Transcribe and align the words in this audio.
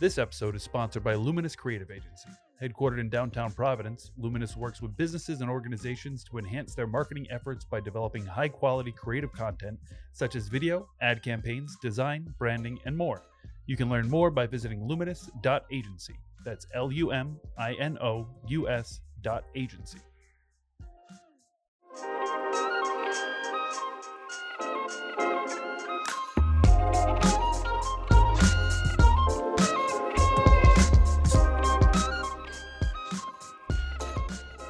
This 0.00 0.16
episode 0.16 0.54
is 0.54 0.62
sponsored 0.62 1.02
by 1.02 1.16
Luminous 1.16 1.56
Creative 1.56 1.90
Agency. 1.90 2.28
Headquartered 2.62 3.00
in 3.00 3.08
downtown 3.08 3.50
Providence, 3.50 4.12
Luminous 4.16 4.56
works 4.56 4.80
with 4.80 4.96
businesses 4.96 5.40
and 5.40 5.50
organizations 5.50 6.22
to 6.22 6.38
enhance 6.38 6.76
their 6.76 6.86
marketing 6.86 7.26
efforts 7.30 7.64
by 7.64 7.80
developing 7.80 8.24
high 8.24 8.46
quality 8.46 8.92
creative 8.92 9.32
content 9.32 9.76
such 10.12 10.36
as 10.36 10.46
video, 10.46 10.88
ad 11.00 11.20
campaigns, 11.24 11.76
design, 11.82 12.32
branding, 12.38 12.78
and 12.84 12.96
more. 12.96 13.24
You 13.66 13.76
can 13.76 13.88
learn 13.88 14.08
more 14.08 14.30
by 14.30 14.46
visiting 14.46 14.86
luminous.agency. 14.86 16.14
That's 16.44 16.68
L 16.74 16.92
U 16.92 17.10
M 17.10 17.40
I 17.58 17.72
N 17.74 17.98
O 18.00 18.28
U 18.46 18.68
S 18.68 19.00
dot 19.22 19.46
agency. 19.56 19.98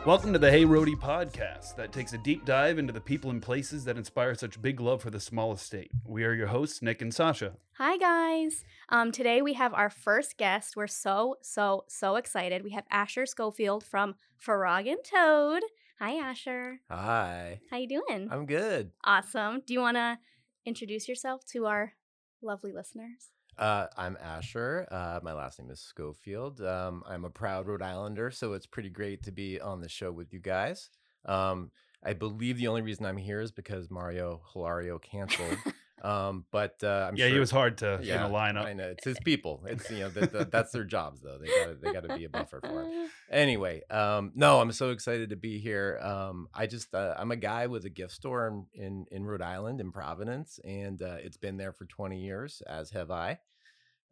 Welcome 0.09 0.33
to 0.33 0.39
the 0.39 0.51
Hey 0.51 0.65
Rhody 0.65 0.95
podcast 0.95 1.77
that 1.77 1.93
takes 1.93 2.15
a 2.15 2.19
deep 2.19 2.47
dive 2.47 2.79
into 2.79 2.95
the 2.95 3.01
people 3.01 3.29
and 3.29 3.43
places 3.43 3.85
that 3.85 3.99
inspire 3.99 4.35
such 4.35 4.62
big 4.62 4.80
love 4.80 5.03
for 5.03 5.11
the 5.11 5.21
smallest 5.21 5.66
state. 5.66 5.91
We 6.07 6.25
are 6.25 6.33
your 6.33 6.47
hosts, 6.47 6.80
Nick 6.80 7.03
and 7.03 7.12
Sasha. 7.12 7.57
Hi, 7.77 7.99
guys. 7.99 8.65
Um, 8.89 9.13
today 9.13 9.43
we 9.43 9.52
have 9.52 9.75
our 9.75 9.91
first 9.91 10.39
guest. 10.39 10.77
We're 10.77 10.87
so, 10.87 11.37
so, 11.43 11.85
so 11.89 12.16
excited. 12.16 12.65
We 12.65 12.71
have 12.71 12.87
Asher 12.91 13.27
Schofield 13.27 13.85
from 13.85 14.15
Frog 14.39 14.87
and 14.87 15.05
Toad. 15.05 15.61
Hi, 15.99 16.15
Asher. 16.15 16.80
Hi. 16.91 17.61
How 17.71 17.77
you 17.77 17.88
doing? 17.88 18.30
I'm 18.33 18.47
good. 18.47 18.93
awesome. 19.05 19.61
Do 19.66 19.75
you 19.75 19.80
want 19.80 19.99
to 19.99 20.19
introduce 20.65 21.07
yourself 21.07 21.45
to 21.52 21.66
our 21.66 21.93
lovely 22.41 22.73
listeners? 22.73 23.29
Uh, 23.59 23.89
I'm 23.97 24.17
Asher. 24.23 24.87
Uh, 24.89 25.19
my 25.23 25.33
last 25.33 25.59
name 25.59 25.71
is 25.71 25.80
Schofield. 25.80 26.60
Um, 26.60 27.02
I'm 27.09 27.24
a 27.24 27.30
proud 27.30 27.66
Rhode 27.66 27.82
Islander, 27.82 28.30
so 28.30 28.52
it's 28.52 28.66
pretty 28.66 28.88
great 28.88 29.24
to 29.24 29.32
be 29.32 29.60
on 29.60 29.80
the 29.80 29.88
show 29.88 30.13
with 30.13 30.32
you 30.32 30.38
guys. 30.38 30.91
Um, 31.24 31.73
I 32.05 32.13
believe 32.13 32.59
the 32.59 32.69
only 32.69 32.82
reason 32.82 33.05
I'm 33.05 33.16
here 33.16 33.41
is 33.41 33.51
because 33.51 33.91
Mario 33.91 34.43
Hilario 34.52 35.01
canceled. 35.01 35.59
um, 36.05 36.45
but 36.52 36.77
uh, 36.85 37.09
I'm 37.09 37.16
yeah, 37.16 37.27
sure 37.27 37.35
he 37.35 37.41
was 37.41 37.51
hard 37.51 37.79
to 37.79 37.99
Yeah, 38.01 38.24
in 38.24 38.30
a 38.30 38.35
lineup. 38.35 38.65
I 38.65 38.74
know 38.74 38.91
it's 38.91 39.05
his 39.05 39.19
people. 39.24 39.65
It's 39.66 39.91
you 39.91 40.01
know 40.01 40.10
the, 40.10 40.27
the, 40.29 40.45
that's 40.45 40.71
their 40.71 40.85
jobs 40.85 41.21
though. 41.21 41.38
They 41.38 41.49
got 41.49 41.82
they 41.82 41.93
got 41.93 42.04
to 42.09 42.16
be 42.16 42.27
a 42.27 42.29
buffer 42.29 42.60
for 42.60 42.82
it. 42.82 43.10
Anyway, 43.30 43.82
um, 43.91 44.32
no, 44.35 44.60
I'm 44.60 44.73
so 44.73 44.91
excited 44.91 45.30
to 45.30 45.37
be 45.37 45.59
here. 45.59 45.99
Um, 46.01 46.49
I 46.54 46.66
just 46.66 46.95
uh, 46.95 47.15
I'm 47.19 47.30
a 47.30 47.37
guy 47.37 47.66
with 47.66 47.85
a 47.85 47.91
gift 47.91 48.13
store 48.13 48.47
in 48.47 48.66
in, 48.73 49.07
in 49.10 49.27
Rhode 49.27 49.43
Island 49.43 49.80
in 49.80 49.91
Providence, 49.91 50.60
and 50.65 51.02
uh, 51.02 51.16
it's 51.19 51.37
been 51.37 51.57
there 51.57 51.73
for 51.73 51.85
20 51.87 52.21
years, 52.21 52.63
as 52.69 52.91
have 52.91 53.10
I. 53.10 53.38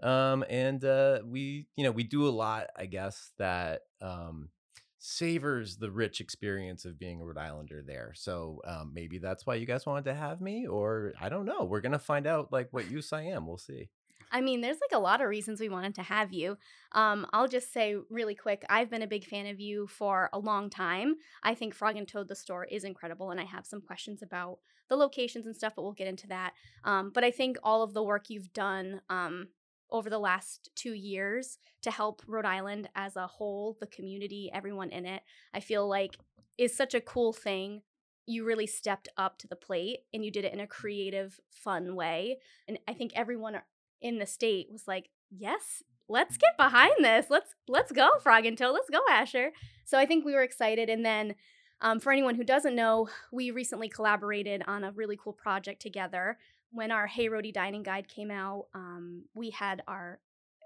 Um, 0.03 0.45
and 0.51 0.85
uh, 0.85 1.21
we 1.25 1.67
you 1.77 1.85
know 1.85 1.91
we 1.91 2.05
do 2.05 2.27
a 2.27 2.31
lot, 2.31 2.69
I 2.77 2.87
guess 2.87 3.33
that 3.39 3.83
um, 4.01 4.51
savors 4.99 5.77
the 5.77 5.91
rich 5.91 6.21
experience 6.21 6.85
of 6.85 6.99
being 6.99 7.21
a 7.21 7.25
Rhode 7.25 7.39
Islander 7.39 7.83
there. 7.87 8.13
So 8.15 8.61
um, 8.67 8.93
maybe 8.95 9.19
that's 9.19 9.47
why 9.47 9.55
you 9.55 9.67
guys 9.67 9.87
wanted 9.87 10.05
to 10.07 10.15
have 10.15 10.41
me, 10.41 10.67
or 10.67 11.13
I 11.21 11.29
don't 11.29 11.47
know. 11.47 11.65
We're 11.65 11.81
gonna 11.81 11.99
find 11.99 12.27
out 12.27 12.53
like 12.53 12.69
what 12.73 12.91
use 12.91 13.13
I 13.13 13.23
am. 13.23 13.47
We'll 13.47 13.59
see. 13.59 13.89
I 14.33 14.41
mean, 14.41 14.61
there's 14.61 14.79
like 14.81 14.97
a 14.97 15.03
lot 15.03 15.21
of 15.21 15.29
reasons 15.29 15.61
we 15.61 15.69
wanted 15.69 15.95
to 15.97 16.03
have 16.03 16.33
you. 16.33 16.59
Um, 16.93 17.27
I'll 17.33 17.49
just 17.49 17.73
say 17.73 17.97
really 18.11 18.35
quick 18.35 18.65
I've 18.69 18.91
been 18.91 19.03
a 19.03 19.07
big 19.07 19.25
fan 19.25 19.47
of 19.47 19.61
you 19.61 19.87
for 19.87 20.29
a 20.33 20.39
long 20.39 20.69
time. 20.69 21.15
I 21.43 21.55
think 21.55 21.75
Frog 21.75 21.97
and 21.97 22.09
Toad, 22.09 22.29
the 22.29 22.35
store, 22.35 22.65
is 22.65 22.85
incredible, 22.85 23.31
and 23.31 23.41
I 23.41 23.45
have 23.45 23.67
some 23.67 23.81
questions 23.81 24.23
about 24.23 24.59
the 24.89 24.97
locations 24.97 25.47
and 25.47 25.57
stuff, 25.57 25.75
but 25.75 25.83
we'll 25.83 25.93
get 25.93 26.09
into 26.09 26.27
that. 26.29 26.53
Um, 26.85 27.11
but 27.15 27.25
I 27.25 27.31
think 27.31 27.57
all 27.63 27.83
of 27.83 27.93
the 27.93 28.03
work 28.03 28.29
you've 28.29 28.53
done 28.53 29.01
um, 29.09 29.49
over 29.91 30.11
the 30.11 30.19
last 30.19 30.71
two 30.75 30.93
years 30.93 31.59
to 31.83 31.91
help 31.91 32.23
Rhode 32.27 32.45
Island 32.45 32.89
as 32.95 33.17
a 33.17 33.27
whole, 33.27 33.77
the 33.81 33.87
community, 33.87 34.51
everyone 34.53 34.91
in 34.91 35.07
it, 35.07 35.23
I 35.55 35.61
feel 35.61 35.89
like 35.89 36.17
is 36.59 36.77
such 36.77 36.95
a 36.95 37.01
cool 37.01 37.33
thing. 37.33 37.83
You 38.27 38.45
really 38.45 38.67
stepped 38.67 39.09
up 39.17 39.39
to 39.39 39.49
the 39.49 39.57
plate 39.57 40.01
and 40.13 40.25
you 40.25 40.31
did 40.31 40.45
it 40.45 40.53
in 40.53 40.61
a 40.61 40.67
creative, 40.67 41.39
fun 41.51 41.95
way. 41.95 42.39
And 42.67 42.79
I 42.89 42.95
think 42.95 43.13
everyone 43.15 43.61
in 44.01 44.19
the 44.19 44.27
state 44.27 44.69
was 44.71 44.89
like, 44.89 45.11
yes, 45.31 45.83
let's 46.09 46.37
get 46.37 46.57
behind 46.57 47.05
this. 47.05 47.27
Let's 47.31 47.55
let's 47.69 47.93
go, 47.93 48.09
Frog 48.23 48.47
and 48.47 48.59
Toad. 48.59 48.75
Let's 48.75 48.91
go, 48.91 49.01
Asher. 49.11 49.53
So 49.85 49.99
I 49.99 50.07
think 50.07 50.25
we 50.25 50.35
were 50.35 50.43
excited. 50.43 50.89
And 50.89 51.05
then 51.05 51.35
um, 51.81 52.01
for 52.01 52.11
anyone 52.11 52.35
who 52.35 52.45
doesn't 52.45 52.75
know, 52.75 53.09
we 53.33 53.51
recently 53.51 53.89
collaborated 53.89 54.63
on 54.67 54.83
a 54.83 54.93
really 54.93 55.19
cool 55.23 55.33
project 55.35 55.83
together. 55.83 56.39
When 56.71 56.91
our 56.91 57.07
Hey 57.07 57.29
Rhody 57.29 57.53
Dining 57.53 57.83
Guide 57.83 58.09
came 58.09 58.31
out, 58.31 58.67
um, 58.75 59.25
we 59.35 59.51
had 59.51 59.83
our 59.89 60.21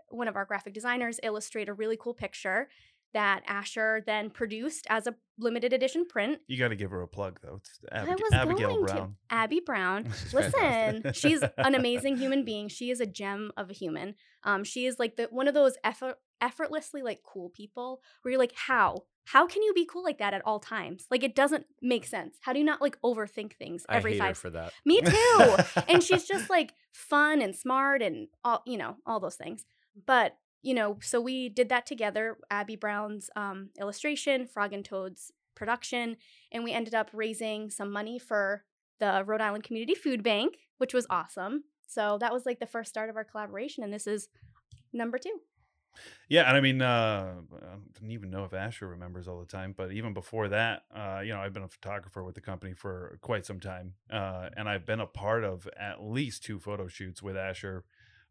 one 0.08 0.26
of 0.28 0.34
our 0.36 0.44
graphic 0.44 0.74
designers 0.74 1.20
illustrate 1.22 1.68
a 1.68 1.72
really 1.72 1.96
cool 1.96 2.14
picture 2.14 2.68
that 3.12 3.42
Asher 3.46 4.02
then 4.06 4.30
produced 4.30 4.86
as 4.88 5.06
a 5.06 5.14
limited 5.38 5.72
edition 5.72 6.06
print. 6.06 6.38
You 6.46 6.58
got 6.58 6.68
to 6.68 6.76
give 6.76 6.90
her 6.90 7.02
a 7.02 7.08
plug 7.08 7.40
though. 7.42 7.56
It's 7.56 7.80
I 7.90 8.04
was 8.04 8.20
Abigail 8.32 8.68
going 8.70 8.84
Brown. 8.84 8.96
to 8.96 9.34
Abby 9.34 9.60
Brown. 9.64 10.12
She's 10.22 10.34
Listen, 10.34 11.12
she's 11.12 11.42
an 11.58 11.74
amazing 11.74 12.18
human 12.18 12.44
being. 12.44 12.68
She 12.68 12.90
is 12.90 13.00
a 13.00 13.06
gem 13.06 13.50
of 13.56 13.70
a 13.70 13.72
human. 13.72 14.14
Um, 14.44 14.64
she 14.64 14.86
is 14.86 14.98
like 14.98 15.16
the 15.16 15.24
one 15.30 15.48
of 15.48 15.54
those 15.54 15.76
effort, 15.82 16.18
effortlessly 16.40 17.02
like 17.02 17.22
cool 17.22 17.50
people 17.50 18.00
where 18.22 18.32
you're 18.32 18.38
like, 18.38 18.54
how? 18.54 19.04
How 19.24 19.46
can 19.46 19.62
you 19.62 19.72
be 19.74 19.86
cool 19.86 20.02
like 20.02 20.18
that 20.18 20.34
at 20.34 20.42
all 20.44 20.58
times? 20.58 21.06
Like 21.10 21.22
it 21.22 21.34
doesn't 21.34 21.66
make 21.80 22.06
sense. 22.06 22.38
How 22.40 22.52
do 22.52 22.58
you 22.58 22.64
not 22.64 22.80
like 22.80 23.00
overthink 23.02 23.54
things 23.54 23.84
I 23.88 23.96
every 23.96 24.12
hate 24.12 24.20
her 24.20 24.26
five? 24.28 24.38
for 24.38 24.50
that. 24.50 24.72
Me 24.84 25.00
too. 25.04 25.56
and 25.88 26.02
she's 26.02 26.24
just 26.24 26.50
like 26.50 26.74
fun 26.92 27.40
and 27.40 27.54
smart 27.54 28.02
and 28.02 28.28
all 28.44 28.62
you 28.66 28.76
know 28.78 28.96
all 29.06 29.20
those 29.20 29.36
things. 29.36 29.64
But 30.06 30.36
you 30.62 30.74
know, 30.74 30.98
so 31.00 31.20
we 31.20 31.48
did 31.48 31.68
that 31.70 31.86
together. 31.86 32.38
Abby 32.50 32.76
Brown's 32.76 33.30
um, 33.36 33.70
illustration, 33.80 34.46
Frog 34.46 34.72
and 34.72 34.84
Toad's 34.84 35.32
production, 35.54 36.16
and 36.52 36.64
we 36.64 36.72
ended 36.72 36.94
up 36.94 37.10
raising 37.12 37.70
some 37.70 37.90
money 37.90 38.18
for 38.18 38.64
the 38.98 39.22
Rhode 39.26 39.40
Island 39.40 39.64
Community 39.64 39.94
Food 39.94 40.22
Bank, 40.22 40.58
which 40.78 40.92
was 40.92 41.06
awesome. 41.08 41.64
So 41.86 42.18
that 42.20 42.32
was 42.32 42.46
like 42.46 42.60
the 42.60 42.66
first 42.66 42.90
start 42.90 43.10
of 43.10 43.16
our 43.16 43.24
collaboration, 43.24 43.82
and 43.82 43.92
this 43.92 44.06
is 44.06 44.28
number 44.92 45.18
two. 45.18 45.40
Yeah, 46.28 46.46
and 46.48 46.56
I 46.56 46.60
mean, 46.60 46.80
uh, 46.80 47.34
I 47.52 48.00
don't 48.00 48.10
even 48.12 48.30
know 48.30 48.44
if 48.44 48.52
Asher 48.54 48.86
remembers 48.86 49.26
all 49.26 49.40
the 49.40 49.46
time, 49.46 49.74
but 49.76 49.90
even 49.90 50.14
before 50.14 50.48
that, 50.48 50.84
uh, 50.94 51.20
you 51.24 51.32
know, 51.32 51.40
I've 51.40 51.52
been 51.52 51.64
a 51.64 51.68
photographer 51.68 52.22
with 52.22 52.36
the 52.36 52.40
company 52.40 52.72
for 52.72 53.18
quite 53.20 53.44
some 53.44 53.58
time, 53.58 53.94
uh, 54.10 54.48
and 54.56 54.68
I've 54.68 54.86
been 54.86 55.00
a 55.00 55.06
part 55.06 55.42
of 55.44 55.68
at 55.78 56.02
least 56.02 56.44
two 56.44 56.60
photo 56.60 56.86
shoots 56.86 57.22
with 57.22 57.36
Asher 57.36 57.84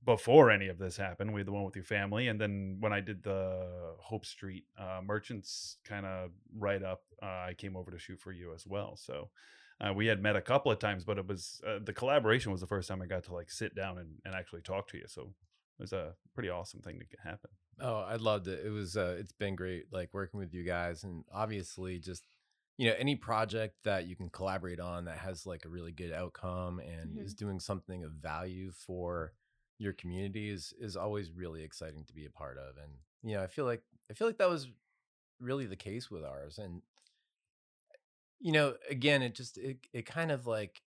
before 0.05 0.49
any 0.49 0.69
of 0.69 0.77
this 0.77 0.95
happened. 0.95 1.33
We 1.33 1.41
had 1.41 1.47
the 1.47 1.51
one 1.51 1.65
with 1.65 1.75
your 1.75 1.83
family, 1.83 2.29
and 2.29 2.39
then 2.39 2.77
when 2.79 2.93
I 2.93 3.01
did 3.01 3.21
the 3.21 3.95
Hope 3.99 4.25
Street 4.25 4.63
uh, 4.77 5.01
Merchants 5.03 5.77
kind 5.83 6.05
of 6.05 6.31
write 6.57 6.83
up, 6.83 7.01
uh, 7.21 7.25
I 7.49 7.55
came 7.57 7.75
over 7.75 7.91
to 7.91 7.99
shoot 7.99 8.19
for 8.19 8.31
you 8.31 8.53
as 8.53 8.65
well. 8.65 8.95
So. 8.95 9.29
Uh, 9.81 9.93
we 9.93 10.07
had 10.07 10.21
met 10.21 10.35
a 10.35 10.41
couple 10.41 10.69
of 10.69 10.77
times, 10.77 11.05
but 11.05 11.17
it 11.17 11.25
was 11.25 11.61
uh, 11.65 11.79
the 11.81 11.93
collaboration 11.93 12.51
was 12.51 12.59
the 12.59 12.67
first 12.67 12.89
time 12.89 13.01
I 13.01 13.05
got 13.05 13.23
to 13.23 13.33
like 13.33 13.49
sit 13.49 13.75
down 13.75 13.97
and, 13.97 14.09
and 14.25 14.35
actually 14.35 14.59
talk 14.59 14.89
to 14.89 14.97
you. 14.97 15.05
So 15.07 15.31
was 15.79 15.93
a 15.93 16.13
pretty 16.33 16.49
awesome 16.49 16.81
thing 16.81 16.99
to 16.99 17.05
get 17.05 17.19
happen. 17.23 17.49
Oh, 17.81 17.99
I 17.99 18.15
loved 18.17 18.47
it. 18.47 18.65
It 18.65 18.69
was 18.69 18.97
uh 18.97 19.15
it's 19.19 19.31
been 19.31 19.55
great 19.55 19.85
like 19.91 20.13
working 20.13 20.39
with 20.39 20.53
you 20.53 20.63
guys 20.63 21.03
and 21.03 21.23
obviously 21.31 21.99
just 21.99 22.23
you 22.77 22.87
know 22.89 22.95
any 22.97 23.15
project 23.15 23.75
that 23.83 24.05
you 24.05 24.15
can 24.15 24.29
collaborate 24.29 24.79
on 24.79 25.05
that 25.05 25.17
has 25.19 25.45
like 25.45 25.65
a 25.65 25.69
really 25.69 25.91
good 25.91 26.11
outcome 26.13 26.79
and 26.79 27.17
Mhm. 27.17 27.25
is 27.25 27.33
doing 27.33 27.59
something 27.59 28.03
of 28.03 28.11
value 28.13 28.71
for 28.71 29.33
your 29.77 29.93
community 29.93 30.49
is 30.49 30.73
is 30.79 30.97
always 30.97 31.31
really 31.31 31.63
exciting 31.63 32.03
to 32.05 32.13
be 32.13 32.25
a 32.25 32.29
part 32.29 32.57
of 32.57 32.75
and 32.77 32.91
you 33.23 33.35
know 33.35 33.43
I 33.43 33.47
feel 33.47 33.65
like 33.65 33.83
I 34.11 34.13
feel 34.13 34.27
like 34.27 34.37
that 34.39 34.49
was 34.49 34.67
really 35.39 35.65
the 35.65 35.75
case 35.77 36.11
with 36.11 36.25
ours 36.25 36.57
and 36.57 36.81
you 38.39 38.51
know 38.51 38.75
again 38.89 39.21
it 39.21 39.35
just 39.35 39.57
it 39.57 39.77
it 39.93 40.05
kind 40.05 40.31
of 40.31 40.47
like 40.47 40.81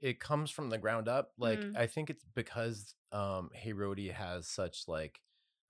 it 0.00 0.20
comes 0.20 0.50
from 0.50 0.68
the 0.70 0.78
ground 0.78 1.08
up 1.08 1.32
like 1.38 1.58
Mm. 1.60 1.76
I 1.76 1.86
think 1.86 2.10
it's 2.10 2.24
because 2.34 2.94
um 3.12 3.50
Hey 3.54 3.72
Rhody 3.72 4.08
has 4.10 4.46
such 4.48 4.88
like 4.88 5.20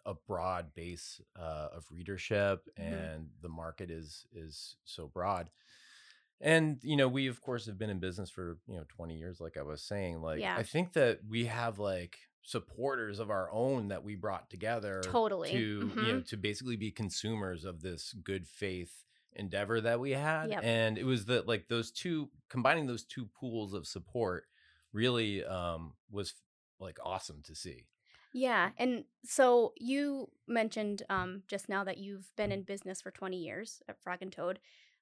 a 0.05 0.15
broad 0.15 0.73
base 0.75 1.21
uh, 1.37 1.69
of 1.73 1.85
readership 1.91 2.69
Mhm. 2.79 2.83
and 3.13 3.29
the 3.43 3.49
market 3.49 3.91
is 3.91 4.27
is 4.33 4.77
so 4.85 5.09
broad 5.09 5.51
and 6.41 6.79
you 6.83 6.97
know 6.97 7.09
we 7.09 7.27
of 7.29 7.41
course 7.41 7.67
have 7.67 7.79
been 7.79 7.91
in 7.91 7.99
business 7.99 8.31
for 8.31 8.59
you 8.69 8.77
know 8.77 8.85
20 8.89 9.17
years 9.17 9.41
like 9.41 9.57
i 9.57 9.63
was 9.63 9.83
saying 9.83 10.21
like 10.21 10.39
Yeah. 10.41 10.57
i 10.57 10.63
think 10.63 10.93
that 10.93 11.21
we 11.29 11.47
have 11.47 11.79
like 11.79 12.19
supporters 12.43 13.19
of 13.19 13.31
our 13.31 13.51
own 13.51 13.89
that 13.89 14.05
we 14.05 14.15
brought 14.15 14.49
together 14.51 15.01
Totally. 15.03 15.51
to 15.51 15.59
you 15.59 16.03
know 16.03 16.21
Mhm. 16.21 16.27
to 16.29 16.37
basically 16.37 16.77
be 16.77 16.91
consumers 16.93 17.65
of 17.65 17.81
this 17.83 18.13
good 18.13 18.47
faith 18.47 19.03
endeavor 19.37 19.81
that 19.81 20.01
we 20.01 20.11
had 20.13 20.51
Yep. 20.51 20.61
and 20.65 20.99
it 20.99 21.05
was 21.05 21.27
that 21.27 21.47
like 21.47 21.69
those 21.69 21.91
two 21.91 22.29
combining 22.49 22.87
those 22.87 23.05
two 23.05 23.27
pools 23.39 23.75
of 23.75 23.87
support 23.87 24.45
really 24.93 25.45
um 25.45 25.93
was 26.11 26.35
like 26.81 26.99
awesome 27.05 27.43
to 27.45 27.55
see 27.55 27.87
Yeah, 28.33 28.71
and 28.77 29.05
so 29.25 29.73
you 29.77 30.29
mentioned 30.47 31.03
um, 31.09 31.43
just 31.49 31.69
now 31.69 31.85
that 31.85 31.97
you've 31.99 32.31
been 32.37 32.53
in 32.53 32.63
business 32.65 33.01
for 33.01 33.11
20 33.11 33.37
years 33.39 33.83
at 33.89 33.99
Frog 34.03 34.19
and 34.21 34.31
Toad. 34.31 34.59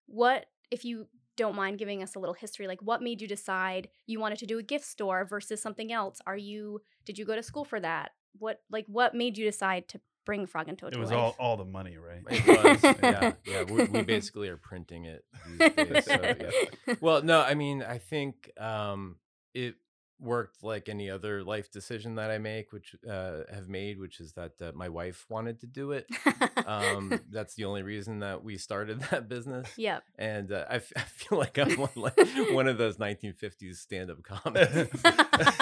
What, 0.06 0.46
if 0.70 0.84
you 0.84 1.08
don't 1.36 1.56
mind 1.56 1.78
giving 1.78 2.00
us 2.02 2.14
a 2.14 2.20
little 2.20 2.34
history, 2.34 2.68
like 2.68 2.80
what 2.80 3.02
made 3.02 3.20
you 3.20 3.26
decide 3.26 3.88
you 4.06 4.20
wanted 4.20 4.38
to 4.38 4.46
do 4.46 4.58
a 4.58 4.62
gift 4.62 4.84
store 4.84 5.24
versus 5.24 5.60
something 5.60 5.90
else? 5.92 6.20
Are 6.26 6.36
you, 6.36 6.80
did 7.04 7.18
you 7.18 7.24
go 7.24 7.34
to 7.34 7.42
school 7.42 7.64
for 7.64 7.80
that? 7.80 8.12
what 8.40 8.62
like 8.68 8.84
what 8.88 9.14
made 9.14 9.38
you 9.38 9.44
decide 9.44 9.86
to 9.86 10.00
bring 10.24 10.46
Frog 10.46 10.68
and 10.68 10.78
Toad 10.78 10.92
It 10.92 10.96
to 10.96 11.00
was 11.00 11.10
life? 11.10 11.18
all 11.18 11.36
all 11.38 11.56
the 11.56 11.64
money, 11.64 11.96
right? 11.96 12.22
It 12.30 12.46
was, 12.82 12.96
yeah, 13.02 13.32
yeah. 13.46 13.62
We, 13.64 13.84
we 13.84 14.02
basically 14.02 14.48
are 14.48 14.56
printing 14.56 15.04
it 15.04 15.24
these 15.58 15.72
days. 15.76 16.04
So, 16.06 16.34
yeah. 16.86 16.94
Well, 17.00 17.22
no, 17.22 17.40
I 17.42 17.54
mean, 17.54 17.82
I 17.82 17.98
think 17.98 18.50
um, 18.58 19.16
it 19.54 19.76
worked 20.20 20.62
like 20.62 20.88
any 20.88 21.10
other 21.10 21.42
life 21.42 21.70
decision 21.70 22.14
that 22.14 22.30
I 22.30 22.38
make, 22.38 22.72
which 22.72 22.94
uh, 23.06 23.40
have 23.52 23.68
made, 23.68 23.98
which 23.98 24.20
is 24.20 24.32
that 24.34 24.52
uh, 24.62 24.70
my 24.74 24.88
wife 24.88 25.26
wanted 25.28 25.60
to 25.60 25.66
do 25.66 25.90
it. 25.92 26.06
Um, 26.64 27.20
that's 27.30 27.54
the 27.56 27.64
only 27.64 27.82
reason 27.82 28.20
that 28.20 28.42
we 28.42 28.56
started 28.56 29.00
that 29.10 29.28
business. 29.28 29.68
yep. 29.76 30.02
And 30.16 30.52
uh, 30.52 30.64
I, 30.70 30.76
f- 30.76 30.92
I 30.96 31.00
feel 31.00 31.36
like 31.38 31.58
I'm 31.58 31.72
one, 31.72 31.90
like 31.96 32.18
one 32.52 32.68
of 32.68 32.78
those 32.78 32.96
1950s 32.96 33.74
stand-up 33.76 34.22
comics. 34.22 35.02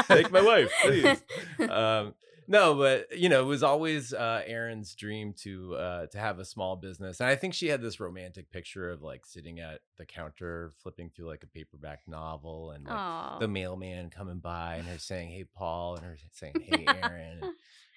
Take 0.07 0.31
my 0.31 0.43
wife, 0.43 0.71
please. 0.85 1.23
Um, 1.69 2.15
no, 2.47 2.75
but 2.75 3.17
you 3.19 3.29
know, 3.29 3.41
it 3.41 3.47
was 3.47 3.63
always 3.63 4.13
uh, 4.13 4.43
Erin's 4.47 4.95
dream 4.95 5.33
to 5.43 5.75
uh, 5.75 6.07
to 6.07 6.19
have 6.19 6.39
a 6.39 6.45
small 6.45 6.77
business, 6.77 7.21
and 7.21 7.29
I 7.29 7.37
think 7.37 7.55
she 7.55 7.69
had 7.69 7.81
this 7.81 8.01
romantic 8.01 8.51
picture 8.51 8.91
of 8.91 9.03
like 9.03 9.25
sitting 9.27 9.61
at 9.61 9.81
the 9.99 10.05
counter, 10.05 10.73
flipping 10.83 11.11
through 11.11 11.29
like 11.29 11.43
a 11.43 11.47
paperback 11.47 12.01
novel, 12.07 12.71
and 12.73 12.87
like 12.87 13.41
the 13.41 13.49
mailman 13.49 14.11
coming 14.11 14.39
by, 14.39 14.77
and 14.77 14.87
her 14.89 14.99
saying, 14.99 15.31
"Hey, 15.31 15.45
Paul," 15.45 15.97
and 15.97 16.05
her 16.05 16.17
saying, 16.33 16.55
"Hey, 16.63 16.85
Erin," 17.03 17.39
and, 17.43 17.53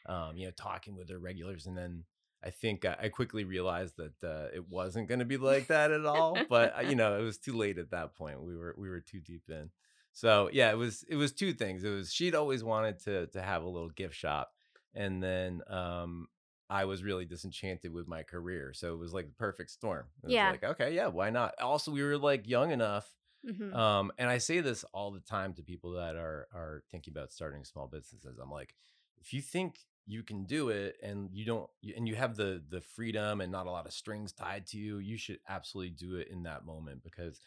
um, 0.05 0.37
you 0.37 0.45
know, 0.45 0.51
talking 0.55 0.95
with 0.95 1.09
her 1.09 1.19
regulars, 1.19 1.65
and 1.65 1.77
then. 1.77 2.03
I 2.43 2.51
think 2.51 2.85
I 2.85 2.95
I 3.03 3.09
quickly 3.09 3.43
realized 3.43 3.95
that 3.97 4.23
uh, 4.23 4.49
it 4.53 4.69
wasn't 4.69 5.07
going 5.07 5.17
to 5.17 5.25
be 5.25 5.37
like 5.37 5.67
that 5.67 5.89
at 5.89 6.05
all. 6.05 6.37
But 6.47 6.77
uh, 6.77 6.81
you 6.81 6.93
know, 6.99 7.17
it 7.17 7.23
was 7.23 7.39
too 7.39 7.53
late 7.53 7.79
at 7.79 7.89
that 7.89 8.13
point. 8.13 8.39
We 8.43 8.55
were 8.55 8.75
we 8.77 8.87
were 8.87 8.99
too 8.99 9.19
deep 9.19 9.43
in. 9.49 9.71
So 10.15 10.49
yeah, 10.53 10.71
it 10.71 10.77
was 10.77 11.03
it 11.09 11.17
was 11.17 11.33
two 11.33 11.53
things. 11.53 11.83
It 11.85 11.91
was 11.91 12.13
she'd 12.13 12.35
always 12.35 12.63
wanted 12.63 12.99
to 13.01 13.27
to 13.27 13.43
have 13.43 13.63
a 13.63 13.69
little 13.69 13.91
gift 13.91 14.15
shop, 14.15 14.53
and 14.95 15.21
then 15.23 15.61
um, 15.67 16.29
I 16.69 16.85
was 16.85 17.03
really 17.03 17.25
disenchanted 17.25 17.93
with 17.93 18.07
my 18.07 18.23
career. 18.23 18.73
So 18.73 18.93
it 18.93 18.97
was 18.97 19.13
like 19.13 19.27
the 19.27 19.35
perfect 19.35 19.71
storm. 19.71 20.09
It 20.23 20.29
was 20.29 20.43
Yeah. 20.43 20.45
like 20.45 20.63
okay, 20.63 20.95
yeah, 20.95 21.07
why 21.07 21.31
not? 21.31 21.55
Also, 21.61 21.91
we 21.91 22.03
were 22.03 22.17
like 22.17 22.47
young 22.47 22.71
enough. 22.71 23.13
Mhm. 23.43 23.77
Um, 23.77 24.11
and 24.17 24.29
I 24.29 24.37
say 24.37 24.61
this 24.61 24.83
all 24.93 25.11
the 25.11 25.19
time 25.19 25.53
to 25.55 25.63
people 25.63 25.91
that 25.93 26.15
are 26.15 26.47
are 26.53 26.83
thinking 26.91 27.11
about 27.13 27.31
starting 27.31 27.65
small 27.65 27.87
businesses. 27.87 28.37
I'm 28.39 28.51
like, 28.51 28.75
if 29.17 29.33
you 29.33 29.41
think 29.41 29.79
you 30.05 30.23
can 30.23 30.45
do 30.45 30.69
it 30.69 30.97
and 31.03 31.29
you 31.33 31.45
don't 31.45 31.69
and 31.95 32.07
you 32.07 32.15
have 32.15 32.35
the 32.37 32.63
the 32.69 32.81
freedom 32.81 33.41
and 33.41 33.51
not 33.51 33.67
a 33.67 33.71
lot 33.71 33.87
of 33.87 33.93
strings 33.93 34.31
tied 34.33 34.67
to 34.67 34.77
you, 34.77 34.99
you 34.99 35.17
should 35.17 35.39
absolutely 35.49 35.91
do 35.91 36.15
it 36.15 36.29
in 36.29 36.43
that 36.43 36.65
moment 36.65 37.03
because 37.03 37.41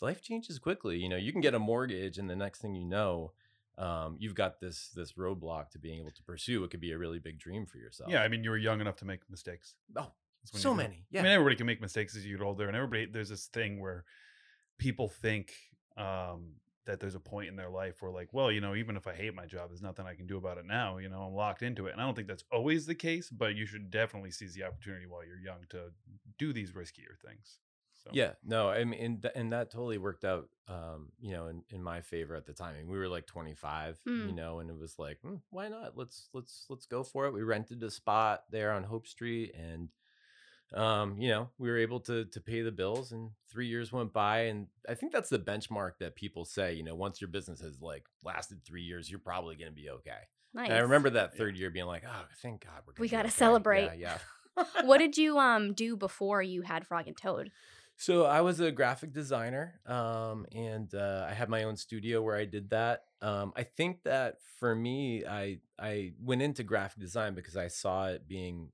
life 0.00 0.22
changes 0.22 0.58
quickly. 0.58 0.98
You 0.98 1.08
know, 1.08 1.16
you 1.16 1.32
can 1.32 1.40
get 1.40 1.54
a 1.54 1.58
mortgage 1.58 2.18
and 2.18 2.28
the 2.28 2.36
next 2.36 2.60
thing 2.60 2.74
you 2.74 2.86
know, 2.86 3.32
um, 3.78 4.16
you've 4.18 4.34
got 4.34 4.60
this 4.60 4.90
this 4.94 5.12
roadblock 5.12 5.70
to 5.70 5.78
being 5.78 6.00
able 6.00 6.10
to 6.10 6.22
pursue. 6.22 6.64
It 6.64 6.70
could 6.70 6.80
be 6.80 6.92
a 6.92 6.98
really 6.98 7.18
big 7.18 7.38
dream 7.38 7.66
for 7.66 7.78
yourself. 7.78 8.10
Yeah, 8.10 8.22
I 8.22 8.28
mean, 8.28 8.44
you 8.44 8.50
were 8.50 8.58
young 8.58 8.80
enough 8.80 8.96
to 8.96 9.04
make 9.04 9.20
mistakes. 9.30 9.74
Oh, 9.96 10.12
so 10.44 10.74
many. 10.74 11.06
Yeah. 11.10 11.20
I 11.20 11.22
mean, 11.24 11.32
everybody 11.32 11.56
can 11.56 11.66
make 11.66 11.80
mistakes 11.80 12.16
as 12.16 12.26
you 12.26 12.36
get 12.36 12.44
older, 12.44 12.66
and 12.66 12.76
everybody 12.76 13.06
there's 13.06 13.30
this 13.30 13.46
thing 13.46 13.80
where 13.80 14.04
people 14.78 15.08
think 15.08 15.52
um, 15.96 16.54
that 16.84 17.00
there's 17.00 17.14
a 17.14 17.20
point 17.20 17.48
in 17.48 17.56
their 17.56 17.70
life 17.70 18.02
where, 18.02 18.10
like, 18.10 18.28
well, 18.32 18.50
you 18.50 18.60
know, 18.60 18.74
even 18.74 18.96
if 18.96 19.06
I 19.06 19.14
hate 19.14 19.34
my 19.34 19.46
job, 19.46 19.70
there's 19.70 19.82
nothing 19.82 20.06
I 20.06 20.14
can 20.14 20.26
do 20.26 20.36
about 20.36 20.58
it 20.58 20.66
now. 20.66 20.98
You 20.98 21.08
know, 21.08 21.22
I'm 21.22 21.34
locked 21.34 21.62
into 21.62 21.86
it, 21.86 21.92
and 21.92 22.00
I 22.00 22.04
don't 22.04 22.14
think 22.14 22.28
that's 22.28 22.44
always 22.52 22.84
the 22.84 22.94
case. 22.94 23.30
But 23.30 23.54
you 23.54 23.64
should 23.64 23.90
definitely 23.90 24.30
seize 24.30 24.54
the 24.54 24.64
opportunity 24.64 25.06
while 25.06 25.24
you're 25.24 25.40
young 25.40 25.64
to 25.70 25.92
do 26.38 26.52
these 26.52 26.72
riskier 26.72 27.18
things. 27.24 27.58
So, 28.02 28.10
Yeah, 28.14 28.32
no, 28.42 28.70
I 28.70 28.84
mean, 28.84 29.00
and, 29.00 29.22
th- 29.22 29.34
and 29.36 29.52
that 29.52 29.70
totally 29.70 29.98
worked 29.98 30.24
out, 30.24 30.48
um, 30.68 31.12
you 31.20 31.32
know, 31.32 31.48
in, 31.48 31.62
in 31.68 31.82
my 31.82 32.00
favor 32.00 32.34
at 32.34 32.46
the 32.46 32.54
time. 32.54 32.74
I 32.74 32.78
mean, 32.78 32.88
we 32.90 32.96
were 32.98 33.08
like 33.08 33.26
25, 33.26 33.98
you 34.06 34.12
Mm. 34.12 34.34
know, 34.34 34.60
and 34.60 34.70
it 34.70 34.78
was 34.78 34.98
like, 34.98 35.18
"Hmm, 35.20 35.36
why 35.50 35.68
not? 35.68 35.96
Let's 35.98 36.28
let's 36.32 36.64
let's 36.70 36.86
go 36.86 37.02
for 37.02 37.26
it. 37.26 37.32
We 37.34 37.42
rented 37.42 37.82
a 37.82 37.90
spot 37.90 38.44
there 38.50 38.72
on 38.72 38.84
Hope 38.84 39.06
Street, 39.06 39.54
and 39.54 39.90
um, 40.72 41.18
you 41.18 41.28
know, 41.28 41.50
we 41.58 41.68
were 41.68 41.78
able 41.78 42.00
to 42.00 42.24
to 42.26 42.40
pay 42.40 42.62
the 42.62 42.70
bills, 42.72 43.12
and 43.12 43.30
three 43.50 43.66
years 43.66 43.92
went 43.92 44.12
by, 44.12 44.42
and 44.42 44.68
I 44.88 44.94
think 44.94 45.12
that's 45.12 45.28
the 45.28 45.38
benchmark 45.38 45.98
that 45.98 46.14
people 46.14 46.44
say. 46.44 46.74
You 46.74 46.84
know, 46.84 46.94
once 46.94 47.20
your 47.20 47.28
business 47.28 47.60
has 47.60 47.80
like 47.82 48.06
lasted 48.24 48.64
three 48.64 48.82
years, 48.82 49.10
you're 49.10 49.18
probably 49.18 49.56
going 49.56 49.70
to 49.70 49.74
be 49.76 49.90
okay. 49.90 50.28
nice. 50.54 50.68
And 50.68 50.76
I 50.78 50.80
remember 50.80 51.10
that 51.10 51.36
third 51.36 51.56
year 51.56 51.70
being 51.70 51.86
like, 51.86 52.04
oh, 52.06 52.24
thank 52.40 52.64
God, 52.64 52.82
we're. 52.86 52.92
Gonna 52.92 53.00
We 53.00 53.08
gotta 53.08 53.28
okay." 53.28 53.34
celebrate. 53.36 53.98
Yeah, 53.98 54.18
yeah. 54.56 54.64
what 54.84 54.98
did 54.98 55.18
you 55.18 55.38
um 55.38 55.72
do 55.74 55.96
before 55.96 56.40
you 56.42 56.62
had 56.62 56.86
Frog 56.86 57.08
and 57.08 57.16
Toad? 57.16 57.50
So 58.00 58.24
I 58.24 58.40
was 58.40 58.60
a 58.60 58.72
graphic 58.72 59.12
designer, 59.12 59.78
um, 59.84 60.46
and 60.54 60.94
uh, 60.94 61.26
I 61.28 61.34
had 61.34 61.50
my 61.50 61.64
own 61.64 61.76
studio 61.76 62.22
where 62.22 62.34
I 62.34 62.46
did 62.46 62.70
that. 62.70 63.04
Um, 63.20 63.52
I 63.54 63.62
think 63.62 64.04
that 64.04 64.38
for 64.58 64.74
me, 64.74 65.26
I 65.26 65.58
I 65.78 66.12
went 66.18 66.40
into 66.40 66.62
graphic 66.62 66.98
design 66.98 67.34
because 67.34 67.58
I 67.58 67.68
saw 67.68 68.06
it 68.08 68.26
being 68.26 68.70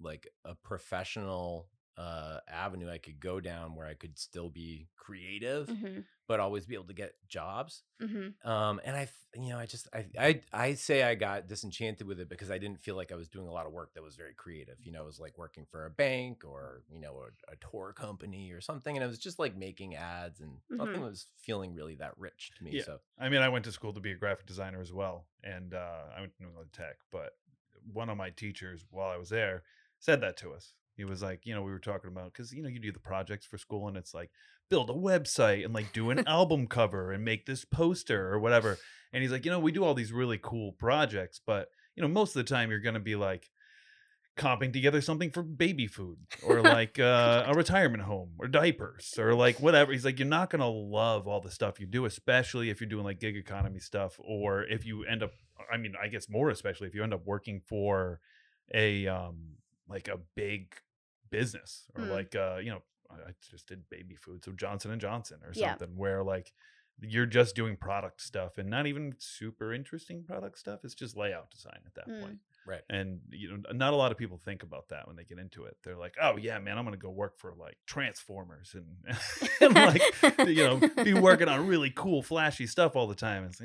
like 0.00 0.28
a 0.46 0.54
professional 0.54 1.68
uh, 1.98 2.38
avenue 2.48 2.90
I 2.90 2.96
could 2.98 3.20
go 3.20 3.38
down 3.38 3.74
where 3.74 3.86
I 3.86 3.94
could 3.94 4.18
still 4.18 4.48
be 4.48 4.88
creative, 4.96 5.68
Mm-hmm. 5.68 6.00
But 6.26 6.40
always 6.40 6.66
be 6.66 6.74
able 6.74 6.86
to 6.86 6.94
get 6.94 7.14
jobs. 7.28 7.82
Mm-hmm. 8.02 8.48
Um, 8.48 8.80
and 8.84 8.96
I, 8.96 9.08
you 9.34 9.50
know, 9.50 9.58
I 9.58 9.66
just, 9.66 9.88
I, 9.92 10.06
I, 10.18 10.40
I 10.52 10.74
say 10.74 11.02
I 11.02 11.14
got 11.14 11.48
disenchanted 11.48 12.06
with 12.06 12.20
it 12.20 12.28
because 12.28 12.50
I 12.50 12.58
didn't 12.58 12.80
feel 12.80 12.96
like 12.96 13.12
I 13.12 13.14
was 13.14 13.28
doing 13.28 13.46
a 13.46 13.52
lot 13.52 13.66
of 13.66 13.72
work 13.72 13.94
that 13.94 14.02
was 14.02 14.16
very 14.16 14.34
creative. 14.34 14.76
You 14.82 14.92
know, 14.92 15.02
it 15.02 15.06
was 15.06 15.20
like 15.20 15.36
working 15.36 15.66
for 15.70 15.86
a 15.86 15.90
bank 15.90 16.44
or, 16.44 16.82
you 16.90 17.00
know, 17.00 17.22
a, 17.22 17.52
a 17.52 17.56
tour 17.70 17.92
company 17.92 18.52
or 18.52 18.60
something. 18.60 18.96
And 18.96 19.04
it 19.04 19.08
was 19.08 19.18
just 19.18 19.38
like 19.38 19.56
making 19.56 19.96
ads 19.96 20.40
and 20.40 20.52
nothing 20.70 21.00
Mhm. 21.00 21.10
was 21.10 21.26
feeling 21.36 21.74
really 21.74 21.96
that 21.96 22.16
rich 22.16 22.52
to 22.56 22.64
me. 22.64 22.70
Yeah. 22.72 22.84
So, 22.84 22.98
I 23.18 23.28
mean, 23.28 23.42
I 23.42 23.48
went 23.48 23.64
to 23.66 23.72
school 23.72 23.92
to 23.92 24.00
be 24.00 24.12
a 24.12 24.16
graphic 24.16 24.46
designer 24.46 24.80
as 24.80 24.92
well, 24.92 25.26
and 25.42 25.74
uh, 25.74 26.04
I 26.16 26.20
went 26.20 26.34
to 26.36 26.42
New 26.42 26.48
England 26.48 26.72
Tech. 26.72 26.96
But 27.10 27.32
one 27.92 28.08
of 28.08 28.16
my 28.16 28.30
teachers, 28.30 28.84
while 28.90 29.10
I 29.10 29.16
was 29.16 29.28
there, 29.28 29.62
said 29.98 30.20
that 30.22 30.36
to 30.38 30.52
us. 30.52 30.72
He 30.96 31.04
was 31.04 31.22
like, 31.22 31.40
you 31.44 31.54
know, 31.54 31.62
we 31.62 31.72
were 31.72 31.78
talking 31.78 32.10
about 32.10 32.32
because 32.32 32.52
you 32.52 32.62
know 32.62 32.68
you 32.68 32.78
do 32.78 32.92
the 32.92 32.98
projects 32.98 33.46
for 33.46 33.58
school, 33.58 33.88
and 33.88 33.96
it's 33.96 34.14
like 34.14 34.30
build 34.70 34.90
a 34.90 34.94
website 34.94 35.64
and 35.64 35.74
like 35.74 35.92
do 35.92 36.10
an 36.10 36.24
album 36.26 36.66
cover 36.66 37.12
and 37.12 37.24
make 37.24 37.46
this 37.46 37.64
poster 37.64 38.32
or 38.32 38.38
whatever. 38.38 38.78
And 39.12 39.22
he's 39.22 39.32
like, 39.32 39.44
you 39.44 39.50
know, 39.50 39.60
we 39.60 39.72
do 39.72 39.84
all 39.84 39.94
these 39.94 40.12
really 40.12 40.38
cool 40.42 40.72
projects, 40.72 41.40
but 41.44 41.68
you 41.96 42.02
know, 42.02 42.08
most 42.08 42.34
of 42.34 42.44
the 42.44 42.54
time 42.54 42.70
you're 42.70 42.80
going 42.80 42.94
to 42.94 43.00
be 43.00 43.16
like 43.16 43.50
comping 44.36 44.72
together 44.72 45.00
something 45.00 45.30
for 45.30 45.42
baby 45.42 45.86
food 45.86 46.18
or 46.44 46.60
like 46.60 46.98
uh, 46.98 47.44
a 47.46 47.54
retirement 47.54 48.02
home 48.02 48.30
or 48.38 48.48
diapers 48.48 49.14
or 49.18 49.34
like 49.34 49.60
whatever. 49.60 49.92
He's 49.92 50.04
like, 50.04 50.18
you're 50.18 50.28
not 50.28 50.50
gonna 50.50 50.68
love 50.68 51.28
all 51.28 51.40
the 51.40 51.50
stuff 51.50 51.80
you 51.80 51.86
do, 51.86 52.04
especially 52.04 52.70
if 52.70 52.80
you're 52.80 52.90
doing 52.90 53.04
like 53.04 53.20
gig 53.20 53.36
economy 53.36 53.80
stuff, 53.80 54.18
or 54.18 54.64
if 54.64 54.84
you 54.84 55.04
end 55.04 55.22
up. 55.22 55.30
I 55.72 55.76
mean, 55.76 55.94
I 56.00 56.08
guess 56.08 56.28
more 56.28 56.50
especially 56.50 56.88
if 56.88 56.94
you 56.94 57.02
end 57.02 57.14
up 57.14 57.22
working 57.24 57.60
for 57.66 58.20
a 58.72 59.06
um 59.06 59.56
like 59.88 60.08
a 60.08 60.18
big 60.34 60.74
business 61.30 61.86
or 61.94 62.04
Mm. 62.04 62.10
like 62.10 62.36
uh 62.36 62.58
you 62.62 62.70
know 62.70 62.82
I 63.10 63.32
just 63.50 63.68
did 63.68 63.88
baby 63.90 64.16
food, 64.16 64.44
so 64.44 64.52
Johnson 64.52 64.90
and 64.90 65.00
Johnson 65.00 65.38
or 65.44 65.52
Yeah. 65.54 65.70
something 65.70 65.96
where 65.96 66.22
like 66.24 66.52
you're 67.00 67.26
just 67.26 67.54
doing 67.54 67.76
product 67.76 68.20
stuff 68.20 68.58
and 68.58 68.68
not 68.70 68.86
even 68.86 69.14
super 69.18 69.72
interesting 69.72 70.24
product 70.24 70.58
stuff. 70.58 70.80
It's 70.84 70.94
just 70.94 71.16
layout 71.16 71.50
design 71.50 71.80
at 71.86 71.94
that 71.94 72.08
Mm. 72.08 72.20
point. 72.20 72.38
Right. 72.66 72.82
And 72.90 73.20
you 73.30 73.50
know, 73.50 73.72
not 73.72 73.92
a 73.92 73.96
lot 73.96 74.12
of 74.12 74.18
people 74.18 74.38
think 74.44 74.62
about 74.62 74.88
that 74.88 75.06
when 75.06 75.16
they 75.16 75.24
get 75.24 75.38
into 75.38 75.64
it. 75.64 75.76
They're 75.84 75.96
like, 75.96 76.14
"Oh 76.20 76.36
yeah, 76.36 76.58
man, 76.58 76.78
I'm 76.78 76.84
gonna 76.84 76.96
go 76.96 77.10
work 77.10 77.38
for 77.38 77.52
like 77.58 77.76
Transformers 77.86 78.74
and, 78.74 79.16
and 79.60 79.74
like 79.74 80.02
you 80.48 80.64
know 80.64 80.80
be 81.04 81.14
working 81.14 81.48
on 81.48 81.66
really 81.66 81.90
cool, 81.90 82.22
flashy 82.22 82.66
stuff 82.66 82.96
all 82.96 83.06
the 83.06 83.14
time." 83.14 83.44
It's 83.44 83.60
eh, 83.60 83.64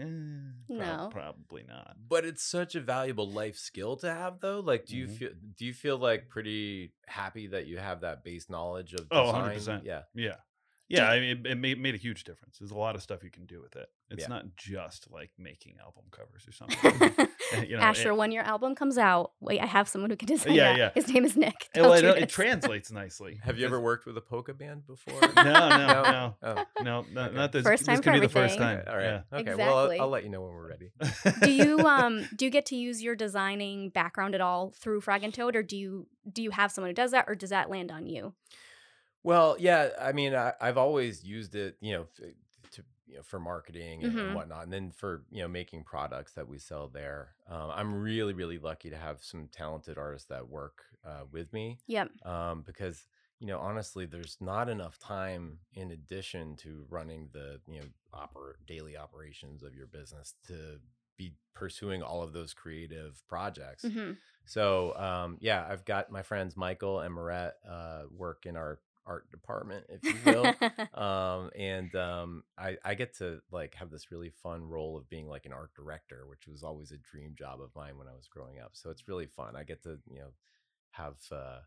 prob- 0.67 0.79
No. 0.79 1.09
probably 1.11 1.63
not. 1.67 1.95
But 2.07 2.25
it's 2.25 2.43
such 2.43 2.75
a 2.75 2.79
valuable 2.81 3.29
life 3.29 3.57
skill 3.57 3.95
to 3.97 4.13
have 4.13 4.39
though. 4.39 4.59
Like, 4.59 4.85
do 4.85 4.95
you 4.97 5.07
Mhm. 5.07 5.17
feel, 5.17 5.29
do 5.57 5.65
you 5.65 5.73
feel 5.73 5.97
like 5.97 6.29
pretty 6.29 6.93
happy 7.07 7.47
that 7.47 7.67
you 7.67 7.77
have 7.77 8.01
that 8.01 8.23
base 8.23 8.49
knowledge 8.49 8.93
of 8.93 9.07
Oh, 9.11 9.31
100%. 9.31 9.83
Yeah. 9.85 10.03
Yeah, 10.13 10.35
yeah. 10.89 11.09
I 11.09 11.19
mean, 11.19 11.45
it, 11.45 11.51
it 11.51 11.55
made, 11.55 11.79
made 11.79 11.95
a 11.95 11.97
huge 11.97 12.23
difference. 12.23 12.57
There's 12.59 12.71
a 12.71 12.77
lot 12.77 12.95
of 12.95 13.01
stuff 13.01 13.23
you 13.23 13.29
can 13.29 13.45
do 13.45 13.61
with 13.61 13.75
it. 13.75 13.89
It's 14.11 14.23
Yeah. 14.23 14.27
not 14.27 14.55
just 14.57 15.09
like 15.11 15.29
making 15.37 15.75
album 15.83 16.03
covers 16.11 16.47
or 16.47 16.51
something. 16.51 17.27
you 17.69 17.77
know, 17.77 17.83
Asher, 17.83 18.09
it- 18.09 18.15
when 18.17 18.31
your 18.31 18.43
album 18.43 18.73
comes 18.75 18.97
out, 18.97 19.31
wait, 19.39 19.61
I 19.61 19.65
have 19.67 19.87
someone 19.87 20.09
who 20.09 20.15
can 20.17 20.27
design 20.35 20.53
Yeah, 20.55 20.71
that. 20.73 20.77
yeah. 20.77 20.89
His 20.95 21.07
name 21.13 21.23
is 21.25 21.37
Nick. 21.37 21.69
it, 21.75 21.81
it, 22.03 22.23
it 22.23 22.29
translates 22.29 22.91
nicely. 22.91 23.39
Have 23.43 23.59
you 23.59 23.65
ever 23.65 23.79
worked 23.79 24.05
with 24.07 24.17
a 24.17 24.21
polka 24.21 24.53
band 24.53 24.85
before? 24.87 25.19
No, 25.35 25.69
no, 25.69 26.03
no, 26.03 26.35
Oh. 26.43 26.65
no, 26.81 27.05
not, 27.11 27.27
Okay. 27.29 27.35
not 27.35 27.51
this. 27.51 27.63
First 27.63 27.85
time 27.85 27.95
this 27.97 28.03
for 28.05 28.11
could 28.11 28.19
be 28.21 28.27
the 28.27 28.29
first 28.33 28.57
time. 28.57 28.83
All 28.87 28.95
right. 28.97 29.21
Yeah. 29.31 29.39
Okay. 29.39 29.55
Well, 29.55 29.77
I'll, 29.91 30.01
I'll 30.01 30.09
let 30.09 30.23
you 30.23 30.29
know 30.29 30.41
when 30.41 30.51
we're 30.53 30.69
ready. 30.69 30.91
do 31.43 31.51
you 31.51 31.79
um 31.79 32.27
do 32.35 32.45
you 32.45 32.51
get 32.51 32.65
to 32.67 32.75
use 32.75 33.01
your 33.01 33.15
designing 33.15 33.89
background 33.89 34.35
at 34.35 34.41
all 34.41 34.71
through 34.75 35.01
Frog 35.01 35.23
and 35.23 35.33
Toad, 35.33 35.55
or 35.55 35.63
do 35.63 35.77
you 35.77 36.07
do 36.31 36.41
you 36.43 36.51
have 36.51 36.71
someone 36.71 36.89
who 36.89 36.93
does 36.95 37.11
that, 37.11 37.25
or 37.27 37.35
does 37.35 37.51
that 37.51 37.69
land 37.69 37.91
on 37.91 38.05
you? 38.07 38.33
Well, 39.23 39.55
yeah. 39.59 39.89
I 39.99 40.11
mean, 40.11 40.33
I, 40.35 40.53
I've 40.61 40.77
always 40.77 41.23
used 41.23 41.55
it, 41.55 41.77
you 41.81 41.93
know, 41.93 42.07
to, 42.15 42.33
to 42.71 42.83
you 43.07 43.15
know, 43.17 43.23
for 43.23 43.39
marketing 43.39 44.05
and, 44.05 44.13
Mhm. 44.13 44.21
and 44.21 44.33
whatnot, 44.33 44.63
and 44.63 44.73
then 44.73 44.91
for 44.91 45.23
you 45.31 45.41
know 45.41 45.47
making 45.47 45.83
products 45.83 46.33
that 46.33 46.47
we 46.47 46.57
sell 46.59 46.87
there. 46.87 47.35
Um, 47.47 47.71
I'm 47.73 47.93
really, 47.93 48.33
really 48.33 48.59
lucky 48.59 48.89
to 48.89 48.97
have 48.97 49.23
some 49.23 49.47
talented 49.47 49.97
artists 49.97 50.27
that 50.29 50.47
work 50.47 50.83
uh, 51.05 51.23
with 51.31 51.51
me 51.53 51.79
Yep. 51.87 52.11
um, 52.23 52.61
because 52.65 53.07
you 53.39 53.47
know 53.47 53.59
honestly, 53.59 54.05
there's 54.05 54.37
not 54.39 54.69
enough 54.69 54.97
time 54.99 55.59
in 55.73 55.91
addition 55.91 56.55
to 56.57 56.85
running 56.89 57.29
the 57.33 57.59
you 57.67 57.79
know 57.81 57.87
oper- 58.13 58.53
daily 58.67 58.95
operations 58.97 59.63
of 59.63 59.75
your 59.75 59.87
business 59.87 60.35
to 60.47 60.79
be 61.17 61.33
pursuing 61.53 62.01
all 62.01 62.21
of 62.23 62.31
those 62.31 62.53
creative 62.53 63.21
projects. 63.27 63.91
hmm 63.91 64.11
So 64.45 64.95
um, 64.95 65.37
yeah, 65.41 65.65
I've 65.69 65.85
got 65.85 66.11
my 66.11 66.21
friends 66.21 66.55
Michael 66.57 67.01
and 67.01 67.13
Moret 67.13 67.53
uh, 67.67 68.03
work 68.11 68.45
in 68.45 68.55
our 68.55 68.79
art 69.09 69.29
department, 69.31 69.85
if 69.89 70.01
you 70.03 70.19
will. 70.31 70.53
um, 70.93 71.49
and 71.57 71.93
um, 71.95 72.43
I, 72.57 72.77
I 72.85 72.93
get 72.93 73.17
to 73.17 73.39
like 73.51 73.73
have 73.75 73.89
this 73.89 74.11
really 74.11 74.29
fun 74.43 74.63
role 74.63 74.95
of 74.97 75.09
being 75.09 75.27
like 75.27 75.45
an 75.45 75.51
art 75.53 75.71
director, 75.75 76.25
which 76.27 76.47
was 76.47 76.63
always 76.63 76.91
a 76.91 76.97
dream 76.97 77.33
job 77.37 77.59
of 77.61 77.75
mine 77.75 77.97
when 77.97 78.07
I 78.07 78.13
was 78.13 78.27
growing 78.27 78.59
up. 78.59 78.71
So 78.73 78.89
it's 78.91 79.07
really 79.07 79.25
fun. 79.25 79.55
I 79.55 79.63
get 79.63 79.83
to 79.83 79.97
you 80.09 80.19
know 80.19 80.29
have 80.91 81.15
uh, 81.31 81.59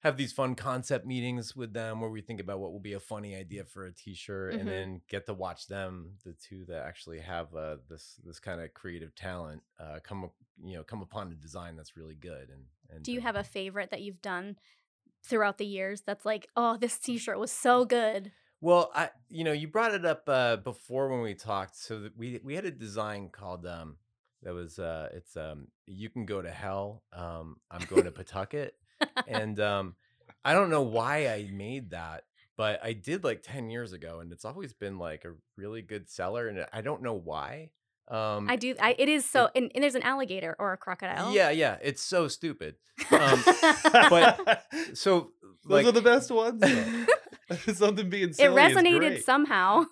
have 0.00 0.16
these 0.16 0.32
fun 0.32 0.54
concept 0.54 1.06
meetings 1.06 1.56
with 1.56 1.72
them 1.72 2.00
where 2.00 2.10
we 2.10 2.20
think 2.20 2.38
about 2.40 2.60
what 2.60 2.72
will 2.72 2.80
be 2.80 2.92
a 2.92 3.00
funny 3.00 3.34
idea 3.34 3.64
for 3.64 3.86
a 3.86 3.92
T-shirt, 3.92 4.54
Mhm. 4.54 4.60
and 4.60 4.68
then 4.68 5.00
get 5.08 5.24
to 5.26 5.34
watch 5.34 5.66
them, 5.66 6.18
the 6.24 6.34
two 6.34 6.64
that 6.66 6.84
actually 6.84 7.20
have 7.20 7.54
uh, 7.54 7.76
this 7.88 8.20
this 8.24 8.38
kind 8.38 8.60
of 8.60 8.72
creative 8.74 9.14
talent, 9.14 9.62
uh, 9.80 9.98
come 10.02 10.30
you 10.62 10.76
know 10.76 10.84
come 10.84 11.02
upon 11.02 11.32
a 11.32 11.34
design 11.34 11.74
that's 11.76 11.96
really 11.96 12.14
good. 12.14 12.50
And, 12.50 12.64
and 12.90 13.02
Do 13.02 13.12
you 13.12 13.20
have 13.20 13.36
a 13.36 13.44
favorite 13.44 13.90
that 13.90 14.02
you've 14.02 14.22
done 14.22 14.56
throughout 15.24 15.58
the 15.58 15.66
years 15.66 16.02
that's 16.02 16.24
like, 16.24 16.48
oh, 16.56 16.76
this 16.76 16.98
t 16.98 17.18
shirt 17.18 17.38
was 17.38 17.50
so 17.50 17.84
good? 17.84 18.32
Well, 18.60 18.90
I 18.94 19.10
you 19.28 19.44
know 19.44 19.52
you 19.52 19.68
brought 19.68 19.94
it 19.94 20.04
up 20.04 20.22
uh, 20.28 20.56
before 20.56 21.08
when 21.10 21.20
we 21.20 21.34
talked. 21.34 21.76
So 21.76 22.00
that 22.00 22.16
we 22.16 22.40
we 22.42 22.54
had 22.54 22.64
a 22.64 22.70
design 22.70 23.28
called 23.30 23.66
um 23.66 23.96
that 24.42 24.54
was 24.54 24.78
uh 24.78 25.08
it's 25.12 25.36
um 25.36 25.68
you 25.86 26.08
can 26.08 26.24
go 26.24 26.40
to 26.40 26.50
hell. 26.50 27.02
Um, 27.12 27.56
I'm 27.70 27.84
going 27.86 28.04
to 28.04 28.10
Pawtucket, 28.10 28.74
and 29.26 29.60
um 29.60 29.96
I 30.44 30.52
don't 30.52 30.70
know 30.70 30.82
why 30.82 31.28
I 31.28 31.50
made 31.52 31.90
that, 31.90 32.24
but 32.56 32.80
I 32.82 32.92
did 32.92 33.24
like 33.24 33.42
ten 33.42 33.70
years 33.70 33.92
ago, 33.92 34.20
and 34.20 34.32
it's 34.32 34.44
always 34.44 34.72
been 34.72 34.98
like 34.98 35.24
a 35.24 35.34
really 35.56 35.82
good 35.82 36.08
seller, 36.08 36.48
and 36.48 36.66
I 36.72 36.80
don't 36.80 37.02
know 37.02 37.14
why. 37.14 37.70
Um, 38.08 38.48
I 38.50 38.56
do. 38.56 38.74
I, 38.80 38.94
it 38.98 39.08
is 39.08 39.24
so, 39.24 39.48
and, 39.56 39.70
and 39.74 39.82
there's 39.82 39.94
an 39.94 40.02
alligator 40.02 40.54
or 40.58 40.72
a 40.72 40.76
crocodile. 40.76 41.32
yeah, 41.32 41.50
yeah, 41.50 41.78
it's 41.82 42.02
so 42.02 42.28
stupid. 42.28 42.76
Um, 43.10 43.42
but- 44.10 44.64
So 44.94 45.30
those 45.64 45.84
like 45.84 45.86
are 45.86 45.92
the 45.92 46.02
best 46.02 46.30
ones. 46.30 46.62
Something 47.78 48.10
being 48.10 48.30
it 48.30 48.36
silly 48.36 48.62
is 48.62 48.76
resonated 48.76 48.98
great. 48.98 49.24
somehow. 49.24 49.84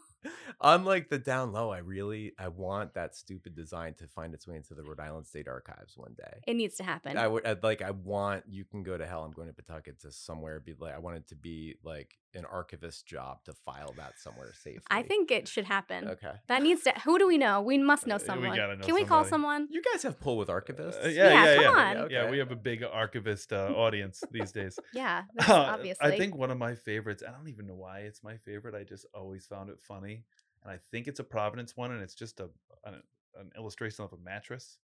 I'm 0.60 0.84
like 0.84 1.08
the 1.08 1.18
down 1.18 1.52
low. 1.52 1.70
I 1.70 1.78
really 1.78 2.32
I 2.38 2.48
want 2.48 2.94
that 2.94 3.16
stupid 3.16 3.56
design 3.56 3.94
to 3.94 4.06
find 4.06 4.32
its 4.32 4.46
way 4.46 4.56
into 4.56 4.74
the 4.74 4.82
Rhode 4.84 5.00
Island 5.00 5.26
State 5.26 5.48
Archives 5.48 5.94
one 5.96 6.14
day. 6.16 6.40
It 6.46 6.54
needs 6.54 6.76
to 6.76 6.84
happen. 6.84 7.16
I 7.16 7.26
would 7.26 7.44
I'd 7.44 7.62
like 7.64 7.82
I 7.82 7.90
want 7.90 8.44
you 8.48 8.64
can 8.64 8.82
go 8.82 8.96
to 8.96 9.04
hell. 9.06 9.24
I'm 9.24 9.32
going 9.32 9.48
to 9.48 9.54
Pawtucket 9.54 10.00
to 10.02 10.12
somewhere 10.12 10.60
be 10.60 10.74
like 10.78 10.94
I 10.94 10.98
want 10.98 11.16
it 11.16 11.28
to 11.28 11.34
be 11.34 11.74
like 11.82 12.16
an 12.34 12.44
archivist 12.46 13.06
job 13.06 13.44
to 13.44 13.52
file 13.52 13.92
that 13.98 14.18
somewhere 14.18 14.52
safely. 14.54 14.82
I 14.90 15.02
think 15.02 15.30
it 15.30 15.46
should 15.48 15.64
happen. 15.64 16.08
okay. 16.08 16.32
That 16.48 16.62
needs 16.62 16.82
to. 16.84 16.92
Who 17.04 17.18
do 17.18 17.26
we 17.26 17.36
know? 17.38 17.60
We 17.60 17.78
must 17.78 18.06
know 18.06 18.14
Uh, 18.14 18.18
we 18.18 18.24
someone. 18.26 18.56
gotta 18.56 18.76
know 18.76 18.84
Can 18.84 18.94
we 18.94 19.04
call 19.04 19.24
someone? 19.24 19.68
You 19.70 19.82
guys 19.82 20.02
have 20.04 20.18
pull 20.20 20.36
with 20.36 20.48
archivists. 20.48 21.04
Uh, 21.04 21.08
yeah, 21.08 21.32
Yeah, 21.32 21.44
yeah, 21.44 21.54
come 21.54 21.76
yeah. 21.76 22.02
on. 22.02 22.10
Yeah, 22.10 22.30
we 22.30 22.38
have 22.38 22.50
a 22.50 22.56
big 22.56 22.82
archivist 22.82 23.52
uh, 23.52 23.66
audience 23.76 24.22
these 24.30 24.52
days. 24.52 24.78
Yeah, 24.94 25.24
that's 25.34 25.50
Uh, 25.50 25.54
obviously. 25.74 26.06
I 26.12 26.16
think 26.18 26.34
one 26.34 26.50
of 26.50 26.58
my 26.58 26.74
favorites. 26.74 27.22
I 27.26 27.30
don't 27.32 27.48
even 27.48 27.66
know 27.66 27.74
why 27.74 28.00
it's 28.00 28.22
my 28.22 28.36
favorite. 28.38 28.74
I 28.74 28.84
just 28.84 29.04
always 29.14 29.46
found 29.46 29.68
it 29.70 29.80
funny, 29.80 30.24
and 30.62 30.72
I 30.72 30.78
think 30.90 31.08
it's 31.08 31.20
a 31.20 31.24
Providence 31.24 31.76
one, 31.76 31.92
and 31.92 32.02
it's 32.02 32.14
just 32.14 32.40
a 32.40 32.48
an, 32.84 33.02
an 33.38 33.50
illustration 33.56 34.04
of 34.04 34.12
a 34.12 34.18
mattress. 34.18 34.78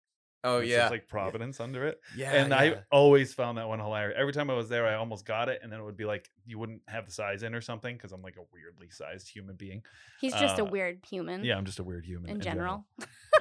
Oh 0.43 0.59
It's 0.59 0.69
yeah. 0.69 0.77
just 0.81 0.91
like 0.91 1.07
Providence 1.07 1.59
under 1.59 1.85
it. 1.85 1.99
yeah. 2.15 2.31
and 2.33 2.49
yeah. 2.49 2.57
I 2.57 2.75
always 2.91 3.33
found 3.33 3.57
that 3.57 3.67
one 3.67 3.79
hilarious. 3.79 4.15
Every 4.19 4.33
time 4.33 4.49
I 4.49 4.53
was 4.53 4.69
there, 4.69 4.85
I 4.87 4.95
almost 4.95 5.25
got 5.25 5.49
it, 5.49 5.59
and 5.63 5.71
then 5.71 5.79
it 5.79 5.83
would 5.83 5.97
be 5.97 6.05
like 6.05 6.29
you 6.45 6.59
wouldn't 6.59 6.81
have 6.87 7.05
the 7.05 7.11
size 7.11 7.43
in 7.43 7.55
or 7.55 7.61
something 7.61 7.95
because 7.95 8.11
I'm 8.11 8.21
like 8.21 8.37
a 8.37 8.43
weirdly 8.53 8.89
sized 8.89 9.27
human 9.27 9.55
being. 9.55 9.81
He's 10.21 10.33
just 10.33 10.59
a 10.59 10.63
uh, 10.63 10.69
weird 10.69 10.99
human. 11.09 11.43
Yeah, 11.43 11.57
I'm 11.57 11.65
just 11.65 11.79
a 11.79 11.83
weird 11.83 12.05
human 12.05 12.29
In 12.29 12.39
general. 12.39 12.85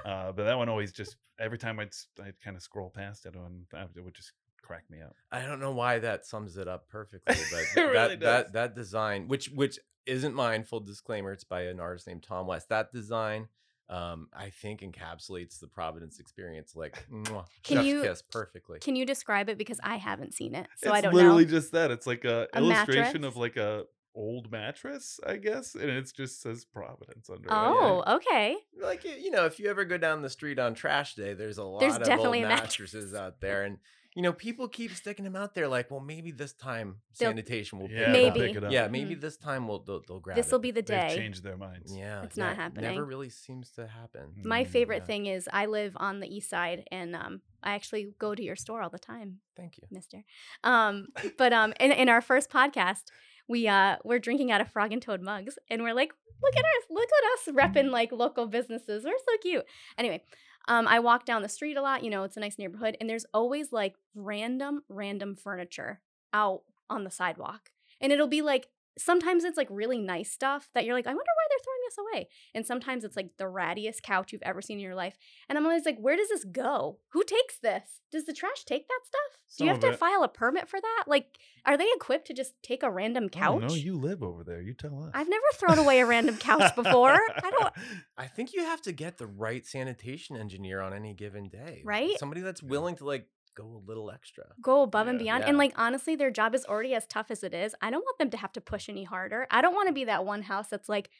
uh, 0.04 0.32
but 0.32 0.44
that 0.44 0.56
one 0.56 0.68
always 0.68 0.92
just 0.92 1.16
every 1.38 1.58
time 1.58 1.78
I'd 1.78 1.88
s- 1.88 2.08
I'd 2.22 2.40
kind 2.40 2.56
of 2.56 2.62
scroll 2.62 2.90
past 2.90 3.26
it, 3.26 3.34
and 3.34 3.66
that- 3.72 3.90
it 3.94 4.00
would 4.02 4.14
just 4.14 4.32
crack 4.62 4.84
me 4.90 5.00
up. 5.00 5.14
I 5.30 5.42
don't 5.42 5.60
know 5.60 5.70
why 5.72 5.98
that 6.00 6.24
sums 6.26 6.56
it 6.56 6.66
up 6.66 6.88
perfectly, 6.88 7.36
but 7.52 7.60
It 7.60 7.66
th- 7.74 7.86
really 7.86 7.92
that 7.92 8.20
does. 8.20 8.44
that 8.44 8.52
that 8.54 8.74
design, 8.74 9.28
which 9.28 9.48
which 9.50 9.78
isn't 10.06 10.34
mine, 10.34 10.64
full 10.64 10.80
disclaimer, 10.80 11.32
it's 11.32 11.44
by 11.44 11.62
an 11.62 11.78
artist 11.80 12.06
named 12.06 12.22
Tom 12.22 12.46
West. 12.46 12.68
That 12.68 12.92
design, 12.92 13.48
um, 13.88 14.28
I 14.36 14.50
think 14.50 14.80
encapsulates 14.80 15.60
the 15.60 15.68
Providence 15.68 16.18
experience 16.18 16.74
like 16.74 17.06
mwah, 17.12 17.44
Can 17.62 17.84
you- 17.86 18.02
kiss 18.02 18.22
perfectly. 18.22 18.78
Can 18.80 18.96
you 18.96 19.06
describe 19.06 19.48
it 19.48 19.58
because 19.58 19.78
I 19.82 19.96
haven't 19.96 20.34
seen 20.34 20.54
it, 20.54 20.66
so 20.76 20.88
it's 20.90 20.98
I 20.98 21.00
don't 21.00 21.12
know. 21.12 21.18
It's 21.18 21.22
literally 21.22 21.44
know. 21.44 21.50
just 21.50 21.72
that. 21.72 21.90
It's 21.90 22.06
like 22.06 22.24
a, 22.24 22.48
A 22.52 22.58
illustration 22.58 23.20
mattress? 23.22 23.24
of 23.24 23.36
like 23.36 23.56
a 23.56 23.84
old 24.14 24.50
mattress, 24.50 25.20
I 25.26 25.36
guess, 25.36 25.74
and 25.74 25.90
it 25.90 26.10
just 26.16 26.40
says 26.40 26.64
Providence 26.64 27.28
under 27.28 27.48
it. 27.48 27.52
Oh, 27.52 28.02
okay. 28.16 28.56
like 28.80 29.04
you 29.04 29.30
know, 29.30 29.44
if 29.44 29.58
you 29.60 29.68
ever 29.68 29.84
go 29.84 29.98
down 29.98 30.22
the 30.22 30.30
street 30.30 30.58
on 30.58 30.74
trash 30.74 31.14
day, 31.14 31.34
there's 31.34 31.58
a 31.58 31.64
lot 31.64 31.80
There's 31.80 31.96
of 31.96 32.02
definitely 32.04 32.38
old 32.42 32.46
a 32.52 32.56
mattress. 32.56 32.94
mattresses 32.94 33.14
out 33.24 33.40
there, 33.40 33.62
and 33.62 33.78
you 34.16 34.22
know, 34.22 34.32
people 34.32 34.66
keep 34.66 34.90
sticking 34.92 35.24
them 35.24 35.36
out 35.36 35.54
there. 35.54 35.68
Like, 35.68 35.90
well, 35.90 36.00
maybe 36.00 36.30
this 36.32 36.52
time 36.54 36.96
They'll- 37.18 37.30
sanitation 37.30 37.78
will 37.78 37.86
pick 37.88 37.98
Yeah, 37.98 38.10
it 38.10 38.12
they'll. 38.14 38.32
Maybe. 38.32 38.46
pick 38.48 38.56
it 38.56 38.64
up. 38.64 38.72
Yeah, 38.72 38.88
maybe 38.88 39.14
this 39.14 39.36
time 39.36 39.68
we'll 39.68 39.80
they'll, 39.80 40.02
they'll 40.08 40.20
grab 40.20 40.36
This 40.36 40.50
will 40.50 40.58
it. 40.58 40.62
be 40.62 40.70
the 40.72 40.82
They've 40.82 41.08
day. 41.08 41.14
changed 41.14 41.44
their 41.44 41.56
minds. 41.56 41.94
Yeah, 41.96 42.22
It's 42.24 42.36
not 42.36 42.50
yeah, 42.56 42.62
happening. 42.62 42.90
Never 42.94 43.04
really 43.04 43.28
seems 43.28 43.70
to 43.72 43.86
happen. 43.86 44.32
My 44.42 44.64
Mm, 44.64 44.68
favorite 44.68 45.02
yeah. 45.02 45.04
thing 45.04 45.26
is 45.26 45.48
I 45.52 45.66
live 45.66 45.92
on 45.98 46.20
the 46.20 46.26
east 46.34 46.48
side, 46.50 46.84
and 46.90 47.14
um, 47.14 47.42
I 47.62 47.74
actually 47.74 48.14
go 48.18 48.34
to 48.34 48.42
your 48.42 48.56
store 48.56 48.80
all 48.82 48.90
the 48.90 48.98
time, 48.98 49.40
Thank 49.56 49.76
you. 49.78 49.84
Mister. 49.90 50.24
Um, 50.64 51.08
but 51.38 51.52
um, 51.52 51.72
in, 51.78 51.92
in 51.92 52.08
our 52.08 52.22
first 52.22 52.50
podcast, 52.50 53.04
we 53.48 53.68
uh, 53.68 53.96
we're 54.02 54.18
drinking 54.18 54.50
out 54.50 54.60
of 54.62 54.68
Frog 54.72 54.92
and 54.92 55.02
Toad 55.02 55.20
mugs, 55.20 55.58
and 55.70 55.82
we're 55.82 55.94
like, 55.94 56.12
look 56.42 56.56
at 56.56 56.64
us, 56.64 56.84
look 56.90 57.08
at 57.18 57.24
us 57.32 57.54
repping 57.54 57.90
like 57.90 58.12
local 58.12 58.46
businesses. 58.46 59.04
We're 59.04 59.12
so 59.18 59.36
cute. 59.42 59.64
Anyway, 59.98 60.22
um, 60.68 60.86
I 60.88 60.98
walk 60.98 61.24
down 61.24 61.42
the 61.42 61.48
street 61.48 61.76
a 61.76 61.82
lot. 61.82 62.02
You 62.04 62.10
know, 62.10 62.24
it's 62.24 62.36
a 62.36 62.40
nice 62.40 62.58
neighborhood, 62.58 62.96
and 63.00 63.08
there's 63.08 63.26
always 63.32 63.72
like 63.72 63.94
random, 64.14 64.82
random 64.88 65.34
furniture 65.36 66.00
out 66.32 66.62
on 66.90 67.04
the 67.04 67.10
sidewalk, 67.10 67.70
and 68.00 68.12
it'll 68.12 68.26
be 68.26 68.42
like. 68.42 68.68
Sometimes 68.98 69.44
it's 69.44 69.56
like 69.56 69.68
really 69.70 69.98
nice 69.98 70.30
stuff 70.30 70.68
that 70.74 70.84
you're 70.84 70.94
like, 70.94 71.06
I 71.06 71.10
wonder 71.10 71.22
why 71.22 71.46
they're 71.50 71.64
throwing 71.64 71.80
this 71.86 71.98
away. 71.98 72.28
And 72.54 72.66
sometimes 72.66 73.04
it's 73.04 73.16
like 73.16 73.30
the 73.38 73.44
rattiest 73.44 74.02
couch 74.02 74.32
you've 74.32 74.42
ever 74.42 74.62
seen 74.62 74.78
in 74.78 74.84
your 74.84 74.94
life. 74.94 75.16
And 75.48 75.58
I'm 75.58 75.66
always 75.66 75.84
like, 75.84 75.98
where 75.98 76.16
does 76.16 76.28
this 76.28 76.44
go? 76.44 76.98
Who 77.10 77.22
takes 77.22 77.58
this? 77.58 78.00
Does 78.10 78.24
the 78.24 78.32
trash 78.32 78.64
take 78.64 78.88
that 78.88 79.00
stuff? 79.04 79.40
Do 79.58 79.64
you 79.64 79.70
have 79.70 79.80
to 79.80 79.90
it. 79.90 79.98
file 79.98 80.22
a 80.22 80.28
permit 80.28 80.68
for 80.68 80.80
that? 80.80 81.04
Like, 81.06 81.38
are 81.64 81.76
they 81.76 81.88
equipped 81.94 82.26
to 82.28 82.34
just 82.34 82.54
take 82.62 82.82
a 82.82 82.90
random 82.90 83.28
couch? 83.28 83.62
No, 83.62 83.74
you 83.74 83.96
live 83.98 84.22
over 84.22 84.44
there. 84.44 84.60
You 84.60 84.74
tell 84.74 85.04
us. 85.04 85.10
I've 85.14 85.28
never 85.28 85.44
thrown 85.54 85.78
away 85.78 86.00
a 86.00 86.06
random 86.06 86.36
couch 86.36 86.74
before. 86.74 87.14
I 87.14 87.50
don't. 87.50 87.72
I 88.18 88.26
think 88.26 88.52
you 88.52 88.64
have 88.64 88.82
to 88.82 88.92
get 88.92 89.18
the 89.18 89.26
right 89.26 89.66
sanitation 89.66 90.36
engineer 90.36 90.80
on 90.80 90.92
any 90.92 91.14
given 91.14 91.48
day. 91.48 91.82
Right? 91.84 92.18
Somebody 92.18 92.40
that's 92.40 92.62
willing 92.62 92.96
to 92.96 93.04
like 93.04 93.28
go 93.56 93.64
a 93.64 93.82
little 93.88 94.10
extra. 94.10 94.44
Go 94.62 94.82
above 94.82 95.08
and 95.08 95.18
beyond. 95.18 95.42
Yeah. 95.42 95.48
And 95.48 95.58
like 95.58 95.72
honestly, 95.76 96.14
their 96.14 96.30
job 96.30 96.54
is 96.54 96.64
already 96.64 96.94
as 96.94 97.06
tough 97.06 97.30
as 97.30 97.42
it 97.42 97.52
is. 97.54 97.74
I 97.82 97.90
don't 97.90 98.02
want 98.02 98.18
them 98.18 98.30
to 98.30 98.36
have 98.36 98.52
to 98.52 98.60
push 98.60 98.88
any 98.88 99.02
harder. 99.04 99.48
I 99.50 99.62
don't 99.62 99.74
want 99.74 99.88
to 99.88 99.92
be 99.94 100.04
that 100.04 100.24
one 100.24 100.42
house 100.42 100.68
that's 100.68 100.88
like, 100.88 101.10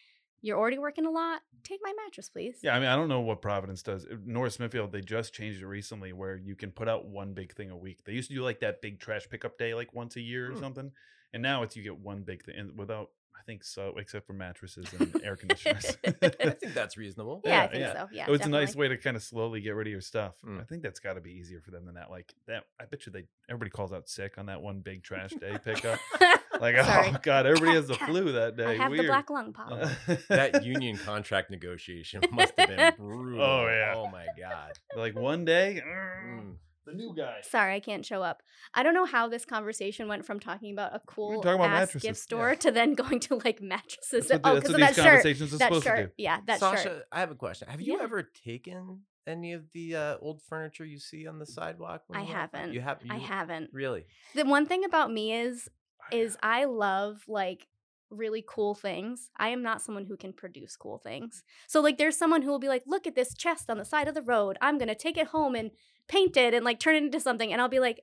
you're 0.43 0.59
already 0.59 0.79
working 0.79 1.07
a 1.07 1.11
lot. 1.11 1.41
Take 1.65 1.81
my 1.83 1.93
mattress, 2.05 2.29
please. 2.29 2.59
Yeah, 2.63 2.77
I 2.77 2.79
mean, 2.79 2.89
I 2.89 2.95
don't 2.95 3.09
know 3.09 3.21
what 3.23 3.43
Providence 3.43 3.83
does. 3.83 4.05
Uh, 4.05 4.17
North 4.25 4.53
Smithfield, 4.53 4.93
they 4.93 5.01
just 5.01 5.33
changed 5.33 5.61
it 5.63 5.67
recently 5.67 6.13
where 6.13 6.37
you 6.37 6.55
can 6.55 6.71
put 6.71 6.89
out 6.89 7.07
one 7.07 7.33
big 7.33 7.53
thing 7.55 7.71
a 7.71 7.77
week. 7.77 8.05
They 8.05 8.13
used 8.13 8.29
to 8.29 8.37
do 8.37 8.43
like 8.43 8.61
that 8.61 8.81
big 8.83 9.01
trash 9.01 9.27
pickup 9.29 9.59
day 9.59 9.75
like 9.75 9.93
once 9.95 10.15
a 10.17 10.21
year 10.21 10.51
or 10.51 10.53
Hmm. 10.55 10.61
something. 10.61 10.93
And 11.33 11.43
now 11.43 11.63
it's 11.63 11.75
you 11.75 11.83
get 11.83 11.99
one 11.99 12.23
big 12.23 12.45
thing 12.45 12.55
and 12.57 12.79
without, 12.79 13.11
I 13.39 13.43
think 13.47 13.63
so, 13.63 13.95
except 13.99 14.27
for 14.27 14.33
mattresses 14.33 14.87
and 14.99 15.21
air 15.23 15.37
conditioners. 15.43 15.97
I 16.05 16.11
think 16.51 16.75
that's 16.75 16.97
reasonable. 16.97 17.43
Yeah, 17.45 17.51
I 17.51 17.55
Yeah, 17.55 17.67
think 17.69 17.81
yeah. 17.81 17.93
so. 17.93 18.09
Yeah. 18.13 18.25
it 18.27 18.31
was 18.31 18.41
a 18.41 18.49
nice 18.49 18.75
way 18.75 18.89
to 18.89 18.97
kind 18.97 19.17
of 19.17 19.23
slowly 19.23 19.61
get 19.61 19.71
rid 19.77 19.87
of 19.87 19.91
your 19.93 20.01
stuff. 20.01 20.35
Mm. 20.45 20.61
I 20.61 20.65
think 20.65 20.83
that's 20.83 20.99
got 21.01 21.15
to 21.15 21.21
be 21.21 21.31
easier 21.33 21.61
for 21.61 21.71
them 21.71 21.85
than 21.85 21.95
that. 21.95 22.11
Like 22.11 22.35
that, 22.49 22.65
I 22.81 22.87
bet 22.87 23.07
you 23.07 23.13
they 23.13 23.25
everybody 23.49 23.71
calls 23.71 23.93
out 23.93 24.09
sick 24.09 24.39
on 24.39 24.47
that 24.47 24.63
one 24.63 24.81
big 24.81 25.03
trash 25.03 25.31
day 25.33 25.57
pickup. 25.65 25.99
Like, 26.59 26.75
Sorry. 26.79 27.09
oh 27.15 27.17
god, 27.23 27.45
everybody 27.45 27.75
has 27.77 27.87
the 27.87 27.97
flu 27.97 28.33
that 28.33 28.57
day. 28.57 28.65
I 28.65 28.77
have 28.79 28.91
Weird. 28.91 29.05
the 29.05 29.09
black 29.09 29.29
lung 29.29 29.53
pop. 29.53 29.91
that 30.31 30.65
union 30.65 30.97
contract 30.97 31.51
negotiation 31.51 32.23
must 32.33 32.55
have 32.57 32.69
been 32.71 32.95
brutal. 32.97 33.43
Oh, 33.43 33.67
yeah. 33.67 33.93
Oh 33.95 34.09
my 34.09 34.25
god. 34.41 34.73
like 34.97 35.15
one 35.15 35.45
day, 35.45 35.83
Mm. 35.87 36.55
The 36.87 36.93
new 36.95 37.15
guy. 37.15 37.41
Sorry, 37.43 37.75
I 37.75 37.81
can't 37.81 38.05
show 38.07 38.23
up. 38.23 38.43
I 38.73 38.83
don't 38.83 38.95
know 38.95 39.05
how 39.05 39.29
this 39.29 39.45
conversation 39.45 40.09
went 40.09 40.25
from 40.25 40.41
talking 40.41 40.73
about 40.73 40.95
a 40.95 41.01
cool 41.07 41.43
talking 41.43 41.57
about 41.61 41.71
ass 41.71 41.73
mattresses, 41.89 42.03
gift 42.03 42.19
yeah. 42.19 42.23
store 42.23 42.55
to 42.55 42.71
then 42.71 42.95
going 43.03 43.21
to 43.21 43.41
like 43.45 43.61
mattresses. 43.61 44.29
That's 44.29 44.31
what, 44.33 44.43
the- 44.43 44.49
oh, 44.49 44.55
that's 44.55 44.67
because 44.69 44.73
what 44.73 44.83
of 44.83 44.89
these 44.89 44.97
that 44.97 45.03
shirt. 45.03 45.11
conversations 45.13 45.55
are 45.55 45.59
That 45.59 45.65
supposed 45.69 45.85
shirt. 45.85 45.97
to 45.99 46.07
do. 46.07 46.13
Yeah, 46.17 46.39
that 46.47 46.61
Sasha, 46.61 46.83
shirt. 46.83 47.03
I 47.13 47.21
have 47.21 47.31
a 47.31 47.35
question. 47.35 47.69
Have 47.69 47.81
you 47.81 47.97
Yeah. 47.99 48.05
ever 48.05 48.23
taken 48.45 49.01
any 49.27 49.53
of 49.55 49.65
the 49.73 49.97
uh, 49.97 50.17
old 50.21 50.41
furniture 50.43 50.85
you 50.85 50.99
see 50.99 51.27
on 51.27 51.39
the 51.39 51.47
sidewalk? 51.47 52.05
when 52.07 52.19
I 52.21 52.23
you 52.23 52.33
haven't. 52.33 52.73
You 52.73 52.81
have. 52.81 52.99
I 53.11 53.19
haven't. 53.19 53.71
Really? 53.73 54.07
The 54.35 54.45
one 54.45 54.67
thing 54.67 54.85
about 54.85 55.13
me 55.13 55.33
is 55.33 55.69
is 56.13 56.37
I 56.43 56.67
love 56.67 57.25
like 57.27 57.67
really 58.11 58.45
cool 58.47 58.75
things. 58.75 59.31
I 59.37 59.49
am 59.49 59.63
not 59.63 59.83
someone 59.83 60.05
who 60.07 60.17
can 60.17 60.33
produce 60.33 60.77
cool 60.77 60.99
things. 60.99 61.43
So 61.67 61.81
like 61.81 61.99
there's 61.99 62.17
someone 62.17 62.43
who 62.43 62.51
will 62.51 62.59
be 62.59 62.69
like, 62.69 62.85
"Look 62.87 63.07
at 63.07 63.15
this 63.15 63.35
chest 63.35 63.69
on 63.69 63.79
the 63.79 63.85
side 63.85 64.09
of 64.09 64.15
the 64.15 64.23
road. 64.23 64.57
I'm 64.61 64.79
going 64.79 64.89
to 64.89 64.95
take 64.95 65.17
it 65.17 65.29
home 65.29 65.55
and 65.55 65.71
paint 66.09 66.37
it 66.37 66.55
and 66.55 66.65
like 66.65 66.81
turn 66.81 66.95
it 66.95 67.03
into 67.03 67.21
something." 67.21 67.53
And 67.53 67.61
I'll 67.61 67.69
be 67.69 67.81
like, 67.81 68.03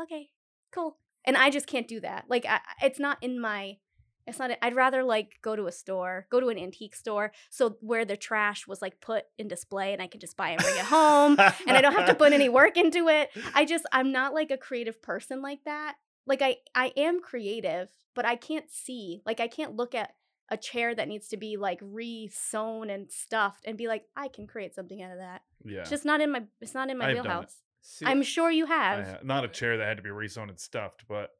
"Okay, 0.00 0.30
cool." 0.70 0.98
And 1.24 1.36
I 1.36 1.50
just 1.50 1.66
can't 1.66 1.88
do 1.88 2.00
that. 2.00 2.24
Like 2.28 2.46
I, 2.46 2.60
it's 2.82 2.98
not 2.98 3.18
in 3.20 3.40
my 3.40 3.78
It's 4.26 4.38
not. 4.38 4.50
I'd 4.62 4.76
rather 4.76 5.02
like 5.02 5.38
go 5.42 5.56
to 5.56 5.66
a 5.66 5.72
store, 5.72 6.26
go 6.30 6.40
to 6.40 6.48
an 6.48 6.58
antique 6.58 6.94
store, 6.94 7.32
so 7.48 7.76
where 7.80 8.04
the 8.04 8.16
trash 8.16 8.66
was 8.66 8.80
like 8.80 9.00
put 9.00 9.24
in 9.38 9.48
display, 9.48 9.92
and 9.92 10.00
I 10.00 10.06
can 10.06 10.20
just 10.20 10.36
buy 10.36 10.50
and 10.50 10.62
bring 10.62 10.76
it 10.76 10.84
home, 10.84 11.36
and 11.66 11.76
I 11.76 11.80
don't 11.80 11.94
have 11.94 12.06
to 12.06 12.14
put 12.14 12.32
any 12.32 12.48
work 12.48 12.76
into 12.76 13.08
it. 13.08 13.30
I 13.54 13.64
just 13.64 13.86
I'm 13.92 14.12
not 14.12 14.32
like 14.32 14.50
a 14.50 14.56
creative 14.56 15.02
person 15.02 15.42
like 15.42 15.64
that. 15.64 15.96
Like 16.26 16.42
I 16.42 16.56
I 16.74 16.92
am 16.96 17.20
creative, 17.20 17.88
but 18.14 18.24
I 18.24 18.36
can't 18.36 18.70
see. 18.70 19.22
Like 19.26 19.40
I 19.40 19.48
can't 19.48 19.76
look 19.76 19.94
at 19.94 20.14
a 20.52 20.56
chair 20.56 20.94
that 20.94 21.06
needs 21.08 21.28
to 21.28 21.36
be 21.36 21.56
like 21.56 21.78
re-sewn 21.80 22.90
and 22.90 23.10
stuffed 23.10 23.64
and 23.66 23.78
be 23.78 23.86
like 23.88 24.04
I 24.16 24.28
can 24.28 24.46
create 24.46 24.74
something 24.74 25.00
out 25.02 25.12
of 25.12 25.18
that. 25.18 25.42
Yeah. 25.64 25.80
It's 25.80 25.90
just 25.90 26.04
not 26.04 26.20
in 26.20 26.32
my 26.32 26.42
it's 26.60 26.74
not 26.74 26.90
in 26.90 26.98
my 26.98 27.06
I've 27.08 27.14
wheelhouse. 27.14 27.56
See, 27.82 28.04
I'm 28.04 28.22
sure 28.22 28.50
you 28.50 28.66
I 28.66 28.68
have. 28.68 29.24
not 29.24 29.44
a 29.44 29.48
chair 29.48 29.78
that 29.78 29.86
had 29.86 29.96
to 29.96 30.02
be 30.02 30.10
re-sewn 30.10 30.50
and 30.50 30.60
stuffed, 30.60 31.04
but 31.08 31.30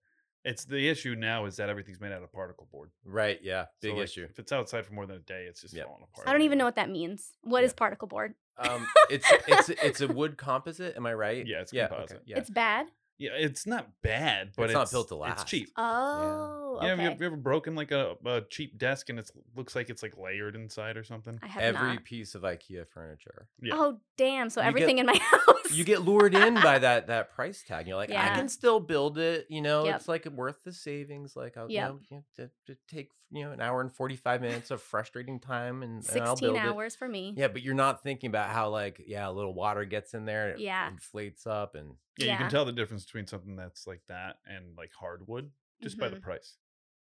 it's 0.42 0.64
the 0.64 0.88
issue 0.88 1.14
now 1.14 1.44
is 1.44 1.56
that 1.56 1.68
everything's 1.68 2.00
made 2.00 2.12
out 2.12 2.22
of 2.22 2.32
particle 2.32 2.66
board. 2.72 2.90
right, 3.04 3.38
yeah, 3.42 3.64
So, 3.64 3.88
big 3.90 3.94
like, 3.96 4.04
issue. 4.04 4.26
If 4.30 4.38
it's 4.38 4.50
outside 4.52 4.86
for 4.86 4.94
more 4.94 5.04
than 5.04 5.16
a 5.16 5.20
day, 5.20 5.44
it's 5.46 5.60
just 5.60 5.74
Yep. 5.74 5.84
falling 5.86 6.02
apart. 6.10 6.26
I 6.26 6.32
don't 6.32 6.40
even 6.40 6.56
know 6.56 6.64
what 6.64 6.76
that 6.76 6.88
means. 6.88 7.34
What 7.42 7.62
is 7.62 7.72
Yeah. 7.72 7.76
particle 7.76 8.08
board? 8.08 8.34
Um, 8.56 8.86
it's 9.10 9.26
it's 9.48 9.68
it's 9.68 10.00
a 10.00 10.08
wood 10.08 10.38
composite. 10.38 10.96
Am 10.96 11.04
I 11.04 11.12
right? 11.12 11.46
Yeah, 11.46 11.60
it's 11.60 11.72
yeah, 11.74 11.88
composite. 11.88 12.16
Okay, 12.18 12.24
yeah. 12.26 12.38
It's 12.38 12.48
bad. 12.48 12.86
Yeah, 13.20 13.32
it's 13.34 13.66
not 13.66 13.86
bad, 14.02 14.52
but 14.56 14.64
It's 14.64 14.70
it's, 14.70 14.74
not 14.74 14.90
built 14.90 15.08
to 15.08 15.14
last. 15.16 15.42
It's 15.42 15.50
cheap. 15.50 15.68
Oh, 15.76 16.78
Yeah, 16.82 16.88
have, 16.88 16.98
you, 16.98 17.04
okay. 17.04 17.12
have 17.12 17.20
you 17.20 17.26
ever 17.26 17.36
broken 17.36 17.74
like 17.74 17.90
a, 17.90 18.16
a 18.24 18.40
cheap 18.48 18.78
desk 18.78 19.10
and 19.10 19.18
it 19.18 19.30
looks 19.54 19.76
like 19.76 19.90
it's 19.90 20.02
like 20.02 20.16
layered 20.16 20.56
inside 20.56 20.96
or 20.96 21.04
something? 21.04 21.38
I 21.42 21.46
have 21.48 21.62
Every 21.62 21.94
not. 21.94 22.04
piece 22.04 22.34
of 22.34 22.42
IKEA 22.42 22.88
furniture. 22.88 23.46
Yeah. 23.60 23.74
Oh, 23.76 23.98
damn. 24.16 24.48
So 24.48 24.62
You 24.62 24.68
everything 24.68 24.96
get- 24.96 25.00
in 25.00 25.06
my 25.06 25.18
house. 25.20 25.70
You 25.72 25.84
get 25.84 26.00
lured 26.02 26.34
in 26.34 26.54
by 26.54 26.78
that 26.86 27.08
that 27.08 27.32
price 27.34 27.62
tag. 27.62 27.86
You're 27.86 27.96
like, 27.96 28.10
I 28.10 28.34
can 28.34 28.48
still 28.48 28.80
build 28.80 29.18
it. 29.18 29.46
You 29.50 29.60
know, 29.60 29.84
Yep. 29.84 29.96
it's 29.96 30.08
like 30.08 30.24
worth 30.26 30.56
the 30.64 30.72
savings. 30.72 31.36
Like, 31.36 31.56
I'll, 31.58 31.70
Yep. 31.70 31.88
you 31.88 31.88
know, 31.94 32.00
you 32.10 32.16
know, 32.16 32.24
to, 32.66 32.72
to 32.72 32.78
take 32.88 33.10
you 33.30 33.44
know 33.44 33.52
an 33.52 33.60
hour 33.60 33.80
and 33.80 33.92
forty 33.92 34.16
five 34.16 34.40
minutes 34.40 34.70
of 34.70 34.82
frustrating 34.82 35.40
time, 35.40 35.82
and, 35.82 36.04
and 36.08 36.22
I'll 36.22 36.36
16 36.36 36.38
build 36.40 36.56
it. 36.56 36.62
hours 36.66 36.96
for 36.96 37.08
me. 37.08 37.34
Yeah, 37.36 37.48
but 37.48 37.62
you're 37.62 37.74
not 37.74 38.02
thinking 38.02 38.28
about 38.28 38.50
how 38.50 38.70
like 38.70 39.02
yeah, 39.06 39.28
a 39.28 39.32
little 39.32 39.54
water 39.54 39.84
gets 39.84 40.14
in 40.14 40.24
there, 40.24 40.50
and 40.50 40.60
it 40.60 40.62
Yeah. 40.64 40.88
inflates 40.88 41.46
up, 41.46 41.74
and 41.74 41.94
Yeah, 42.16 42.32
you 42.32 42.38
can 42.38 42.48
tell 42.48 42.64
the 42.64 42.72
difference 42.72 43.04
between 43.04 43.26
something 43.26 43.56
that's 43.56 43.86
like 43.86 44.02
that 44.08 44.36
and 44.46 44.76
like 44.76 44.92
hardwood 44.92 45.50
just 45.82 45.98
by 45.98 46.08
the 46.08 46.16
Mhm. 46.16 46.22
price. 46.22 46.56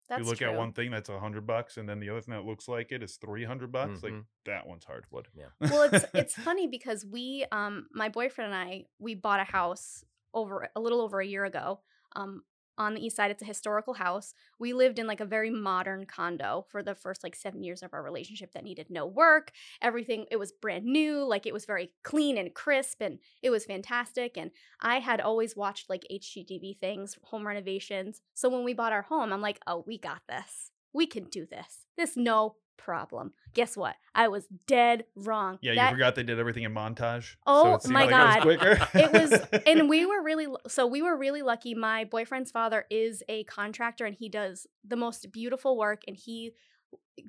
That's 0.07 0.21
you 0.21 0.29
look 0.29 0.37
true. 0.39 0.49
at 0.51 0.55
one 0.57 0.73
thing 0.73 0.91
that's 0.91 1.09
a 1.09 1.19
hundred 1.19 1.47
bucks, 1.47 1.77
and 1.77 1.87
then 1.89 1.99
the 1.99 2.09
other 2.09 2.21
thing 2.21 2.33
that 2.33 2.45
looks 2.45 2.67
like 2.67 2.91
it 2.91 3.01
is 3.03 3.17
three 3.17 3.43
hundred 3.43 3.71
bucks. 3.71 4.03
Like 4.03 4.13
Mhm. 4.13 4.25
that 4.45 4.67
one's 4.67 4.85
hardwood. 4.85 5.27
Yeah. 5.35 5.49
well, 5.69 5.83
it's 5.83 6.05
it's 6.13 6.35
funny 6.35 6.67
because 6.67 7.05
we, 7.05 7.45
um, 7.51 7.87
my 7.91 8.09
boyfriend 8.09 8.53
and 8.53 8.69
I, 8.69 8.85
we 8.99 9.15
bought 9.15 9.39
a 9.39 9.43
house 9.45 10.03
over 10.33 10.69
a 10.75 10.79
little 10.79 11.01
over 11.01 11.19
a 11.21 11.25
year 11.25 11.45
ago. 11.45 11.81
Um, 12.15 12.43
on 12.77 12.93
the 12.93 13.05
east 13.05 13.15
side, 13.15 13.31
it's 13.31 13.41
a 13.41 13.45
historical 13.45 13.95
house. 13.95 14.33
We 14.59 14.73
lived 14.73 14.99
in 14.99 15.07
like 15.07 15.19
a 15.19 15.25
very 15.25 15.49
modern 15.49 16.05
condo 16.05 16.65
for 16.69 16.83
the 16.83 16.95
first 16.95 17.23
like 17.23 17.35
seven 17.35 17.63
years 17.63 17.83
of 17.83 17.93
our 17.93 18.03
relationship 18.03 18.51
that 18.53 18.63
needed 18.63 18.87
no 18.89 19.05
work. 19.05 19.51
Everything 19.81 20.25
it 20.31 20.37
was 20.37 20.51
brand 20.51 20.85
new, 20.85 21.23
like 21.23 21.45
it 21.45 21.53
was 21.53 21.65
very 21.65 21.91
clean 22.03 22.37
and 22.37 22.53
crisp, 22.53 23.01
and 23.01 23.19
it 23.41 23.49
was 23.49 23.65
fantastic. 23.65 24.37
And 24.37 24.51
I 24.81 24.99
had 24.99 25.21
always 25.21 25.55
watched 25.55 25.89
like 25.89 26.05
HGTV 26.11 26.79
things, 26.79 27.17
home 27.23 27.47
renovations. 27.47 28.21
So 28.33 28.49
when 28.49 28.63
we 28.63 28.73
bought 28.73 28.93
our 28.93 29.03
home, 29.03 29.31
I'm 29.31 29.41
like, 29.41 29.59
oh, 29.67 29.83
we 29.87 29.97
got 29.97 30.21
this. 30.27 30.71
We 30.93 31.07
can 31.07 31.25
do 31.25 31.45
this. 31.45 31.85
This 31.97 32.15
no 32.15 32.55
problem. 32.77 33.33
Guess 33.53 33.75
what? 33.77 33.95
I 34.13 34.27
was 34.27 34.47
dead 34.67 35.05
wrong. 35.15 35.57
Yeah, 35.61 35.75
That- 35.75 35.89
you 35.91 35.95
forgot 35.95 36.15
they 36.15 36.23
did 36.23 36.39
everything 36.39 36.63
in 36.63 36.73
montage. 36.73 37.35
Oh 37.47 37.77
so 37.79 37.89
my 37.91 38.01
like 38.05 38.09
God. 38.09 38.37
it 38.37 38.45
was 38.45 38.57
quicker. 38.57 38.87
it 38.93 39.11
was 39.51 39.61
and 39.67 39.89
we 39.89 40.05
were 40.05 40.21
really 40.23 40.47
so 40.67 40.85
we 40.87 41.01
were 41.01 41.17
really 41.17 41.41
lucky 41.41 41.73
my 41.75 42.03
boyfriend's 42.05 42.51
father 42.51 42.85
is 42.89 43.23
a 43.29 43.43
contractor 43.45 44.05
and 44.05 44.15
he 44.19 44.29
does 44.29 44.67
the 44.87 44.95
most 44.95 45.31
beautiful 45.31 45.77
work 45.77 46.01
and 46.07 46.15
he 46.17 46.51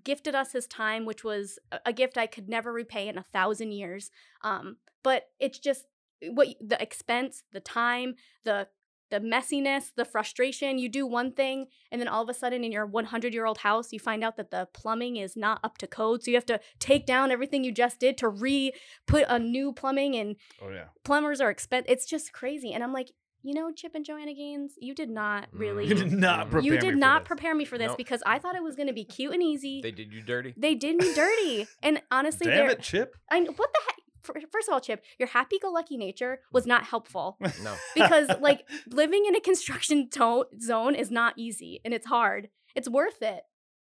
gifted 0.05 0.35
us 0.35 0.53
his 0.53 0.67
time 0.67 1.05
which 1.05 1.23
was 1.25 1.59
a- 1.71 1.79
a 1.87 1.93
gift 1.93 2.19
i 2.19 2.27
could 2.27 2.49
never 2.49 2.73
repay 2.73 3.07
in 3.09 3.17
a 3.19 3.23
thousand 3.23 3.71
years 3.73 4.11
um 4.43 4.77
but 5.05 5.29
it's 5.39 5.59
just 5.61 5.85
what 6.31 6.49
the 6.61 6.81
expense 6.83 7.45
the 7.53 7.61
time 7.61 8.15
the 8.45 8.67
the 9.11 9.21
messiness 9.21 9.93
the 9.97 10.05
frustration 10.05 10.79
you 10.79 10.89
do 10.89 11.07
one 11.07 11.31
thing 11.33 11.67
and 11.93 12.01
then 12.01 12.09
all 12.09 12.23
of 12.23 12.29
a 12.29 12.35
sudden 12.35 12.65
in 12.65 12.73
your 12.73 12.87
100 12.87 13.33
year 13.33 13.47
old 13.47 13.59
house 13.59 13.93
you 13.93 13.99
find 14.01 14.25
out 14.25 14.37
that 14.37 14.51
the 14.51 14.67
plumbing 14.73 15.17
is 15.17 15.37
not 15.37 15.61
up 15.63 15.79
to 15.79 15.87
code 15.87 16.23
so 16.23 16.31
you 16.31 16.37
have 16.37 16.47
to 16.47 16.59
take 16.79 17.07
down 17.07 17.31
everything 17.31 17.63
you 17.65 17.73
just 17.73 18.01
did 18.01 18.17
to 18.19 18.29
re 18.29 18.73
put 19.07 19.25
a 19.29 19.39
new 19.39 19.73
plumbing 19.73 20.17
and 20.17 20.37
oh 20.63 20.71
yeah. 20.71 20.85
plumbers 21.05 21.41
are 21.41 21.51
expensive. 21.51 21.91
It's 21.91 22.07
just 22.07 22.33
crazy. 22.33 22.73
And 22.73 22.83
I'm 22.83 22.93
like, 22.93 23.11
you 23.43 23.55
know, 23.55 23.71
Chip 23.71 23.93
and 23.95 24.05
Joanna 24.05 24.35
Gaines, 24.35 24.73
you 24.81 24.93
did 24.95 25.09
not 25.11 25.47
really. 25.53 25.87
You 25.87 25.95
did 25.95 26.11
not 26.13 26.49
Mhm. 26.49 26.51
prepare 26.51 26.65
you 26.65 26.73
me 26.73 26.79
did 26.79 26.91
for 26.95 26.97
not 26.99 27.21
this. 27.23 27.29
prepare 27.29 27.55
me 27.55 27.65
for 27.65 27.79
this 27.79 27.89
Nope. 27.89 27.97
because 27.97 28.23
I 28.27 28.39
thought 28.41 28.57
it 28.57 28.63
was 28.63 28.75
going 28.75 28.89
to 28.89 28.93
be 28.95 29.05
cute 29.05 29.33
and 29.33 29.43
easy. 29.43 29.81
they 29.83 29.93
did 29.93 30.13
you 30.13 30.21
dirty. 30.23 30.53
They 30.57 30.75
did 30.75 30.97
me 30.97 31.15
dirty. 31.15 31.67
And 31.83 32.03
honestly, 32.11 32.49
Damn 32.49 32.71
it, 32.71 32.83
Chip. 32.83 33.15
I 33.31 33.41
what 33.41 33.57
the 33.57 33.81
heck? 33.87 33.97
Fir- 34.27 34.41
First 34.51 34.69
of 34.69 34.75
all, 34.75 34.81
Chip, 34.81 35.03
your 35.19 35.29
happy-go-lucky 35.29 35.97
nature 35.97 36.41
was 36.53 36.67
not 36.67 36.85
helpful 36.85 37.39
No, 37.63 37.75
because, 37.95 38.29
like, 38.41 38.67
living 38.91 39.25
in 39.27 39.35
a 39.35 39.41
construction 39.41 40.09
to- 40.11 40.47
zone 40.61 40.95
is 40.95 41.11
not 41.11 41.35
easy 41.37 41.81
and 41.85 41.95
it's 41.95 42.07
hard. 42.07 42.49
It's 42.75 42.89
worth 42.89 43.23
it, 43.23 43.43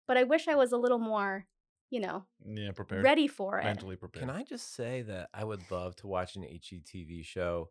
but 0.06 0.16
I 0.16 0.22
wish 0.24 0.48
I 0.48 0.54
was 0.54 0.72
a 0.72 0.76
little 0.78 0.98
more, 0.98 1.46
you 1.90 2.00
know, 2.00 2.24
Yeah, 2.46 2.70
prepared. 2.72 3.02
ready 3.04 3.28
for 3.28 3.58
it. 3.58 3.64
Mentally 3.64 3.96
prepared. 3.96 4.26
Can 4.26 4.34
I 4.34 4.44
just 4.44 4.74
say 4.74 5.02
that 5.02 5.28
I 5.34 5.44
would 5.44 5.70
love 5.70 5.96
to 5.96 6.06
watch 6.06 6.36
an 6.36 6.42
HGTV 6.42 7.24
show 7.24 7.68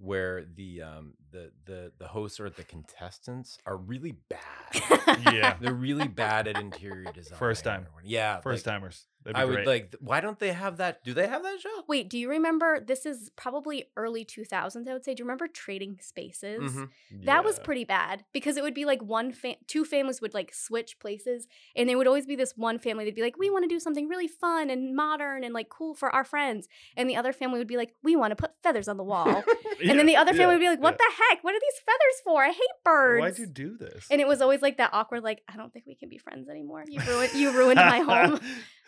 where 0.00 0.44
the 0.54 0.80
um 0.80 1.14
the 1.32 1.50
the 1.64 1.90
the 1.98 2.06
hosts 2.06 2.38
or 2.38 2.48
the 2.48 2.62
contestants 2.62 3.58
are 3.66 3.76
really 3.76 4.14
bad. 4.30 5.18
Yeah. 5.32 5.56
They're 5.60 5.74
really 5.74 6.06
bad 6.06 6.46
at 6.46 6.56
interior 6.60 7.10
design. 7.12 7.36
First 7.36 7.64
time. 7.64 7.86
Yeah. 8.04 8.40
First 8.40 8.64
like, 8.64 8.74
timers. 8.76 9.06
That'd 9.24 9.34
be 9.36 9.40
I 9.40 9.44
would 9.44 9.54
great. 9.56 9.66
like 9.66 9.96
why 10.00 10.20
don't 10.20 10.38
they 10.38 10.52
have 10.52 10.76
that? 10.78 11.02
Do 11.04 11.12
they 11.12 11.26
have 11.26 11.42
that 11.42 11.60
show? 11.60 11.84
Wait, 11.88 12.08
do 12.08 12.16
you 12.18 12.28
remember? 12.30 12.80
This 12.80 13.04
is 13.04 13.30
probably 13.36 13.86
early 13.96 14.24
2000s, 14.24 14.88
I 14.88 14.92
would 14.92 15.04
say. 15.04 15.14
Do 15.14 15.20
you 15.22 15.24
remember 15.24 15.48
Trading 15.48 15.98
Spaces? 16.00 16.72
Mhm. 16.72 16.88
That 17.24 17.44
was 17.44 17.58
pretty 17.58 17.84
bad 17.84 18.24
because 18.32 18.56
it 18.56 18.62
would 18.62 18.74
be 18.74 18.84
like 18.84 19.02
one, 19.02 19.32
fa- 19.32 19.56
two 19.66 19.84
families 19.84 20.20
would 20.20 20.34
like 20.34 20.54
switch 20.54 20.98
places, 21.00 21.46
and 21.76 21.88
there 21.88 21.98
would 21.98 22.06
always 22.06 22.26
be 22.26 22.36
this 22.36 22.56
one 22.56 22.78
family. 22.78 23.04
They'd 23.04 23.14
be 23.14 23.22
like, 23.22 23.36
"We 23.38 23.50
want 23.50 23.64
to 23.64 23.68
do 23.68 23.80
something 23.80 24.08
really 24.08 24.28
fun 24.28 24.70
and 24.70 24.94
modern 24.94 25.42
and 25.44 25.52
like 25.52 25.68
cool 25.68 25.94
for 25.94 26.10
our 26.14 26.24
friends," 26.24 26.68
and 26.96 27.10
the 27.10 27.16
other 27.16 27.32
family 27.32 27.58
would 27.58 27.66
be 27.68 27.76
like, 27.76 27.94
"We 28.02 28.14
want 28.16 28.30
to 28.30 28.36
put 28.36 28.52
feathers 28.62 28.86
on 28.88 28.96
the 28.96 29.04
wall," 29.04 29.42
and 29.84 29.98
then 29.98 30.06
the 30.06 30.16
other 30.16 30.32
family 30.32 30.54
would 30.54 30.60
be 30.60 30.68
like, 30.68 30.80
"What 30.80 30.96
the 30.96 31.10
heck? 31.28 31.42
What 31.42 31.54
are 31.54 31.60
these 31.60 31.80
feathers 31.84 32.20
for? 32.24 32.42
I 32.44 32.48
hate 32.50 32.76
birds." 32.84 33.20
Why'd 33.20 33.38
you 33.38 33.46
do 33.46 33.76
this? 33.76 34.06
and 34.10 34.20
it 34.20 34.28
was 34.28 34.40
always 34.40 34.62
like 34.62 34.76
that 34.78 34.90
awkward, 34.92 35.22
like, 35.24 35.42
I 35.52 35.56
don't 35.56 35.72
think 35.72 35.86
we 35.86 35.96
can 35.96 36.08
be 36.08 36.18
friends 36.18 36.48
anymore. 36.48 36.84
You 36.86 37.00
ruined, 37.00 37.32
you 37.34 37.50
ruined 37.52 37.76
my 37.80 37.98
home. 38.10 38.40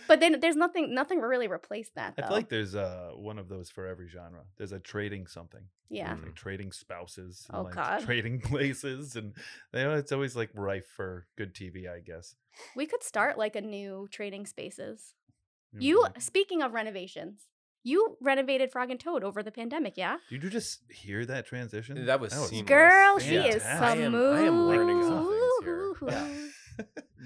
But 0.08 0.20
then 0.20 0.40
there's 0.40 0.56
nothing, 0.56 0.94
nothing 0.94 1.20
really 1.20 1.48
replaced 1.48 1.94
that. 1.94 2.14
I 2.18 2.22
feel 2.22 2.30
like 2.36 2.48
there's 2.48 2.74
uh 2.74 3.10
one 3.14 3.38
of 3.38 3.48
those 3.48 3.70
for 3.70 3.86
every 3.86 4.08
genre. 4.08 4.40
There's 4.56 4.72
a 4.72 4.78
trading 4.78 5.26
something. 5.26 5.62
yeah. 5.88 6.14
There's, 6.14 6.26
like 6.26 6.34
trading 6.34 6.72
spouses. 6.72 7.46
and, 7.48 7.58
Oh, 7.58 7.62
like, 7.64 7.74
God. 7.82 8.00
Trading 8.02 8.40
places, 8.40 9.16
and 9.16 9.34
you 9.72 9.80
know, 9.82 9.94
it's 9.94 10.12
always 10.12 10.34
like 10.36 10.50
rife 10.54 10.86
for 10.96 11.26
good 11.36 11.54
TV, 11.54 11.88
I 11.88 12.00
guess. 12.00 12.34
We 12.76 12.86
could 12.86 13.02
start 13.02 13.38
like 13.38 13.56
a 13.56 13.60
new 13.60 14.08
trading 14.10 14.46
spaces. 14.46 15.14
Mm, 15.76 15.82
You 15.82 16.06
speaking 16.18 16.62
of 16.62 16.72
renovations, 16.74 17.46
you 17.82 18.16
renovated 18.20 18.70
Frog 18.72 18.90
and 18.90 19.00
Toad 19.00 19.24
over 19.24 19.42
the 19.42 19.50
pandemic, 19.52 19.94
yeah? 19.96 20.16
Did 20.28 20.42
you 20.44 20.50
just 20.50 20.80
hear 20.90 21.24
that 21.26 21.46
transition? 21.46 22.04
That 22.06 22.20
was 22.20 22.32
seamless. 22.32 22.68
Girl, 22.68 23.18
she 23.18 23.36
is 23.36 23.62
fantastic. 23.62 24.00
I 24.00 24.02
am- 24.04 24.14
I 24.14 24.40
am 24.42 24.66
learning 24.68 25.02
smooth. 25.02 25.08
some 25.08 25.28
things 25.28 25.64
here. 25.64 26.08
Yeah. 26.08 26.46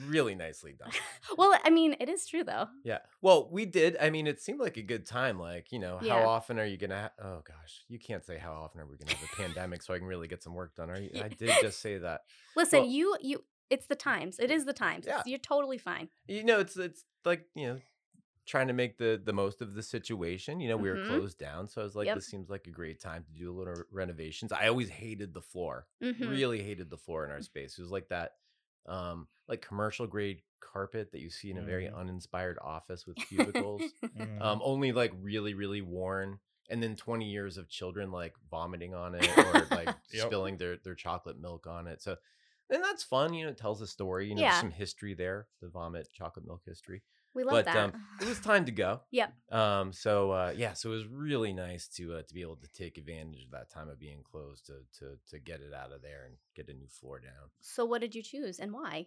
Really 0.08 0.34
nicely 0.34 0.72
done. 0.72 0.90
well, 1.38 1.58
I 1.64 1.70
mean, 1.70 1.94
it 2.00 2.08
is 2.08 2.26
true 2.26 2.42
though. 2.44 2.66
Yeah. 2.82 2.98
Well, 3.22 3.48
we 3.50 3.64
did. 3.64 3.96
I 4.00 4.10
mean, 4.10 4.26
it 4.26 4.40
seemed 4.40 4.60
like 4.60 4.76
a 4.76 4.82
good 4.82 5.06
time. 5.06 5.38
Like, 5.38 5.70
you 5.72 5.78
know, 5.78 5.98
Yeah. 6.02 6.18
how 6.20 6.28
often 6.28 6.58
are 6.58 6.64
you 6.66 6.76
gonna? 6.76 7.12
Ha- 7.18 7.24
oh 7.24 7.42
gosh, 7.46 7.84
you 7.88 7.98
can't 7.98 8.24
say 8.24 8.36
how 8.38 8.52
often 8.52 8.80
are 8.80 8.86
we 8.86 8.96
gonna 8.96 9.16
have 9.16 9.28
a 9.32 9.36
pandemic 9.36 9.82
so 9.82 9.94
I 9.94 9.98
can 9.98 10.06
really 10.06 10.28
get 10.28 10.42
some 10.42 10.54
work 10.54 10.74
done. 10.74 10.90
Are 10.90 11.00
you? 11.00 11.10
I 11.24 11.28
did 11.28 11.50
just 11.60 11.80
say 11.80 11.98
that. 11.98 12.22
Listen, 12.56 12.80
Well- 12.80 12.88
you 12.88 13.16
you 13.20 13.44
it's 13.70 13.86
the 13.86 13.94
times. 13.96 14.38
It 14.38 14.50
is 14.50 14.64
the 14.64 14.72
times. 14.74 15.04
Yeah. 15.06 15.12
It's- 15.20 15.26
You're 15.26 15.38
totally 15.38 15.78
fine. 15.78 16.08
You 16.28 16.44
know, 16.44 16.58
it's 16.60 16.76
it's 16.76 17.04
like 17.24 17.46
you 17.54 17.66
know, 17.68 17.80
trying 18.46 18.66
to 18.68 18.74
make 18.74 18.98
the 18.98 19.20
the 19.24 19.32
most 19.32 19.62
of 19.62 19.74
the 19.74 19.82
situation. 19.82 20.60
You 20.60 20.68
know, 20.70 20.76
we 20.76 20.90
were 20.90 20.96
Mhm. 20.96 21.06
closed 21.06 21.38
down, 21.38 21.68
so 21.68 21.80
I 21.80 21.84
was 21.84 21.94
like, 21.94 22.06
Yep. 22.06 22.16
this 22.16 22.26
seems 22.26 22.50
like 22.50 22.66
a 22.66 22.70
great 22.70 23.00
time 23.00 23.24
to 23.24 23.32
do 23.32 23.50
a 23.50 23.54
little 23.56 23.84
renovations. 23.92 24.52
I 24.52 24.66
always 24.68 24.88
hated 24.90 25.32
the 25.32 25.40
floor. 25.40 25.86
Mhm. 26.02 26.28
Really 26.30 26.62
hated 26.62 26.90
the 26.90 26.98
floor 26.98 27.24
in 27.24 27.30
our 27.30 27.40
space. 27.40 27.78
It 27.78 27.82
was 27.82 27.90
like 27.90 28.08
that, 28.08 28.32
um, 28.86 29.28
like 29.48 29.62
commercial 29.62 30.06
grade 30.06 30.42
carpet 30.60 31.12
that 31.12 31.20
you 31.20 31.30
see 31.30 31.50
in 31.50 31.58
a 31.58 31.62
very 31.62 31.86
Mhm. 31.86 31.94
uninspired 31.94 32.58
office 32.62 33.06
with 33.06 33.16
cubicles. 33.28 33.94
Mm. 34.18 34.40
um, 34.42 34.60
only 34.64 34.92
like 34.92 35.12
really 35.20 35.54
really 35.54 35.80
worn 35.82 36.38
and 36.70 36.82
then 36.82 36.96
20 36.96 37.28
years 37.30 37.58
of 37.58 37.68
children 37.68 38.10
like 38.10 38.34
vomiting 38.50 38.94
on 38.94 39.14
it 39.14 39.36
or 39.38 39.68
like 39.72 39.90
Yep. 40.12 40.26
spilling 40.26 40.56
their 40.56 40.76
their 40.78 40.94
chocolate 40.94 41.38
milk 41.38 41.66
on 41.66 41.86
it 41.86 42.00
so 42.00 42.16
and 42.70 42.82
that's 42.82 43.02
fun 43.04 43.34
you 43.34 43.44
know 43.44 43.50
it 43.50 43.58
tells 43.58 43.82
a 43.82 43.86
story 43.86 44.28
you 44.28 44.34
know 44.34 44.42
Yeah. 44.42 44.52
some 44.60 44.70
history 44.70 45.14
there 45.14 45.48
the 45.60 45.68
vomit 45.68 46.08
chocolate 46.12 46.46
milk 46.46 46.62
history 46.66 47.02
We 47.34 47.42
love 47.44 47.52
but 47.52 47.64
that. 47.66 47.76
um, 47.76 47.92
it 48.20 48.28
was 48.28 48.38
time 48.40 48.64
to 48.66 48.72
go. 48.72 49.00
Yep. 49.10 49.32
Um. 49.52 49.92
So 49.92 50.30
uh, 50.32 50.52
yeah. 50.56 50.72
So 50.74 50.90
it 50.90 50.94
was 50.94 51.06
really 51.06 51.52
nice 51.52 51.88
to 51.96 52.14
uh, 52.14 52.22
to 52.22 52.34
be 52.34 52.42
able 52.42 52.56
to 52.56 52.68
take 52.68 52.98
advantage 52.98 53.44
of 53.44 53.50
that 53.52 53.70
time 53.70 53.88
of 53.88 53.98
being 53.98 54.22
closed 54.22 54.66
to 54.66 54.74
to 55.00 55.18
to 55.30 55.38
get 55.38 55.60
it 55.60 55.72
out 55.74 55.92
of 55.92 56.02
there 56.02 56.24
and 56.26 56.34
get 56.54 56.68
a 56.68 56.74
new 56.74 56.86
floor 56.88 57.18
down. 57.20 57.50
so 57.60 57.84
what 57.84 58.00
did 58.00 58.14
you 58.14 58.22
choose 58.22 58.58
and 58.58 58.72
why? 58.72 59.06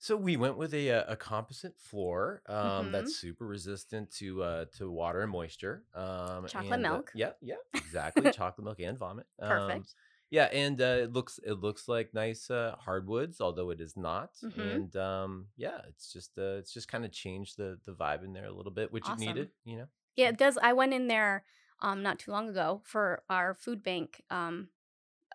So 0.00 0.16
we 0.16 0.36
went 0.36 0.56
with 0.56 0.74
a 0.74 0.90
uh, 0.90 1.04
a 1.08 1.16
composite 1.16 1.76
floor 1.78 2.42
um, 2.46 2.56
Mhm. 2.88 2.92
that's 2.92 3.16
super 3.16 3.46
resistant 3.46 4.10
to 4.18 4.42
uh, 4.42 4.64
to 4.78 4.90
water 4.90 5.22
and 5.22 5.30
moisture. 5.32 5.84
Um, 5.94 6.46
Chocolate 6.46 6.72
and, 6.74 6.86
uh, 6.86 6.92
milk. 6.92 7.10
yeah, 7.14 7.32
yeah, 7.40 7.56
exactly. 7.74 8.30
Chocolate 8.32 8.64
milk 8.64 8.78
and 8.80 8.96
vomit. 8.98 9.26
Um, 9.40 9.48
Perfect. 9.48 9.94
Yeah, 10.30 10.44
and 10.46 10.80
uh, 10.80 10.98
it 11.02 11.12
looks 11.12 11.38
it 11.44 11.54
looks 11.54 11.88
like 11.88 12.12
nice 12.14 12.50
uh, 12.50 12.76
hardwoods, 12.78 13.40
although 13.40 13.70
it 13.70 13.80
is 13.80 13.96
not. 13.96 14.34
Mhm. 14.42 14.74
And 14.74 14.96
um, 14.96 15.46
yeah, 15.56 15.80
it's 15.88 16.12
just 16.12 16.38
uh, 16.38 16.56
it's 16.58 16.72
just 16.72 16.88
kind 16.88 17.04
of 17.04 17.12
changed 17.12 17.56
the 17.56 17.78
the 17.84 17.92
vibe 17.92 18.24
in 18.24 18.32
there 18.32 18.46
a 18.46 18.52
little 18.52 18.72
bit, 18.72 18.92
which 18.92 19.08
Awesome. 19.08 19.22
it 19.22 19.26
needed. 19.26 19.50
You 19.64 19.76
know. 19.78 19.86
Yeah, 20.16 20.28
it 20.28 20.38
does. 20.38 20.58
I 20.60 20.72
went 20.72 20.94
in 20.94 21.08
there 21.08 21.44
um 21.80 22.02
not 22.02 22.18
too 22.18 22.32
long 22.32 22.48
ago 22.48 22.82
for 22.84 23.22
our 23.30 23.54
food 23.54 23.84
bank 23.84 24.20
um 24.30 24.68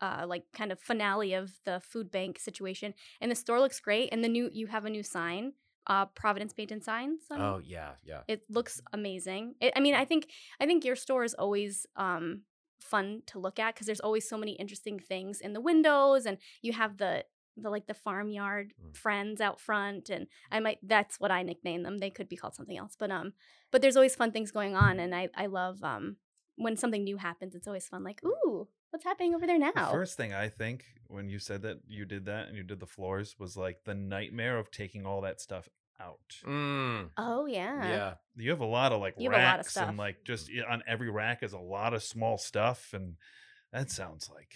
uh 0.02 0.26
like 0.28 0.44
kind 0.54 0.72
of 0.72 0.80
finale 0.80 1.34
of 1.34 1.54
the 1.66 1.80
food 1.80 2.12
bank 2.12 2.40
situation 2.40 2.94
and 3.22 3.32
the 3.32 3.36
store 3.36 3.60
looks 3.60 3.80
great 3.80 4.10
and 4.12 4.24
the 4.24 4.28
new 4.28 4.50
you 4.54 4.68
have 4.68 4.86
a 4.86 4.90
new 4.90 5.04
sign 5.04 5.54
uh 5.88 6.06
Providence 6.08 6.54
Paint 6.54 6.72
and 6.72 6.84
Signs 6.84 7.22
on. 7.32 7.42
Oh 7.42 7.62
yeah, 7.64 7.92
yeah. 8.06 8.22
it 8.28 8.44
looks 8.50 8.82
amazing. 8.92 9.56
It, 9.62 9.74
I 9.76 9.80
mean, 9.80 9.96
I 9.96 10.06
think 10.06 10.28
I 10.60 10.66
think 10.66 10.84
your 10.86 10.96
store 10.96 11.24
is 11.24 11.34
always 11.34 11.86
um 11.96 12.42
fun 12.84 13.22
to 13.28 13.40
look 13.40 13.60
at 13.60 13.74
because 13.74 13.88
there's 13.88 14.00
always 14.00 14.28
so 14.28 14.38
many 14.38 14.54
interesting 14.54 15.00
things 15.00 15.40
in 15.42 15.54
the 15.54 15.62
windows 15.62 16.26
and 16.26 16.38
you 16.62 16.74
have 16.74 16.98
the 16.98 17.26
the 17.58 17.70
like 17.70 17.86
the 17.88 17.94
farmyard 17.94 18.74
Mm. 18.82 18.96
friends 18.96 19.40
out 19.42 19.60
front 19.60 20.10
and 20.10 20.28
I 20.52 20.60
might 20.60 20.80
that's 20.84 21.20
what 21.20 21.32
I 21.32 21.44
nickname 21.44 21.84
them. 21.84 22.00
They 22.00 22.10
could 22.10 22.28
be 22.30 22.36
called 22.36 22.56
something 22.56 22.78
else, 22.78 22.96
but 22.98 23.12
um 23.12 23.34
but 23.72 23.82
there's 23.82 23.96
always 23.96 24.16
fun 24.16 24.32
things 24.32 24.52
going 24.52 24.76
on 24.76 25.00
and 25.00 25.14
I 25.16 25.30
I 25.36 25.46
love 25.48 25.84
um 25.84 26.18
when 26.56 26.78
something 26.78 27.04
new 27.04 27.18
happens. 27.18 27.56
It's 27.56 27.68
always 27.68 27.88
fun 27.88 28.04
like, 28.04 28.22
"Ooh, 28.26 28.68
what's 28.92 29.04
happening 29.06 29.34
over 29.36 29.46
there 29.48 29.60
The 29.60 29.72
now?" 29.76 29.92
first 29.92 30.18
thing 30.18 30.34
I 30.34 30.50
think 30.50 30.86
when 31.08 31.30
you 31.30 31.40
said 31.40 31.62
that 31.64 31.78
you 31.88 32.06
did 32.06 32.26
that 32.26 32.48
and 32.48 32.58
you 32.58 32.64
did 32.64 32.80
the 32.80 32.88
floors 32.88 33.36
was 33.40 33.56
like 33.58 33.84
the 33.84 33.94
nightmare 33.96 34.58
of 34.58 34.72
taking 34.72 35.06
all 35.06 35.22
that 35.22 35.40
stuff 35.42 35.70
out. 36.04 36.20
Mm, 36.46 37.10
oh 37.18 37.46
yeah. 37.46 37.88
yeah. 37.88 38.14
You 38.36 38.50
have 38.52 38.62
a 38.62 38.66
lot 38.66 38.92
of 38.92 39.00
like 39.02 39.16
You 39.18 39.30
have 39.32 39.40
a 39.40 39.44
lot 39.44 39.54
of 39.54 39.58
racks 39.60 39.72
stuff. 39.72 39.90
and 39.90 39.98
like 39.98 40.24
just 40.26 40.50
on 40.70 40.84
every 40.88 41.10
rack 41.10 41.44
is 41.44 41.54
a 41.54 41.60
lot 41.60 41.94
of 41.94 42.04
small 42.04 42.38
stuff 42.38 42.90
and 42.94 43.16
that 43.72 43.90
sounds 43.92 44.30
like 44.34 44.54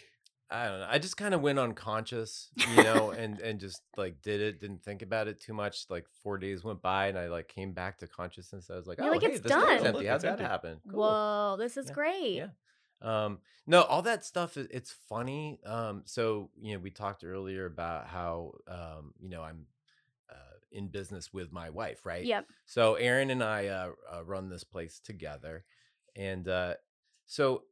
I 0.50 0.68
don't 0.68 0.80
know. 0.80 0.88
I 0.90 0.98
just 0.98 1.18
kind 1.18 1.34
of 1.34 1.42
went 1.42 1.60
unconscious, 1.60 2.50
you 2.56 2.82
know, 2.84 3.12
and 3.18 3.40
and 3.42 3.60
just 3.60 3.82
like 3.98 4.22
did 4.22 4.40
it, 4.40 4.62
didn't 4.62 4.82
think 4.82 5.02
about 5.02 5.28
it 5.28 5.42
too 5.42 5.54
much. 5.54 5.86
Like 5.90 6.06
four 6.24 6.38
days 6.38 6.64
went 6.64 6.82
by, 6.82 7.08
and 7.08 7.20
I 7.20 7.28
like 7.28 7.50
came 7.50 7.74
back 7.74 7.98
to 7.98 8.08
consciousness. 8.08 8.70
I 8.72 8.76
was 8.78 8.88
like, 8.88 8.98
You're 8.98 9.08
oh, 9.08 9.12
like, 9.12 9.24
hey, 9.24 9.32
"It's 9.32 9.42
the 9.42 9.50
done." 9.50 9.70
empty. 9.70 9.92
Look, 9.92 10.06
How'd 10.06 10.16
it's 10.16 10.24
that 10.24 10.32
empty. 10.32 10.44
happen? 10.46 10.80
Cool. 10.90 11.00
Whoa, 11.02 11.56
this 11.60 11.76
is 11.76 11.88
Yeah, 11.88 11.94
great. 11.94 12.36
yeah. 12.36 12.48
Um, 13.02 13.40
no, 13.68 13.82
all 13.84 14.02
that 14.04 14.24
stuff 14.24 14.56
is 14.56 14.68
it's 14.72 14.96
funny. 15.10 15.60
Um, 15.66 16.04
so 16.06 16.50
you 16.62 16.74
know, 16.76 16.80
we 16.80 16.92
talked 16.92 17.26
earlier 17.26 17.66
about 17.66 18.08
how 18.08 18.54
um, 18.70 19.14
you 19.20 19.28
know, 19.30 19.42
I'm 19.42 19.66
in 20.72 20.88
business 20.88 21.34
with 21.34 21.52
my 21.52 21.70
wife, 21.70 22.06
right? 22.06 22.26
Yep. 22.26 22.46
So 22.66 22.96
Erin 22.96 23.30
and 23.30 23.44
I 23.44 23.68
uh, 23.68 23.92
uh, 24.14 24.24
run 24.24 24.50
this 24.50 24.64
place 24.64 25.00
together, 25.00 25.64
and 26.16 26.48
uh, 26.48 26.76
so 27.26 27.64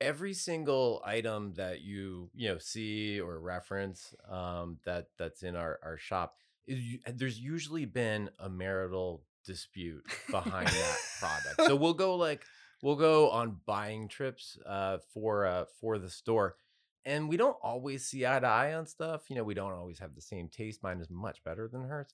every 0.00 0.34
single 0.34 1.00
item 1.04 1.54
that 1.54 1.80
you 1.80 2.30
you 2.34 2.48
know 2.48 2.58
see 2.58 3.20
or 3.20 3.38
reference 3.40 4.14
um, 4.28 4.78
that 4.84 5.06
that's 5.18 5.42
in 5.42 5.56
our 5.56 5.78
our 5.82 5.96
shop 5.96 6.36
is 6.66 6.98
there's 7.14 7.38
usually 7.38 7.84
been 7.84 8.30
a 8.38 8.48
marital 8.48 9.22
dispute 9.44 10.04
behind 10.30 10.68
that 10.68 10.98
product. 11.18 11.62
So 11.66 11.76
we'll 11.82 11.94
go 11.94 12.16
like 12.16 12.44
we'll 12.82 12.96
go 12.96 13.30
on 13.30 13.58
buying 13.66 14.08
trips 14.08 14.58
uh, 14.66 14.98
for 15.12 15.46
uh, 15.46 15.64
for 15.80 15.98
the 15.98 16.10
store. 16.10 16.56
And 17.04 17.28
we 17.28 17.36
don't 17.36 17.56
always 17.62 18.06
see 18.06 18.24
eye 18.26 18.38
to 18.38 18.46
eye 18.46 18.74
on 18.74 18.86
stuff. 18.86 19.22
You 19.28 19.36
know, 19.36 19.44
we 19.44 19.54
don't 19.54 19.72
always 19.72 19.98
have 19.98 20.14
the 20.14 20.20
same 20.20 20.48
taste. 20.48 20.82
Mine 20.82 21.00
is 21.00 21.10
much 21.10 21.42
better 21.44 21.68
than 21.68 21.82
hers. 21.82 22.08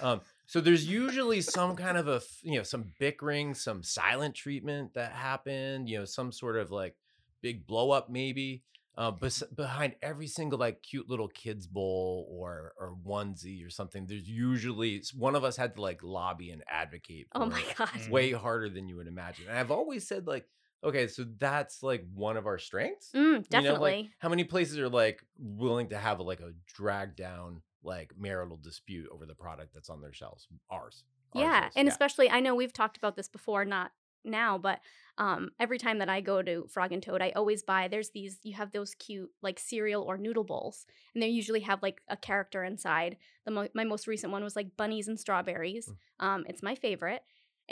Um, 0.00 0.20
so 0.46 0.60
there's 0.60 0.86
usually 0.86 1.40
some 1.40 1.76
kind 1.76 1.96
of 1.96 2.08
a, 2.08 2.20
you 2.42 2.56
know, 2.56 2.64
some 2.64 2.92
bickering, 2.98 3.54
some 3.54 3.82
silent 3.82 4.34
treatment 4.34 4.94
that 4.94 5.12
happened, 5.12 5.88
you 5.88 5.98
know, 5.98 6.04
some 6.04 6.32
sort 6.32 6.56
of 6.56 6.70
like 6.70 6.96
big 7.40 7.66
blow 7.66 7.90
up 7.90 8.10
maybe. 8.10 8.62
Uh, 8.94 9.10
bes- 9.10 9.42
behind 9.56 9.94
every 10.02 10.26
single 10.26 10.58
like 10.58 10.82
cute 10.82 11.08
little 11.08 11.28
kids 11.28 11.66
bowl 11.66 12.28
or 12.30 12.74
or 12.78 12.94
onesie 13.06 13.64
or 13.64 13.70
something, 13.70 14.04
there's 14.06 14.28
usually 14.28 15.02
one 15.16 15.34
of 15.34 15.44
us 15.44 15.56
had 15.56 15.74
to 15.76 15.80
like 15.80 16.02
lobby 16.02 16.50
and 16.50 16.62
advocate. 16.68 17.26
Oh 17.34 17.46
my 17.46 17.62
god. 17.78 17.88
Way 18.10 18.32
harder 18.32 18.68
than 18.68 18.88
you 18.88 18.96
would 18.96 19.06
imagine. 19.06 19.46
And 19.48 19.56
I've 19.56 19.70
always 19.70 20.06
said 20.06 20.26
like, 20.26 20.46
okay, 20.84 21.06
so 21.06 21.24
that's 21.38 21.82
like 21.82 22.04
one 22.14 22.36
of 22.36 22.46
our 22.46 22.58
strengths. 22.58 23.14
Mm, 23.14 23.48
You 23.48 23.62
know, 23.62 23.76
like, 23.76 23.98
definitely. 23.98 24.14
how 24.18 24.28
many 24.28 24.44
places 24.44 24.78
are 24.78 24.88
like 24.88 25.24
willing 25.38 25.88
to 25.90 25.98
have 25.98 26.20
like 26.20 26.40
a 26.40 26.52
drag 26.66 27.16
down 27.16 27.62
like 27.82 28.12
marital 28.16 28.56
dispute 28.56 29.08
over 29.10 29.26
the 29.26 29.34
product 29.34 29.74
that's 29.74 29.90
on 29.90 30.00
their 30.00 30.12
shelves? 30.12 30.48
Ours. 30.70 31.04
Ours 31.34 31.44
yeah, 31.44 31.66
is, 31.66 31.72
and 31.76 31.88
especially 31.88 32.30
I 32.30 32.40
know 32.40 32.54
we've 32.54 32.72
talked 32.72 32.96
about 32.96 33.16
this 33.16 33.28
before, 33.28 33.64
not 33.64 33.92
now, 34.24 34.56
but 34.58 34.80
um 35.18 35.50
every 35.58 35.78
time 35.78 35.98
that 35.98 36.08
I 36.08 36.20
go 36.20 36.42
to 36.42 36.66
Frog 36.68 36.92
and 36.92 37.02
Toad, 37.02 37.22
I 37.22 37.30
always 37.30 37.62
buy 37.62 37.88
there's 37.88 38.10
these 38.10 38.38
you 38.42 38.54
have 38.54 38.70
those 38.72 38.94
cute 38.94 39.30
like 39.42 39.58
cereal 39.58 40.02
or 40.02 40.16
noodle 40.18 40.44
bowls, 40.44 40.86
and 41.14 41.22
they 41.22 41.28
usually 41.28 41.60
have 41.60 41.82
like 41.82 42.02
a 42.08 42.16
character 42.16 42.62
inside. 42.64 43.16
The 43.44 43.50
mo- 43.50 43.68
my 43.74 43.84
most 43.84 44.06
recent 44.06 44.32
one 44.32 44.44
was 44.44 44.56
like 44.56 44.76
bunnies 44.76 45.08
and 45.08 45.18
strawberries. 45.18 45.92
Mm. 46.20 46.26
Um, 46.26 46.44
it's 46.48 46.62
my 46.62 46.74
favorite. 46.74 47.22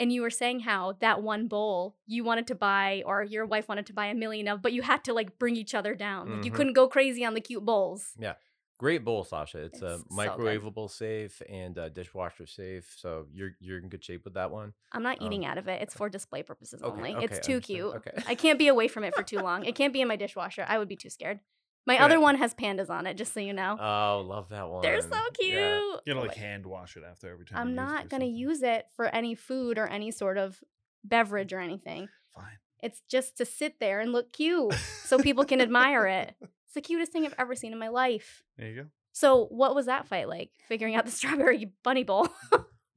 And 0.01 0.11
you 0.11 0.21
were 0.23 0.31
saying 0.31 0.61
how 0.61 0.93
that 0.99 1.21
one 1.21 1.47
bowl 1.47 1.95
you 2.07 2.23
wanted 2.23 2.47
to 2.47 2.55
buy, 2.55 3.03
or 3.05 3.23
your 3.23 3.45
wife 3.45 3.69
wanted 3.69 3.85
to 3.85 3.93
buy 3.93 4.07
a 4.07 4.15
million 4.15 4.47
of, 4.47 4.61
but 4.61 4.73
you 4.73 4.81
had 4.81 5.03
to 5.05 5.13
like 5.13 5.37
bring 5.37 5.55
each 5.55 5.75
other 5.75 5.93
down. 5.95 6.31
Like 6.31 6.45
you 6.45 6.51
Mhm. 6.51 6.55
couldn't 6.55 6.73
go 6.73 6.87
crazy 6.87 7.23
on 7.23 7.35
the 7.35 7.41
cute 7.41 7.63
bowls. 7.63 8.13
Yeah. 8.19 8.33
Great 8.79 9.05
bowl, 9.05 9.23
Sasha. 9.23 9.59
It's, 9.59 9.75
It's 9.75 9.83
a 9.83 9.99
so 9.99 10.03
good. 10.09 10.11
microwavable 10.11 10.89
safe 10.89 11.39
and 11.47 11.77
dishwasher 11.93 12.47
safe. 12.47 12.95
So 12.97 13.27
you're 13.31 13.51
you're 13.59 13.77
in 13.77 13.89
good 13.89 14.03
shape 14.03 14.25
with 14.25 14.33
that 14.33 14.49
one. 14.49 14.73
I'm 14.91 15.03
not 15.03 15.21
Um, 15.21 15.27
eating 15.27 15.45
out 15.45 15.59
of 15.59 15.67
it. 15.67 15.83
It's 15.83 15.93
for 15.93 16.09
display 16.09 16.41
purposes 16.41 16.81
Okay, 16.81 16.91
only. 16.91 17.11
okay, 17.15 17.23
it's 17.25 17.45
too 17.45 17.61
cute. 17.61 17.93
Okay. 17.97 18.11
I 18.25 18.33
can't 18.33 18.57
be 18.57 18.67
away 18.69 18.87
from 18.87 19.03
it 19.03 19.13
for 19.13 19.21
too 19.21 19.37
long. 19.37 19.65
It 19.65 19.75
can't 19.79 19.93
be 19.93 20.01
in 20.01 20.07
my 20.07 20.15
dishwasher. 20.15 20.65
I 20.67 20.79
would 20.79 20.87
be 20.87 20.95
too 20.95 21.11
scared. 21.11 21.41
My 21.87 21.95
Yeah. 21.95 22.05
other 22.05 22.19
one 22.19 22.35
has 22.35 22.53
pandas 22.53 22.89
on 22.89 23.07
it, 23.07 23.15
just 23.17 23.33
so 23.33 23.39
you 23.39 23.53
know. 23.53 23.75
Oh, 23.79 24.21
love 24.25 24.49
that 24.49 24.69
one. 24.69 24.81
They're 24.83 25.01
so 25.01 25.19
cute. 25.39 25.53
Yeah. 25.53 25.79
you 25.79 25.99
gotta 26.07 26.19
Oh 26.19 26.21
like 26.23 26.35
hand 26.35 26.65
wash 26.65 26.95
it 26.95 27.03
after 27.09 27.31
every 27.31 27.45
time. 27.45 27.57
I'm 27.59 27.69
you 27.69 27.73
use 27.73 27.79
it 27.81 27.83
not 27.85 28.09
going 28.09 28.21
to 28.21 28.27
something. 28.27 28.35
use 28.35 28.61
it 28.61 28.85
for 28.95 29.07
any 29.07 29.33
food 29.35 29.77
or 29.79 29.87
any 29.87 30.11
sort 30.11 30.37
of 30.37 30.59
beverage 31.03 31.51
or 31.53 31.59
anything. 31.59 32.07
Fine. 32.35 32.57
It's 32.83 33.01
just 33.09 33.37
to 33.37 33.45
sit 33.45 33.79
there 33.79 33.99
and 33.99 34.11
look 34.11 34.31
cute 34.31 34.73
so 34.73 35.17
people 35.17 35.43
can 35.43 35.59
admire 35.61 36.05
it. 36.07 36.35
It's 36.41 36.73
the 36.75 36.81
cutest 36.81 37.11
thing 37.11 37.25
I've 37.25 37.35
ever 37.37 37.55
seen 37.55 37.73
in 37.73 37.79
my 37.79 37.89
life. 37.89 38.43
There 38.57 38.67
you 38.69 38.75
go. 38.83 38.87
So, 39.13 39.45
what 39.47 39.75
was 39.75 39.87
that 39.87 40.07
fight 40.07 40.29
like? 40.29 40.51
Figuring 40.67 40.95
out 40.95 41.05
the 41.05 41.11
strawberry 41.19 41.71
bunny 41.83 42.03
bowl. 42.03 42.29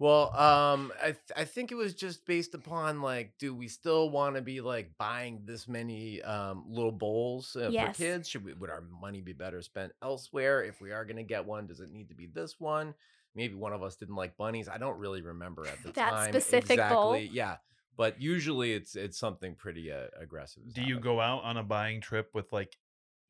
Well, 0.00 0.34
um, 0.36 0.92
I 1.00 1.12
th- 1.12 1.18
I 1.36 1.44
think 1.44 1.70
it 1.70 1.76
was 1.76 1.94
just 1.94 2.26
based 2.26 2.54
upon 2.54 3.00
like, 3.00 3.34
do 3.38 3.54
we 3.54 3.68
still 3.68 4.10
want 4.10 4.34
to 4.34 4.42
be 4.42 4.60
like 4.60 4.90
buying 4.98 5.42
this 5.44 5.68
many 5.68 6.20
um 6.22 6.64
little 6.68 6.92
bowls 6.92 7.56
uh, 7.56 7.70
Yes. 7.70 7.96
for 7.96 8.02
kids? 8.02 8.28
Should 8.28 8.44
we 8.44 8.54
would 8.54 8.70
our 8.70 8.82
money 9.00 9.20
be 9.20 9.32
better 9.32 9.62
spent 9.62 9.92
elsewhere? 10.02 10.64
If 10.64 10.80
we 10.80 10.90
are 10.90 11.04
gonna 11.04 11.22
get 11.22 11.44
one, 11.46 11.66
does 11.66 11.80
it 11.80 11.90
need 11.90 12.08
to 12.08 12.14
be 12.14 12.26
this 12.26 12.58
one? 12.58 12.94
Maybe 13.36 13.54
one 13.54 13.72
of 13.72 13.82
us 13.82 13.96
didn't 13.96 14.16
like 14.16 14.36
bunnies. 14.36 14.68
I 14.68 14.78
don't 14.78 14.98
really 14.98 15.22
remember 15.22 15.66
at 15.66 15.82
the 15.82 15.92
That 15.94 16.10
time 16.10 16.28
specific 16.32 16.76
bowl? 16.88 17.14
exactly. 17.14 17.30
Yeah, 17.32 17.56
but 17.96 18.20
usually 18.20 18.72
it's 18.72 18.96
it's 18.96 19.18
something 19.18 19.54
pretty 19.54 19.92
uh, 19.92 20.06
aggressive. 20.20 20.64
is 20.66 20.72
Do 20.74 20.82
you 20.82 20.98
go 20.98 21.20
out 21.20 21.44
on 21.44 21.56
a 21.56 21.62
buying 21.62 22.00
trip 22.00 22.30
with 22.34 22.52
like 22.52 22.76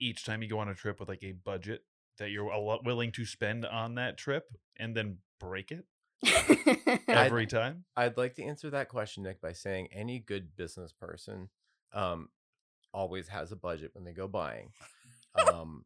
each 0.00 0.24
time 0.24 0.42
you 0.42 0.48
go 0.48 0.58
on 0.58 0.68
a 0.68 0.74
trip 0.74 0.98
with 0.98 1.10
like 1.10 1.22
a 1.22 1.32
budget 1.32 1.82
that 2.18 2.30
you're 2.30 2.46
a 2.50 2.58
lot 2.58 2.84
willing 2.84 3.12
to 3.12 3.24
spend 3.26 3.66
on 3.66 3.96
that 3.96 4.16
trip 4.16 4.44
and 4.78 4.96
then 4.96 5.18
break 5.38 5.70
it 5.70 5.84
every 7.08 7.46
time? 7.46 7.84
I'd 7.96 8.16
like 8.16 8.34
to 8.36 8.42
answer 8.42 8.70
that 8.70 8.88
question, 8.88 9.22
Nick, 9.22 9.40
by 9.40 9.52
saying 9.52 9.88
any 9.92 10.18
good 10.18 10.56
business 10.56 10.92
person 10.92 11.48
um, 11.92 12.28
always 12.92 13.28
has 13.28 13.52
a 13.52 13.56
budget 13.56 13.90
when 13.94 14.04
they 14.04 14.12
go 14.12 14.28
buying. 14.28 14.70
Um, 15.36 15.84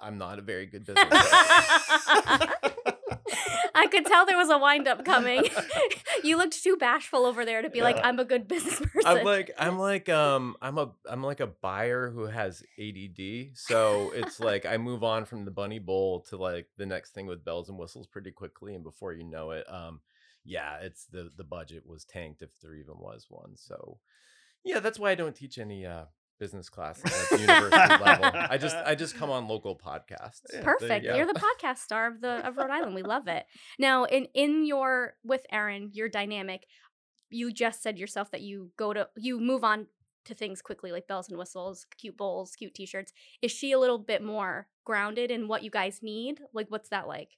I'm 0.00 0.16
not 0.16 0.38
a 0.38 0.42
very 0.42 0.64
good 0.64 0.86
business. 0.86 1.06
I 3.74 3.86
could 3.86 4.06
tell 4.06 4.26
there 4.26 4.36
was 4.36 4.50
a 4.50 4.58
wind 4.58 4.88
up 4.88 5.04
coming. 5.04 5.44
you 6.22 6.36
looked 6.36 6.62
too 6.62 6.76
bashful 6.76 7.24
over 7.24 7.44
there 7.44 7.62
to 7.62 7.70
be 7.70 7.82
like, 7.82 7.98
I'm 8.02 8.18
a 8.18 8.24
good 8.24 8.48
business 8.48 8.80
person. 8.80 9.02
I'm 9.04 9.24
like 9.24 9.50
I'm 9.58 9.78
like 9.78 10.08
um 10.08 10.56
I'm 10.62 10.78
a 10.78 10.92
I'm 11.08 11.22
like 11.22 11.40
a 11.40 11.46
buyer 11.46 12.10
who 12.10 12.26
has 12.26 12.62
ADD. 12.78 13.56
So 13.56 14.12
it's 14.14 14.40
like 14.40 14.66
I 14.66 14.76
move 14.76 15.02
on 15.02 15.24
from 15.24 15.44
the 15.44 15.50
bunny 15.50 15.78
bowl 15.78 16.20
to 16.30 16.36
like 16.36 16.66
the 16.76 16.86
next 16.86 17.12
thing 17.12 17.26
with 17.26 17.44
bells 17.44 17.68
and 17.68 17.78
whistles 17.78 18.06
pretty 18.06 18.30
quickly, 18.30 18.74
and 18.74 18.84
before 18.84 19.12
you 19.12 19.24
know 19.24 19.50
it, 19.52 19.64
um, 19.72 20.00
yeah, 20.44 20.78
it's 20.80 21.06
the 21.06 21.30
the 21.36 21.44
budget 21.44 21.86
was 21.86 22.04
tanked 22.04 22.42
if 22.42 22.50
there 22.60 22.74
even 22.74 22.94
was 22.98 23.26
one. 23.28 23.56
So 23.56 23.98
yeah, 24.64 24.80
that's 24.80 24.98
why 24.98 25.10
I 25.10 25.14
don't 25.14 25.36
teach 25.36 25.58
any 25.58 25.86
uh 25.86 26.04
business 26.38 26.68
class 26.68 27.00
at 27.04 27.30
the 27.30 27.40
university 27.40 28.04
level. 28.04 28.30
I 28.34 28.58
just 28.58 28.76
I 28.76 28.94
just 28.94 29.16
come 29.16 29.30
on 29.30 29.48
local 29.48 29.76
podcasts. 29.76 30.42
Yeah, 30.52 30.60
there 30.60 30.60
you 30.60 30.64
Perfect. 30.64 31.04
You're 31.04 31.26
the 31.26 31.34
podcast 31.34 31.78
star 31.78 32.06
of 32.06 32.20
the 32.20 32.46
of 32.46 32.56
Rhode 32.56 32.70
Island. 32.70 32.94
We 32.94 33.02
love 33.02 33.28
it. 33.28 33.44
Now, 33.78 34.04
in 34.04 34.26
in 34.34 34.66
your 34.66 35.14
with 35.24 35.46
Erin, 35.50 35.90
your 35.92 36.08
dynamic, 36.08 36.66
you 37.30 37.52
just 37.52 37.82
said 37.82 37.98
yourself 37.98 38.30
that 38.32 38.40
you 38.40 38.70
go 38.76 38.92
to 38.92 39.08
you 39.16 39.40
move 39.40 39.64
on 39.64 39.86
to 40.24 40.34
things 40.34 40.62
quickly, 40.62 40.90
like 40.90 41.06
bells 41.06 41.28
and 41.28 41.38
whistles, 41.38 41.86
cute 41.98 42.16
bowls, 42.16 42.56
cute 42.56 42.74
t-shirts. 42.74 43.12
Is 43.42 43.50
she 43.50 43.72
a 43.72 43.78
little 43.78 43.98
bit 43.98 44.22
more 44.22 44.68
grounded 44.84 45.30
in 45.30 45.48
what 45.48 45.62
you 45.62 45.70
guys 45.70 46.00
need? 46.02 46.40
Like, 46.52 46.70
what's 46.70 46.88
that 46.88 47.06
like? 47.06 47.36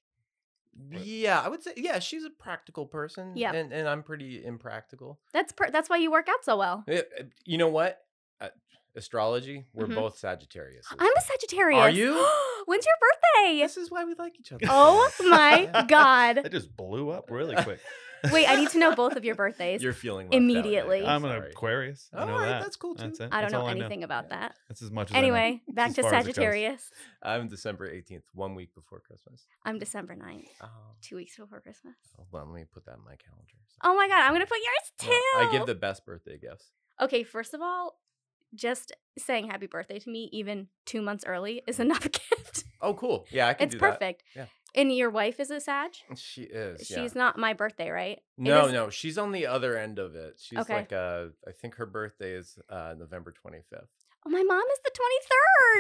Yeah, 0.90 1.40
I 1.40 1.48
would 1.48 1.62
say 1.62 1.72
yeah, 1.76 1.98
she's 1.98 2.24
a 2.24 2.30
practical 2.30 2.86
person. 2.86 3.32
Yep. 3.34 3.54
and 3.54 3.72
and 3.72 3.88
I'm 3.88 4.02
pretty 4.02 4.44
impractical. 4.44 5.18
That's 5.32 5.52
per- 5.52 5.70
that's 5.70 5.88
why 5.88 5.96
you 5.96 6.10
work 6.10 6.28
out 6.28 6.44
so 6.44 6.56
well. 6.56 6.84
Eh, 6.86 7.02
eh, 7.18 7.22
You 7.44 7.58
know 7.58 7.68
what? 7.68 7.98
Uh, 8.40 8.48
astrology. 8.96 9.66
We're 9.72 9.86
Mhm. 9.86 9.94
both 9.94 10.18
Sagittarius. 10.18 10.86
I'm 10.98 11.12
a 11.16 11.20
Sagittarius. 11.20 11.80
Are 11.80 11.90
you? 11.90 12.12
When's 12.66 12.84
your 12.86 12.94
birthday? 13.00 13.58
This 13.62 13.76
is 13.76 13.90
why 13.90 14.04
we 14.04 14.14
like 14.14 14.38
each 14.40 14.52
other. 14.52 14.66
Oh 14.68 15.08
my 15.28 15.62
Yeah. 15.72 15.86
god. 15.86 16.36
That 16.42 16.50
just 16.52 16.76
blew 16.76 17.10
up 17.10 17.30
really 17.30 17.54
quick. 17.62 17.80
Wait, 18.32 18.48
I 18.48 18.56
need 18.56 18.70
to 18.70 18.78
know 18.78 18.94
both 18.94 19.14
of 19.14 19.24
your 19.24 19.34
birthdays. 19.36 19.82
You're 19.82 19.92
feeling 19.92 20.26
left 20.28 20.34
out, 20.34 20.38
Immediately. 20.38 21.04
I'm 21.06 21.24
an. 21.24 21.30
Aquarius. 21.44 22.08
I 22.12 22.20
All 22.22 22.26
know 22.26 22.32
right, 22.32 22.46
that. 22.46 22.62
that's 22.62 22.74
cool, 22.74 22.94
too. 22.96 23.04
That's 23.04 23.20
it. 23.20 23.28
I 23.30 23.40
don't 23.40 23.42
That's 23.42 23.52
know 23.52 23.60
all 23.60 23.68
anything 23.68 24.02
about 24.02 24.30
that. 24.30 24.56
That's 24.68 24.82
as 24.82 24.90
much 24.90 25.10
as 25.10 25.16
I 25.16 25.20
know. 25.20 25.26
Anyway, 25.34 25.62
back 25.68 25.92
to 25.94 26.02
far 26.02 26.14
as 26.14 26.24
it 26.24 26.28
goes. 26.28 26.34
Sagittarius. 26.36 26.90
I'm 27.22 27.46
December 27.46 27.88
18th, 27.92 28.24
one 28.32 28.54
week 28.56 28.74
before 28.74 28.98
Christmas. 29.00 29.46
I'm 29.64 29.78
December 29.78 30.16
9th, 30.16 30.48
two 31.02 31.16
weeks 31.16 31.36
before 31.36 31.60
Christmas. 31.60 31.94
well, 32.32 32.46
let 32.46 32.54
me 32.54 32.64
put 32.64 32.84
that 32.86 32.94
in 32.96 33.04
my 33.04 33.14
calendar. 33.16 33.52
So- 33.68 33.76
Oh 33.84 33.94
my 33.94 34.08
god, 34.08 34.22
I'm 34.22 34.32
gonna 34.32 34.46
put 34.46 34.58
yours 34.58 34.92
too. 34.98 35.22
Well, 35.36 35.48
I 35.48 35.52
give 35.52 35.66
the 35.66 35.74
best 35.76 36.04
birthday 36.06 36.38
gifts. 36.38 36.72
Okay, 37.00 37.22
first 37.22 37.52
of 37.54 37.60
all, 37.60 38.00
just 38.56 38.92
saying 39.18 39.48
happy 39.48 39.66
birthday 39.66 39.98
to 39.98 40.10
me 40.10 40.28
even 40.32 40.68
two 40.84 41.00
months 41.02 41.24
early 41.26 41.62
is 41.66 41.80
enough 41.86 42.02
gift. 42.10 42.64
Oh, 42.80 42.94
cool. 42.94 43.26
Yeah, 43.30 43.48
I 43.48 43.54
can 43.54 43.66
it's 43.66 43.74
do 43.74 43.78
perfect. 43.80 44.22
Yeah. 44.34 44.46
And 44.74 44.94
your 44.94 45.08
wife 45.08 45.40
is 45.40 45.50
a 45.50 45.58
Sag? 45.58 45.92
She 46.16 46.42
is. 46.42 46.86
She's 46.86 46.96
yeah. 46.96 47.08
not 47.14 47.38
my 47.38 47.54
birthday, 47.54 47.88
right? 47.88 48.20
No, 48.36 48.66
is- 48.66 48.72
no, 48.72 48.90
she's 48.90 49.16
on 49.16 49.32
the 49.32 49.46
other 49.46 49.78
end 49.78 49.98
of 49.98 50.14
it. 50.14 50.34
She's 50.38 50.58
Okay. 50.58 50.74
like, 50.74 50.92
uh, 50.92 51.26
I 51.48 51.52
think 51.52 51.76
her 51.76 51.86
birthday 51.86 52.32
is 52.32 52.58
uh, 52.68 52.94
November 52.98 53.32
25th. 53.32 53.86
Oh, 54.26 54.28
my 54.28 54.42
mom 54.42 54.62
is 54.72 54.80
the 54.84 54.90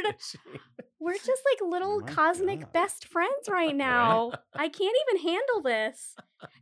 23rd. 0.04 0.36
We're 1.00 1.14
just 1.14 1.42
like 1.50 1.68
little 1.70 2.00
my 2.00 2.06
cosmic 2.12 2.60
God. 2.60 2.72
best 2.72 3.06
friends 3.08 3.48
right 3.50 3.74
now. 3.74 4.30
I 4.54 4.68
can't 4.68 4.96
even 5.08 5.22
handle 5.22 5.62
this. 5.62 6.14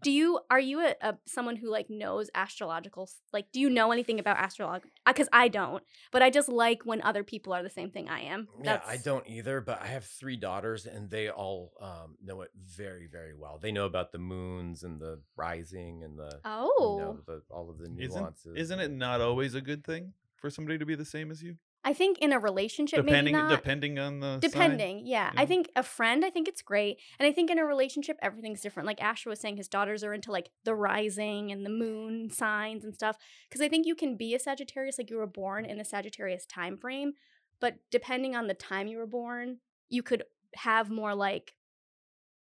Do 0.03 0.11
you 0.11 0.41
are 0.51 0.59
you 0.59 0.81
a, 0.81 0.95
a 1.03 1.19
someone 1.27 1.57
who 1.57 1.69
like 1.71 1.89
knows 1.91 2.31
astrological 2.35 3.09
like 3.33 3.47
do 3.53 3.61
you 3.61 3.69
know 3.71 3.93
anything 3.93 4.19
about 4.19 4.43
astrology? 4.45 4.89
Cuz 5.15 5.29
I 5.33 5.49
don't, 5.49 5.85
but 6.11 6.23
I 6.23 6.31
just 6.31 6.49
like 6.49 6.83
when 6.85 7.01
other 7.03 7.23
people 7.23 7.53
are 7.53 7.63
the 7.63 7.71
same 7.71 7.91
thing 7.91 8.09
I 8.09 8.21
am. 8.23 8.49
yeah, 8.63 8.81
I 8.87 8.97
don't 8.97 9.27
either, 9.29 9.61
but 9.61 9.81
I 9.83 9.87
have 9.87 10.05
three 10.05 10.37
daughters 10.37 10.87
and 10.87 11.11
they 11.11 11.29
all 11.29 11.73
um, 11.81 12.17
know 12.23 12.41
it 12.43 12.51
very, 12.57 13.07
very 13.07 13.35
well. 13.35 13.59
They 13.59 13.73
know 13.73 13.85
about 13.87 14.11
the 14.13 14.19
moons 14.19 14.83
and 14.85 15.01
the 15.01 15.21
rising 15.37 16.03
and 16.03 16.19
the, 16.19 16.41
Oh. 16.45 16.97
you 16.99 17.05
know, 17.05 17.21
the 17.27 17.43
all 17.51 17.69
of 17.71 17.79
the 17.79 17.85
Isn't, 18.03 18.21
nuances. 18.21 18.57
isn't 18.57 18.81
it 18.81 18.91
not 18.91 19.21
always 19.21 19.55
a 19.55 19.61
good 19.61 19.85
thing 19.85 20.13
for 20.37 20.51
somebody 20.51 20.79
to 20.79 20.87
be 20.87 20.95
the 20.97 21.05
same 21.05 21.31
as 21.31 21.43
you? 21.43 21.57
I 21.87 21.93
think 21.93 22.19
in 22.19 22.33
a 22.33 22.39
relationship 22.39 23.05
Depending 23.05 23.35
maybe 23.35 23.43
not. 23.43 23.51
depending 23.51 23.99
on 23.99 24.21
the 24.21 24.33
sign? 24.33 24.41
Depending, 24.41 25.07
yeah. 25.07 25.31
I 25.35 25.43
mm-hmm. 25.43 25.49
think 25.49 25.71
a 25.77 25.83
friend, 25.83 26.25
I 26.25 26.31
think 26.31 26.49
it's 26.49 26.63
great. 26.63 26.99
And 27.19 27.27
I 27.27 27.33
think 27.33 27.51
in 27.51 27.59
a 27.59 27.65
relationship, 27.65 28.19
everything's 28.23 28.63
different. 28.63 28.87
Like 28.87 29.03
Asher 29.03 29.29
was 29.29 29.39
saying, 29.39 29.59
his 29.59 29.69
daughters 29.69 30.03
are 30.03 30.15
into 30.15 30.33
like 30.33 30.51
the 30.65 30.75
rising 30.75 31.53
and 31.53 31.65
the 31.65 31.71
moon 31.71 32.31
signs 32.31 32.85
and 32.85 32.95
stuff. 32.95 33.19
Because 33.49 33.61
I 33.61 33.69
think 33.69 33.87
you 33.87 33.95
can 33.95 34.17
be 34.17 34.35
a 34.35 34.39
Sagittarius, 34.39 34.97
like 34.97 35.11
you 35.11 35.19
were 35.19 35.27
born 35.27 35.67
in 35.67 35.79
a 35.79 35.85
Sagittarius 35.85 36.47
time 36.47 36.79
frame. 36.79 37.13
But 37.61 37.77
depending 37.91 38.35
on 38.35 38.47
the 38.47 38.55
time 38.55 38.87
you 38.87 38.97
were 38.97 39.07
born, 39.07 39.59
you 39.91 40.03
could 40.03 40.25
have 40.57 40.91
more 40.91 41.15
like 41.15 41.55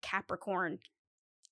Capricorn 0.01 0.79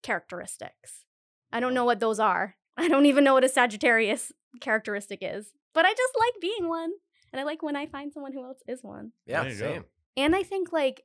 characteristics. 0.02 1.06
I 1.52 1.60
don't 1.60 1.74
know 1.74 1.86
what 1.86 2.00
those 2.00 2.20
are. 2.20 2.56
I 2.78 2.88
don't 2.88 3.06
even 3.06 3.24
know 3.24 3.34
what 3.34 3.44
a 3.44 3.50
Sagittarius 3.50 4.32
characteristic 4.62 5.20
is. 5.22 5.52
But 5.74 5.86
I 5.86 5.92
just 5.92 6.14
like 6.18 6.34
being 6.42 6.70
one. 6.70 6.92
And 7.34 7.40
I 7.40 7.44
like 7.44 7.64
when 7.64 7.76
I 7.76 7.86
find 7.86 8.12
someone 8.14 8.34
who 8.34 8.44
else 8.44 8.62
is 8.68 8.84
one. 8.84 9.12
Yeah, 9.26 9.44
There 9.44 9.52
you 9.54 9.60
go. 9.60 9.74
same. 9.74 9.86
And 10.18 10.36
I 10.36 10.44
think 10.44 10.72
like, 10.74 11.04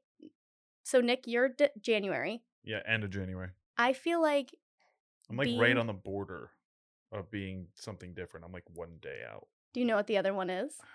so 0.83 1.01
Nick, 1.01 1.25
you're 1.27 1.49
d- 1.49 1.69
January. 1.81 2.43
Yeah, 2.65 2.81
end 2.87 3.05
of 3.05 3.11
January. 3.11 3.51
I 3.79 3.93
feel 3.93 4.21
like 4.21 4.55
I'm 5.31 5.37
like 5.37 5.49
right 5.49 5.67
Being- 5.69 5.79
on 5.79 5.87
the 5.87 5.93
border 5.93 6.51
of 7.13 7.31
being 7.31 7.69
something 7.75 8.15
different. 8.15 8.45
I'm 8.47 8.53
like 8.53 8.65
one 8.75 8.99
day 9.01 9.21
out. 9.31 9.47
do 9.73 9.81
you 9.81 9.87
know 9.87 9.97
what 9.97 10.07
the 10.07 10.19
other 10.19 10.35
one 10.35 10.51
is? 10.51 10.73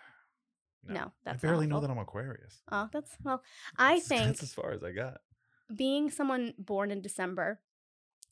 No, 0.88 1.12
that's 1.24 1.44
I 1.44 1.48
barely 1.48 1.68
know 1.68 1.76
awful. 1.76 1.90
that 1.90 1.94
I'm 1.94 2.00
Aquarius. 2.00 2.60
Oh, 2.72 2.90
that's 2.92 3.16
well. 3.24 3.44
I 3.78 4.00
That's- 4.00 4.08
think 4.08 4.26
that's 4.26 4.42
as 4.44 4.52
far 4.54 4.72
as 4.72 4.84
I 4.84 4.92
got. 4.92 5.22
being 5.76 6.10
someone 6.10 6.56
born 6.58 6.90
in 6.90 7.02
December, 7.04 7.60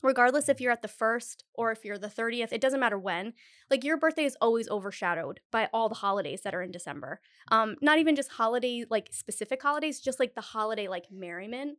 regardless 0.01 0.49
if 0.49 0.61
you're 0.61 0.71
at 0.71 0.81
the 0.81 0.87
first 0.87 1.43
or 1.53 1.71
if 1.71 1.83
you're 1.85 1.97
the 1.97 2.07
30th, 2.09 2.53
it 2.53 2.61
doesn't 2.61 2.79
matter 2.79 2.97
when. 2.97 3.33
Like 3.69 3.83
your 3.83 3.97
birthday 3.97 4.23
is 4.25 4.37
always 4.41 4.69
overshadowed 4.69 5.39
by 5.51 5.69
all 5.73 5.89
the 5.89 5.95
holidays 5.95 6.41
that 6.41 6.55
are 6.55 6.61
in 6.61 6.71
December. 6.71 7.19
Um, 7.51 7.75
not 7.81 7.99
even 7.99 8.15
just 8.15 8.31
holiday 8.31 8.85
like 8.89 9.09
specific 9.11 9.61
holidays, 9.61 9.99
just 9.99 10.19
like 10.19 10.35
the 10.35 10.41
holiday 10.41 10.87
like 10.87 11.05
merriment. 11.11 11.77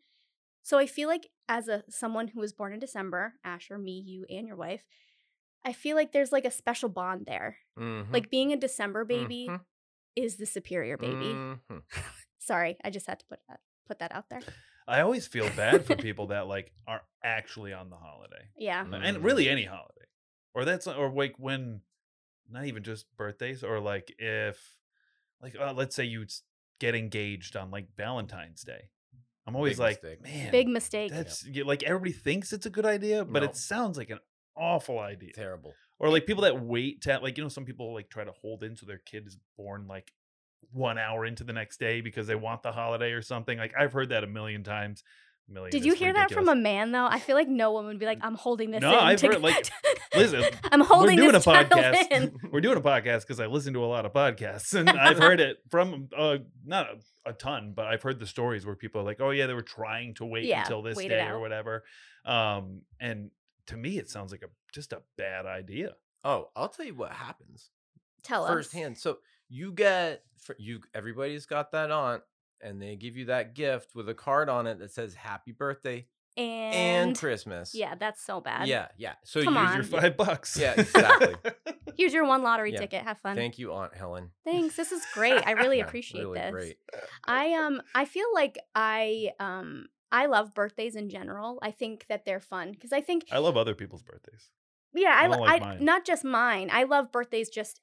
So 0.62 0.78
I 0.78 0.86
feel 0.86 1.08
like 1.08 1.28
as 1.48 1.68
a 1.68 1.84
someone 1.88 2.28
who 2.28 2.40
was 2.40 2.52
born 2.52 2.72
in 2.72 2.80
December, 2.80 3.34
Asher, 3.44 3.78
me, 3.78 4.00
you, 4.04 4.26
and 4.28 4.46
your 4.46 4.56
wife, 4.56 4.84
I 5.64 5.72
feel 5.72 5.96
like 5.96 6.12
there's 6.12 6.32
like 6.32 6.44
a 6.44 6.50
special 6.50 6.88
bond 6.88 7.26
there. 7.26 7.58
Mhm, 7.78 8.12
Like 8.12 8.30
being 8.30 8.52
a 8.52 8.56
December 8.56 9.04
baby 9.04 9.46
mhm, 9.48 9.60
is 10.16 10.36
the 10.36 10.46
superior 10.46 10.96
baby. 10.96 11.34
mhm. 11.34 11.82
Sorry, 12.38 12.76
I 12.84 12.90
just 12.90 13.06
had 13.06 13.20
to 13.20 13.26
put 13.26 13.40
that 13.48 13.60
put 13.86 13.98
that 13.98 14.12
out 14.14 14.28
there. 14.30 14.40
I 14.90 15.00
always 15.02 15.26
feel 15.26 15.48
bad 15.56 15.86
for 15.86 15.96
people 16.08 16.26
that 16.28 16.46
like 16.46 16.72
are 16.86 17.02
actually 17.22 17.72
on 17.72 17.90
the 17.90 17.96
holiday. 17.96 18.48
Yeah. 18.58 18.82
and 18.84 19.16
Mm. 19.18 19.24
really 19.24 19.48
any 19.48 19.64
holiday 19.64 20.06
or 20.54 20.64
that's 20.64 20.86
or 20.86 21.10
like 21.10 21.34
when 21.38 21.80
not 22.50 22.64
even 22.64 22.82
just 22.82 23.06
birthdays 23.16 23.62
or 23.62 23.78
like 23.80 24.12
if 24.18 24.58
like 25.40 25.54
uh, 25.58 25.72
let's 25.72 25.94
say 25.94 26.04
you 26.04 26.26
get 26.80 26.94
engaged 26.94 27.56
on 27.56 27.70
like 27.70 27.86
valentine's 27.96 28.62
day 28.62 28.88
i'm 29.46 29.54
always 29.54 29.76
Big 29.76 29.80
like 29.80 30.02
mistake. 30.02 30.22
man 30.22 30.50
Big 30.50 30.68
mistake. 30.68 31.12
that's 31.12 31.46
yeah, 31.46 31.62
like 31.64 31.82
everybody 31.84 32.12
thinks 32.12 32.52
it's 32.52 32.66
a 32.66 32.70
good 32.70 32.86
idea 32.86 33.24
but 33.24 33.40
No. 33.42 33.48
it 33.48 33.56
sounds 33.56 33.96
like 33.98 34.10
an 34.10 34.18
awful 34.56 34.98
idea 34.98 35.32
Terrible. 35.32 35.74
or 36.00 36.08
like 36.08 36.26
people 36.26 36.42
that 36.42 36.60
wait 36.64 37.02
to 37.02 37.18
like 37.20 37.36
you 37.38 37.44
know 37.44 37.48
some 37.48 37.64
people 37.64 37.94
like 37.94 38.08
try 38.10 38.24
to 38.24 38.32
hold 38.32 38.64
in 38.64 38.76
so 38.76 38.86
their 38.86 38.98
kid 38.98 39.26
is 39.26 39.38
born 39.56 39.86
like 39.86 40.12
one 40.72 40.98
hour 40.98 41.24
into 41.26 41.44
the 41.44 41.52
next 41.52 41.78
day 41.80 42.00
because 42.00 42.26
they 42.26 42.34
want 42.34 42.62
the 42.62 42.72
holiday 42.72 43.10
or 43.12 43.22
something 43.22 43.58
like 43.58 43.72
i've 43.78 43.92
heard 43.92 44.10
that 44.10 44.22
a 44.24 44.26
million 44.26 44.62
times 44.62 45.02
million 45.48 45.70
Did 45.72 45.84
you 45.84 45.94
hear 45.94 46.12
that 46.12 46.30
from 46.30 46.48
a 46.48 46.54
man 46.54 46.92
though? 46.92 47.06
I 47.06 47.18
feel 47.18 47.34
like 47.34 47.48
no 47.48 47.72
one 47.72 47.86
would 47.86 47.98
be 47.98 48.06
like, 48.06 48.18
"I'm 48.22 48.36
holding 48.36 48.70
this 48.70 48.80
No, 48.82 48.92
in." 48.92 48.98
I've 49.00 49.18
to 49.18 49.26
heard, 49.26 49.40
like, 49.42 49.56
get- 49.56 49.70
listen, 50.14 50.44
I'm 50.70 50.80
holding 50.80 51.16
we're 51.16 51.22
doing 51.22 51.32
this 51.32 51.44
a 51.44 51.50
podcast. 51.50 52.06
in. 52.12 52.36
We're 52.52 52.60
doing 52.60 52.76
a 52.76 52.80
podcast 52.80 53.22
because 53.22 53.40
I 53.40 53.46
listen 53.46 53.74
to 53.74 53.84
a 53.84 53.86
lot 53.86 54.06
of 54.06 54.12
podcasts, 54.12 54.74
and 54.78 54.88
I've 54.88 55.18
heard 55.26 55.40
it 55.40 55.56
from 55.68 56.08
uh, 56.16 56.36
not 56.64 56.86
a, 57.26 57.30
a 57.30 57.32
ton, 57.32 57.72
but 57.74 57.86
I've 57.86 58.00
heard 58.00 58.20
the 58.20 58.28
stories 58.28 58.64
where 58.64 58.76
people 58.76 59.00
are 59.00 59.04
like, 59.04 59.20
"Oh 59.20 59.30
yeah, 59.30 59.48
they 59.48 59.54
were 59.54 59.60
trying 59.62 60.14
to 60.14 60.24
wait 60.24 60.44
Yeah, 60.44 60.60
until 60.60 60.82
this 60.82 60.96
wait 60.96 61.08
day 61.08 61.26
or 61.26 61.40
whatever." 61.40 61.82
Um, 62.24 62.82
and 63.00 63.32
to 63.66 63.76
me, 63.76 63.98
it 63.98 64.08
sounds 64.08 64.30
like 64.30 64.42
a 64.42 64.48
just 64.72 64.92
a 64.92 65.02
bad 65.18 65.46
idea. 65.46 65.94
Oh, 66.22 66.50
I'll 66.54 66.68
tell 66.68 66.86
you 66.86 66.94
what 66.94 67.10
happens 67.10 67.70
Tell 68.22 68.44
us 68.44 68.50
firsthand. 68.52 68.98
So 68.98 69.18
you 69.50 69.72
get 69.72 70.22
for 70.38 70.56
you 70.58 70.80
everybody's 70.94 71.44
got 71.44 71.72
that 71.72 71.90
aunt 71.90 72.22
and 72.62 72.80
they 72.80 72.96
give 72.96 73.16
you 73.16 73.26
that 73.26 73.54
gift 73.54 73.94
with 73.94 74.08
a 74.08 74.14
card 74.14 74.48
on 74.48 74.66
it 74.66 74.78
that 74.78 74.90
says 74.90 75.14
happy 75.14 75.52
birthday 75.52 76.06
and, 76.36 76.74
and, 77.08 77.18
Christmas. 77.18 77.74
yeah, 77.74 77.96
that's 77.96 78.24
so 78.24 78.40
bad. 78.40 78.68
Yeah, 78.68 78.86
yeah. 78.96 79.14
So 79.24 79.42
Come 79.42 79.54
you 79.54 79.60
on. 79.60 79.74
Your 79.74 79.84
five 79.84 80.16
bucks. 80.16 80.56
Yeah, 80.56 80.74
exactly. 80.80 81.34
Here's 81.96 82.14
your 82.14 82.24
one 82.24 82.42
lottery 82.42 82.72
Yeah. 82.72 82.78
ticket. 82.78 83.02
Have 83.02 83.18
fun. 83.18 83.34
Thank 83.34 83.58
you, 83.58 83.72
Aunt 83.72 83.94
Helen. 83.94 84.30
Thanks. 84.44 84.76
This 84.76 84.92
is 84.92 85.02
great. 85.12 85.44
I 85.46 85.52
really 85.52 85.78
Yeah, 85.78 85.86
appreciate 85.86 86.22
really 86.22 86.38
this. 86.38 86.50
Great. 86.52 86.78
I 87.26 87.52
um 87.54 87.82
I 87.94 88.04
feel 88.04 88.28
like 88.32 88.58
I 88.74 89.32
um 89.40 89.88
I 90.12 90.26
love 90.26 90.54
birthdays 90.54 90.94
in 90.94 91.10
general. 91.10 91.58
I 91.62 91.72
think 91.72 92.06
that 92.08 92.24
they're 92.24 92.40
fun 92.40 92.72
because 92.72 92.92
I 92.92 93.00
think 93.00 93.24
I 93.32 93.38
love 93.38 93.56
other 93.56 93.74
people's 93.74 94.02
birthdays. 94.04 94.50
Yeah, 94.94 95.12
I 95.14 95.24
I, 95.24 95.26
like 95.26 95.62
I 95.62 95.78
not 95.80 96.04
just 96.06 96.24
mine. 96.24 96.70
I 96.72 96.84
love 96.84 97.10
birthdays, 97.12 97.50
just 97.50 97.80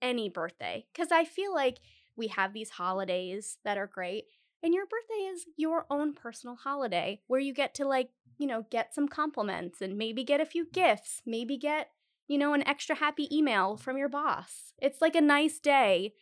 any 0.00 0.28
birthday, 0.28 0.86
because 0.92 1.12
I 1.12 1.24
feel 1.24 1.54
like 1.54 1.78
we 2.16 2.28
have 2.28 2.52
these 2.52 2.70
holidays 2.70 3.58
that 3.64 3.78
are 3.78 3.86
great, 3.86 4.24
and 4.62 4.74
your 4.74 4.86
birthday 4.86 5.24
is 5.32 5.46
your 5.56 5.86
own 5.90 6.14
personal 6.14 6.56
holiday 6.56 7.20
where 7.26 7.40
you 7.40 7.52
get 7.52 7.74
to 7.74 7.86
like 7.86 8.10
you 8.38 8.46
know 8.46 8.64
get 8.70 8.94
some 8.94 9.08
compliments 9.08 9.80
and 9.80 9.96
maybe 9.96 10.24
get 10.24 10.40
a 10.40 10.46
few 10.46 10.66
gifts, 10.72 11.22
maybe 11.26 11.56
get 11.56 11.88
you 12.28 12.38
know 12.38 12.54
an 12.54 12.66
extra 12.66 12.96
happy 12.96 13.28
email 13.36 13.76
from 13.76 13.96
your 13.96 14.08
boss. 14.08 14.72
It's 14.78 15.00
like 15.00 15.16
a 15.16 15.20
nice 15.20 15.58
day 15.58 16.14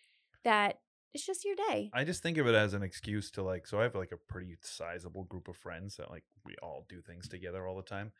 that 0.45 0.79
it's 1.15 1.27
just 1.27 1.45
your 1.45 1.57
day. 1.69 1.91
I 1.93 2.05
just 2.05 2.23
think 2.23 2.39
of 2.39 2.47
it 2.47 2.55
as 2.55 2.75
an 2.75 2.83
excuse 2.83 3.31
to 3.33 3.43
like. 3.43 3.67
So 3.67 3.79
I 3.79 3.83
have 3.83 3.95
like 3.95 4.13
a 4.13 4.33
pretty 4.33 4.57
sizable 4.63 5.25
group 5.25 5.49
of 5.49 5.57
friends 5.57 5.97
that 5.97 6.11
like 6.11 6.25
we 6.45 6.55
all 6.63 6.87
do 6.89 7.03
things 7.03 7.29
together 7.29 7.67
all 7.67 7.77
the 7.77 7.83
time, 7.83 8.13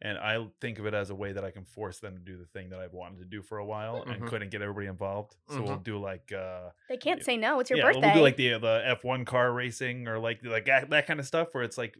and 0.00 0.16
I 0.18 0.46
think 0.60 0.78
of 0.78 0.86
it 0.86 0.94
as 0.94 1.10
a 1.10 1.14
way 1.14 1.32
that 1.32 1.44
I 1.44 1.50
can 1.50 1.64
force 1.64 1.98
them 1.98 2.14
to 2.14 2.20
do 2.20 2.36
the 2.38 2.46
thing 2.46 2.70
that 2.70 2.78
I've 2.80 2.92
wanted 2.92 3.18
to 3.18 3.24
do 3.24 3.42
for 3.42 3.58
a 3.58 3.64
while 3.64 4.02
and 4.02 4.22
Mhm. 4.22 4.28
couldn't 4.28 4.50
get 4.50 4.62
everybody 4.62 4.86
involved. 4.86 5.36
So 5.48 5.62
we'll 5.62 5.78
Mhm. 5.78 5.84
do 5.84 5.98
like 5.98 6.30
uh 6.32 6.70
They 6.88 6.96
can't 6.96 7.22
say 7.24 7.36
no. 7.36 7.58
It's 7.60 7.70
your 7.70 7.78
yeah, 7.78 7.86
birthday. 7.86 8.00
we'll 8.02 8.14
do 8.14 8.20
like 8.20 8.36
the 8.36 8.58
the 8.58 8.82
F1 8.86 9.24
car 9.24 9.52
racing 9.52 10.06
or 10.08 10.18
like 10.18 10.44
like 10.44 10.66
that, 10.66 10.90
that 10.90 11.06
kind 11.06 11.18
of 11.20 11.26
stuff 11.26 11.52
where 11.54 11.64
it's 11.64 11.78
like 11.78 11.98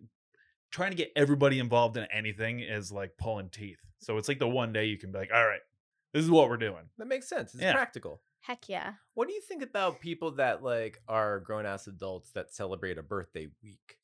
trying 0.70 0.90
to 0.90 0.96
get 0.96 1.10
everybody 1.16 1.58
involved 1.58 1.96
in 1.96 2.04
anything 2.12 2.60
is 2.60 2.92
like 2.92 3.16
pulling 3.18 3.48
teeth. 3.50 3.80
So 4.00 4.16
it's 4.18 4.28
like 4.28 4.38
the 4.38 4.48
one 4.48 4.72
day 4.72 4.84
you 4.84 4.98
can 4.98 5.10
be 5.10 5.18
like, 5.18 5.32
"All 5.32 5.46
right, 5.46 5.62
this 6.12 6.22
is 6.22 6.30
what 6.30 6.48
we're 6.48 6.56
doing." 6.58 6.88
That 6.98 7.06
makes 7.06 7.28
sense. 7.28 7.54
It's 7.54 7.62
Yeah. 7.62 7.72
practical. 7.72 8.22
Heck 8.42 8.68
yeah. 8.68 8.94
What 9.14 9.26
do 9.28 9.34
you 9.34 9.40
think 9.40 9.62
about 9.62 10.00
people 10.00 10.30
that 10.32 10.62
like 10.62 11.02
are 11.08 11.40
grown 11.40 11.66
ass 11.66 11.86
adults 11.88 12.30
that 12.32 12.52
celebrate 12.52 12.96
a 12.98 13.02
birthday 13.02 13.48
week? 13.62 13.98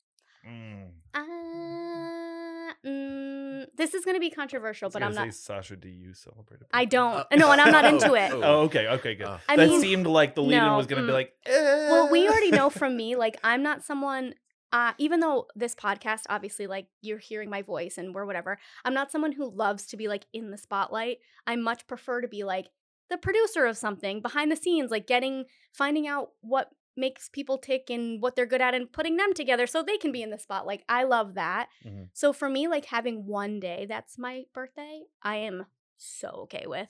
Mm. 0.47 0.89
Uh, 1.13 2.73
mm, 2.85 3.65
this 3.75 3.93
is 3.93 4.05
going 4.05 4.15
to 4.15 4.19
be 4.19 4.29
controversial, 4.29 4.89
but 4.89 5.01
I'm 5.01 5.13
say, 5.13 5.25
not. 5.25 5.33
Sasha, 5.33 5.75
do 5.75 5.89
you 5.89 6.13
celebrate? 6.13 6.61
a 6.61 6.65
I 6.71 6.85
birthday? 6.85 6.97
don't. 6.97 7.27
Uh, 7.31 7.35
no, 7.35 7.51
and 7.51 7.61
I'm 7.61 7.71
not 7.71 7.85
into 7.85 8.11
oh, 8.11 8.15
it. 8.15 8.31
oh. 8.31 8.41
Oh, 8.43 8.61
okay, 8.63 8.87
okay, 8.87 9.15
good. 9.15 9.27
Uh, 9.27 9.37
I 9.49 9.55
that 9.55 9.69
mean, 9.69 9.81
seemed 9.81 10.07
like 10.07 10.35
the 10.35 10.43
lead-in 10.43 10.63
no, 10.63 10.77
was 10.77 10.87
going 10.87 11.01
to 11.01 11.07
be 11.07 11.11
mm. 11.11 11.15
like, 11.15 11.33
Well, 11.47 12.09
we 12.11 12.25
"Eh." 12.25 12.29
already 12.29 12.51
know 12.51 12.69
from 12.69 12.95
me, 12.95 13.15
like, 13.15 13.37
I'm 13.43 13.63
not 13.63 13.83
someone, 13.83 14.35
uh, 14.71 14.93
even 14.97 15.19
though 15.19 15.47
this 15.55 15.73
podcast, 15.73 16.23
obviously, 16.29 16.67
like, 16.67 16.87
you're 17.01 17.17
hearing 17.17 17.49
my 17.49 17.61
voice 17.63 17.97
and 17.97 18.13
we're 18.13 18.25
whatever, 18.25 18.59
I'm 18.83 18.93
not 18.93 19.11
someone 19.11 19.31
who 19.31 19.49
loves 19.49 19.85
to 19.87 19.97
be, 19.97 20.07
like, 20.07 20.25
in 20.33 20.51
the 20.51 20.57
spotlight. 20.57 21.17
I 21.47 21.55
much 21.55 21.87
prefer 21.87 22.21
to 22.21 22.27
be, 22.27 22.43
like, 22.43 22.69
the 23.09 23.17
producer 23.17 23.65
of 23.65 23.77
something 23.77 24.21
behind 24.21 24.51
the 24.51 24.55
scenes, 24.55 24.91
like, 24.91 25.07
getting, 25.07 25.45
finding 25.73 26.07
out 26.07 26.29
what 26.41 26.69
makes 26.97 27.29
people 27.29 27.57
tick 27.57 27.89
and 27.89 28.21
what 28.21 28.35
they're 28.35 28.45
good 28.45 28.61
at 28.61 28.73
and 28.73 28.91
putting 28.91 29.17
them 29.17 29.33
together 29.33 29.67
so 29.67 29.83
they 29.83 29.97
can 29.97 30.11
be 30.11 30.21
in 30.23 30.29
the 30.29 30.37
spotlight. 30.39 30.83
I 30.87 31.03
love 31.03 31.33
that. 31.35 31.69
Mhm. 31.85 32.09
So 32.13 32.31
for 32.33 32.49
me, 32.49 32.67
like, 32.67 32.85
having 32.85 33.25
one 33.25 33.59
day 33.59 33.85
that's 33.87 34.17
my 34.17 34.45
birthday, 34.53 35.03
I 35.21 35.37
am 35.37 35.65
so 35.97 36.29
okay 36.43 36.65
with. 36.67 36.87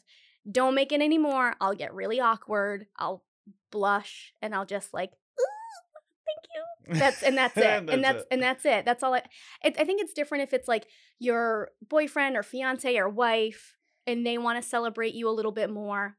Don't 0.49 0.75
make 0.75 0.91
it 0.91 1.01
anymore. 1.01 1.55
I'll 1.59 1.73
get 1.75 1.93
really 1.93 2.19
awkward. 2.19 2.87
I'll 2.97 3.23
blush 3.71 4.33
and 4.41 4.55
I'll 4.55 4.65
just 4.65 4.93
like 4.93 5.11
thank 6.25 6.47
you 6.55 6.99
that's 6.99 7.21
and 7.23 7.37
that's 7.37 7.57
it 7.57 7.63
and 7.89 8.03
that's 8.03 8.21
it. 8.21 8.27
and 8.31 8.41
that's 8.41 8.65
it 8.65 8.85
that's 8.85 9.03
all 9.03 9.13
I, 9.13 9.21
it, 9.63 9.75
I 9.79 9.83
think 9.83 10.01
it's 10.01 10.13
different 10.13 10.43
if 10.43 10.53
it's 10.53 10.67
like 10.67 10.87
your 11.19 11.71
boyfriend 11.87 12.35
or 12.37 12.43
fiance 12.43 12.95
or 12.97 13.07
wife 13.09 13.75
and 14.07 14.25
they 14.25 14.37
want 14.37 14.61
to 14.61 14.67
celebrate 14.67 15.13
you 15.13 15.27
a 15.29 15.31
little 15.31 15.51
bit 15.51 15.69
more 15.69 16.17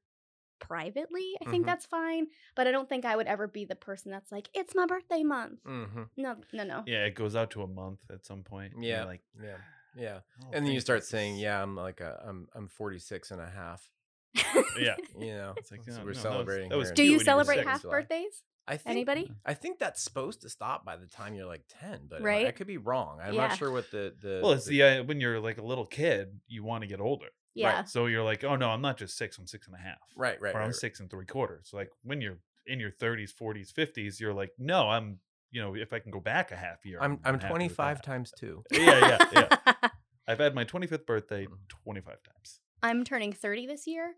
privately 0.58 1.34
i 1.44 1.50
think 1.50 1.64
Mhm. 1.64 1.66
that's 1.66 1.86
fine 1.86 2.26
but 2.54 2.66
i 2.66 2.70
don't 2.70 2.88
think 2.88 3.04
i 3.04 3.14
would 3.16 3.26
ever 3.26 3.46
be 3.46 3.64
the 3.64 3.74
person 3.76 4.10
that's 4.10 4.30
like 4.32 4.48
it's 4.54 4.74
my 4.74 4.86
birthday 4.86 5.22
month 5.22 5.60
Mm-hmm. 5.64 6.02
no 6.16 6.36
no 6.52 6.64
no 6.64 6.82
yeah, 6.86 7.04
it 7.04 7.14
goes 7.14 7.34
out 7.36 7.50
to 7.52 7.62
a 7.62 7.66
month 7.66 8.00
at 8.10 8.24
some 8.26 8.42
point. 8.42 8.72
Yeah. 8.80 9.04
like, 9.04 9.22
Yeah. 9.42 9.56
Yeah. 9.96 10.18
"Oh, 10.44 10.50
and 10.52 10.64
then 10.66 10.72
you 10.72 10.80
start 10.80 11.00
this 11.00 11.08
saying, 11.08 11.36
yeah, 11.38 11.62
I'm 11.62 11.74
like 11.74 12.00
a, 12.00 12.22
I'm, 12.26 12.48
I'm 12.54 12.68
46 12.68 13.30
and 13.30 13.40
a 13.40 13.48
half. 13.48 13.90
yeah. 14.78 14.94
You 15.18 15.34
know, 15.34 15.54
It's 15.56 15.70
like, 15.70 15.80
so 15.84 15.92
"Oh, 15.92 15.96
no, 15.96 16.00
we're 16.00 16.04
that 16.04 16.06
was- 16.08 16.18
celebrating. 16.18 16.68
that 16.68 16.76
was 16.78 16.90
do 16.92 17.02
you 17.02 17.08
when 17.08 17.12
you 17.12 17.18
were 17.18 17.24
celebrate 17.24 17.64
half 17.66 17.80
July. 17.82 18.00
birthdays 18.00 18.42
I 18.68 18.76
think, 18.76 18.90
anybody 18.90 19.32
I 19.46 19.54
think 19.54 19.78
that's 19.78 20.02
supposed 20.02 20.42
to 20.42 20.50
stop 20.50 20.84
by 20.84 20.96
the 20.96 21.06
time 21.06 21.34
you're 21.34 21.46
like 21.46 21.64
10, 21.80 22.08
but 22.10 22.20
I- 22.22 22.48
I 22.48 22.50
could 22.50 22.66
be 22.66 22.76
wrong. 22.78 23.20
I'm 23.22 23.32
Yeah. 23.34 23.48
not 23.48 23.56
sure 23.56 23.70
what 23.70 23.90
the, 23.90 24.14
the, 24.20 24.40
Well, 24.42 24.52
it's 24.52 24.66
the 24.66 24.82
uh, 24.82 25.02
when 25.04 25.20
you're 25.20 25.40
like 25.40 25.58
a 25.58 25.62
little 25.64 25.86
kid, 25.86 26.40
you 26.46 26.62
want 26.64 26.82
to 26.82 26.86
get 26.88 27.00
older. 27.00 27.28
Yeah 27.56 27.78
Right. 27.78 27.88
So 27.88 28.06
you're 28.06 28.22
like, 28.22 28.44
oh 28.44 28.56
no, 28.56 28.68
I'm 28.68 28.82
not 28.82 28.96
just 28.96 29.16
six, 29.16 29.38
I'm 29.38 29.46
six 29.46 29.66
and 29.66 29.76
a 29.76 29.80
half. 29.80 29.98
right, 30.16 30.40
right, 30.40 30.54
or 30.54 30.60
I'm 30.60 30.68
right. 30.68 30.76
six 30.76 31.00
and 31.00 31.10
three 31.10 31.26
quarters. 31.26 31.70
Like 31.72 31.90
when 32.04 32.20
you're 32.20 32.38
in 32.66 32.80
your 32.80 32.90
30s, 32.90 33.32
40s, 33.32 33.72
50s, 33.72 34.20
you're 34.20 34.34
like, 34.34 34.52
no, 34.58 34.88
I'm, 34.88 35.20
you 35.50 35.60
know, 35.60 35.74
if 35.74 35.92
I 35.92 35.98
can 35.98 36.10
go 36.10 36.20
back 36.20 36.52
a 36.52 36.56
half 36.56 36.84
year, 36.84 36.98
I'm, 37.00 37.18
I'm 37.24 37.34
with 37.34 37.46
25 37.46 38.02
times 38.02 38.32
two. 38.36 38.62
Yeah, 38.72 38.98
yeah, 39.00 39.18
yeah. 39.32 39.56
I've 40.28 40.38
had 40.38 40.54
my 40.54 40.64
25th 40.64 41.06
birthday 41.06 41.46
Mhm. 41.46 41.56
25 41.68 42.22
times. 42.22 42.60
I'm 42.82 43.04
turning 43.04 43.32
30 43.32 43.66
this 43.66 43.86
year 43.86 44.14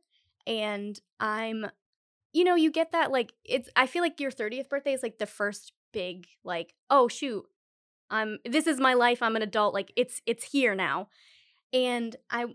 and 0.47 0.99
I'm 1.21 1.67
you 2.33 2.45
know, 2.45 2.55
you 2.55 2.71
get 2.71 2.93
that 2.93 3.11
like 3.11 3.33
it's 3.45 3.69
I 3.77 3.87
feel 3.87 4.03
like 4.03 4.21
your 4.21 4.31
30th 4.31 4.69
birthday 4.69 4.93
is 4.93 5.03
like 5.03 5.19
the 5.19 5.27
first 5.27 5.73
big 5.93 6.27
like, 6.45 6.75
oh 6.91 7.09
shoot. 7.09 7.45
I'm 8.11 8.39
this 8.45 8.67
is 8.67 8.81
my 8.81 8.95
life. 8.95 9.23
I'm 9.23 9.37
an 9.37 9.43
adult. 9.43 9.75
Like 9.75 9.93
it's 9.97 10.21
it's 10.27 10.45
here 10.45 10.75
now. 10.75 11.09
And 11.73 12.17
I 12.31 12.47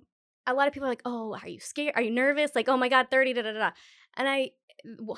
a 0.47 0.53
lot 0.53 0.67
of 0.67 0.73
people 0.73 0.87
are 0.87 0.91
like, 0.91 1.01
"Oh, 1.05 1.37
are 1.41 1.47
you 1.47 1.59
scared? 1.59 1.93
Are 1.95 2.01
you 2.01 2.11
nervous?" 2.11 2.51
Like, 2.55 2.69
"Oh 2.69 2.77
my 2.77 2.89
god, 2.89 3.07
30 3.11 3.33
da 3.33 3.41
da 3.43 3.53
da." 3.53 3.59
da." 3.59 3.71
And 4.17 4.27
I 4.27 4.51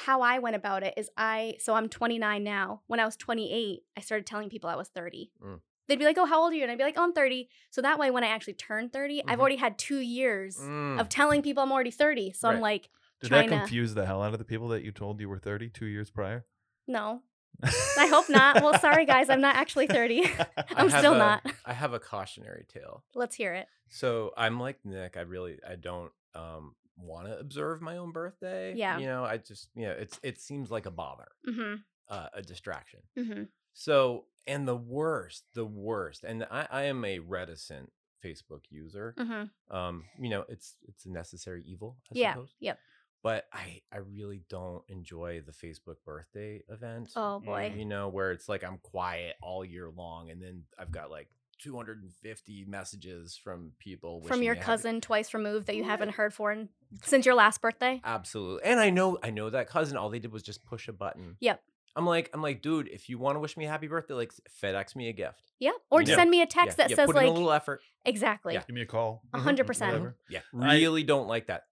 how 0.01 0.21
I 0.21 0.39
went 0.39 0.55
about 0.55 0.83
it 0.83 0.93
is 0.97 1.09
I 1.17 1.55
so 1.59 1.73
I'm 1.75 1.89
29 1.89 2.43
now. 2.43 2.81
When 2.87 2.99
I 2.99 3.05
was 3.05 3.15
28, 3.17 3.81
I 3.97 4.01
started 4.01 4.25
telling 4.27 4.49
people 4.49 4.69
I 4.69 4.75
was 4.75 4.89
30. 4.89 5.31
Mm. 5.43 5.61
They'd 5.87 5.99
be 5.99 6.05
like, 6.05 6.17
"Oh, 6.17 6.25
how 6.25 6.41
old 6.43 6.53
are 6.53 6.55
you?" 6.55 6.63
And 6.63 6.71
I'd 6.71 6.77
be 6.77 6.83
like, 6.83 6.97
"Oh, 6.97 7.03
I'm 7.03 7.13
30." 7.13 7.49
So 7.71 7.81
that 7.81 7.97
way 7.99 8.11
when 8.11 8.23
I 8.23 8.27
actually 8.27 8.53
turn 8.55 8.89
30, 8.89 9.23
I've 9.27 9.37
Mhm. 9.37 9.41
already 9.41 9.55
had 9.57 9.77
2 9.77 9.97
years 9.99 10.57
Mm. 10.59 10.99
of 10.99 11.09
telling 11.09 11.41
people 11.41 11.63
I'm 11.63 11.71
already 11.71 11.91
30. 11.91 12.31
So 12.31 12.49
I'm 12.49 12.59
like, 12.61 12.89
Did 13.21 13.31
that 13.31 13.43
to- 13.43 13.49
confuse 13.49 13.93
the 13.93 14.05
hell 14.05 14.21
out 14.21 14.33
of 14.33 14.39
the 14.39 14.45
people 14.45 14.67
that 14.69 14.83
you 14.83 14.91
told 14.91 15.19
you 15.19 15.29
were 15.29 15.39
30 15.39 15.69
two 15.69 15.85
years 15.87 16.11
prior? 16.11 16.45
no. 16.87 17.23
I 17.63 18.07
hope 18.07 18.29
not. 18.29 18.61
Well, 18.61 18.77
sorry 18.79 19.05
guys, 19.05 19.29
I'm 19.29 19.41
not 19.41 19.55
actually 19.55 19.87
30. 19.87 20.25
I 20.39 20.47
I'm 20.75 20.89
still 20.89 21.13
a- 21.13 21.17
not. 21.17 21.41
I 21.65 21.73
have 21.73 21.93
a 21.93 21.99
cautionary 21.99 22.65
tale. 22.71 23.03
Let's 23.13 23.35
hear 23.35 23.53
it. 23.53 23.67
So 23.89 24.31
I'm 24.37 24.59
like 24.59 24.79
Nick. 24.83 25.17
I 25.17 25.21
really 25.21 25.59
I 25.67 25.75
don't 25.75 26.11
um 26.33 26.75
want 26.97 27.27
to 27.27 27.37
observe 27.37 27.81
my 27.81 27.97
own 27.97 28.11
birthday. 28.11 28.73
Yeah. 28.75 28.97
You 28.99 29.05
know, 29.07 29.23
I 29.25 29.37
just 29.37 29.69
you 29.75 29.83
know 29.87 29.91
it's 29.91 30.19
it 30.23 30.39
seems 30.39 30.71
like 30.71 30.85
a 30.85 30.91
bother, 30.91 31.27
Mhm. 31.47 31.81
uh, 32.09 32.27
a 32.33 32.41
distraction. 32.41 33.01
Mhm. 33.17 33.47
So 33.73 34.25
and 34.47 34.67
the 34.67 34.75
worst, 34.75 35.43
the 35.53 35.65
worst, 35.65 36.23
and 36.23 36.45
I, 36.51 36.67
I 36.69 36.83
am 36.83 37.03
a 37.03 37.19
reticent 37.19 37.91
Facebook 38.23 38.61
user. 38.69 39.13
Mhm. 39.19 39.49
Um, 39.69 40.05
you 40.19 40.29
know, 40.29 40.45
it's 40.49 40.75
it's 40.87 41.05
a 41.05 41.11
necessary 41.11 41.63
evil, 41.65 41.97
I 42.09 42.13
Yeah. 42.19 42.33
suppose. 42.33 42.55
Yep. 42.59 42.79
But 43.25 43.45
I 43.51 43.81
I 43.91 43.97
really 43.97 44.41
don't 44.49 44.83
enjoy 44.87 45.41
the 45.43 45.51
Facebook 45.51 45.95
birthday 46.05 46.61
event. 46.69 47.09
Oh 47.15 47.39
boy. 47.39 47.73
You 47.75 47.83
know, 47.85 48.07
where 48.09 48.31
it's 48.31 48.47
like 48.47 48.63
I'm 48.63 48.77
quiet 48.83 49.35
all 49.41 49.65
year 49.65 49.89
long, 49.89 50.29
and 50.29 50.39
then 50.39 50.65
I've 50.77 50.91
got 50.91 51.09
like 51.09 51.27
250 51.57 52.65
messages 52.67 53.35
from 53.41 53.71
people 53.79 54.21
From 54.21 54.43
your 54.43 54.53
me 54.53 54.59
happy- 54.59 54.65
cousin 54.65 55.01
twice 55.01 55.33
removed 55.33 55.65
that 55.67 55.75
you 55.75 55.83
haven't 55.83 56.09
heard 56.11 56.33
for 56.35 56.51
in, 56.51 56.69
since 57.03 57.25
your 57.25 57.33
last 57.35 57.61
birthday? 57.61 57.99
Absolutely. 58.03 58.61
And 58.63 58.79
I 58.79 58.89
know 58.91 59.17
I 59.23 59.31
know 59.31 59.49
that 59.49 59.67
cousin. 59.69 59.97
All 59.97 60.09
they 60.09 60.19
did 60.19 60.31
was 60.31 60.43
just 60.43 60.63
push 60.63 60.87
a 60.87 60.93
button. 60.93 61.37
Yep. 61.39 61.61
I'm 61.95 62.05
like 62.05 62.29
I'm 62.33 62.41
like, 62.43 62.61
dude, 62.61 62.89
if 62.89 63.09
you 63.09 63.17
want 63.17 63.37
to 63.37 63.39
wish 63.39 63.57
me 63.57 63.65
a 63.65 63.69
happy 63.69 63.87
birthday, 63.87 64.13
like 64.13 64.33
FedEx 64.61 64.95
me 64.95 65.09
a 65.09 65.13
gift. 65.13 65.51
Yeah. 65.59 65.71
Or 65.89 66.01
You 66.01 66.09
know, 66.09 66.15
send 66.15 66.29
me 66.29 66.41
a 66.41 66.45
text 66.45 66.77
yeah, 66.77 66.83
that 66.83 66.89
yeah, 66.91 66.95
says 66.97 67.05
put 67.07 67.15
in 67.15 67.23
like 67.23 67.29
a 67.29 67.33
little 67.33 67.51
effort. 67.51 67.81
exactly. 68.05 68.53
Yeah. 68.53 68.61
Give 68.67 68.75
me 68.75 68.81
a 68.81 68.85
call. 68.85 69.23
A 69.33 69.37
Mhm, 69.37 69.41
hundred 69.41 69.65
percent. 69.67 69.93
Whatever. 69.93 70.15
Yeah, 70.29 70.41
I- 70.61 70.75
really 70.75 71.03
don't 71.03 71.27
like 71.27 71.47
that. 71.47 71.63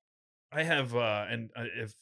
I 0.53 0.63
have, 0.63 0.95
uh, 0.95 1.25
and 1.29 1.49
uh, 1.55 1.63
if 1.77 1.93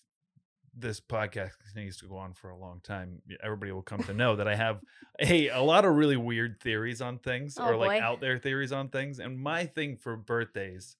this 0.78 1.00
podcast 1.02 1.52
continues 1.64 1.98
to 1.98 2.06
go 2.08 2.16
on 2.18 2.34
for 2.34 2.50
a 2.50 2.58
long 2.58 2.80
time, 2.82 3.22
everybody 3.44 3.72
will 3.72 3.82
come 3.82 4.02
to 4.04 4.14
know 4.14 4.38
that 4.38 4.48
I 4.48 4.56
have 4.56 4.80
hey 5.20 5.50
a 5.50 5.62
lot 5.62 5.84
of 5.86 5.96
really 5.96 6.16
weird 6.18 6.60
theories 6.62 7.02
on 7.02 7.20
things, 7.20 7.58
Oh, 7.60 7.66
or 7.66 7.76
like 7.76 8.00
boy. 8.02 8.06
out 8.06 8.22
there 8.22 8.38
theories 8.40 8.72
on 8.72 8.90
things. 8.90 9.20
And 9.20 9.38
my 9.38 9.66
thing 9.66 9.98
for 9.98 10.16
birthdays 10.16 10.96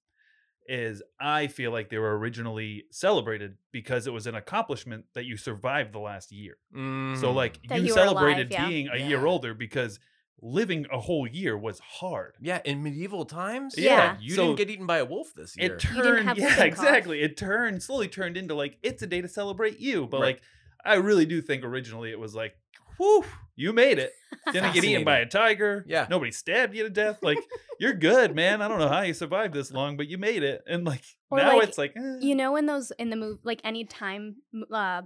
is 0.68 1.02
I 1.18 1.48
feel 1.48 1.72
like 1.72 1.88
they 1.88 1.98
were 1.98 2.16
originally 2.18 2.84
celebrated 2.92 3.56
because 3.72 4.06
it 4.06 4.12
was 4.12 4.26
an 4.28 4.34
accomplishment 4.36 5.06
that 5.14 5.24
you 5.24 5.36
survived 5.36 5.92
the 5.92 5.98
last 5.98 6.30
year. 6.30 6.56
So 6.72 6.78
Mm. 6.78 7.34
like 7.34 7.58
That 7.68 7.80
you 7.80 7.86
you 7.88 7.94
were 7.94 8.00
alive, 8.02 8.08
celebrated 8.14 8.52
yeah. 8.52 8.68
being 8.68 8.88
a 8.88 8.96
year 8.98 9.24
older 9.26 9.54
because 9.54 9.98
living 10.40 10.86
a 10.92 10.98
whole 10.98 11.26
year 11.26 11.56
was 11.56 11.78
hard. 11.78 12.34
yeah, 12.40 12.60
in 12.64 12.82
medieval 12.82 13.24
times, 13.24 13.74
Yeah. 13.78 14.16
you 14.20 14.34
so 14.34 14.46
didn't 14.46 14.58
get 14.58 14.70
eaten 14.70 14.86
by 14.86 14.98
a 14.98 15.04
wolf 15.04 15.28
this 15.36 15.56
year. 15.56 15.74
It 15.74 15.78
didn't 15.80 16.02
turned, 16.04 16.28
have 16.28 16.38
yeah, 16.38 16.44
whooping 16.46 16.56
cough. 16.58 16.66
exactly. 16.66 17.22
It 17.22 17.36
turned 17.36 17.82
slowly 17.82 18.08
turned 18.08 18.36
into 18.36 18.54
like 18.54 18.78
it's 18.82 19.02
a 19.02 19.06
day 19.06 19.20
to 19.20 19.28
celebrate 19.28 19.78
you. 19.78 20.06
But 20.06 20.20
Right. 20.20 20.26
like, 20.36 20.42
I 20.84 20.94
really 20.96 21.26
do 21.26 21.40
think 21.40 21.62
originally 21.64 22.10
it 22.10 22.18
was 22.18 22.34
like, 22.34 22.56
whew, 22.96 23.24
you 23.54 23.72
made 23.72 23.98
it. 24.00 24.12
Didn't 24.52 24.74
get 24.74 24.82
eaten 24.82 25.04
by 25.04 25.18
a 25.18 25.26
tiger. 25.26 25.84
Yeah. 25.86 26.06
nobody 26.10 26.32
stabbed 26.32 26.74
you 26.74 26.82
to 26.84 26.90
death. 26.90 27.18
Like, 27.22 27.38
you're 27.78 27.94
good, 27.94 28.34
man. 28.34 28.62
I 28.62 28.68
don't 28.68 28.78
know 28.80 28.88
how 28.88 29.02
you 29.02 29.14
survived 29.14 29.54
this 29.54 29.70
long, 29.70 29.96
but 29.96 30.08
you 30.08 30.18
made 30.18 30.42
it. 30.42 30.62
And 30.66 30.84
like 30.84 31.02
Or, 31.30 31.38
now 31.38 31.58
like, 31.58 31.68
it's 31.68 31.78
like, 31.78 31.92
eh. 31.96 32.16
You 32.20 32.34
know, 32.34 32.56
in 32.56 32.66
those 32.66 32.90
in 32.98 33.10
the 33.10 33.16
movie, 33.16 33.38
like 33.44 33.60
any 33.62 33.84
time, 33.84 34.36
uh, 34.72 35.02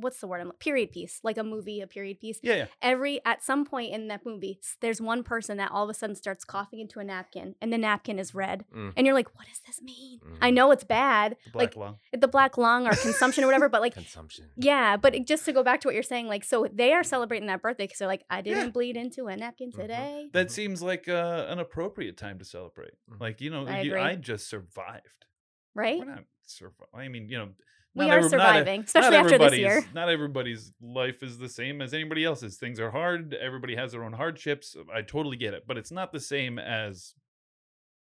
what's 0.00 0.20
the 0.20 0.26
word? 0.26 0.40
I'm 0.40 0.52
period 0.52 0.92
piece, 0.92 1.20
like 1.22 1.36
a 1.38 1.44
movie, 1.44 1.80
a 1.80 1.86
period 1.86 2.20
piece. 2.20 2.38
yeah, 2.42 2.54
yeah. 2.54 2.66
Every 2.82 3.20
at 3.24 3.42
some 3.44 3.64
point 3.64 3.92
in 3.92 4.08
that 4.08 4.24
movie, 4.24 4.60
there's 4.80 5.00
one 5.00 5.22
person 5.22 5.56
that 5.58 5.70
all 5.70 5.84
of 5.84 5.90
a 5.90 5.94
sudden 5.94 6.16
starts 6.16 6.44
coughing 6.44 6.80
into 6.80 7.00
a 7.00 7.04
napkin, 7.04 7.54
and 7.60 7.72
the 7.72 7.78
napkin 7.78 8.18
is 8.18 8.34
red, 8.34 8.64
Mm. 8.74 8.92
and 8.96 9.06
you're 9.06 9.14
like, 9.14 9.34
"What 9.36 9.46
does 9.48 9.60
this 9.66 9.80
mean?" 9.82 10.20
I 10.40 10.50
Mhm. 10.50 10.54
know 10.54 10.70
it's 10.70 10.84
bad, 10.84 11.36
The 11.44 11.50
black 11.50 11.62
like 11.68 11.76
lung. 11.76 11.98
the 12.12 12.28
black 12.28 12.56
lung 12.58 12.86
or 12.86 12.90
consumption 12.94 13.44
or 13.44 13.46
whatever, 13.48 13.68
but 13.68 13.80
like. 13.80 13.94
Consumption. 13.94 14.50
Yeah, 14.56 14.96
but 14.96 15.14
it- 15.14 15.26
just 15.26 15.44
to 15.46 15.52
go 15.52 15.62
back 15.62 15.80
to 15.82 15.88
what 15.88 15.94
you're 15.94 16.02
saying, 16.02 16.26
like, 16.28 16.44
so 16.44 16.66
they 16.72 16.92
are 16.92 17.02
celebrating 17.04 17.46
that 17.48 17.62
birthday 17.62 17.84
because 17.84 17.98
they're 17.98 18.08
like, 18.08 18.24
I 18.30 18.40
didn't 18.40 18.64
Yeah. 18.64 18.70
bleed 18.70 18.96
into 18.96 19.26
a 19.26 19.36
napkin 19.36 19.70
Mhm. 19.72 19.76
today. 19.80 20.30
That 20.32 20.46
Mhm. 20.48 20.50
seems 20.50 20.82
like 20.82 21.08
uh, 21.08 21.46
an 21.48 21.58
appropriate 21.58 22.16
time 22.16 22.38
to 22.38 22.44
celebrate. 22.44 22.94
Mhm. 23.10 23.20
Like 23.20 23.40
you 23.40 23.50
know, 23.50 23.66
I 23.66 23.80
you. 23.82 23.96
I 23.96 24.14
just 24.16 24.48
survived. 24.48 25.26
Right? 25.74 25.98
We're 25.98 26.04
not 26.06 26.24
survive. 26.44 26.88
I 26.94 27.08
mean, 27.08 27.28
you 27.28 27.38
know, 27.38 27.50
We 27.94 28.06
not 28.06 28.14
are 28.14 28.18
every- 28.18 28.30
surviving, 28.30 28.80
especially 28.82 29.10
not 29.16 29.24
after 29.26 29.38
this 29.38 29.58
year. 29.58 29.84
Not 29.94 30.08
everybody's 30.08 30.72
life 30.80 31.22
is 31.22 31.38
the 31.38 31.48
same 31.48 31.80
as 31.82 31.92
anybody 31.94 32.24
else's. 32.24 32.56
Things 32.56 32.78
are 32.78 32.90
hard. 32.90 33.34
Everybody 33.34 33.74
has 33.76 33.92
their 33.92 34.04
own 34.04 34.12
hardships. 34.12 34.76
I 34.94 35.02
totally 35.02 35.36
get 35.36 35.54
it, 35.54 35.64
but 35.66 35.76
it's 35.78 35.90
not 35.90 36.12
the 36.12 36.20
same 36.20 36.58
as 36.58 37.14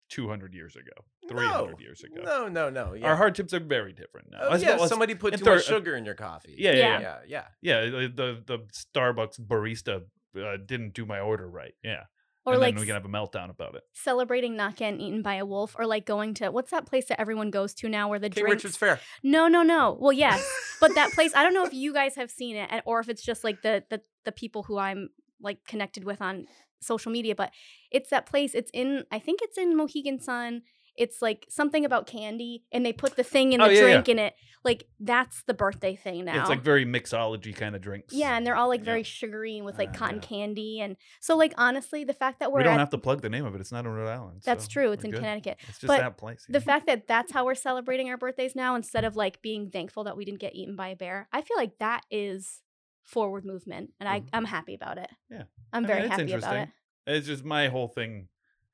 200 0.09 0.53
years 0.55 0.75
ago, 0.75 0.91
300 1.29 1.71
No. 1.73 1.79
years 1.79 2.03
ago. 2.03 2.21
No, 2.23 2.47
no, 2.47 2.69
no. 2.69 2.93
Yeah. 2.93 3.07
Our 3.07 3.15
hardships 3.15 3.53
are 3.53 3.59
very 3.59 3.93
different 3.93 4.31
now. 4.31 4.39
Oh, 4.41 4.55
yeah, 4.55 4.77
somebody 4.87 5.13
put 5.13 5.33
too 5.37 5.45
much 5.45 5.63
third- 5.63 5.63
sugar 5.63 5.95
in 5.95 6.03
your 6.03 6.15
coffee. 6.15 6.55
Yeah, 6.57 6.71
Yeah. 6.73 6.99
yeah, 6.99 7.17
yeah. 7.27 7.47
yeah, 7.61 7.81
the 7.85 8.11
the, 8.13 8.43
the 8.45 8.59
Starbucks 8.73 9.39
barista 9.39 10.01
uh, 10.35 10.57
didn't 10.65 10.93
do 10.95 11.05
my 11.05 11.19
order 11.19 11.47
right. 11.49 11.73
Yeah, 11.83 12.05
Or 12.45 12.53
and 12.53 12.61
like 12.61 12.73
then 12.75 12.81
we 12.81 12.85
can 12.87 12.95
have 12.95 13.05
a 13.05 13.09
meltdown 13.09 13.49
about 13.49 13.75
it. 13.75 13.83
celebrating 13.93 14.55
not 14.55 14.75
getting 14.75 14.99
eaten 14.99 15.21
by 15.21 15.35
a 15.35 15.45
wolf, 15.45 15.75
or 15.77 15.85
like 15.85 16.05
going 16.05 16.33
to 16.35 16.49
what's 16.49 16.71
that 16.71 16.85
place 16.85 17.05
that 17.09 17.19
everyone 17.19 17.51
goes 17.51 17.73
to 17.75 17.89
now 17.89 18.07
where 18.07 18.17
the 18.19 18.29
King 18.29 18.45
drinks. 18.45 18.63
Richard's 18.63 18.77
Fair. 18.77 18.99
No, 19.23 19.47
no, 19.47 19.61
no. 19.61 19.97
Well, 19.99 20.13
yes, 20.13 20.41
but 20.79 20.95
that 20.95 21.11
place. 21.11 21.33
I 21.35 21.43
don't 21.43 21.53
know 21.53 21.65
if 21.65 21.73
you 21.73 21.93
guys 21.93 22.15
have 22.15 22.31
seen 22.31 22.55
it, 22.55 22.67
and- 22.71 22.81
or 22.85 22.99
if 23.01 23.09
it's 23.09 23.21
just 23.23 23.43
like 23.43 23.61
the 23.61 23.83
the 23.89 24.01
the 24.25 24.31
people 24.31 24.63
who 24.63 24.77
I'm 24.77 25.09
like 25.41 25.63
connected 25.65 26.03
with 26.05 26.21
on 26.21 26.45
social 26.81 27.11
media. 27.11 27.35
But 27.35 27.51
it's 27.91 28.09
that 28.09 28.25
place. 28.25 28.55
It's 28.55 28.71
in. 28.73 29.03
I 29.11 29.19
think 29.19 29.39
it's 29.43 29.57
in 29.57 29.75
Mohegan 29.75 30.19
Sun. 30.19 30.61
It's 30.99 31.21
like 31.21 31.47
something 31.49 31.85
about 31.85 32.05
candy, 32.05 32.63
and 32.71 32.85
they 32.85 32.93
put 32.93 33.15
the 33.15 33.23
thing 33.23 33.53
in 33.53 33.59
the 33.59 33.65
Oh, 33.65 33.69
yeah, 33.69 33.79
yeah. 33.79 33.87
drink 33.93 34.09
in 34.09 34.19
it. 34.19 34.35
Like 34.63 34.87
that's 34.99 35.43
the 35.43 35.53
birthday 35.53 35.95
thing 35.95 36.25
now. 36.25 36.41
It's 36.41 36.49
like 36.49 36.61
very 36.61 36.85
mixology 36.85 37.55
kind 37.55 37.75
of 37.75 37.81
drinks. 37.81 38.13
yeah, 38.13 38.35
and 38.35 38.45
they're 38.45 38.57
all 38.57 38.67
like 38.67 38.81
Yeah. 38.81 38.85
very 38.85 39.03
sugary 39.03 39.55
and 39.55 39.65
with 39.65 39.77
like 39.77 39.89
Uh, 39.91 39.93
cotton 39.93 40.17
yeah. 40.17 40.21
candy, 40.27 40.81
and 40.81 40.97
so 41.21 41.37
like 41.37 41.53
honestly, 41.57 42.03
the 42.03 42.13
fact 42.13 42.39
that 42.41 42.51
we're 42.51 42.59
we 42.59 42.63
don't 42.65 42.73
at, 42.73 42.79
have 42.79 42.89
to 42.89 42.97
plug 42.97 43.21
the 43.21 43.29
name 43.29 43.45
of 43.45 43.55
it. 43.55 43.61
It's 43.61 43.71
not 43.71 43.85
in 43.85 43.91
Rhode 43.91 44.09
Island. 44.09 44.41
that's 44.43 44.65
so 44.65 44.69
true. 44.69 44.91
It's 44.91 45.05
in 45.05 45.11
good. 45.11 45.21
Connecticut. 45.21 45.57
It's 45.69 45.79
just 45.79 45.87
But 45.87 45.99
that 45.99 46.17
place. 46.17 46.45
the 46.49 46.59
know? 46.59 46.59
fact 46.59 46.87
that 46.87 47.07
that's 47.07 47.31
how 47.31 47.45
we're 47.45 47.55
celebrating 47.55 48.09
our 48.09 48.17
birthdays 48.17 48.53
now 48.53 48.75
instead 48.75 49.05
of 49.05 49.15
like 49.15 49.41
being 49.41 49.69
thankful 49.71 50.03
that 50.03 50.17
we 50.17 50.25
didn't 50.25 50.41
get 50.41 50.53
eaten 50.53 50.75
by 50.75 50.89
a 50.89 50.95
bear 50.97 51.27
i 51.31 51.41
feel 51.41 51.55
like 51.57 51.77
that 51.79 52.03
is 52.11 52.61
forward 53.05 53.45
movement 53.45 53.91
and 53.99 54.07
I, 54.09 54.19
Mhm. 54.19 54.29
i'm 54.33 54.45
happy 54.45 54.75
about 54.75 54.97
it 54.97 55.09
Yeah. 55.31 55.43
i'm 55.73 55.85
I 55.85 55.87
mean, 55.87 55.87
very 55.87 56.07
happy 56.09 56.31
about 56.33 56.57
it. 56.57 56.69
It's 57.07 57.25
just 57.27 57.43
my 57.45 57.69
whole 57.69 57.87
thing 57.87 58.27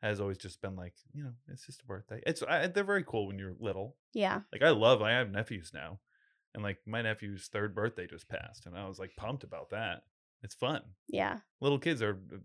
has 0.05 0.19
always 0.21 0.37
just 0.37 0.61
been 0.61 0.75
like, 0.75 0.93
you 1.13 1.23
know, 1.23 1.31
it's 1.51 1.65
just 1.65 1.81
a 1.81 1.85
birthday. 1.85 2.21
It's 2.25 2.43
I, 2.43 2.67
they're 2.67 2.83
very 2.83 3.03
cool 3.03 3.27
when 3.27 3.37
you're 3.39 3.55
little. 3.59 3.95
yeah 4.13 4.41
Like 4.53 4.61
I 4.63 4.69
love. 4.69 5.01
I 5.01 5.11
have 5.11 5.31
nephews 5.31 5.71
now, 5.73 5.99
and 6.53 6.63
like 6.63 6.79
my 6.85 7.01
nephew's 7.01 7.47
third 7.47 7.73
birthday 7.75 8.07
just 8.07 8.27
passed, 8.29 8.65
and 8.65 8.77
I 8.77 8.87
was 8.87 8.99
like 8.99 9.15
pumped 9.17 9.43
about 9.43 9.69
that. 9.71 10.03
It's 10.43 10.55
fun. 10.55 10.81
yeah 11.07 11.39
Little 11.61 11.79
kids 11.79 12.01
are, 12.01 12.19
uh, 12.33 12.37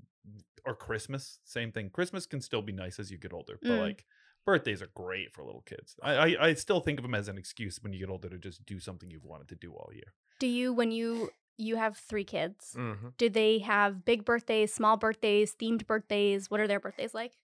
or 0.64 0.74
Christmas, 0.74 1.38
same 1.44 1.72
thing. 1.72 1.90
Christmas 1.90 2.26
can 2.26 2.40
still 2.40 2.62
be 2.62 2.72
nice 2.72 2.98
as 2.98 3.10
you 3.10 3.18
get 3.18 3.32
older, 3.32 3.58
but 3.60 3.70
Mm. 3.70 3.80
like 3.80 4.06
birthdays 4.46 4.80
are 4.82 4.90
great 4.94 5.32
for 5.32 5.44
little 5.44 5.62
kids. 5.62 5.96
I, 6.02 6.12
I 6.14 6.46
I 6.48 6.54
still 6.54 6.80
think 6.80 6.98
of 6.98 7.02
them 7.02 7.14
as 7.14 7.28
an 7.28 7.36
excuse 7.38 7.78
when 7.82 7.92
you 7.92 7.98
get 8.00 8.08
older 8.10 8.28
to 8.30 8.38
just 8.38 8.64
do 8.64 8.78
something 8.80 9.10
you've 9.10 9.24
wanted 9.24 9.48
to 9.48 9.54
do 9.56 9.72
all 9.72 9.90
year. 9.92 10.14
do 10.38 10.46
you 10.46 10.72
when 10.72 10.90
you 10.92 11.30
you 11.58 11.76
have 11.76 11.98
three 11.98 12.24
kids 12.24 12.74
Mm-hmm. 12.76 13.08
do 13.18 13.28
they 13.28 13.58
have 13.58 14.02
big 14.06 14.24
birthdays 14.24 14.72
small 14.72 14.96
birthdays 14.96 15.54
themed 15.60 15.86
birthdays 15.86 16.50
what 16.50 16.58
are 16.60 16.66
their 16.68 16.80
birthdays 16.80 17.12
like 17.12 17.34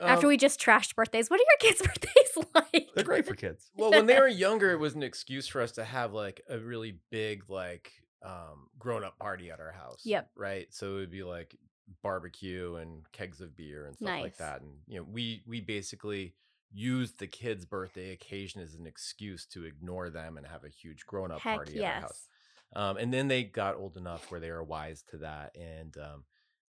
Um, 0.00 0.08
after 0.08 0.26
we 0.26 0.36
just 0.36 0.58
trashed 0.60 0.94
birthdays 0.94 1.28
what 1.28 1.38
are 1.38 1.44
your 1.44 1.70
kids 1.72 1.82
birthdays 1.86 2.46
like 2.54 2.88
They're 2.94 3.04
great 3.04 3.26
for 3.26 3.34
kids. 3.34 3.70
well, 3.76 3.90
when 3.90 4.06
they 4.06 4.18
were 4.18 4.28
younger, 4.46 4.70
it 4.70 4.78
was 4.78 4.94
an 4.94 5.02
excuse 5.02 5.46
for 5.46 5.60
us 5.60 5.72
to 5.72 5.84
have 5.84 6.12
like 6.12 6.40
a 6.48 6.58
really 6.58 6.98
big, 7.10 7.44
like, 7.48 7.92
um, 8.24 8.68
grown 8.78 9.04
up 9.04 9.18
party 9.18 9.50
at 9.50 9.60
our 9.60 9.72
house. 9.72 10.00
Yep. 10.04 10.30
Right. 10.36 10.66
So 10.70 10.92
it 10.92 11.00
would 11.00 11.10
be 11.10 11.22
like 11.24 11.56
barbecue 12.02 12.76
and 12.76 13.02
kegs 13.12 13.40
of 13.40 13.56
beer 13.56 13.86
and 13.86 13.96
stuff 13.96 14.08
Nice. 14.08 14.22
like 14.22 14.36
that. 14.38 14.60
And, 14.62 14.70
you 14.86 14.98
know, 14.98 15.06
we, 15.10 15.42
we 15.46 15.60
basically 15.60 16.34
used 16.72 17.18
the 17.18 17.26
kids' 17.26 17.66
birthday 17.66 18.12
occasion 18.12 18.62
as 18.62 18.74
an 18.74 18.86
excuse 18.86 19.44
to 19.46 19.64
ignore 19.64 20.08
them 20.08 20.38
and 20.38 20.46
have 20.46 20.64
a 20.64 20.68
huge 20.70 21.04
grown 21.06 21.30
up 21.30 21.40
party 21.40 21.84
at 21.84 21.94
our 21.94 22.00
house. 22.00 22.28
Um, 22.74 22.96
and 22.96 23.12
then 23.12 23.28
they 23.28 23.44
got 23.44 23.76
old 23.76 23.98
enough 23.98 24.30
where 24.30 24.40
they 24.40 24.50
were 24.50 24.62
wise 24.64 25.04
to 25.10 25.18
that, 25.18 25.54
and 25.54 25.94
um, 25.98 26.24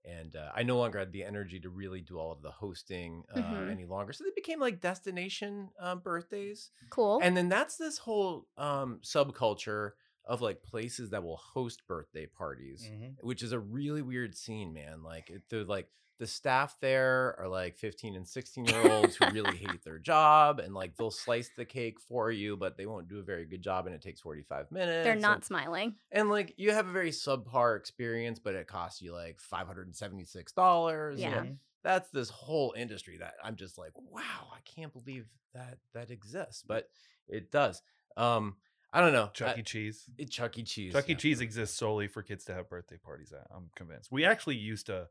and 0.05 0.37
uh, 0.37 0.51
I 0.55 0.63
no 0.63 0.79
longer 0.79 0.99
had 0.99 1.13
the 1.13 1.25
energy 1.25 1.61
to 1.61 1.71
really 1.71 2.01
do 2.01 2.19
all 2.19 2.33
of 2.33 2.43
the 2.43 2.51
hosting 2.51 3.25
uh, 3.35 3.39
Mhm. 3.41 3.71
any 3.71 3.85
longer. 3.85 4.13
So 4.13 4.25
they 4.25 4.31
became 4.35 4.61
like 4.61 4.81
destination 4.81 5.71
um, 5.79 6.01
birthdays, 6.01 6.71
cool 6.91 7.21
and 7.23 7.37
then 7.37 7.49
that's 7.49 7.77
this 7.77 7.99
whole 7.99 8.47
um, 8.57 9.01
subculture 9.03 9.93
of 10.25 10.41
like 10.43 10.63
places 10.63 11.11
that 11.11 11.23
will 11.23 11.37
host 11.39 11.87
birthday 11.87 12.27
parties, 12.27 12.89
Mhm. 12.91 13.17
which 13.21 13.43
is 13.43 13.53
a 13.53 13.59
really 13.59 14.03
weird 14.03 14.37
scene, 14.37 14.73
man. 14.73 15.03
Like 15.03 15.31
it- 15.31 15.43
they're 15.49 15.65
like 15.65 15.89
the 16.19 16.27
staff 16.27 16.77
there 16.81 17.37
are 17.39 17.49
like 17.49 17.77
15 17.77 18.17
and 18.17 18.27
16 18.27 18.65
year 18.67 18.91
olds 18.91 19.17
who 19.17 19.31
really 19.31 19.57
hate 19.57 19.83
their 19.85 19.99
job 19.99 20.59
and 20.59 20.75
like 20.75 20.97
they'll 20.97 21.11
slice 21.11 21.51
the 21.57 21.65
cake 21.65 22.01
for 22.01 22.31
you 22.31 22.57
but 22.57 22.77
they 22.77 22.87
won't 22.87 23.09
do 23.09 23.19
a 23.19 23.23
very 23.23 23.45
good 23.45 23.63
job 23.63 23.87
and 23.87 23.95
it 23.95 24.03
takes 24.03 24.21
45 24.21 24.71
minutes 24.73 25.05
they're 25.05 25.13
and- 25.13 25.23
not 25.23 25.45
smiling 25.45 25.95
and 26.11 26.29
like 26.29 26.55
you 26.57 26.73
have 26.73 26.89
a 26.89 26.93
very 26.93 27.11
subpar 27.11 27.77
experience, 27.77 28.39
but 28.39 28.55
it 28.55 28.67
costs 28.67 29.01
you 29.01 29.13
like 29.15 29.41
five 29.41 29.67
hundred 29.67 29.87
and 29.87 29.95
seventy 29.97 30.25
six 30.25 30.53
dollars. 30.53 31.21
Yeah. 31.21 31.43
Mhm. 31.43 31.57
that's 31.85 32.11
this 32.11 32.29
whole 32.31 32.75
industry 32.77 33.19
that 33.19 33.35
I'm 33.45 33.55
just 33.57 33.79
like, 33.79 33.93
wow, 33.97 34.49
I 34.53 34.59
can't 34.65 34.93
believe 34.93 35.27
that 35.55 35.79
that 35.95 36.11
exists, 36.11 36.63
but 36.67 36.89
it 37.29 37.51
does. 37.53 37.81
Um, 38.17 38.57
I 38.93 39.01
don't 39.01 39.13
know, 39.13 39.29
Chuck 39.35 39.57
I- 39.57 39.61
E. 39.61 39.63
Cheese. 39.63 40.09
it- 40.19 40.31
Chuck 40.31 40.59
E. 40.59 40.63
Cheese. 40.65 40.93
Chuck 40.95 41.09
E. 41.09 41.13
yeah. 41.13 41.19
Cheese 41.19 41.41
exists 41.41 41.77
solely 41.77 42.09
for 42.09 42.23
kids 42.23 42.45
to 42.47 42.55
have 42.55 42.69
birthday 42.69 42.97
parties 42.97 43.33
at. 43.33 43.47
I'm 43.55 43.71
convinced. 43.77 44.11
We 44.11 44.25
actually 44.25 44.57
used 44.57 44.87
to 44.87 45.09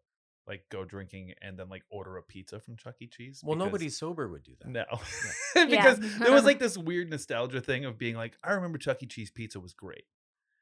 like 0.47 0.63
go 0.69 0.85
drinking 0.85 1.33
and 1.41 1.57
then 1.57 1.69
like 1.69 1.83
order 1.89 2.17
a 2.17 2.23
pizza 2.23 2.59
from 2.59 2.77
Chuck 2.77 2.95
E. 3.01 3.07
Cheese. 3.07 3.41
Well, 3.43 3.57
nobody 3.57 3.89
sober 3.89 4.27
would 4.27 4.43
do 4.43 4.53
that. 4.59 4.69
No, 4.69 4.85
Yeah. 5.55 5.65
because 5.65 5.99
there 6.19 6.31
was 6.31 6.45
like 6.45 6.59
this 6.65 6.77
weird 6.77 7.09
nostalgia 7.09 7.61
thing 7.61 7.85
of 7.85 7.97
being 7.97 8.15
like, 8.15 8.37
I 8.43 8.53
remember 8.53 8.77
Chuck 8.77 9.03
E. 9.03 9.05
Cheese 9.05 9.31
pizza 9.31 9.59
was 9.59 9.73
great. 9.73 10.05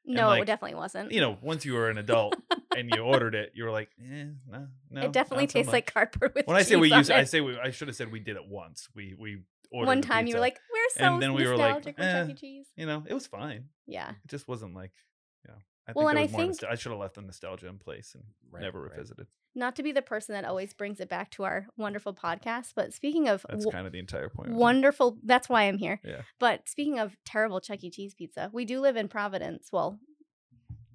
no 0.04 0.28
like, 0.28 0.42
it 0.42 0.46
definitely 0.46 0.76
wasn't 0.76 1.12
You 1.12 1.20
know, 1.20 1.38
once 1.40 1.64
you 1.64 1.74
were 1.74 1.88
an 1.90 1.98
adult 1.98 2.34
and 2.76 2.90
you 2.94 3.02
ordered 3.02 3.34
it, 3.34 3.52
you 3.54 3.64
were 3.64 3.70
like, 3.70 3.90
eh, 4.00 4.24
no, 4.50 4.66
no. 4.90 5.02
it 5.02 5.12
definitely 5.12 5.44
not 5.44 5.52
so 5.52 5.58
tastes 5.58 5.72
like 5.72 5.86
much." 5.86 5.94
cardboard 5.94 6.32
with 6.34 6.46
When 6.46 6.56
I 6.56 6.62
say 6.62 6.76
we 6.76 6.92
use, 6.92 7.10
I 7.10 7.24
say 7.24 7.40
we, 7.40 7.58
I 7.58 7.70
should 7.70 7.88
have 7.88 7.96
said 7.96 8.10
we 8.10 8.20
did 8.20 8.36
it 8.36 8.46
once. 8.46 8.88
We 8.94 9.14
we 9.18 9.42
ordered 9.70 9.86
one 9.86 10.00
the 10.00 10.06
time 10.06 10.26
you 10.26 10.34
were 10.34 10.40
like 10.40 10.58
we're 10.72 11.02
so 11.02 11.14
And 11.14 11.22
then 11.22 11.34
we 11.34 11.46
were 11.46 11.56
like, 11.56 11.74
nostalgic 11.74 11.98
with 11.98 12.06
Chuck 12.06 12.28
eh. 12.28 12.32
E. 12.32 12.34
Cheese 12.34 12.66
you 12.76 12.86
know, 12.86 13.04
it 13.06 13.14
was 13.14 13.26
fine. 13.26 13.64
yeah 13.86 14.10
It 14.10 14.28
just 14.28 14.48
wasn't 14.48 14.74
like, 14.74 14.92
you 15.44 15.52
know. 15.52 15.58
I 15.88 15.92
Well, 15.94 16.08
and 16.08 16.18
I 16.18 16.26
think- 16.26 16.52
nostal- 16.58 16.68
I 16.70 16.74
should 16.74 16.90
have 16.92 16.98
left 17.00 17.14
the 17.14 17.22
nostalgia 17.22 17.68
in 17.68 17.78
place 17.78 18.14
and 18.14 18.24
Right, 18.50 18.62
never 18.62 18.82
right. 18.82 18.90
revisited. 18.92 19.26
not 19.54 19.74
to 19.76 19.82
be 19.82 19.92
the 19.92 20.02
person 20.02 20.32
that 20.34 20.44
always 20.44 20.74
brings 20.74 21.00
it 21.00 21.08
back 21.08 21.30
to 21.30 21.44
our 21.44 21.66
wonderful 21.76 22.12
podcast 22.14 22.72
but 22.74 22.92
speaking 22.92 23.28
of 23.28 23.42
That's 23.48 23.64
w- 23.64 23.70
kind 23.72 23.86
of 23.86 23.92
the 23.92 23.98
entire 23.98 24.28
point. 24.28 24.48
of 24.50 24.54
it. 24.54 24.58
wonderful 24.58 25.18
that's 25.24 25.48
why 25.48 25.62
i'm 25.62 25.78
here 25.78 26.00
Yeah. 26.04 26.22
but 26.38 26.68
speaking 26.68 26.98
of 26.98 27.16
terrible 27.24 27.60
chuck 27.60 27.82
e 27.84 27.90
cheese 27.90 28.14
pizza 28.14 28.50
we 28.52 28.64
do 28.66 28.80
live 28.80 28.96
in 28.96 29.08
providence 29.08 29.68
well 29.72 29.98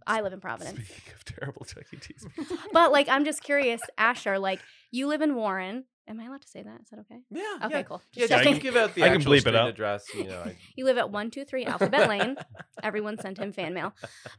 i 0.08 0.22
live 0.22 0.34
in 0.34 0.40
providence 0.42 0.80
Speaking 0.88 1.14
of 1.14 1.26
terrible 1.26 1.66
Chuck 1.66 1.86
E. 1.94 1.98
Cheese, 1.98 2.26
but 2.74 2.92
like 2.92 3.08
i'm 3.10 3.26
just 3.26 3.42
curious 3.44 3.82
asher 3.98 4.38
like 4.40 4.60
you 4.92 5.08
live 5.08 5.22
in 5.22 5.36
warren 5.36 5.86
am 6.08 6.20
i 6.20 6.26
allowed 6.26 6.42
to 6.42 6.48
say 6.48 6.62
that 6.64 6.82
is 6.82 6.90
that 6.90 7.00
okay 7.00 7.20
Yeah. 7.30 7.42
okay 7.66 7.76
yeah. 7.78 7.82
cool 7.84 8.02
Yeah, 8.14 8.22
Just 8.24 8.30
just 8.32 8.40
checking. 8.44 8.54
don't 8.54 8.62
give 8.62 8.76
out 8.76 8.96
the 8.96 9.04
I 9.04 9.08
can 9.08 9.16
actual 9.18 9.32
bleep 9.34 9.38
it 9.38 9.42
street 9.42 9.56
out. 9.56 9.70
address. 9.70 10.08
You 10.14 10.24
know, 10.26 10.42
I, 10.46 10.56
you 10.76 10.86
live 10.86 10.98
at 10.98 11.10
123 11.10 11.66
alphabet 11.66 12.08
lane 12.10 12.36
everyone 12.84 13.18
sent 13.20 13.38
him 13.38 13.52
fan 13.52 13.74
mail 13.74 13.94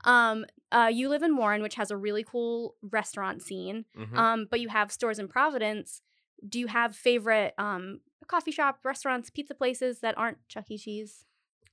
um 0.05 0.45
uh 0.73 0.91
you 0.93 1.09
live 1.09 1.23
in 1.23 1.37
warren 1.37 1.63
which 1.63 1.77
has 1.77 1.91
a 1.91 1.97
really 1.97 2.25
cool 2.25 2.75
restaurant 2.83 3.43
scene 3.43 3.85
Mhm. 3.97 4.17
um 4.17 4.47
but 4.51 4.61
you 4.61 4.69
have 4.69 4.91
stores 4.93 5.19
in 5.19 5.29
providence 5.29 6.03
do 6.49 6.59
you 6.59 6.67
have 6.67 6.97
favorite 6.97 7.55
um 7.59 8.01
coffee 8.27 8.51
shop 8.51 8.81
restaurants 8.85 9.31
pizza 9.31 9.55
places 9.55 10.01
that 10.01 10.17
aren't 10.19 10.39
chuck 10.49 10.71
e 10.71 10.79
cheese 10.79 11.25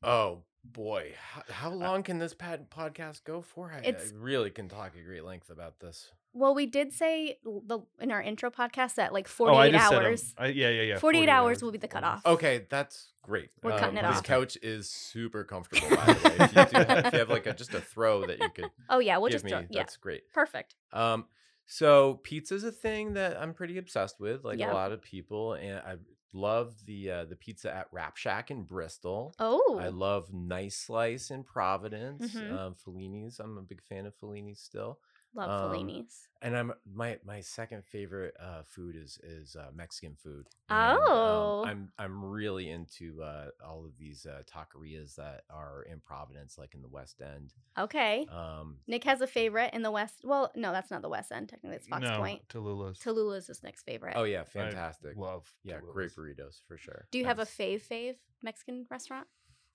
Oh 0.03 0.43
boy, 0.63 1.13
how, 1.17 1.41
how 1.49 1.69
long 1.71 2.03
can 2.03 2.19
this 2.19 2.33
pad 2.33 2.69
podcast 2.69 3.23
go 3.25 3.41
for? 3.41 3.69
I, 3.71 3.79
I 3.89 3.95
really 4.15 4.49
can 4.49 4.69
talk 4.69 4.93
at 4.97 5.03
great 5.05 5.25
length 5.25 5.49
about 5.49 5.79
this. 5.81 6.11
Well 6.33 6.53
we 6.53 6.65
did 6.65 6.93
say 6.93 7.37
the 7.43 7.79
in 7.99 8.11
our 8.11 8.21
intro 8.21 8.49
podcast 8.51 8.95
that 8.95 9.11
like 9.13 9.27
oh, 9.39 9.45
I 9.47 9.69
48 9.69 9.71
just 9.71 9.89
said 9.89 9.97
'em. 9.99 10.05
hours 10.05 10.35
I, 10.37 10.45
yeah, 10.47 10.69
yeah, 10.69 10.81
yeah. 10.83 10.97
48 10.99 11.29
hours 11.29 11.61
will 11.63 11.71
be 11.71 11.77
the 11.77 11.87
cutoff. 11.87 12.25
Okay, 12.25 12.65
that's 12.69 13.13
great. 13.23 13.49
Um, 13.63 13.71
We're 13.71 13.79
cutting 13.79 13.97
it 13.97 14.01
this 14.03 14.17
off. 14.17 14.23
couch 14.23 14.57
is 14.61 14.89
super 14.89 15.43
comfortable. 15.43 15.89
By 15.95 16.13
the 16.13 16.29
way, 16.29 16.35
if 16.39 16.55
you, 16.55 16.65
do 16.79 16.85
have, 16.87 17.05
if 17.05 17.13
you 17.13 17.19
have 17.19 17.29
like 17.29 17.45
a, 17.47 17.53
just 17.53 17.73
a 17.73 17.81
throw 17.81 18.25
that 18.27 18.39
you 18.39 18.49
could 18.49 18.69
oh 18.89 18.99
yeah 18.99 19.17
we'll 19.17 19.27
give 19.29 19.33
just 19.41 19.45
me, 19.45 19.51
throw, 19.51 19.59
yeah 19.69 19.81
that's 19.81 19.97
great. 19.97 20.31
perfect 20.33 20.75
Um, 20.93 21.25
so 21.65 22.19
pizza's 22.23 22.63
a 22.63 22.71
thing 22.71 23.13
that 23.13 23.37
I'm 23.39 23.53
pretty 23.53 23.77
obsessed 23.77 24.19
with, 24.19 24.43
like 24.43 24.59
Yeah. 24.59 24.71
a 24.71 24.73
lot 24.73 24.91
of 24.91 25.01
people, 25.01 25.53
and 25.53 25.77
I 25.79 25.95
love 26.33 26.75
the 26.85 27.09
uh, 27.11 27.25
the 27.25 27.35
pizza 27.35 27.73
at 27.75 27.87
Rap 27.91 28.15
Shack 28.17 28.51
in 28.51 28.63
Bristol. 28.63 29.33
oh 29.39 29.79
I 29.81 29.87
love 29.89 30.31
Nice 30.33 30.77
Slice 30.77 31.31
in 31.31 31.43
Providence. 31.43 32.33
Mhm. 32.35 32.57
Um, 32.57 32.75
Fellini's. 32.75 33.39
I'm 33.39 33.57
a 33.57 33.61
big 33.61 33.81
fan 33.83 34.05
of 34.05 34.15
Fellini's 34.15 34.59
still. 34.59 34.99
Love 35.35 35.49
um, 35.49 35.71
Fellini's. 35.71 36.27
And 36.41 36.57
I'm 36.57 36.73
my 36.93 37.17
my 37.25 37.41
second 37.41 37.83
favorite 37.85 38.33
uh, 38.41 38.63
food 38.65 38.95
is 38.95 39.19
is 39.23 39.55
uh, 39.55 39.69
Mexican 39.75 40.15
food. 40.15 40.47
And, 40.69 40.97
um, 40.97 41.05
Oh. 41.07 41.63
I'm 41.67 41.91
I'm 41.99 42.23
really 42.23 42.69
into 42.69 43.21
uh, 43.21 43.47
all 43.65 43.85
of 43.85 43.91
these 43.97 44.25
uh, 44.25 44.43
taquerias 44.51 45.15
that 45.15 45.43
are 45.49 45.83
in 45.83 45.99
Providence, 45.99 46.57
like 46.57 46.73
in 46.75 46.81
the 46.81 46.87
West 46.87 47.21
End. 47.21 47.53
okay 47.77 48.25
Um, 48.31 48.77
nick 48.87 49.03
has 49.03 49.21
a 49.21 49.27
favorite 49.27 49.73
in 49.73 49.81
the 49.83 49.91
west 49.91 50.21
well 50.23 50.51
no 50.55 50.71
that's 50.71 50.89
not 50.91 51.01
the 51.01 51.09
west 51.09 51.31
end 51.31 51.49
technically 51.49 51.75
it's 51.77 51.87
fox 51.87 52.03
no, 52.03 52.17
point 52.17 52.41
Tallulah's. 52.49 52.97
Tallulah's 52.99 53.47
his 53.47 53.61
next 53.63 53.83
favorite 53.83 54.13
oh 54.15 54.23
yeah, 54.23 54.41
I 54.41 54.43
fantastic. 54.45 55.15
Love. 55.17 55.51
Yeah, 55.63 55.77
Tallulah's. 55.79 55.93
great 55.93 56.15
burritos 56.15 56.61
for 56.67 56.77
sure. 56.77 57.05
do 57.11 57.17
you 57.19 57.25
have 57.25 57.39
a 57.39 57.41
Nice. 57.43 57.55
fave 57.57 57.81
fave 57.83 58.15
mexican 58.41 58.85
restaurant 58.89 59.27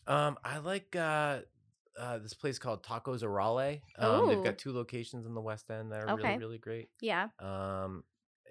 Um, 0.06 0.36
I 0.44 0.58
like 0.58 0.94
uh, 0.96 1.40
uh, 1.98 2.18
this 2.18 2.34
place 2.34 2.58
called 2.58 2.84
Tacos 2.84 3.22
Orale. 3.22 3.82
Um, 3.98 4.26
they've 4.26 4.40
got 4.40 4.58
two 4.58 4.72
locations 4.72 5.26
in 5.26 5.34
the 5.34 5.40
West 5.40 5.70
End 5.70 5.92
that 5.92 6.00
are 6.00 6.08
Okay. 6.08 6.34
really 6.34 6.34
really 6.34 6.58
great. 6.58 6.90
yeah 7.00 7.30
Um, 7.38 8.04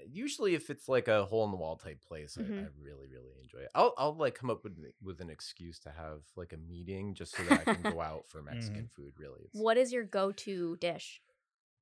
usually 0.06 0.56
if 0.56 0.70
it's 0.70 0.88
like 0.90 1.08
a 1.08 1.26
hole 1.26 1.46
in 1.46 1.52
the 1.52 1.58
wall 1.58 1.78
type 1.78 2.02
place, 2.02 2.38
I, 2.38 2.44
I 2.62 2.66
Mhm. 2.66 2.70
really 2.78 3.08
really 3.08 3.34
enjoy 3.42 3.60
it. 3.60 3.70
I'll 3.76 3.94
I'll 3.98 4.16
like 4.16 4.36
come 4.36 4.50
up 4.50 4.64
with 4.64 4.78
with 5.02 5.22
an 5.22 5.30
excuse 5.30 5.80
to 5.80 5.92
have 5.92 6.24
like 6.36 6.54
a 6.54 6.58
meeting 6.58 7.14
just 7.16 7.36
so 7.36 7.44
that 7.46 7.58
I 7.58 7.66
can 7.66 7.84
go 7.84 8.02
out 8.02 8.28
for 8.28 8.42
Mexican 8.42 8.88
food. 8.88 9.14
Really, 9.18 9.42
it's, 9.44 9.64
What 9.64 9.78
is 9.78 9.94
your 9.94 10.04
go-to 10.04 10.76
dish? 10.78 11.22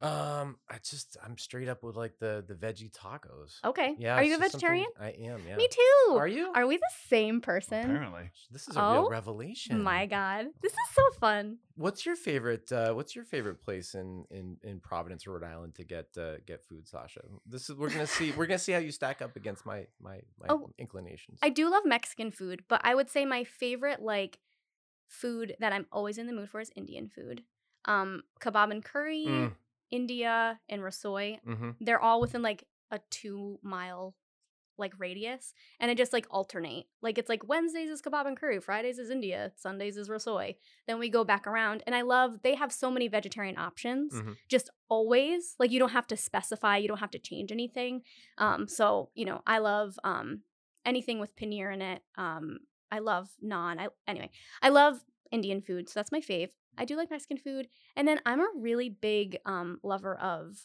Um, 0.01 0.57
I 0.69 0.77
just 0.83 1.17
I'm 1.23 1.37
straight 1.37 1.69
up 1.69 1.83
with 1.83 1.95
like 1.95 2.17
the 2.19 2.43
the 2.47 2.55
veggie 2.55 2.91
tacos. 2.91 3.63
Okay. 3.63 3.95
Yeah, 3.99 4.15
Are 4.15 4.23
you 4.23 4.35
a 4.35 4.37
vegetarian? 4.39 4.87
I 4.99 5.09
am. 5.11 5.39
Yeah. 5.47 5.55
Me 5.57 5.67
too. 5.69 6.15
Are 6.17 6.27
you? 6.27 6.51
Are 6.55 6.65
we 6.65 6.77
the 6.77 6.91
same 7.07 7.39
person? 7.41 7.79
Apparently. 7.81 8.31
This 8.49 8.67
is 8.67 8.75
a 8.77 8.81
Oh, 8.81 8.91
real 8.91 9.09
revelation. 9.09 9.83
My 9.83 10.05
God, 10.07 10.47
this 10.61 10.71
is 10.73 10.79
so 10.93 11.01
fun. 11.19 11.57
What's 11.75 12.05
your 12.05 12.15
favorite? 12.15 12.71
Uh, 12.71 12.93
what's 12.93 13.15
your 13.15 13.25
favorite 13.25 13.61
place 13.61 13.93
in 13.95 14.25
in 14.31 14.57
in 14.63 14.79
Providence, 14.79 15.27
Rhode 15.27 15.43
Island, 15.43 15.75
to 15.75 15.83
get 15.83 16.07
uh, 16.17 16.37
get 16.45 16.63
food, 16.63 16.87
Sasha? 16.87 17.21
This 17.45 17.69
is 17.69 17.75
we're 17.75 17.89
gonna 17.89 18.07
see. 18.07 18.31
We're 18.31 18.47
gonna 18.47 18.59
see 18.59 18.71
how 18.71 18.79
you 18.79 18.91
stack 18.91 19.21
up 19.21 19.35
against 19.35 19.65
my 19.65 19.85
my 20.01 20.21
my 20.39 20.47
Oh, 20.49 20.69
inclinations. 20.79 21.39
I 21.43 21.49
do 21.49 21.69
love 21.69 21.83
Mexican 21.85 22.31
food, 22.31 22.63
but 22.67 22.81
I 22.83 22.95
would 22.95 23.09
say 23.09 23.25
my 23.25 23.43
favorite 23.43 24.01
like 24.01 24.39
food 25.07 25.55
that 25.59 25.73
I'm 25.73 25.85
always 25.91 26.17
in 26.17 26.27
the 26.27 26.33
mood 26.33 26.49
for 26.49 26.59
is 26.59 26.71
Indian 26.75 27.07
food. 27.09 27.43
Um, 27.85 28.23
kebab 28.39 28.71
and 28.71 28.83
curry, 28.85 29.25
Mm. 29.27 29.51
India, 29.91 30.59
and 30.69 30.81
rasoi. 30.81 31.39
mm-hmm. 31.47 31.71
They're 31.81 32.01
all 32.01 32.21
within 32.21 32.41
like 32.41 32.63
a 32.91 32.99
two 33.09 33.59
mile 33.61 34.15
like 34.77 34.93
radius, 34.97 35.53
and 35.79 35.91
I 35.91 35.93
just 35.93 36.13
like 36.13 36.25
alternate. 36.31 36.85
Like 37.01 37.17
it's 37.17 37.29
like 37.29 37.47
Wednesdays 37.47 37.89
is 37.89 38.01
kebab 38.01 38.25
and 38.25 38.35
curry, 38.39 38.59
Fridays 38.59 38.97
is 38.97 39.11
India, 39.11 39.51
Sundays 39.55 39.95
is 39.97 40.09
rasoi. 40.09 40.55
Then 40.87 40.97
we 40.97 41.09
go 41.09 41.23
back 41.23 41.45
around, 41.45 41.83
and 41.85 41.93
I 41.93 42.01
love 42.01 42.41
they 42.41 42.55
have 42.55 42.71
so 42.71 42.89
many 42.89 43.07
vegetarian 43.07 43.57
options. 43.57 44.13
Mhm. 44.13 44.35
Just 44.49 44.69
always 44.89 45.55
like 45.59 45.71
you 45.71 45.79
don't 45.79 45.91
have 45.91 46.07
to 46.07 46.17
specify, 46.17 46.77
you 46.77 46.87
don't 46.87 46.99
have 46.99 47.11
to 47.11 47.19
change 47.19 47.51
anything. 47.51 48.01
Um, 48.37 48.67
so 48.67 49.11
you 49.13 49.25
know 49.25 49.41
I 49.45 49.59
love 49.59 49.99
um 50.03 50.41
anything 50.85 51.19
with 51.19 51.35
paneer 51.35 51.71
in 51.71 51.81
it. 51.81 52.01
Um, 52.17 52.59
I 52.91 52.99
love 52.99 53.29
naan. 53.43 53.79
I 53.79 53.89
anyway, 54.07 54.31
I 54.61 54.69
love 54.69 55.03
Indian 55.31 55.61
food, 55.61 55.89
so 55.89 55.99
that's 55.99 56.11
my 56.11 56.21
fave. 56.21 56.49
I 56.77 56.85
do 56.85 56.95
like 56.95 57.11
Mexican 57.11 57.37
food, 57.37 57.67
and 57.95 58.07
then 58.07 58.19
I'm 58.25 58.39
a 58.39 58.47
really 58.55 58.89
big 58.89 59.37
um 59.45 59.79
lover 59.83 60.15
of 60.15 60.57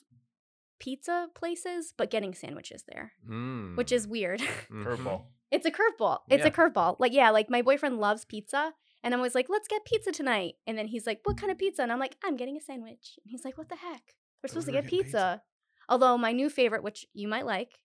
pizza 0.78 1.28
places, 1.34 1.94
but 1.96 2.11
getting 2.11 2.34
sandwiches 2.34 2.84
there, 2.86 3.12
Mm. 3.28 3.76
which 3.76 3.92
is 3.92 4.07
weird. 4.07 4.40
Mhm. 4.40 4.84
Curveball. 4.84 5.26
it's 5.50 5.64
a 5.66 5.70
curveball. 5.70 6.20
It's 6.28 6.42
Yeah. 6.42 6.48
a 6.48 6.50
curveball. 6.50 6.96
Like 6.98 7.12
yeah, 7.12 7.30
like 7.30 7.48
my 7.50 7.62
boyfriend 7.62 7.98
loves 7.98 8.24
pizza. 8.24 8.74
And 9.02 9.14
I'm 9.14 9.20
always 9.20 9.34
like, 9.36 9.46
let's 9.48 9.68
get 9.68 9.84
pizza 9.84 10.11
tonight. 10.11 10.54
And 10.66 10.76
then 10.76 10.88
he's 10.88 11.07
like, 11.07 11.20
what 11.24 11.36
kind 11.38 11.52
of 11.52 11.59
pizza? 11.59 11.82
And 11.82 11.92
I'm 11.92 12.00
like, 12.00 12.16
I'm 12.24 12.36
getting 12.36 12.57
a 12.57 12.61
sandwich. 12.61 13.18
And 13.22 13.30
he's 13.30 13.44
like, 13.44 13.57
what 13.57 13.68
the 13.68 13.76
heck? 13.76 14.02
We're 14.42 14.48
supposed 14.48 14.66
to 14.66 14.72
we're 14.72 14.80
get 14.82 14.90
pizza. 14.90 15.04
pizza. 15.04 15.42
Although 15.88 16.18
my 16.18 16.32
new 16.32 16.50
favorite, 16.50 16.82
which 16.82 17.07
you 17.12 17.28
might 17.28 17.46
like, 17.46 17.78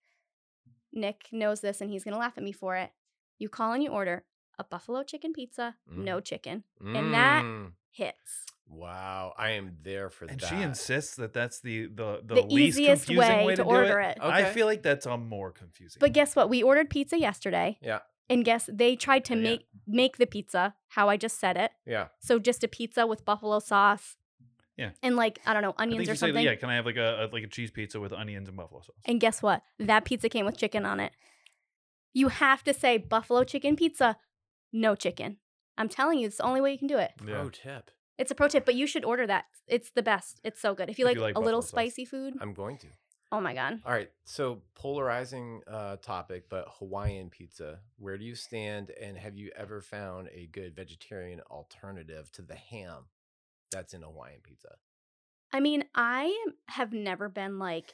Nick 0.92 1.28
knows 1.32 1.62
this 1.62 1.80
and 1.80 1.92
he's 1.92 2.04
going 2.04 2.14
to 2.14 2.20
laugh 2.20 2.38
at 2.38 2.44
me 2.44 2.52
for 2.52 2.76
it. 2.76 2.92
You 3.38 3.50
call 3.50 3.74
and 3.74 3.84
you 3.84 3.90
order 3.92 4.26
a 4.60 4.64
buffalo 4.64 5.04
chicken 5.04 5.34
pizza, 5.34 5.76
no 5.90 6.20
chicken. 6.20 6.64
And 6.80 7.14
that 7.14 7.44
Mm. 7.44 7.74
hits. 7.90 8.46
Wow, 8.68 9.34
I 9.38 9.52
am 9.52 9.78
there 9.84 10.10
for 10.10 10.26
And 10.26 10.40
that. 10.40 10.48
she 10.48 10.56
insists 10.62 11.16
that 11.18 11.34
that's 11.34 11.60
the 11.60 11.88
the 11.88 12.22
the, 12.24 12.36
The, 12.36 12.42
least 12.44 12.78
easiest 12.80 13.06
confusing 13.06 13.38
way, 13.40 13.46
way, 13.48 13.56
to 13.56 13.64
do 13.64 13.70
order 13.70 14.00
it. 14.00 14.18
it. 14.18 14.24
I 14.24 14.46
feel 14.46 14.66
like 14.66 14.82
that's 14.82 15.06
a 15.06 15.18
more 15.18 15.52
confusing. 15.52 16.00
But 16.00 16.14
guess 16.14 16.36
what? 16.36 16.50
We 16.50 16.64
ordered 16.64 16.90
pizza 16.90 17.20
yesterday. 17.20 17.78
Yeah, 17.82 18.00
And 18.30 18.46
guess 18.46 18.70
they 18.72 18.96
tried 18.96 19.26
to 19.26 19.36
Yeah. 19.36 19.42
make 19.42 19.68
make 19.88 20.18
the 20.18 20.26
pizza 20.26 20.76
how 20.90 21.10
I 21.10 21.18
just 21.18 21.38
said 21.40 21.58
it. 21.58 21.72
yeah. 21.86 22.08
So 22.20 22.40
just 22.40 22.64
a 22.64 22.68
pizza 22.70 23.06
with 23.06 23.26
buffalo 23.26 23.60
sauce. 23.60 24.16
Yeah. 24.78 24.92
And 25.04 25.18
like 25.18 25.40
I 25.46 25.52
don't 25.54 25.64
know 25.64 25.74
I 25.78 25.84
think 25.84 25.92
onions 26.00 26.08
you 26.08 26.14
or 26.14 26.16
say, 26.16 26.28
something. 26.28 26.46
yeah, 26.46 26.56
can 26.56 26.70
I 26.70 26.76
have 26.76 26.86
like 26.86 26.96
a, 26.98 27.26
a 27.26 27.34
like 27.34 27.44
a 27.44 27.48
cheese 27.48 27.72
pizza 27.72 28.00
with 28.00 28.14
onions 28.14 28.48
and 28.48 28.56
buffalo 28.56 28.82
sauce? 28.82 28.96
And 29.06 29.20
guess 29.20 29.42
what? 29.44 29.64
That 29.80 30.06
pizza 30.06 30.30
came 30.30 30.46
with 30.46 30.56
chicken 30.58 30.86
on 30.86 31.00
it. 31.02 31.12
You 32.14 32.30
have 32.30 32.64
to 32.64 32.74
say 32.74 32.98
buffalo 32.98 33.44
chicken 33.44 33.76
pizza, 33.76 34.18
no 34.72 34.96
chicken. 34.96 35.38
I'm 35.78 35.90
telling 35.90 36.20
you, 36.20 36.28
it's 36.28 36.38
the 36.38 36.44
only 36.44 36.62
way 36.62 36.72
you 36.72 36.78
can 36.78 36.88
do 36.88 36.98
it. 36.98 37.12
Yeah. 37.26 37.36
Pro 37.36 37.50
tip. 37.50 37.92
It's 38.18 38.30
a 38.32 38.36
pro 38.36 38.48
tip, 38.48 38.66
but 38.66 38.76
you 38.76 38.86
should 38.86 39.04
order 39.06 39.26
that. 39.28 39.46
It's 39.68 39.92
the 39.92 40.04
best. 40.04 40.42
It's 40.44 40.62
so 40.62 40.76
good. 40.76 40.90
If 40.90 41.00
you 41.00 41.06
If 41.06 41.10
like, 41.10 41.16
you 41.18 41.22
like 41.24 41.36
a 41.36 41.40
little 41.40 41.62
sauce. 41.62 41.70
spicy 41.72 42.06
food, 42.06 42.36
I'm 42.40 42.54
going 42.54 42.78
to. 42.80 42.88
oh 43.32 43.40
my 43.42 43.54
god. 43.54 43.80
All 43.86 43.92
right. 43.94 44.12
So 44.26 44.62
polarizing 44.76 45.62
uh, 45.68 45.96
topic, 45.98 46.50
but 46.50 46.68
Hawaiian 46.80 47.30
pizza. 47.30 47.80
Where 47.98 48.18
do 48.18 48.26
you 48.26 48.36
stand? 48.36 48.92
And 49.02 49.18
have 49.18 49.36
you 49.38 49.50
ever 49.56 49.82
found 49.82 50.28
a 50.34 50.48
good 50.52 50.76
vegetarian 50.76 51.40
alternative 51.50 52.32
to 52.34 52.42
the 52.44 52.56
ham 52.56 53.06
that's 53.72 53.94
in 53.94 54.02
Hawaiian 54.04 54.42
pizza? 54.44 54.76
I 55.54 55.60
mean, 55.62 55.86
I 55.96 56.46
have 56.68 56.94
never 56.94 57.28
been 57.28 57.58
like 57.60 57.94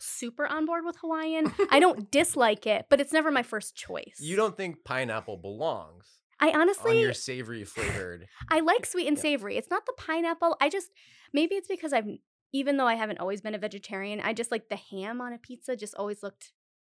super 0.00 0.46
on 0.46 0.66
board 0.66 0.84
with 0.84 0.96
Hawaiian. 0.98 1.52
I 1.70 1.80
don't 1.80 2.10
dislike 2.10 2.66
it, 2.66 2.86
but 2.90 3.00
it's 3.00 3.12
never 3.12 3.30
my 3.30 3.42
first 3.42 3.74
choice. 3.76 4.16
You 4.20 4.36
don't 4.36 4.56
think 4.56 4.84
pineapple 4.84 5.36
belongs 5.36 6.06
I 6.40 6.50
on 6.50 6.60
honestly, 6.62 7.00
your 7.00 7.12
savory 7.14 7.64
flavored? 7.64 8.26
I 8.50 8.60
like 8.60 8.84
sweet 8.92 9.06
and 9.08 9.16
Yeah. 9.16 9.22
savory. 9.22 9.56
It's 9.56 9.70
not 9.70 9.86
the 9.86 9.94
pineapple. 9.96 10.56
I 10.60 10.68
just 10.68 10.90
maybe 11.32 11.54
it's 11.54 11.68
because 11.68 11.92
I've 11.92 12.06
even 12.52 12.76
though 12.76 12.86
I 12.86 12.94
haven't 12.94 13.18
always 13.20 13.40
been 13.40 13.54
a 13.54 13.58
vegetarian, 13.58 14.20
I 14.20 14.32
just 14.32 14.50
like 14.50 14.68
the 14.68 14.76
ham 14.76 15.20
on 15.20 15.32
a 15.32 15.38
pizza 15.38 15.76
just 15.76 15.94
always 15.94 16.22
looked 16.22 16.52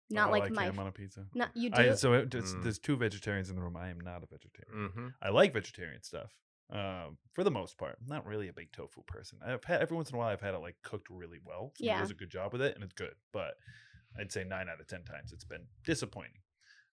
not 0.10 0.30
Oh, 0.30 0.32
like, 0.32 0.44
like 0.44 0.52
my 0.52 0.64
ham 0.66 0.80
on 0.80 0.88
a 0.88 0.92
pizza. 0.92 1.26
not 1.34 1.50
you 1.56 1.70
do. 1.70 1.82
I, 1.82 1.94
so 1.96 2.14
it, 2.14 2.34
it's, 2.36 2.54
Mm. 2.54 2.64
there's 2.64 2.80
two 2.80 2.98
vegetarians 2.98 3.50
in 3.50 3.56
the 3.56 3.62
room. 3.62 3.78
I 3.78 3.90
am 3.90 4.00
not 4.00 4.24
a 4.24 4.28
vegetarian. 4.28 4.90
mm-hmm. 4.90 5.08
I 5.22 5.30
like 5.30 5.54
vegetarian 5.54 6.04
stuff 6.04 6.32
um, 6.72 7.18
for 7.34 7.44
the 7.44 7.52
most 7.52 7.78
part. 7.78 7.98
I'm 8.02 8.08
not 8.08 8.26
really 8.26 8.48
a 8.48 8.54
big 8.54 8.72
tofu 8.72 9.02
person. 9.04 9.40
I've 9.46 9.64
had 9.64 9.82
every 9.82 9.96
once 9.96 10.10
in 10.10 10.16
a 10.16 10.18
while 10.20 10.30
I've 10.30 10.42
had 10.42 10.54
it 10.54 10.60
like 10.60 10.76
cooked 10.84 11.08
really 11.10 11.40
well. 11.44 11.74
Somebody 11.76 11.86
Yeah. 11.96 12.00
does 12.00 12.12
a 12.12 12.16
good 12.16 12.30
job 12.32 12.52
with 12.54 12.62
it 12.62 12.76
and 12.76 12.84
it's 12.84 12.94
good. 12.94 13.16
But 13.32 13.56
I'd 14.20 14.32
say 14.32 14.44
nine 14.44 14.70
out 14.70 14.80
of 14.80 14.88
ten 14.88 15.04
times 15.04 15.34
it's 15.34 15.44
been 15.46 15.66
disappointing. 15.84 16.40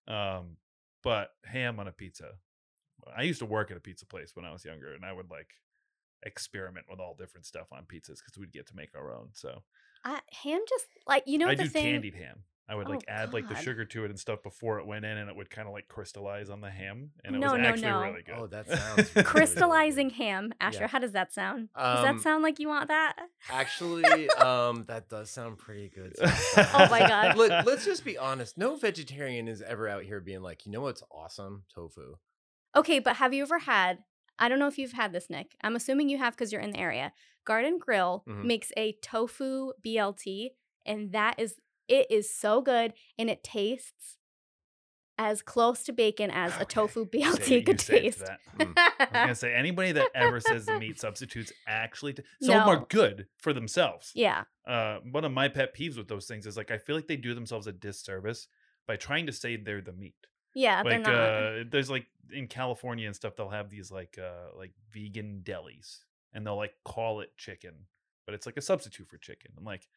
Um, 0.07 0.57
but 1.03 1.29
ham 1.45 1.79
on 1.79 1.87
a 1.87 1.91
pizza. 1.91 2.31
I 3.15 3.23
used 3.23 3.39
to 3.39 3.45
work 3.45 3.71
at 3.71 3.77
a 3.77 3.79
pizza 3.79 4.05
place 4.05 4.35
when 4.35 4.45
I 4.45 4.51
was 4.51 4.63
younger, 4.63 4.93
and 4.93 5.03
I 5.03 5.11
would 5.11 5.31
like 5.31 5.47
experiment 6.23 6.85
with 6.89 6.99
all 6.99 7.15
different 7.17 7.45
stuff 7.47 7.67
on 7.71 7.83
pizzas 7.85 8.19
because 8.19 8.37
we'd 8.37 8.51
get 8.51 8.67
to 8.67 8.75
make 8.75 8.93
our 8.95 9.11
own. 9.11 9.29
So 9.33 9.63
I, 10.05 10.19
ham 10.43 10.61
just 10.69 10.85
like 11.07 11.23
you 11.25 11.37
know 11.39 11.47
I 11.47 11.55
the 11.55 11.63
do 11.63 11.69
thing. 11.69 11.83
candied 11.93 12.15
ham. 12.15 12.43
I 12.71 12.75
would 12.75 12.87
Oh, 12.87 12.91
like 12.91 13.03
add 13.09 13.33
like 13.33 13.49
the 13.49 13.53
God. 13.55 13.63
sugar 13.63 13.83
to 13.83 14.05
it 14.05 14.09
and 14.11 14.17
stuff 14.19 14.41
before 14.43 14.79
it 14.79 14.87
went 14.87 15.03
in, 15.03 15.17
and 15.17 15.29
it 15.29 15.35
would 15.35 15.49
kind 15.49 15.67
of 15.67 15.73
like 15.73 15.89
crystallize 15.89 16.49
on 16.49 16.61
the 16.61 16.69
ham, 16.71 17.11
and 17.25 17.35
it 17.35 17.39
No, 17.39 17.53
was 17.53 17.61
no, 17.61 17.67
actually 17.69 17.89
no. 17.89 18.01
really 18.01 18.23
good. 18.23 18.35
Oh, 18.37 18.47
that 18.47 18.67
sounds 18.69 18.79
really, 18.97 18.97
really 18.97 19.13
good. 19.15 19.25
Crystallizing 19.25 20.09
ham, 20.11 20.53
Asher. 20.61 20.79
Yeah. 20.81 20.87
How 20.87 20.99
does 20.99 21.11
that 21.11 21.33
sound? 21.33 21.67
does 21.75 22.03
Um, 22.05 22.15
that 22.15 22.21
sound 22.21 22.43
like 22.43 22.59
you 22.59 22.69
want 22.69 22.87
that? 22.87 23.15
Actually, 23.49 24.29
um, 24.29 24.83
that 24.87 25.09
does 25.09 25.29
sound 25.29 25.57
pretty 25.57 25.89
good. 25.89 26.15
Oh 26.73 26.87
my 26.89 26.99
God. 27.07 27.35
Let, 27.37 27.65
let's 27.65 27.83
just 27.83 28.05
be 28.05 28.17
honest. 28.17 28.57
No 28.57 28.75
vegetarian 28.77 29.47
is 29.49 29.61
ever 29.61 29.89
out 29.89 30.03
here 30.03 30.21
being 30.21 30.41
like, 30.41 30.65
you 30.65 30.71
know 30.71 30.81
what's 30.81 31.03
awesome? 31.11 31.63
Tofu. 31.73 32.15
Okay, 32.75 32.99
but 32.99 33.17
have 33.17 33.33
you 33.33 33.43
ever 33.43 33.59
had? 33.59 33.99
I 34.39 34.47
don't 34.47 34.59
know 34.59 34.67
if 34.67 34.77
you've 34.77 34.93
had 34.93 35.11
this, 35.11 35.29
Nick. 35.29 35.55
I'm 35.61 35.75
assuming 35.75 36.07
you 36.07 36.17
have 36.17 36.33
because 36.33 36.51
you're 36.53 36.61
in 36.61 36.71
the 36.71 36.79
area. 36.79 37.11
Garden 37.45 37.77
Grill 37.79 38.23
Mhm. 38.27 38.45
makes 38.45 38.71
a 38.77 38.93
tofu 39.03 39.73
BLT, 39.85 40.51
and 40.85 41.11
that 41.11 41.37
is 41.39 41.55
it 41.91 42.07
is 42.09 42.33
so 42.33 42.61
good, 42.61 42.93
and 43.17 43.29
it 43.29 43.43
tastes 43.43 44.17
as 45.17 45.41
close 45.43 45.83
to 45.83 45.91
bacon 45.93 46.31
as 46.31 46.53
a 46.59 46.65
tofu 46.65 47.05
BLT 47.09 47.63
could 47.65 47.77
taste. 47.77 48.19
that. 48.25 48.39
I 48.59 48.63
was 48.99 49.07
gonna 49.13 49.35
say 49.35 49.53
anybody 49.53 49.91
that 49.91 50.07
ever 50.15 50.39
says 50.39 50.65
the 50.65 50.79
meat 50.79 50.99
substitutes 50.99 51.51
actually, 51.67 52.13
t- 52.13 52.23
some 52.41 52.55
of 52.59 52.65
them 52.65 52.69
are 52.75 52.85
good 52.89 53.27
for 53.37 53.53
themselves. 53.53 54.11
yeah, 54.15 54.45
Uh, 54.65 54.97
one 55.11 55.23
of 55.25 55.31
my 55.31 55.47
pet 55.47 55.75
peeves 55.75 55.97
with 55.97 56.07
those 56.07 56.25
things 56.25 56.47
is 56.47 56.57
like 56.57 56.71
I 56.71 56.77
feel 56.79 56.95
like 56.95 57.07
they 57.07 57.17
do 57.17 57.35
themselves 57.35 57.67
a 57.67 57.71
disservice 57.71 58.47
by 58.87 58.95
trying 58.95 59.27
to 59.27 59.31
say 59.31 59.57
they're 59.57 59.81
the 59.81 59.93
meat. 59.93 60.15
yeah, 60.55 60.81
like 60.81 61.03
they're 61.03 61.13
not. 61.13 61.13
uh, 61.13 61.63
there's 61.69 61.89
like 61.91 62.07
in 62.31 62.47
California 62.47 63.05
and 63.05 63.15
stuff, 63.15 63.35
they'll 63.35 63.49
have 63.49 63.69
these 63.69 63.91
like 63.91 64.17
uh 64.19 64.57
like 64.57 64.71
vegan 64.91 65.41
delis, 65.43 65.99
and 66.33 66.47
they'll 66.47 66.55
like 66.57 66.73
call 66.83 67.19
it 67.21 67.37
chicken, 67.37 67.73
but 68.25 68.33
it's 68.33 68.45
like 68.47 68.57
a 68.57 68.61
substitute 68.61 69.07
for 69.07 69.17
chicken. 69.17 69.51
I'm 69.55 69.65
like, 69.65 69.87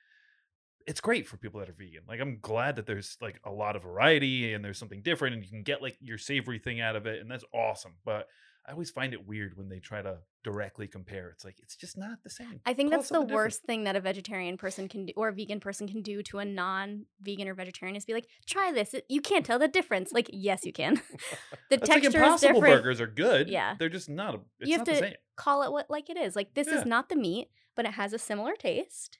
it's 0.87 1.01
great 1.01 1.27
for 1.27 1.37
people 1.37 1.61
that 1.61 1.69
are 1.69 1.75
vegan. 1.75 2.03
Like 2.09 2.21
I'm 2.21 2.39
glad 2.41 2.77
that 2.77 2.87
there's 2.87 3.17
like 3.21 3.41
a 3.45 3.51
lot 3.51 3.77
of 3.77 3.83
variety 3.83 4.53
and 4.53 4.65
there's 4.65 4.79
something 4.79 5.03
different, 5.03 5.35
and 5.35 5.45
you 5.45 5.51
can 5.51 5.63
get 5.63 5.83
like 5.83 5.97
your 6.01 6.19
savory 6.19 6.59
thing 6.59 6.81
out 6.81 6.97
of 6.97 7.07
it, 7.07 7.21
and 7.21 7.31
that's 7.31 7.45
awesome. 7.55 7.95
But 8.05 8.29
I 8.67 8.73
always 8.73 8.91
find 8.91 9.13
it 9.13 9.27
weird 9.27 9.57
when 9.59 9.69
they 9.69 9.79
try 9.79 10.01
to 10.01 10.19
directly 10.43 10.87
compare. 10.89 11.29
It's 11.31 11.45
like 11.45 11.57
it's 11.63 11.77
just 11.77 11.99
not 11.99 12.23
the 12.23 12.31
same. 12.31 12.61
I 12.65 12.73
think 12.75 12.91
Call 12.91 12.99
that's 12.99 13.09
the 13.11 13.15
different. 13.21 13.35
worst 13.35 13.63
thing 13.65 13.85
that 13.85 13.95
a 13.97 14.01
vegetarian 14.01 14.57
person 14.57 14.89
can 14.89 15.05
do 15.07 15.13
or 15.17 15.29
a 15.29 15.33
vegan 15.35 15.61
person 15.61 15.87
can 15.87 16.01
do 16.03 16.23
to 16.25 16.39
a 16.39 16.45
non-vegan 16.47 17.47
or 17.49 17.55
vegetarian 17.55 17.95
is 17.97 18.05
be 18.07 18.15
like, 18.15 18.29
try 18.47 18.73
this. 18.73 18.95
You 19.09 19.21
can't 19.21 19.45
tell 19.45 19.59
the 19.59 19.69
difference. 19.69 20.13
Like, 20.13 20.31
yes, 20.33 20.65
you 20.65 20.73
can. 20.73 20.95
the 21.71 21.77
like 21.77 21.85
texture 21.85 22.09
is 22.09 22.15
Impossible 22.15 22.55
different. 22.61 22.77
Burgers 22.83 23.01
are 23.01 23.07
good. 23.07 23.49
Yeah. 23.49 23.77
they're 23.79 23.89
just 23.91 24.09
not. 24.09 24.35
A, 24.35 24.41
it's 24.61 24.71
You 24.71 24.79
not 24.79 24.87
have 24.87 24.97
the 24.97 25.01
to 25.03 25.09
same. 25.09 25.15
call 25.37 25.63
it 25.63 25.73
what 25.73 25.91
like 25.91 26.09
it 26.11 26.17
is. 26.17 26.35
Like 26.37 26.55
this 26.55 26.69
Yeah. 26.69 26.79
is 26.81 26.87
not 26.87 27.09
the 27.11 27.17
meat, 27.17 27.49
but 27.75 27.85
it 27.85 27.93
has 27.93 28.13
a 28.15 28.19
similar 28.19 28.55
taste. 28.55 29.19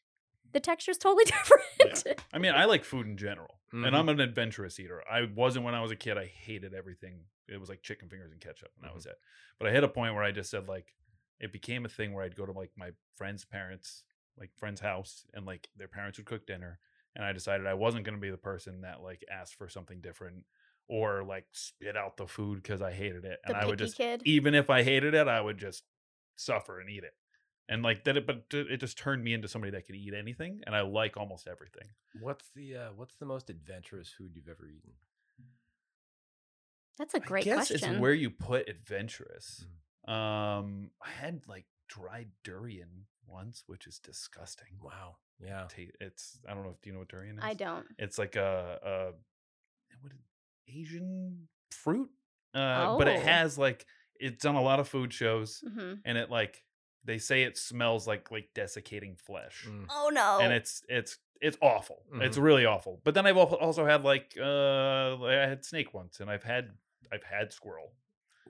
The 0.55 0.61
texture 0.61 0.93
is 0.93 0.99
totally 0.99 1.25
different. 1.83 2.23
I 2.33 2.39
mean, 2.39 2.55
I 2.55 2.65
like 2.65 2.85
food 2.85 3.07
in 3.07 3.17
general, 3.19 3.59
Mhm. 3.75 3.87
and 3.87 3.97
I'm 3.97 4.09
an 4.09 4.21
adventurous 4.21 4.81
eater. 4.81 5.03
I 5.11 5.25
wasn't 5.35 5.65
when 5.67 5.75
I 5.75 5.83
was 5.83 5.91
a 5.91 5.97
kid. 5.97 6.17
I 6.17 6.27
hated 6.27 6.73
everything. 6.73 7.25
It 7.49 7.59
was 7.61 7.69
like 7.69 7.83
chicken 7.83 8.09
fingers 8.09 8.33
and 8.33 8.41
ketchup, 8.41 8.71
and 8.77 8.85
that 8.89 8.95
was 8.95 9.05
it. 9.05 9.17
But 9.59 9.69
I 9.69 9.73
hit 9.73 9.85
a 9.85 9.89
point 9.89 10.15
where 10.15 10.23
I 10.25 10.31
just 10.33 10.51
said 10.51 10.67
like, 10.69 10.95
it 11.41 11.53
became 11.53 11.85
a 11.85 11.89
thing 11.89 12.13
where 12.15 12.25
I'd 12.25 12.37
go 12.37 12.47
to 12.47 12.53
like 12.53 12.71
my 12.77 12.93
friend's 13.17 13.45
parents, 13.45 14.05
like 14.39 14.51
friend's 14.57 14.81
house, 14.81 15.27
and 15.35 15.45
like 15.45 15.69
their 15.77 15.89
parents 15.89 16.19
would 16.19 16.27
cook 16.27 16.47
dinner, 16.47 16.79
and 17.15 17.25
I 17.25 17.33
decided 17.33 17.67
I 17.67 17.75
wasn't 17.75 18.05
going 18.05 18.17
to 18.17 18.21
be 18.23 18.31
the 18.31 18.39
person 18.39 18.81
that 18.83 19.03
like 19.03 19.23
asked 19.31 19.57
for 19.57 19.69
something 19.69 20.01
different 20.01 20.45
or 20.89 21.25
like 21.25 21.47
spit 21.53 21.97
out 21.97 22.17
the 22.17 22.27
food 22.29 22.63
because 22.63 22.81
I 22.81 22.93
hated 22.93 23.25
it, 23.25 23.41
The 23.45 23.49
and 23.55 23.57
I 23.57 23.67
would 23.67 23.79
just 23.79 23.97
kid. 23.97 24.23
even 24.25 24.55
if 24.55 24.71
I 24.71 24.83
hated 24.85 25.15
it, 25.15 25.27
I 25.29 25.41
would 25.41 25.59
just 25.59 25.83
suffer 26.37 26.79
and 26.81 26.89
eat 26.89 27.05
it. 27.05 27.15
And 27.69 27.83
like 27.83 28.05
that, 28.05 28.17
it, 28.19 28.27
but 28.27 28.45
it 28.53 28.71
it 28.73 28.77
just 28.81 28.99
turned 28.99 29.25
me 29.25 29.33
into 29.33 29.49
somebody 29.49 29.71
that 29.73 29.87
could 29.87 29.95
eat 29.97 30.13
anything, 30.13 30.61
and 30.67 30.77
I 30.77 30.83
like 30.83 31.17
almost 31.17 31.49
everything. 31.49 31.89
What's 32.21 32.51
the 32.55 32.77
uh, 32.77 32.89
what's 32.95 33.17
the 33.17 33.25
most 33.25 33.49
adventurous 33.49 34.11
food 34.11 34.33
you've 34.35 34.49
ever 34.49 34.67
eaten? 34.69 34.93
That's 36.99 37.15
a 37.15 37.21
great 37.21 37.43
I 37.43 37.45
guess 37.57 37.69
question. 37.69 37.91
it's 37.93 38.01
where 38.01 38.13
you 38.13 38.31
put 38.31 38.69
adventurous. 38.69 39.65
Um, 40.07 40.91
I 41.05 41.09
had 41.21 41.43
like 41.49 41.65
dried 41.89 42.29
durian 42.45 43.07
once, 43.27 43.65
which 43.67 43.87
is 43.87 43.99
disgusting. 43.99 44.69
Wow. 44.81 45.17
Yeah. 45.41 45.67
It's 46.01 46.39
I 46.49 46.55
don't 46.55 46.63
know 46.65 46.71
if 46.71 46.81
do 46.83 46.91
you 46.91 46.93
know 46.93 47.01
what 47.01 47.09
durian 47.09 47.39
is. 47.39 47.45
I 47.45 47.55
don't. 47.55 47.87
It's 47.99 48.19
like 48.19 48.37
a, 48.37 48.79
a 48.85 48.97
what 50.03 50.13
is- 50.13 50.19
Asian 50.69 51.49
fruit, 51.71 52.11
uh, 52.55 52.97
but 52.97 53.09
it 53.09 53.19
Oh. 53.19 53.23
has 53.23 53.59
like 53.59 53.87
it's 54.21 54.45
on 54.45 54.55
a 54.55 54.63
lot 54.63 54.81
of 54.81 54.89
food 54.89 55.13
shows, 55.13 55.63
hmm 55.75 55.95
and 56.05 56.17
it 56.17 56.31
like 56.31 56.63
they 57.05 57.19
say 57.19 57.43
it 57.43 57.57
smells 57.59 58.07
like 58.07 58.31
like 58.31 58.49
desiccating 58.55 59.17
flesh, 59.17 59.67
Mm. 59.69 59.87
Oh 59.91 60.11
no. 60.13 60.39
and 60.43 60.53
it's 60.53 60.83
it's 60.89 61.19
it's 61.41 61.59
awful. 61.61 62.03
It's 62.21 62.39
Mhm. 62.39 62.43
really 62.43 62.65
awful. 62.65 63.01
But 63.05 63.15
then 63.15 63.27
I've 63.27 63.37
also 63.37 63.85
had 63.85 64.03
like 64.05 64.35
uh 64.41 65.23
I 65.25 65.47
had 65.49 65.65
snake 65.65 65.93
once, 65.93 66.21
and 66.21 66.31
I've 66.31 66.45
had 66.45 66.71
I've 67.13 67.25
had 67.25 67.53
squirrel 67.53 67.93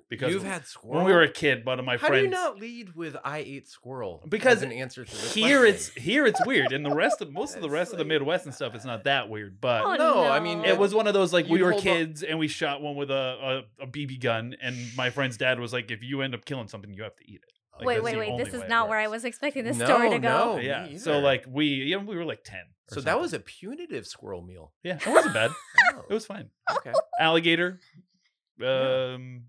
because 0.08 0.32
You've 0.32 0.44
had 0.44 0.66
squirrel. 0.66 0.96
when 0.98 1.06
we 1.06 1.12
were 1.12 1.22
a 1.22 1.28
kid, 1.32 1.64
one 1.66 1.78
of 1.80 1.84
my 1.84 1.96
How 1.96 2.06
friends 2.08 2.20
do 2.20 2.24
you 2.26 2.30
not 2.30 2.58
lead 2.60 2.94
with 2.94 3.16
"I 3.24 3.38
ate 3.38 3.66
squirrel"? 3.68 4.20
as 4.24 4.30
Because 4.30 4.62
an 4.62 4.70
answer 4.70 5.04
to 5.04 5.10
the 5.10 5.28
here 5.28 5.64
it's 5.64 5.88
here 5.94 6.24
it's 6.26 6.44
weird, 6.46 6.72
and 6.72 6.84
the 6.84 6.94
rest 6.94 7.20
of 7.20 7.32
most 7.32 7.56
of 7.56 7.62
the 7.62 7.68
It's 7.68 7.72
rest 7.72 7.92
of 7.92 7.98
the 7.98 8.04
Midwest 8.04 8.44
and 8.44 8.54
stuff, 8.54 8.74
it's 8.76 8.84
not 8.84 9.04
that 9.04 9.28
weird. 9.28 9.60
But 9.60 9.82
Oh, 9.84 9.94
no, 9.96 10.22
I 10.30 10.38
mean, 10.40 10.64
it 10.64 10.78
was 10.78 10.94
one 10.94 11.06
of 11.08 11.14
those 11.14 11.32
like 11.32 11.48
we 11.48 11.62
were 11.62 11.72
hold 11.72 11.86
on- 11.88 11.96
kids 11.96 12.22
and 12.22 12.38
we 12.38 12.46
shot 12.48 12.80
one 12.82 12.94
with 12.96 13.10
a, 13.10 13.64
a, 13.80 13.84
a 13.84 13.86
BB 13.88 14.20
gun, 14.20 14.54
and 14.60 14.76
my 14.96 15.10
friend's 15.10 15.36
dad 15.36 15.58
was 15.58 15.72
like, 15.72 15.90
"If 15.90 16.02
you 16.04 16.20
end 16.22 16.34
up 16.34 16.44
killing 16.44 16.68
something, 16.68 16.92
you 16.94 17.02
have 17.02 17.16
to 17.16 17.24
eat 17.28 17.40
it." 17.42 17.52
Like, 17.78 17.86
wait, 17.86 18.02
wait, 18.02 18.16
wait. 18.16 18.38
This 18.44 18.54
is 18.54 18.62
not 18.68 18.88
where 18.88 18.98
I 18.98 19.08
was 19.08 19.24
expecting 19.24 19.64
this 19.64 19.76
No, 19.76 19.84
story 19.86 20.10
to 20.10 20.18
go. 20.18 20.28
no. 20.28 20.56
me 20.58 20.66
yeah. 20.66 20.96
So 20.98 21.18
like 21.18 21.44
we, 21.48 21.66
you 21.66 21.98
know, 21.98 22.04
we 22.04 22.16
were 22.16 22.24
like 22.24 22.44
ten. 22.44 22.60
or 22.90 22.94
So 22.94 23.00
that 23.02 23.20
was 23.20 23.32
a 23.32 23.40
punitive 23.40 24.06
squirrel 24.06 24.42
meal. 24.42 24.72
yeah, 24.82 24.96
it 24.96 25.06
wasn't 25.06 25.34
bad. 25.34 25.50
Oh, 25.94 26.02
It 26.08 26.14
was 26.14 26.26
fine. 26.26 26.50
okay. 26.70 26.92
Alligator, 27.20 27.80
Yeah. 28.58 29.14
um, 29.14 29.44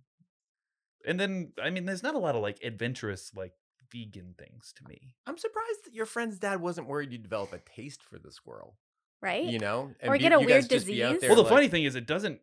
and 1.07 1.19
then 1.19 1.53
I 1.61 1.69
mean, 1.69 1.85
there's 1.85 2.03
not 2.03 2.15
a 2.15 2.19
lot 2.19 2.35
of 2.35 2.41
like 2.41 2.59
adventurous 2.63 3.31
like 3.35 3.53
vegan 3.91 4.33
things 4.37 4.73
to 4.77 4.83
me. 4.89 5.13
I'm 5.27 5.37
surprised 5.37 5.85
that 5.85 5.93
your 5.93 6.05
friend's 6.07 6.39
dad 6.39 6.59
wasn't 6.61 6.87
worried 6.87 7.11
you'd 7.11 7.23
develop 7.23 7.53
a 7.53 7.59
taste 7.59 8.01
for 8.03 8.17
the 8.19 8.31
squirrel. 8.31 8.75
Right? 9.21 9.45
You 9.45 9.59
know, 9.59 9.91
Or 10.03 10.13
be- 10.13 10.19
get 10.19 10.33
a 10.33 10.39
weird 10.39 10.69
just 10.69 10.85
be 10.87 11.03
out 11.03 11.09
disease. 11.13 11.21
there 11.21 11.29
well, 11.29 11.37
the 11.37 11.43
like- 11.43 11.51
funny 11.51 11.67
thing 11.67 11.83
is, 11.83 11.95
it 11.95 12.05
doesn't. 12.05 12.41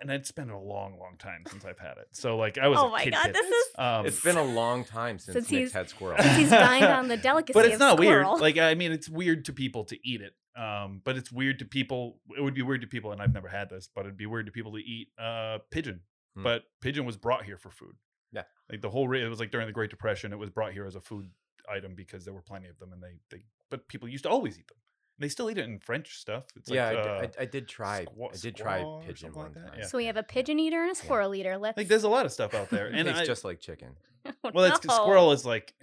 And 0.00 0.10
it's 0.10 0.30
been 0.30 0.50
a 0.50 0.60
long, 0.60 0.98
long 0.98 1.16
time 1.18 1.42
since 1.50 1.64
I've 1.64 1.78
had 1.78 1.98
it. 1.98 2.06
So 2.12 2.36
like, 2.36 2.56
I 2.58 2.68
was. 2.68 2.78
Oh 2.80 2.90
my 2.90 3.02
kid 3.04 3.12
God, 3.14 3.24
kid. 3.26 3.34
this 3.34 3.46
is- 3.46 3.66
Um, 3.78 4.06
It's 4.06 4.22
been 4.22 4.36
a 4.36 4.42
long 4.44 4.84
time 4.84 5.18
since, 5.18 5.34
Since 5.34 5.50
Nick's 5.50 5.58
he's- 5.60 5.72
had 5.72 5.88
squirrel. 5.88 6.18
Since 6.22 6.36
He's 6.36 6.50
dined 6.50 6.84
on 6.84 7.08
the 7.08 7.16
delicacy 7.28 7.52
but 7.52 7.64
it's 7.64 7.74
of 7.74 7.80
not 7.80 7.98
squirrel. 7.98 8.32
weird. 8.32 8.40
Like 8.42 8.58
I 8.58 8.74
mean, 8.74 8.92
it's 8.92 9.08
weird 9.08 9.44
to 9.46 9.52
people 9.52 9.84
to 9.86 9.98
eat 10.08 10.20
it. 10.20 10.34
Um, 10.54 11.00
but 11.02 11.16
it's 11.16 11.32
weird 11.32 11.58
to 11.60 11.64
people. 11.64 12.20
It 12.36 12.42
would 12.42 12.54
be 12.54 12.62
weird 12.62 12.82
to 12.82 12.86
people, 12.86 13.10
and 13.12 13.20
I've 13.22 13.32
never 13.32 13.48
had 13.48 13.70
this, 13.70 13.88
but 13.94 14.02
it'd 14.02 14.16
be 14.18 14.26
weird 14.26 14.46
to 14.46 14.52
people 14.52 14.72
to 14.72 14.78
eat 14.78 15.08
uh 15.18 15.58
pigeon. 15.70 16.00
Hmm. 16.36 16.42
But 16.44 16.62
pigeon 16.80 17.04
was 17.06 17.16
brought 17.16 17.44
here 17.44 17.56
for 17.58 17.70
food. 17.70 17.96
Yeah. 18.32 18.44
like 18.70 18.80
the 18.82 18.90
whole. 18.90 19.08
re- 19.08 19.22
It 19.24 19.28
was 19.28 19.40
like 19.40 19.50
during 19.50 19.66
the 19.66 19.72
Great 19.72 19.90
Depression. 19.90 20.32
It 20.32 20.38
was 20.38 20.48
brought 20.50 20.72
here 20.72 20.86
as 20.86 20.94
a 20.94 21.00
food 21.00 21.28
item 21.70 21.94
because 21.94 22.24
there 22.24 22.32
were 22.34 22.42
plenty 22.42 22.68
of 22.68 22.78
them, 22.78 22.92
and 22.92 23.02
they 23.02 23.18
they. 23.30 23.42
But 23.70 23.88
people 23.88 24.08
used 24.08 24.24
to 24.24 24.30
always 24.30 24.58
eat 24.58 24.68
them. 24.68 24.76
They 25.22 25.28
still 25.28 25.50
eat 25.50 25.58
it 25.58 25.64
in 25.64 25.78
French 25.78 26.18
stuff. 26.18 26.44
It's 26.56 26.70
yeah, 26.70 26.88
like, 26.90 26.96
I, 26.96 27.00
uh, 27.00 27.20
d- 27.26 27.28
I, 27.38 27.42
I 27.42 27.44
did 27.46 27.68
try. 27.68 28.04
squaw- 28.04 28.34
I 28.34 28.38
did 28.38 28.56
try 28.56 28.84
pigeon 29.06 29.32
one 29.32 29.46
like 29.46 29.54
time. 29.54 29.72
yeah. 29.78 29.86
so 29.86 29.96
we 29.98 30.06
have 30.06 30.16
a 30.16 30.22
pigeon 30.22 30.58
eater 30.58 30.82
and 30.82 30.90
a 30.92 30.94
squirrel 30.94 31.34
eater. 31.34 31.56
Let's. 31.58 31.76
like 31.76 31.88
there's 31.88 32.04
a 32.04 32.08
lot 32.08 32.26
of 32.26 32.32
stuff 32.32 32.52
out 32.54 32.68
there, 32.70 32.86
and 32.92 33.08
it's 33.08 33.20
I, 33.20 33.24
just 33.24 33.44
like 33.44 33.60
chicken. 33.60 33.90
Oh, 34.44 34.50
well, 34.54 34.64
it's 34.66 34.84
no. 34.84 34.94
squirrel 34.94 35.32
is 35.32 35.44
like 35.44 35.74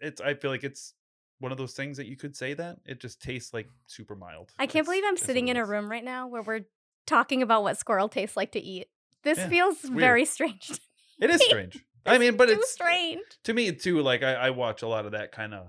it's. 0.00 0.20
I 0.20 0.34
feel 0.34 0.50
like 0.50 0.64
it's 0.64 0.92
one 1.38 1.50
of 1.52 1.56
those 1.58 1.72
things 1.72 1.96
that 1.96 2.06
you 2.06 2.16
could 2.16 2.36
say 2.36 2.52
that 2.54 2.78
it 2.84 3.00
just 3.00 3.22
tastes 3.22 3.54
like 3.54 3.68
super 3.86 4.14
mild. 4.14 4.50
I 4.58 4.66
can't 4.66 4.76
It's- 4.82 4.86
believe 4.86 5.04
I'm 5.06 5.16
sitting 5.16 5.48
in 5.48 5.56
a 5.56 5.64
room 5.64 5.90
right 5.90 6.04
now 6.04 6.26
where 6.28 6.42
we're 6.42 6.66
talking 7.06 7.40
about 7.42 7.62
what 7.62 7.78
squirrel 7.78 8.08
tastes 8.10 8.36
like 8.36 8.52
to 8.52 8.60
eat. 8.60 8.88
This 9.22 9.38
Yeah, 9.38 9.48
feels 9.48 9.80
very 9.80 10.24
strange. 10.26 10.66
to 10.68 10.80
It 11.20 11.30
is 11.30 11.42
strange. 11.42 11.82
I 12.04 12.18
mean, 12.18 12.36
but 12.36 12.46
Too 12.46 12.52
it's 12.56 12.70
strange. 12.70 13.22
to 13.44 13.54
me 13.54 13.72
too. 13.72 14.02
Like 14.02 14.22
I, 14.22 14.34
I 14.34 14.50
watch 14.50 14.82
a 14.82 14.88
lot 14.88 15.06
of 15.06 15.12
that 15.12 15.32
kind 15.32 15.54
of. 15.54 15.68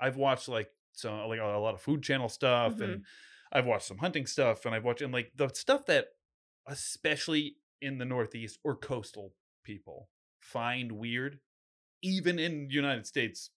I've 0.00 0.16
watched 0.16 0.48
like 0.48 0.70
so 0.96 1.26
like 1.28 1.40
a 1.40 1.44
lot 1.44 1.74
of 1.74 1.80
food 1.80 2.02
channel 2.02 2.28
stuff, 2.28 2.74
Mm-hmm. 2.74 2.82
and 2.82 3.04
I've 3.52 3.66
watched 3.66 3.86
some 3.86 3.98
hunting 3.98 4.26
stuff, 4.26 4.66
and 4.66 4.74
I've 4.74 4.84
watched 4.84 5.02
and 5.02 5.12
like 5.12 5.30
the 5.36 5.48
stuff 5.48 5.86
that, 5.86 6.06
especially 6.66 7.56
in 7.80 7.98
the 7.98 8.04
Northeast 8.04 8.58
or 8.64 8.74
coastal 8.76 9.32
people 9.64 10.08
find 10.40 10.92
weird, 10.92 11.38
even 12.02 12.38
in 12.38 12.68
United 12.70 13.06
States, 13.06 13.50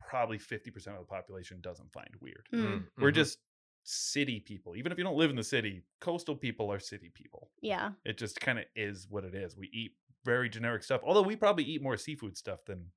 probably 0.00 0.38
fifty 0.38 0.70
percent 0.70 0.96
of 0.96 1.02
the 1.02 1.06
population 1.06 1.60
doesn't 1.60 1.92
find 1.92 2.08
weird. 2.20 2.48
Mm, 2.52 2.86
We're 2.98 3.10
Mhm. 3.10 3.14
just 3.14 3.38
city 3.82 4.40
people. 4.40 4.76
Even 4.76 4.92
if 4.92 4.98
you 4.98 5.04
don't 5.04 5.16
live 5.16 5.30
in 5.30 5.36
the 5.36 5.44
city, 5.44 5.82
coastal 6.00 6.36
people 6.36 6.70
are 6.72 6.78
city 6.78 7.10
people. 7.14 7.50
Yeah. 7.62 7.92
It 8.04 8.18
just 8.18 8.40
kind 8.40 8.58
of 8.58 8.64
is 8.76 9.06
what 9.08 9.24
it 9.24 9.34
is. 9.34 9.56
We 9.56 9.68
eat 9.72 9.92
very 10.24 10.48
generic 10.50 10.82
stuff. 10.82 11.00
Although 11.04 11.22
we 11.22 11.34
probably 11.36 11.64
eat 11.64 11.82
more 11.82 11.96
seafood 11.96 12.36
stuff 12.36 12.64
than 12.66 12.92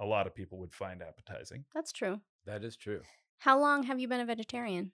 a 0.00 0.04
lot 0.04 0.26
of 0.26 0.34
people 0.34 0.58
would 0.58 0.74
find 0.74 1.02
appetizing. 1.02 1.64
That's 1.74 1.92
true. 1.92 2.20
That 2.46 2.64
is 2.64 2.76
true. 2.76 3.02
How 3.38 3.58
long 3.58 3.82
have 3.84 3.98
you 4.00 4.08
been 4.08 4.20
a 4.20 4.24
vegetarian? 4.26 4.92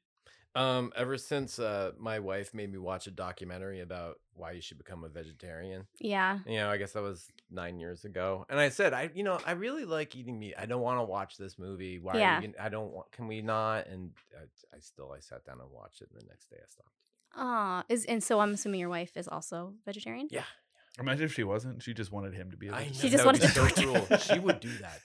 Um, 0.54 0.92
ever 0.96 1.18
since 1.18 1.58
uh, 1.58 1.92
my 1.98 2.18
wife 2.18 2.52
made 2.54 2.72
me 2.72 2.78
watch 2.78 3.06
a 3.06 3.10
documentary 3.10 3.80
about 3.80 4.16
why 4.32 4.52
you 4.52 4.60
should 4.62 4.78
become 4.78 5.04
a 5.04 5.08
vegetarian, 5.08 5.86
Yeah. 6.00 6.38
you 6.46 6.56
know, 6.56 6.70
I 6.70 6.78
guess 6.78 6.92
that 6.92 7.02
was 7.02 7.28
nine 7.50 7.78
years 7.78 8.04
ago. 8.04 8.46
And 8.48 8.58
I 8.58 8.70
said, 8.70 8.92
I, 8.94 9.10
you 9.14 9.22
know, 9.22 9.38
I 9.46 9.52
really 9.52 9.84
like 9.84 10.16
eating 10.16 10.38
meat. 10.38 10.54
I 10.58 10.64
don't 10.66 10.80
want 10.80 10.98
to 11.00 11.04
watch 11.04 11.36
this 11.36 11.58
movie. 11.58 11.98
Why? 11.98 12.16
Yeah. 12.18 12.38
Are 12.38 12.42
you, 12.42 12.54
I 12.58 12.70
don't 12.70 12.90
want. 12.92 13.12
Can 13.12 13.28
we 13.28 13.42
not? 13.42 13.86
And 13.88 14.12
I, 14.36 14.44
I 14.74 14.80
still, 14.80 15.12
I 15.14 15.20
sat 15.20 15.44
down 15.44 15.60
and 15.60 15.70
watched 15.70 16.00
it, 16.00 16.08
and 16.12 16.20
the 16.20 16.26
next 16.26 16.48
day 16.50 16.56
I 16.60 16.66
stopped. 16.68 16.88
Ah, 17.36 17.84
is 17.90 18.04
and 18.06 18.24
so 18.24 18.40
I'm 18.40 18.54
assuming 18.54 18.80
your 18.80 18.88
wife 18.88 19.16
is 19.16 19.28
also 19.28 19.74
vegetarian. 19.84 20.28
Yeah, 20.30 20.44
Imagine 21.00 21.24
if 21.26 21.34
she 21.34 21.44
wasn't. 21.44 21.82
She 21.82 21.94
just 21.94 22.10
wanted 22.10 22.34
him 22.34 22.50
to 22.50 22.56
be. 22.56 22.68
A 22.68 22.72
I 22.72 22.84
know. 22.86 22.92
She 22.92 23.08
just 23.08 23.24
that 23.24 23.26
would 23.26 23.26
wanted 23.26 23.40
be 23.42 23.46
to 23.46 23.52
so 23.52 23.60
torture 23.68 24.06
cruel. 24.06 24.18
She 24.18 24.38
would 24.38 24.60
do 24.60 24.70
that 24.78 25.00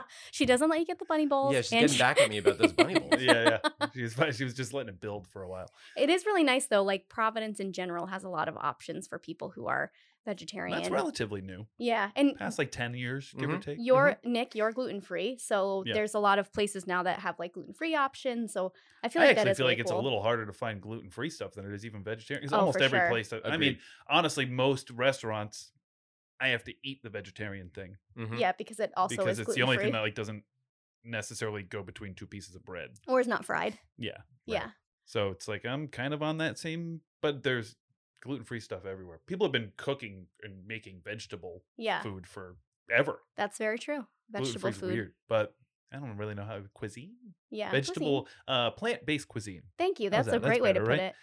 she 0.30 0.46
doesn't 0.46 0.68
let 0.70 0.78
you 0.80 0.86
get 0.86 0.98
the 0.98 1.04
bunny 1.04 1.26
bowls. 1.26 1.52
Yeah, 1.52 1.60
she's 1.60 1.72
and 1.72 1.80
getting 1.82 1.94
she- 1.96 1.98
back 2.02 2.20
at 2.20 2.30
me 2.30 2.38
about 2.38 2.58
those 2.58 2.72
bunny 2.72 2.98
bowls. 2.98 3.20
yeah, 3.20 3.58
yeah. 3.80 3.86
She 3.94 4.02
was 4.02 4.36
she 4.36 4.44
was 4.44 4.54
just 4.54 4.72
letting 4.72 4.88
it 4.90 5.00
build 5.00 5.26
for 5.26 5.42
a 5.42 5.48
while. 5.48 5.70
It 5.96 6.08
is 6.10 6.24
really 6.24 6.44
nice 6.44 6.66
though. 6.66 6.82
Like 6.82 7.08
Providence 7.08 7.60
in 7.60 7.72
general 7.72 8.06
has 8.06 8.24
a 8.24 8.28
lot 8.28 8.48
of 8.48 8.56
options 8.56 9.06
for 9.06 9.18
people 9.18 9.50
who 9.50 9.66
are 9.66 9.90
vegetarian. 10.28 10.76
That's 10.76 10.90
relatively 10.90 11.40
new. 11.40 11.66
yeah, 11.78 12.10
and 12.14 12.36
Past 12.36 12.58
like 12.58 12.70
ten 12.70 12.92
years, 12.94 13.32
give 13.38 13.48
or 13.50 13.56
Mhm. 13.56 13.62
take. 13.62 13.78
you're 13.80 14.16
Nick, 14.24 14.54
you're 14.54 14.72
gluten 14.72 15.00
free, 15.00 15.38
so 15.38 15.82
Yeah. 15.86 15.94
there's 15.94 16.14
a 16.14 16.18
lot 16.18 16.38
of 16.38 16.52
places 16.52 16.86
now 16.86 17.02
that 17.04 17.20
have 17.20 17.38
like 17.38 17.52
gluten 17.54 17.72
free 17.72 17.94
options. 17.94 18.52
So 18.52 18.72
I 19.02 19.08
feel 19.08 19.22
I 19.22 19.26
like 19.26 19.36
that 19.36 19.40
actually 19.40 19.50
is 19.52 19.56
feel 19.56 19.66
really 19.66 19.76
like 19.76 19.80
it's 19.80 19.90
a 19.90 19.96
little 19.96 20.22
harder 20.22 20.44
to 20.46 20.52
find 20.52 20.82
gluten 20.82 21.08
free 21.10 21.30
stuff 21.30 21.54
than 21.54 21.64
it 21.64 21.72
is 21.74 21.84
even 21.86 22.04
vegetarian. 22.04 22.42
Because 22.42 22.52
Oh, 22.52 22.60
almost 22.60 22.80
every 22.82 22.98
sure. 23.00 23.08
place. 23.08 23.28
That, 23.30 23.46
I 23.46 23.56
mean, 23.56 23.78
honestly, 24.08 24.44
most 24.44 24.90
restaurants, 24.90 25.72
I 26.40 26.48
have 26.48 26.64
to 26.64 26.74
eat 26.84 27.02
the 27.02 27.10
vegetarian 27.10 27.70
thing 27.70 27.96
Mhm. 28.16 28.38
Yeah, 28.38 28.52
because 28.52 28.78
it 28.80 28.92
also 28.96 29.16
because 29.16 29.38
is 29.38 29.46
it's 29.46 29.54
the 29.54 29.62
only 29.62 29.78
thing 29.78 29.92
that 29.92 30.00
like 30.02 30.14
doesn't 30.14 30.44
necessarily 31.04 31.62
go 31.62 31.82
between 31.82 32.14
two 32.14 32.26
pieces 32.26 32.54
of 32.54 32.64
bread. 32.64 32.90
or 33.06 33.18
is 33.20 33.26
not 33.26 33.44
fried. 33.44 33.78
Yeah. 33.96 34.18
Yeah, 34.46 34.70
So 35.06 35.30
it's 35.30 35.48
like 35.48 35.64
I'm 35.64 35.88
kind 35.88 36.12
of 36.14 36.22
on 36.22 36.38
that 36.38 36.58
same, 36.58 37.00
but 37.22 37.42
there's 37.42 37.76
gluten 38.22 38.44
free 38.44 38.60
stuff 38.60 38.84
everywhere. 38.84 39.20
People 39.26 39.46
have 39.46 39.52
been 39.52 39.72
cooking 39.76 40.26
and 40.42 40.66
making 40.66 41.00
vegetable 41.04 41.62
yeah, 41.76 42.00
food 42.02 42.26
forever. 42.26 43.20
that's 43.36 43.58
very 43.58 43.78
true. 43.78 44.06
Vegetable 44.30 44.60
Gluten-free's 44.60 44.76
food. 44.76 44.92
weird, 44.92 45.12
but 45.28 45.54
I 45.92 45.96
don't 45.96 46.16
really 46.18 46.34
know 46.34 46.44
how 46.44 46.60
cuisine, 46.74 47.14
Yeah, 47.50 47.70
cuisine. 47.70 47.94
vegetable, 47.94 48.28
uh, 48.46 48.70
plant 48.72 49.06
based 49.06 49.26
cuisine. 49.28 49.62
Thank 49.78 50.00
you. 50.00 50.10
How's 50.12 50.26
That's 50.26 50.36
a 50.36 50.40
that? 50.40 50.46
great 50.46 50.62
That's 50.62 50.62
way 50.62 50.72
to 50.74 50.80
better, 50.80 50.86
put 50.90 50.98
right? 50.98 51.14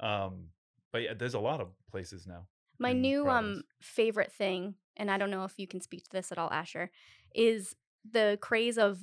it. 0.00 0.04
Um, 0.04 0.48
but 0.92 1.02
yeah, 1.02 1.14
there's 1.14 1.34
a 1.34 1.40
lot 1.40 1.60
of 1.60 1.68
places 1.90 2.26
now. 2.26 2.46
My 2.78 2.90
in 2.90 3.00
new 3.00 3.28
um 3.28 3.62
favorite 3.80 4.32
thing, 4.32 4.74
and 4.96 5.10
I 5.10 5.18
don't 5.18 5.30
know 5.30 5.44
if 5.44 5.54
you 5.58 5.66
can 5.66 5.80
speak 5.80 6.04
to 6.04 6.10
this 6.12 6.30
at 6.32 6.38
all, 6.38 6.50
Asher, 6.50 6.90
is 7.34 7.74
the 8.10 8.38
craze 8.40 8.78
of 8.78 8.98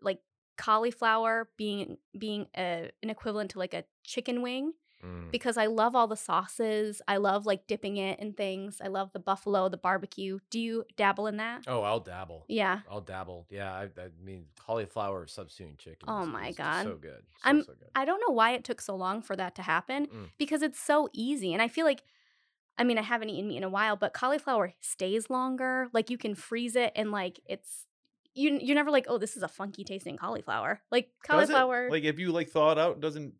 like 0.00 0.20
cauliflower 0.58 1.48
being 1.56 1.96
being 2.18 2.46
a, 2.56 2.90
an 3.02 3.10
equivalent 3.10 3.50
to 3.52 3.58
like 3.58 3.74
a 3.74 3.84
chicken 4.02 4.42
wing 4.42 4.72
Mm. 5.04 5.30
because 5.30 5.56
I 5.56 5.66
love 5.66 5.94
all 5.94 6.06
the 6.06 6.16
sauces. 6.16 7.02
I 7.06 7.18
love 7.18 7.44
like 7.44 7.66
dipping 7.66 7.96
it 7.98 8.18
in 8.20 8.32
things. 8.32 8.80
I 8.82 8.88
love 8.88 9.12
the 9.12 9.18
buffalo, 9.18 9.68
the 9.68 9.76
barbecue. 9.76 10.38
Do 10.50 10.58
you 10.58 10.84
dabble 10.96 11.26
in 11.26 11.36
that? 11.36 11.64
Oh, 11.66 11.82
I'll 11.82 12.00
dabble. 12.00 12.44
Yeah. 12.48 12.80
I'll 12.90 13.00
dabble. 13.02 13.46
Yeah, 13.50 13.72
I, 13.72 13.82
I 13.84 14.08
mean 14.24 14.46
cauliflower 14.58 15.26
substituting 15.26 15.76
chicken. 15.76 16.08
Oh 16.08 16.22
is- 16.22 16.28
my 16.28 16.52
God. 16.52 16.84
so 16.84 16.94
good. 16.96 17.22
So, 17.42 17.48
I'm- 17.48 17.62
so 17.62 17.72
good. 17.74 17.88
I 17.94 18.04
don't 18.04 18.20
know 18.26 18.32
why 18.32 18.52
it 18.52 18.64
took 18.64 18.80
so 18.80 18.96
long 18.96 19.20
for 19.20 19.36
that 19.36 19.54
to 19.56 19.62
happen 19.62 20.06
Mm. 20.06 20.28
because 20.38 20.62
it's 20.62 20.80
so 20.80 21.08
easy. 21.12 21.52
And 21.52 21.60
I 21.60 21.68
feel 21.68 21.84
like, 21.84 22.02
I 22.78 22.84
mean, 22.84 22.98
I 22.98 23.02
haven't 23.02 23.28
eaten 23.30 23.48
meat 23.48 23.58
in 23.58 23.64
a 23.64 23.68
while, 23.68 23.96
but 23.96 24.14
cauliflower 24.14 24.72
stays 24.80 25.28
longer. 25.30 25.88
Like 25.92 26.08
you 26.10 26.18
can 26.18 26.34
freeze 26.34 26.76
it 26.76 26.92
and 26.96 27.10
like 27.12 27.40
it's, 27.46 27.86
you 28.34 28.58
you're 28.60 28.74
never 28.74 28.90
like, 28.90 29.06
oh, 29.08 29.18
this 29.18 29.36
is 29.36 29.42
a 29.44 29.48
funky 29.48 29.84
tasting 29.84 30.16
cauliflower. 30.16 30.80
Like 30.90 31.10
cauliflower. 31.24 31.88
Like 31.90 32.02
if 32.04 32.18
you 32.18 32.32
like 32.32 32.48
thaw 32.50 32.72
it 32.72 32.78
out, 32.78 32.96
it 32.96 33.00
doesn't 33.00 33.34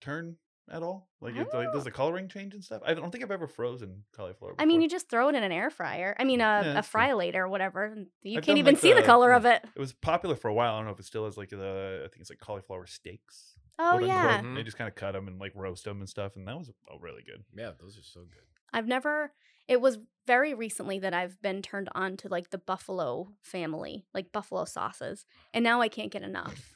turn 0.00 0.36
at 0.72 0.82
all. 0.82 1.08
Like, 1.20 1.36
it, 1.36 1.52
like 1.52 1.72
does 1.72 1.82
oh. 1.82 1.84
the 1.84 1.90
coloring 1.90 2.28
change 2.28 2.54
and 2.54 2.62
stuff? 2.62 2.82
I 2.84 2.94
don't 2.94 3.10
think 3.10 3.24
I've 3.24 3.30
ever 3.30 3.46
frozen 3.46 4.04
cauliflower. 4.12 4.54
I 4.58 4.64
mean, 4.64 4.80
you 4.80 4.88
just 4.88 5.08
throw 5.08 5.28
it 5.28 5.34
in 5.34 5.42
an 5.42 5.52
air 5.52 5.70
fryer. 5.70 6.14
I 6.18 6.24
mean, 6.24 6.40
a, 6.40 6.62
Yeah, 6.64 6.70
a 6.70 6.74
that's 6.74 6.88
fryolator 6.88 7.36
or 7.36 7.48
whatever. 7.48 7.96
You 8.22 8.38
I've 8.38 8.44
can't 8.44 8.58
even 8.58 8.74
like, 8.74 8.82
see 8.82 8.92
the 8.92 9.00
the- 9.00 9.06
color 9.06 9.32
of 9.32 9.44
it. 9.44 9.64
it 9.74 9.80
was 9.80 9.92
popular 9.92 10.36
for 10.36 10.48
a 10.48 10.54
while. 10.54 10.74
I 10.74 10.78
don't 10.78 10.86
know 10.86 10.92
if 10.92 11.00
it 11.00 11.06
still 11.06 11.26
is. 11.26 11.36
Like 11.36 11.50
the 11.50 12.02
I 12.04 12.08
think 12.08 12.20
it's 12.20 12.30
like 12.30 12.40
cauliflower 12.40 12.86
steaks. 12.86 13.54
Oh 13.78 13.96
quote 13.98 14.06
yeah. 14.06 14.16
unquote. 14.16 14.42
They 14.42 14.48
mm-hmm. 14.48 14.64
just 14.64 14.78
kind 14.78 14.88
of 14.88 14.94
cut 14.94 15.12
them 15.12 15.28
and 15.28 15.38
like 15.38 15.52
roast 15.54 15.84
them 15.84 16.00
and 16.00 16.08
stuff, 16.08 16.36
and 16.36 16.46
that 16.48 16.58
was 16.58 16.70
oh, 16.90 16.98
really 17.00 17.22
good. 17.22 17.44
Yeah, 17.56 17.72
those 17.80 17.98
are 17.98 18.02
so 18.02 18.20
good. 18.20 18.44
I've 18.72 18.86
never. 18.86 19.32
It 19.66 19.80
was 19.80 19.98
very 20.26 20.54
recently 20.54 20.98
that 21.00 21.12
I've 21.12 21.40
been 21.42 21.60
turned 21.60 21.90
on 21.94 22.16
to 22.18 22.28
like 22.28 22.50
the 22.50 22.58
buffalo 22.58 23.32
family, 23.42 24.06
like 24.14 24.32
buffalo 24.32 24.64
sauces, 24.64 25.26
and 25.52 25.62
now 25.62 25.80
I 25.80 25.88
can't 25.88 26.10
get 26.10 26.22
enough. 26.22 26.72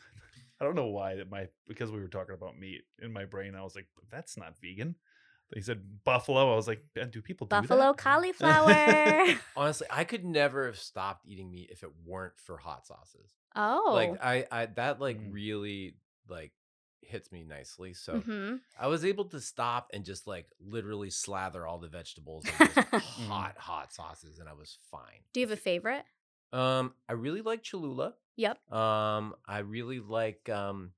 I 0.62 0.64
don't 0.64 0.76
know 0.76 0.86
why 0.86 1.16
that 1.16 1.28
my 1.28 1.48
because 1.66 1.90
we 1.90 1.98
were 2.00 2.06
talking 2.06 2.36
about 2.36 2.56
meat 2.56 2.82
in 3.02 3.12
my 3.12 3.24
brain. 3.24 3.56
I 3.56 3.62
was 3.62 3.74
like, 3.74 3.88
"But 3.96 4.04
that's 4.10 4.36
not 4.36 4.60
vegan. 4.60 4.94
He 5.52 5.60
said 5.60 6.04
buffalo. 6.04 6.52
I 6.52 6.54
was 6.56 6.68
like, 6.68 6.84
"Uh, 7.00 7.06
do 7.06 7.20
people 7.20 7.48
do 7.48 7.56
Buffalo 7.56 7.90
that? 7.90 7.98
cauliflower. 7.98 9.36
Honestly, 9.56 9.88
I 9.90 10.04
could 10.04 10.24
never 10.24 10.66
have 10.66 10.78
stopped 10.78 11.26
eating 11.26 11.50
meat 11.50 11.70
if 11.72 11.82
it 11.82 11.90
weren't 12.06 12.38
for 12.38 12.56
hot 12.58 12.86
sauces. 12.86 13.34
oh. 13.56 13.92
Like 13.94 14.22
I, 14.22 14.46
I 14.52 14.66
that 14.66 15.00
like 15.00 15.18
Mm. 15.18 15.32
really 15.32 15.96
like 16.28 16.52
hits 17.00 17.32
me 17.32 17.42
nicely. 17.42 17.92
So 17.92 18.22
hmm 18.24 18.56
I 18.78 18.86
was 18.86 19.04
able 19.04 19.24
to 19.26 19.40
stop 19.40 19.90
and 19.92 20.04
just 20.04 20.28
like 20.28 20.46
literally 20.60 21.10
slather 21.10 21.66
all 21.66 21.78
the 21.78 21.88
vegetables 21.88 22.46
in 22.46 22.54
hot, 23.28 23.58
hot 23.58 23.92
sauces, 23.92 24.38
and 24.38 24.48
I 24.48 24.52
was 24.54 24.78
fine. 24.90 25.24
Do 25.32 25.40
you 25.40 25.46
have 25.46 25.58
a 25.58 25.60
favorite? 25.60 26.04
Um, 26.52 26.94
I 27.08 27.14
really 27.14 27.42
like 27.42 27.62
Cholula. 27.62 28.14
Yep. 28.36 28.72
Um, 28.72 29.34
I 29.46 29.58
really 29.58 30.00
like 30.00 30.48
um. 30.48 30.92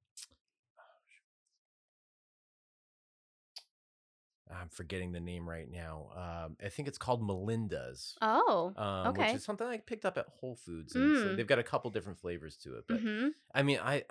I'm 4.51 4.68
forgetting 4.68 5.11
the 5.12 5.20
name 5.20 5.49
right 5.49 5.68
now. 5.68 6.09
Um, 6.14 6.57
I 6.64 6.68
think 6.68 6.87
it's 6.87 6.99
called 6.99 7.26
Melinda's. 7.26 8.14
Oh. 8.22 8.72
Um, 8.76 9.09
okay. 9.09 9.28
Which 9.28 9.37
is 9.37 9.45
something 9.45 9.66
I 9.66 9.78
picked 9.78 10.05
up 10.05 10.16
at 10.16 10.26
Whole 10.39 10.55
Foods, 10.55 10.95
and 10.95 11.16
so 11.16 11.24
Mm. 11.24 11.37
they've 11.37 11.47
got 11.47 11.59
a 11.59 11.62
couple 11.64 11.91
different 11.91 12.18
flavors 12.18 12.57
to 12.59 12.74
it. 12.76 12.85
But 12.87 13.01
hmm 13.01 13.28
I 13.55 13.62
mean, 13.62 13.80
I 13.82 14.05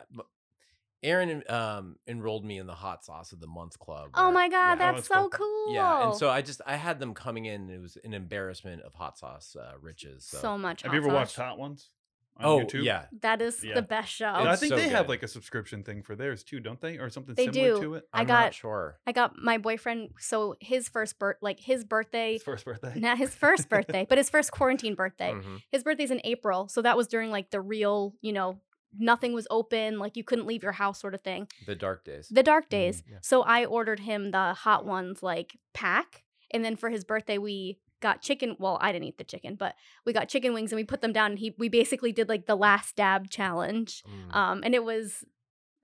Erin 1.02 1.44
um 1.50 1.98
enrolled 2.08 2.44
me 2.46 2.58
in 2.58 2.66
the 2.68 2.74
hot 2.76 3.06
sauce 3.06 3.32
of 3.32 3.40
the 3.40 3.48
month 3.48 3.78
club. 3.80 4.10
Oh 4.16 4.26
where- 4.26 4.34
my 4.34 4.50
god, 4.50 4.80
yeah, 4.80 4.92
that's 4.92 5.08
so 5.08 5.30
cool. 5.30 5.46
cool. 5.66 5.74
yeah, 5.76 6.08
and 6.10 6.16
so 6.16 6.30
I 6.30 6.42
just 6.42 6.62
I 6.66 6.76
had 6.78 7.00
them 7.00 7.14
coming 7.14 7.46
in. 7.46 7.62
And 7.62 7.72
it 7.72 7.80
was 7.82 7.98
an 8.04 8.14
embarrassment 8.14 8.82
of 8.82 8.94
hot 8.96 9.18
sauce 9.18 9.56
uh, 9.56 9.74
riches. 9.80 10.26
So, 10.26 10.40
so 10.40 10.58
much. 10.58 10.82
Have 10.82 10.94
you 10.94 10.98
ever 11.00 11.08
sauce. 11.10 11.14
watched 11.16 11.36
Hot 11.38 11.58
Ones? 11.60 11.90
On 12.38 12.46
oh 12.46 12.60
YouTube? 12.66 12.84
yeah, 12.84 13.06
That 13.22 13.42
is 13.42 13.64
Yeah. 13.64 13.76
the 13.76 13.82
best 13.84 14.12
show. 14.12 14.26
And 14.28 14.50
I 14.50 14.54
It's 14.54 14.60
think 14.60 14.72
so 14.72 14.76
they 14.78 14.90
have 14.90 15.06
good. 15.06 15.10
like 15.14 15.24
a 15.24 15.28
subscription 15.28 15.84
thing 15.84 16.02
for 16.02 16.16
theirs 16.16 16.44
too, 16.44 16.60
don't 16.60 16.82
they, 16.82 16.98
or 16.98 17.10
something 17.10 17.36
They 17.36 17.46
similar 17.52 17.76
do. 17.76 17.82
to 17.82 17.94
it? 17.96 18.08
I 18.12 18.22
I'm 18.22 18.28
got- 18.28 18.44
not 18.46 18.54
sure. 18.56 19.00
I 19.06 19.12
got 19.12 19.38
my 19.38 19.58
boyfriend. 19.60 20.12
So 20.20 20.56
his 20.60 20.90
first 20.90 21.20
birth, 21.20 21.38
like 21.42 21.60
his 21.60 21.84
birthday, 21.84 22.34
His 22.34 22.44
first 22.44 22.66
birthday. 22.66 23.00
not 23.00 23.18
his 23.20 23.36
first 23.36 23.70
birthday, 23.70 24.06
but 24.10 24.18
his 24.18 24.30
first 24.30 24.52
quarantine 24.52 24.96
birthday. 24.96 25.32
Mhm. 25.34 25.62
His 25.72 25.84
birthday's 25.84 26.12
in 26.12 26.22
April, 26.24 26.68
so 26.68 26.82
that 26.82 26.98
was 26.98 27.08
during 27.08 27.30
like 27.30 27.52
the 27.52 27.62
real, 27.62 28.16
you 28.22 28.34
know, 28.34 28.60
nothing 28.98 29.34
was 29.34 29.48
open, 29.50 29.98
like 30.00 30.18
you 30.18 30.24
couldn't 30.24 30.46
leave 30.48 30.64
your 30.64 30.72
house, 30.74 31.00
sort 31.00 31.14
of 31.14 31.22
thing. 31.22 31.48
The 31.68 31.76
dark 31.76 32.04
days. 32.04 32.30
The 32.30 32.44
dark 32.44 32.70
days. 32.70 33.04
yeah. 33.10 33.18
So 33.22 33.42
I 33.44 33.66
ordered 33.66 34.00
him 34.02 34.32
the 34.32 34.54
hot 34.54 34.86
ones 34.86 35.22
like 35.24 35.58
pack, 35.74 36.24
and 36.52 36.64
then 36.66 36.76
for 36.76 36.90
his 36.90 37.04
birthday 37.04 37.38
we 37.38 37.80
got 38.04 38.22
chicken. 38.22 38.56
Well, 38.60 38.78
I 38.82 38.92
didn't 38.92 39.08
eat 39.08 39.18
the 39.18 39.24
chicken, 39.24 39.56
but 39.56 39.74
we 40.06 40.14
got 40.14 40.30
chicken 40.30 40.54
wings 40.54 40.72
and 40.72 40.78
we 40.78 40.84
put 40.84 41.02
them 41.02 41.14
down. 41.14 41.32
And 41.32 41.40
he 41.40 41.56
we 41.58 41.70
basically 41.70 42.12
did 42.12 42.30
like 42.30 42.46
the 42.46 42.56
last 42.56 42.96
dab 42.96 43.30
challenge. 43.32 44.04
Mm. 44.08 44.36
Um, 44.36 44.62
and 44.64 44.76
it 44.76 44.84
was. 44.84 45.26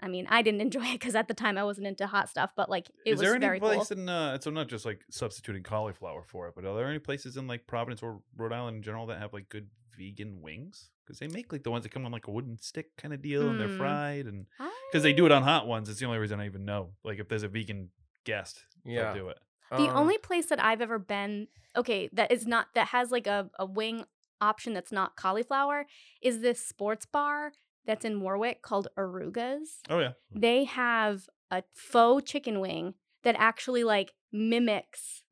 I 0.02 0.08
mean, 0.08 0.28
I 0.30 0.42
didn't 0.44 0.62
enjoy 0.68 0.86
it 0.86 0.94
because 1.00 1.16
at 1.16 1.28
the 1.28 1.34
time 1.34 1.58
I 1.58 1.64
wasn't 1.64 1.88
into 1.88 2.08
hot 2.08 2.30
stuff, 2.30 2.52
but 2.56 2.70
like 2.70 2.88
it 3.06 3.12
Is 3.12 3.14
was 3.14 3.22
there 3.22 3.36
any 3.36 3.46
very 3.46 3.60
cool. 3.60 3.70
place 3.74 3.92
in 3.92 4.08
uh 4.08 4.40
so 4.40 4.50
not 4.52 4.68
just 4.70 4.86
like 4.86 5.02
substituting 5.12 5.64
cauliflower 5.64 6.24
for 6.24 6.48
it, 6.48 6.54
but 6.56 6.64
are 6.66 6.76
there 6.76 6.88
any 6.88 7.00
places 7.00 7.36
in 7.38 7.48
like 7.48 7.66
Providence 7.68 8.02
or 8.04 8.22
Rhode 8.38 8.54
Island 8.54 8.78
in 8.78 8.84
general 8.84 9.08
that 9.08 9.18
have 9.20 9.34
like 9.34 9.50
good 9.50 9.68
vegan 9.98 10.42
wings? 10.42 10.90
Because 11.06 11.20
they 11.20 11.28
make 11.28 11.52
like 11.52 11.64
the 11.64 11.72
ones 11.72 11.84
that 11.84 11.90
come 11.92 12.06
on 12.06 12.12
like 12.14 12.28
a 12.28 12.32
wooden 12.32 12.58
stick 12.60 12.96
kind 12.98 13.14
of 13.14 13.22
deal 13.22 13.50
and 13.50 13.60
they're 13.60 13.68
Mm. 13.68 13.78
fried 13.78 14.26
and 14.28 14.46
because 14.92 15.04
they 15.04 15.12
do 15.12 15.26
it 15.26 15.32
on 15.34 15.44
hot 15.44 15.68
ones. 15.68 15.90
It's 15.90 16.00
the 16.00 16.06
only 16.06 16.20
reason 16.20 16.40
I 16.40 16.46
even 16.46 16.64
know. 16.66 16.92
Like 17.04 17.20
if 17.20 17.28
there's 17.28 17.44
a 17.44 17.48
vegan 17.50 17.90
guest, 18.26 18.64
Yeah. 18.86 19.12
they'll 19.14 19.24
do 19.26 19.30
it. 19.30 19.38
The 19.72 19.88
Um, 19.90 19.98
only 19.98 20.18
place 20.18 20.48
that 20.48 20.64
I've 20.64 20.82
ever 20.82 20.98
been, 21.00 21.48
okay, 21.76 22.10
that 22.14 22.32
is 22.32 22.48
not 22.48 22.74
that 22.74 22.88
has 22.88 23.12
like 23.12 23.28
a, 23.28 23.50
a 23.60 23.66
wing 23.66 24.06
option 24.42 24.74
that's 24.74 24.92
not 24.92 25.16
cauliflower 25.16 25.86
is 26.22 26.40
this 26.42 26.66
sports 26.66 27.06
bar 27.06 27.52
that's 27.86 28.06
in 28.06 28.22
Warwick 28.22 28.62
called 28.62 28.88
Arooga's. 28.98 29.80
Oh 29.90 30.00
yeah, 30.00 30.14
They 30.32 30.64
have 30.66 31.28
a 31.52 31.64
faux 31.74 32.30
chicken 32.30 32.60
wing 32.60 32.94
that 33.24 33.36
actually 33.38 33.84
like 33.84 34.14
mimics 34.32 35.24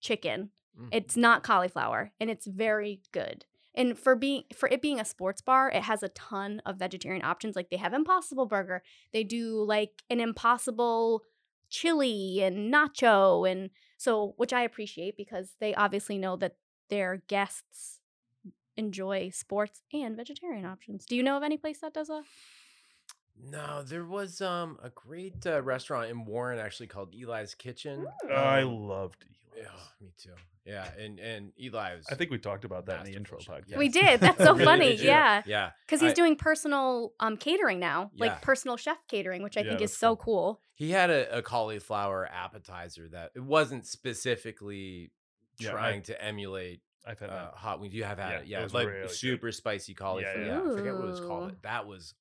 chicken. 0.00 0.50
Mhm. 0.78 0.88
It's 0.92 1.16
not 1.16 1.42
cauliflower 1.42 2.12
and 2.20 2.30
it's 2.30 2.46
very 2.46 3.02
good. 3.12 3.46
And 3.74 3.98
for 3.98 4.14
being 4.14 4.44
for 4.54 4.68
it 4.68 4.82
being 4.82 5.00
a 5.00 5.04
sports 5.04 5.40
bar, 5.40 5.70
it 5.70 5.82
has 5.84 6.02
a 6.02 6.08
ton 6.10 6.60
of 6.66 6.76
vegetarian 6.76 7.24
options. 7.24 7.56
Like 7.56 7.70
they 7.70 7.78
have 7.78 7.94
Impossible 7.94 8.44
Burger. 8.46 8.82
They 9.12 9.24
do 9.24 9.62
like 9.62 10.02
an 10.10 10.20
Impossible 10.20 11.22
chili 11.72 12.42
and 12.42 12.72
nacho 12.72 13.50
and 13.50 13.70
so 13.96 14.34
which 14.36 14.52
I 14.52 14.62
appreciate 14.62 15.16
because 15.16 15.54
they 15.60 15.74
obviously 15.74 16.18
know 16.18 16.36
that 16.36 16.56
their 16.90 17.22
guests 17.28 18.00
enjoy 18.76 19.30
sports 19.30 19.82
and 19.92 20.16
vegetarian 20.16 20.66
options. 20.66 21.06
Do 21.06 21.16
you 21.16 21.22
know 21.22 21.36
of 21.36 21.42
any 21.42 21.56
place 21.58 21.80
that 21.80 21.94
does 21.94 22.10
a 22.10 22.22
No, 23.36 23.82
there 23.82 24.04
was 24.04 24.40
um 24.40 24.78
a 24.82 24.90
great 24.90 25.46
uh, 25.46 25.62
restaurant 25.62 26.10
in 26.10 26.24
Warren 26.24 26.58
actually 26.58 26.86
called 26.88 27.14
Eli's 27.14 27.54
Kitchen. 27.54 28.06
I 28.30 28.62
Um, 28.62 28.88
loved. 28.88 29.24
Yeah, 29.62 29.68
me 30.00 30.12
too. 30.18 30.30
Yeah, 30.64 30.86
and 30.98 31.18
and 31.18 31.52
Eli 31.60 31.96
was. 31.96 32.06
I 32.10 32.14
think 32.14 32.30
we 32.30 32.38
talked 32.38 32.64
about 32.64 32.86
that 32.86 33.00
in 33.06 33.12
the 33.12 33.16
intro 33.18 33.36
masterful 33.38 33.62
chef. 33.62 33.68
podcast. 33.68 33.78
We 33.78 33.88
did. 33.88 34.20
That's 34.20 34.38
so 34.42 34.52
Really? 34.52 34.64
funny. 34.64 34.88
Did? 34.96 35.00
Yeah. 35.06 35.42
Yeah. 35.46 35.70
Because 35.86 36.00
he's 36.00 36.12
I- 36.12 36.14
doing 36.14 36.36
personal 36.36 37.12
um 37.20 37.36
catering 37.36 37.78
now, 37.80 38.10
Yeah. 38.14 38.26
like 38.26 38.42
personal 38.42 38.76
chef 38.76 38.98
catering, 39.08 39.42
which 39.42 39.56
I 39.56 39.62
Yeah, 39.62 39.70
think 39.70 39.80
is 39.82 39.96
so 39.96 40.14
cool. 40.16 40.24
cool. 40.24 40.60
He 40.74 40.90
had 40.90 41.10
a, 41.10 41.38
a 41.38 41.42
cauliflower 41.42 42.28
appetizer 42.32 43.08
that 43.12 43.32
it 43.34 43.40
wasn't 43.42 43.86
specifically 43.86 45.10
Yeah, 45.58 45.70
I- 45.70 45.72
trying 45.72 46.02
to 46.02 46.24
emulate 46.24 46.80
I've 47.04 47.18
had 47.18 47.30
uh, 47.30 47.34
that. 47.34 47.54
hot 47.56 47.80
wings. 47.80 47.94
You 47.94 48.04
have 48.04 48.18
had 48.18 48.30
Yeah, 48.30 48.36
it, 48.38 48.42
it 48.42 48.46
yeah, 48.48 48.62
was 48.62 48.72
like 48.74 48.86
really 48.86 49.00
good. 49.02 49.10
super 49.10 49.50
spicy 49.50 49.94
cauliflower. 49.94 50.38
yeah. 50.44 50.62
Yeah, 50.64 50.72
I 50.72 50.76
forget 50.76 50.94
what 50.94 51.04
it 51.04 51.10
was 51.10 51.20
called. 51.20 51.56
That 51.62 51.86
was 51.88 52.14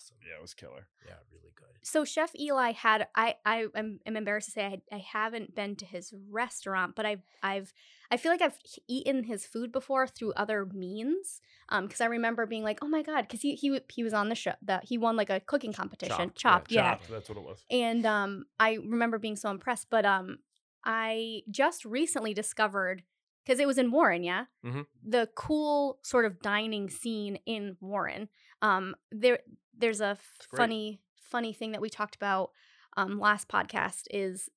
awesome. 0.00 0.16
Yeah, 0.26 0.38
it 0.38 0.42
was 0.42 0.54
killer. 0.54 0.86
Yeah, 1.06 1.14
really 1.32 1.52
good. 1.56 1.66
So 1.82 2.04
Chef 2.04 2.34
Eli 2.38 2.72
had 2.72 3.08
I 3.14 3.36
I 3.44 3.66
am, 3.74 4.00
am 4.04 4.16
embarrassed 4.16 4.48
to 4.48 4.52
say 4.52 4.64
I, 4.64 4.94
I 4.94 4.98
haven't 4.98 5.54
been 5.54 5.76
to 5.76 5.86
his 5.86 6.12
restaurant, 6.30 6.94
but 6.94 7.06
I've 7.06 7.22
I've 7.42 7.72
I 8.10 8.16
feel 8.16 8.32
like 8.32 8.42
I've 8.42 8.58
eaten 8.88 9.24
his 9.24 9.46
food 9.46 9.72
before 9.72 10.06
through 10.06 10.32
other 10.34 10.66
means. 10.66 11.40
Um, 11.68 11.86
because 11.86 12.00
I 12.00 12.06
remember 12.06 12.46
being 12.46 12.64
like, 12.64 12.80
oh 12.82 12.88
my 12.88 13.02
god, 13.02 13.22
because 13.22 13.40
he 13.40 13.54
he 13.54 13.80
he 13.88 14.02
was 14.02 14.12
on 14.14 14.28
the 14.28 14.34
show 14.34 14.52
that 14.62 14.84
he 14.84 14.98
won 14.98 15.16
like 15.16 15.30
a 15.30 15.40
cooking 15.40 15.72
competition, 15.72 16.32
Chopped, 16.34 16.44
yeah, 16.44 16.50
chopped, 16.50 16.72
yeah. 16.72 16.90
Chopped, 16.90 17.10
that's 17.10 17.28
what 17.28 17.38
it 17.38 17.44
was. 17.44 17.64
And 17.70 18.04
um, 18.06 18.44
I 18.58 18.74
remember 18.74 19.18
being 19.18 19.36
so 19.36 19.50
impressed. 19.50 19.88
But 19.90 20.04
um, 20.04 20.38
I 20.84 21.42
just 21.50 21.84
recently 21.84 22.34
discovered 22.34 23.04
because 23.44 23.58
it 23.58 23.66
was 23.66 23.78
in 23.78 23.90
Warren, 23.90 24.22
yeah, 24.22 24.44
Mhm. 24.64 24.86
the 25.02 25.28
cool 25.34 25.98
sort 26.02 26.24
of 26.26 26.40
dining 26.42 26.90
scene 26.90 27.36
in 27.46 27.76
Warren. 27.80 28.28
Um, 28.62 28.94
there, 29.10 29.40
there's 29.80 30.00
a 30.00 30.16
funny, 30.54 31.00
funny 31.16 31.52
thing 31.52 31.72
that 31.72 31.80
we 31.80 31.88
talked 31.90 32.14
about 32.16 32.50
um 32.96 33.18
last 33.18 33.48
podcast 33.48 34.02
is 34.10 34.48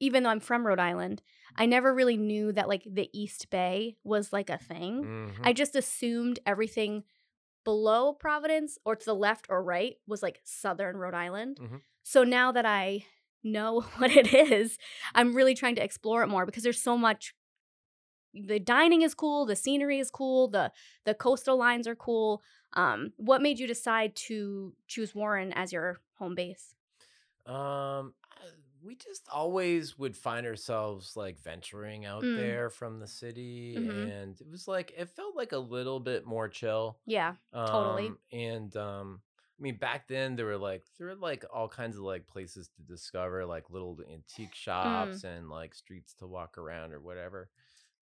even 0.00 0.22
though 0.22 0.30
I'm 0.30 0.40
from 0.40 0.66
Rhode 0.66 0.78
Island, 0.78 1.22
I 1.56 1.66
never 1.66 1.92
really 1.92 2.16
knew 2.16 2.52
that 2.52 2.68
like 2.68 2.84
the 2.88 3.10
East 3.12 3.50
Bay 3.50 3.96
was 4.04 4.32
like 4.32 4.48
a 4.50 4.58
thing. 4.58 5.04
Mhm. 5.04 5.40
I 5.42 5.52
just 5.52 5.74
assumed 5.74 6.38
everything 6.46 7.02
below 7.64 8.12
Providence 8.12 8.78
or 8.84 8.94
to 8.96 9.04
the 9.04 9.14
left 9.14 9.46
or 9.50 9.62
right 9.62 9.96
was 10.06 10.22
like 10.22 10.40
southern 10.44 10.96
Rhode 10.96 11.14
Island. 11.14 11.58
Mhm. 11.60 11.80
So 12.04 12.22
now 12.22 12.52
that 12.52 12.64
I 12.64 13.04
know 13.42 13.80
what 13.98 14.10
it 14.16 14.32
is, 14.32 14.78
I'm 15.14 15.34
really 15.34 15.54
trying 15.54 15.74
to 15.76 15.84
explore 15.84 16.22
it 16.22 16.28
more 16.28 16.46
because 16.46 16.62
there's 16.62 16.82
so 16.82 16.96
much 16.96 17.34
the 18.34 18.60
dining 18.60 19.02
is 19.02 19.14
cool, 19.14 19.46
the 19.46 19.56
scenery 19.56 19.98
is 19.98 20.10
cool, 20.10 20.48
the 20.48 20.70
the 21.04 21.14
coastal 21.14 21.56
lines 21.56 21.88
are 21.88 21.96
cool. 21.96 22.42
Um 22.74 23.12
what 23.16 23.42
made 23.42 23.58
you 23.58 23.66
decide 23.66 24.14
to 24.28 24.74
choose 24.86 25.14
Warren 25.14 25.52
as 25.54 25.72
your 25.72 26.00
home 26.18 26.34
base? 26.34 26.74
Um, 27.46 28.14
we 28.82 28.94
just 28.94 29.26
always 29.32 29.98
would 29.98 30.16
find 30.16 30.46
ourselves 30.46 31.16
like 31.16 31.38
venturing 31.40 32.04
out 32.04 32.22
Mm. 32.22 32.36
there 32.36 32.70
from 32.70 33.00
the 33.00 33.08
city, 33.08 33.74
Mhm. 33.76 34.10
and 34.10 34.40
it 34.40 34.48
was 34.50 34.68
like 34.68 34.92
it 34.96 35.08
felt 35.08 35.34
like 35.34 35.52
a 35.52 35.58
little 35.58 35.98
bit 35.98 36.26
more 36.26 36.48
chill. 36.48 36.98
Yeah. 37.06 37.36
Totally. 37.52 38.08
Um, 38.08 38.18
and 38.32 38.76
um, 38.76 39.22
I 39.58 39.62
mean, 39.62 39.76
back 39.76 40.06
then 40.06 40.36
there 40.36 40.46
were 40.46 40.58
like 40.58 40.84
there 40.98 41.08
were 41.08 41.16
like 41.16 41.44
all 41.52 41.68
kinds 41.68 41.96
of 41.96 42.02
like 42.02 42.26
places 42.28 42.68
to 42.76 42.82
discover, 42.82 43.44
like 43.46 43.70
little 43.70 43.98
antique 44.12 44.54
shops 44.54 45.24
and 45.24 45.48
like 45.48 45.74
streets 45.74 46.14
to 46.14 46.26
walk 46.26 46.58
around 46.58 46.92
or 46.92 47.00
whatever. 47.00 47.50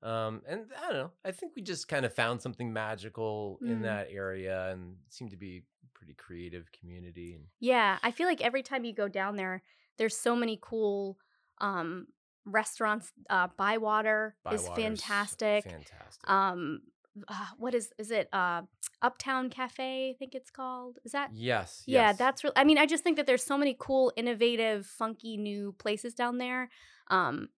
Um, 0.03 0.43
and 0.47 0.67
I 0.79 0.87
don't 0.89 0.97
know. 0.97 1.11
I 1.25 1.33
think 1.33 1.53
we 1.57 1.63
just 1.63 1.89
kind 1.89 2.05
of 2.05 2.13
found 2.15 2.43
something 2.43 2.73
magical 2.73 3.59
in 3.63 3.79
Mm. 3.81 3.83
that 3.83 4.09
area, 4.11 4.71
and 4.71 4.97
seemed 5.09 5.31
to 5.31 5.37
be 5.37 5.65
a 5.85 5.99
pretty 5.99 6.15
creative 6.15 6.71
community. 6.73 7.35
And 7.35 7.45
Yeah, 7.61 7.99
I 8.03 8.11
feel 8.11 8.27
like 8.27 8.41
every 8.43 8.63
time 8.63 8.85
you 8.85 8.93
go 8.93 9.09
down 9.09 9.37
there, 9.37 9.63
there's 9.97 10.17
so 10.17 10.37
many 10.37 10.59
cool 10.61 11.19
um 11.59 12.07
restaurants. 12.45 13.13
Uh 13.31 13.49
Bywater 13.57 14.37
is 14.53 14.69
fantastic. 14.69 15.65
Fantastic. 15.65 16.29
Um 16.31 16.83
uh, 17.29 17.47
what 17.57 17.75
is 17.75 17.93
is 17.99 18.11
it 18.11 18.29
uh 18.33 18.63
Uptown 19.01 19.49
Cafe, 19.51 20.11
I 20.11 20.15
think 20.19 20.35
it's 20.35 20.51
called. 20.51 20.99
Is 21.05 21.13
that 21.13 21.31
yes. 21.35 21.83
Yeah, 21.87 22.09
yes. 22.09 22.19
that's 22.19 22.45
real. 22.45 22.53
I 22.57 22.65
mean, 22.65 22.77
I 22.79 22.85
just 22.87 23.03
think 23.03 23.17
that 23.17 23.27
there's 23.27 23.43
so 23.43 23.57
many 23.59 23.75
cool, 23.79 24.13
innovative, 24.17 24.85
funky 24.87 25.37
new 25.39 25.73
places 25.79 26.15
down 26.15 26.37
there 26.39 26.69
um 27.09 27.49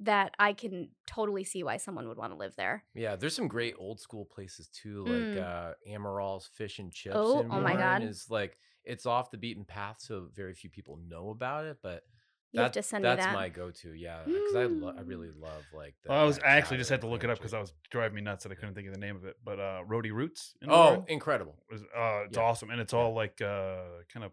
that 0.00 0.34
I 0.38 0.52
can 0.52 0.88
totally 1.06 1.44
see 1.44 1.62
why 1.62 1.76
someone 1.76 2.08
would 2.08 2.16
want 2.16 2.32
to 2.32 2.38
live 2.38 2.54
there. 2.56 2.84
Yeah, 2.94 3.16
there's 3.16 3.36
some 3.36 3.48
great 3.48 3.74
old 3.78 4.00
school 4.00 4.24
places 4.24 4.68
too, 4.68 5.04
like 5.04 5.34
Mm. 5.34 5.42
uh 5.42 5.74
Amaral's 5.88 6.46
Fish 6.46 6.78
and 6.78 6.92
Chips. 6.92 7.16
Oh, 7.18 7.40
in 7.40 7.50
oh 7.50 7.60
my 7.60 7.76
God. 7.76 8.02
Is 8.02 8.26
like 8.30 8.58
it's 8.84 9.06
off 9.06 9.30
the 9.30 9.38
beaten 9.38 9.64
path, 9.64 9.96
so 10.00 10.28
very 10.34 10.54
few 10.54 10.70
people 10.70 10.98
know 11.08 11.30
about 11.30 11.66
it. 11.66 11.78
But 11.82 12.02
You 12.50 12.60
have 12.60 12.72
to 12.72 12.82
send 12.82 13.02
me 13.02 13.08
that's 13.08 13.24
that. 13.26 13.32
my 13.34 13.48
go-to. 13.48 13.94
Yeah, 13.94 14.24
because 14.24 14.56
I 14.56 14.64
lo- 14.64 14.94
I 14.96 15.02
Mm. 15.02 15.08
really 15.08 15.30
love 15.30 15.64
like. 15.72 15.94
The, 16.02 16.10
Well, 16.10 16.20
I 16.20 16.24
was 16.24 16.36
that 16.38 16.46
I 16.46 16.56
actually 16.56 16.78
just 16.78 16.90
had 16.90 17.00
to 17.02 17.06
look 17.06 17.22
it 17.24 17.30
up 17.30 17.38
because 17.38 17.54
I 17.54 17.60
was 17.60 17.72
driving 17.90 18.16
me 18.16 18.22
nuts 18.22 18.42
that 18.44 18.52
I 18.52 18.56
couldn't 18.56 18.74
think 18.74 18.88
of 18.88 18.94
the 18.94 19.00
name 19.00 19.16
of 19.16 19.24
it. 19.24 19.36
But 19.44 19.60
uh, 19.60 19.82
Rhody 19.86 20.10
Roots. 20.10 20.54
In 20.62 20.70
Oh, 20.70 20.84
Warren 20.84 21.04
incredible! 21.08 21.62
was 21.70 21.82
uh, 21.82 22.24
it's 22.26 22.36
yeah. 22.36 22.42
awesome, 22.42 22.70
and 22.70 22.80
it's 22.80 22.92
all 22.92 23.14
like 23.14 23.40
uh, 23.40 24.02
kind 24.12 24.24
of 24.24 24.32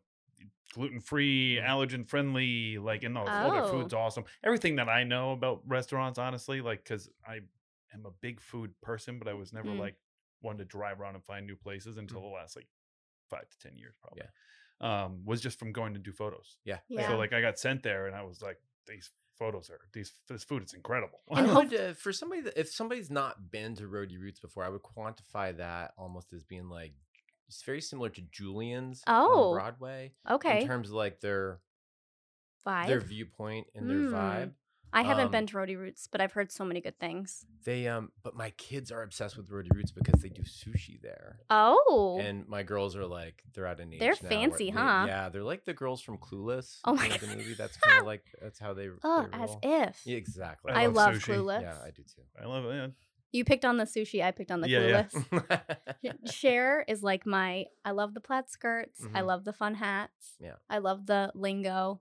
gluten 0.73 0.99
free, 1.01 1.57
Mhm. 1.57 1.65
allergen 1.67 2.07
friendly. 2.07 2.77
Like, 2.77 3.03
and 3.03 3.17
all, 3.17 3.27
all 3.27 3.51
their 3.51 3.63
Oh. 3.63 3.71
food's 3.71 3.93
awesome. 3.93 4.25
Everything 4.43 4.75
that 4.77 4.87
I 4.89 5.03
know 5.03 5.31
about 5.31 5.67
restaurants, 5.67 6.19
honestly, 6.19 6.61
like, 6.61 6.83
because 6.83 7.09
I 7.27 7.39
am 7.93 8.05
a 8.05 8.11
big 8.11 8.39
food 8.39 8.79
person, 8.81 9.17
but 9.19 9.27
I 9.27 9.33
was 9.33 9.51
never 9.51 9.69
Mm. 9.69 9.79
like 9.79 9.95
one 10.41 10.57
to 10.59 10.65
drive 10.65 11.01
around 11.01 11.15
and 11.15 11.23
find 11.25 11.45
new 11.47 11.55
places 11.55 11.97
until 11.97 12.21
the 12.21 12.27
last 12.27 12.55
like 12.55 12.67
five 13.29 13.49
to 13.49 13.59
ten 13.59 13.75
years, 13.77 13.95
probably. 14.01 14.23
Yeah. 14.23 14.29
Um, 15.05 15.25
was 15.25 15.41
just 15.41 15.59
from 15.59 15.73
going 15.73 15.93
to 15.95 15.99
do 15.99 16.13
photos. 16.13 16.57
Yeah, 16.63 16.79
Yeah. 16.87 17.07
So 17.09 17.17
like 17.17 17.33
I 17.33 17.41
got 17.41 17.59
sent 17.59 17.83
there, 17.83 18.07
and 18.07 18.15
I 18.15 18.21
was 18.23 18.41
like, 18.41 18.61
these 18.87 19.11
photos 19.37 19.69
are 19.69 19.79
these 19.93 20.13
this 20.27 20.43
food 20.43 20.63
is 20.63 20.73
incredible. 20.73 21.21
And 21.29 21.47
would, 21.55 21.73
uh, 21.73 21.93
for 21.93 22.13
somebody 22.13 22.41
that 22.41 22.57
if 22.59 22.69
somebody's 22.69 23.09
not 23.09 23.51
been 23.51 23.75
to 23.75 23.87
Rhody 23.87 24.17
Roots 24.17 24.39
before, 24.39 24.63
I 24.63 24.69
would 24.69 24.83
quantify 24.83 25.55
that 25.57 25.93
almost 25.97 26.31
as 26.33 26.43
being 26.43 26.69
like 26.69 26.93
it's 27.49 27.61
very 27.63 27.81
similar 27.81 28.09
to 28.09 28.21
Julian's 28.31 29.03
Oh, 29.07 29.49
on 29.49 29.55
Broadway 29.55 30.13
Okay. 30.29 30.61
in 30.61 30.67
terms 30.67 30.89
of 30.89 30.95
like 30.95 31.19
their 31.19 31.59
Vibe. 32.65 32.87
their 32.87 32.99
viewpoint 33.01 33.67
and 33.75 33.89
their 33.89 33.97
Mm. 33.97 34.11
vibe. 34.11 34.51
I 34.91 35.03
haven't 35.03 35.25
um, 35.25 35.31
been 35.31 35.45
to 35.45 35.57
Rhody 35.57 35.75
Roots, 35.75 36.07
but 36.11 36.19
I've 36.19 36.31
heard 36.31 36.51
so 36.51 36.65
many 36.65 36.81
good 36.81 36.97
things. 36.99 37.45
They 37.63 37.87
um, 37.87 38.11
but 38.23 38.35
my 38.35 38.49
kids 38.51 38.91
are 38.91 39.03
obsessed 39.03 39.37
with 39.37 39.51
Rhody 39.51 39.69
Roots 39.71 39.91
because 39.91 40.19
they 40.21 40.29
do 40.29 40.41
sushi 40.41 40.99
there. 40.99 41.41
Oh. 41.51 42.17
And 42.19 42.47
my 42.47 42.63
girls 42.63 42.95
are 42.95 43.05
like, 43.05 43.43
they're 43.53 43.67
at 43.67 43.79
an 43.79 43.93
age. 43.93 43.99
They're 43.99 44.13
now 44.13 44.17
where 44.21 44.29
fancy, 44.29 44.71
they- 44.71 44.77
huh? 44.77 45.03
Yeah, 45.07 45.29
they're 45.29 45.43
like 45.43 45.63
the 45.65 45.75
girls 45.75 46.01
from 46.01 46.17
Clueless. 46.17 46.79
Oh 46.85 46.95
my 46.95 47.03
you 47.03 47.09
know, 47.11 47.17
the 47.17 47.27
God. 47.27 47.37
movie. 47.37 47.53
That's 47.53 47.77
kind 47.77 47.99
of 47.99 48.05
like 48.07 48.23
that's 48.41 48.57
how 48.57 48.73
they. 48.73 48.89
oh, 49.03 49.27
they 49.31 49.37
as 49.37 49.57
if. 49.61 50.01
Yeah, 50.05 50.17
exactly. 50.17 50.71
I 50.71 50.83
I, 50.83 50.85
love 50.87 50.95
love. 51.13 51.15
Clueless. 51.23 51.61
Yeah, 51.61 51.75
I 51.85 51.91
do 51.91 52.01
too. 52.03 52.23
I 52.41 52.45
love 52.47 52.65
it. 52.65 52.73
Yeah. 52.75 52.87
You 53.31 53.45
picked 53.45 53.63
on 53.65 53.77
the 53.77 53.83
sushi, 53.83 54.23
I 54.23 54.31
picked 54.31 54.51
on 54.51 54.61
the 54.61 54.69
Yeah, 54.69 55.03
Clueless. 55.03 55.67
yeah. 56.01 56.13
Cher 56.25 56.83
is 56.87 57.03
like 57.03 57.25
my 57.25 57.65
I 57.85 57.91
love 57.91 58.13
the 58.13 58.21
plaid 58.21 58.49
skirts. 58.49 59.05
I 59.13 59.21
Mhm. 59.21 59.25
love 59.27 59.43
the 59.45 59.53
fun 59.53 59.75
hats. 59.75 60.35
Yeah. 60.39 60.53
I 60.69 60.79
love 60.79 61.05
the 61.05 61.31
lingo. 61.35 61.99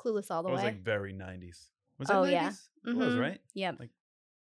Clueless 0.00 0.30
all 0.30 0.42
the 0.42 0.48
way. 0.48 0.52
It 0.52 0.56
was 0.56 0.62
way. 0.64 0.70
like 0.70 0.82
very 0.82 1.12
90s. 1.12 1.70
Was 1.98 2.08
it 2.10 2.14
Oh, 2.14 2.22
90s? 2.22 2.30
yeah. 2.32 2.52
It 2.86 2.96
was, 2.96 3.16
right? 3.16 3.40
Yep. 3.54 3.80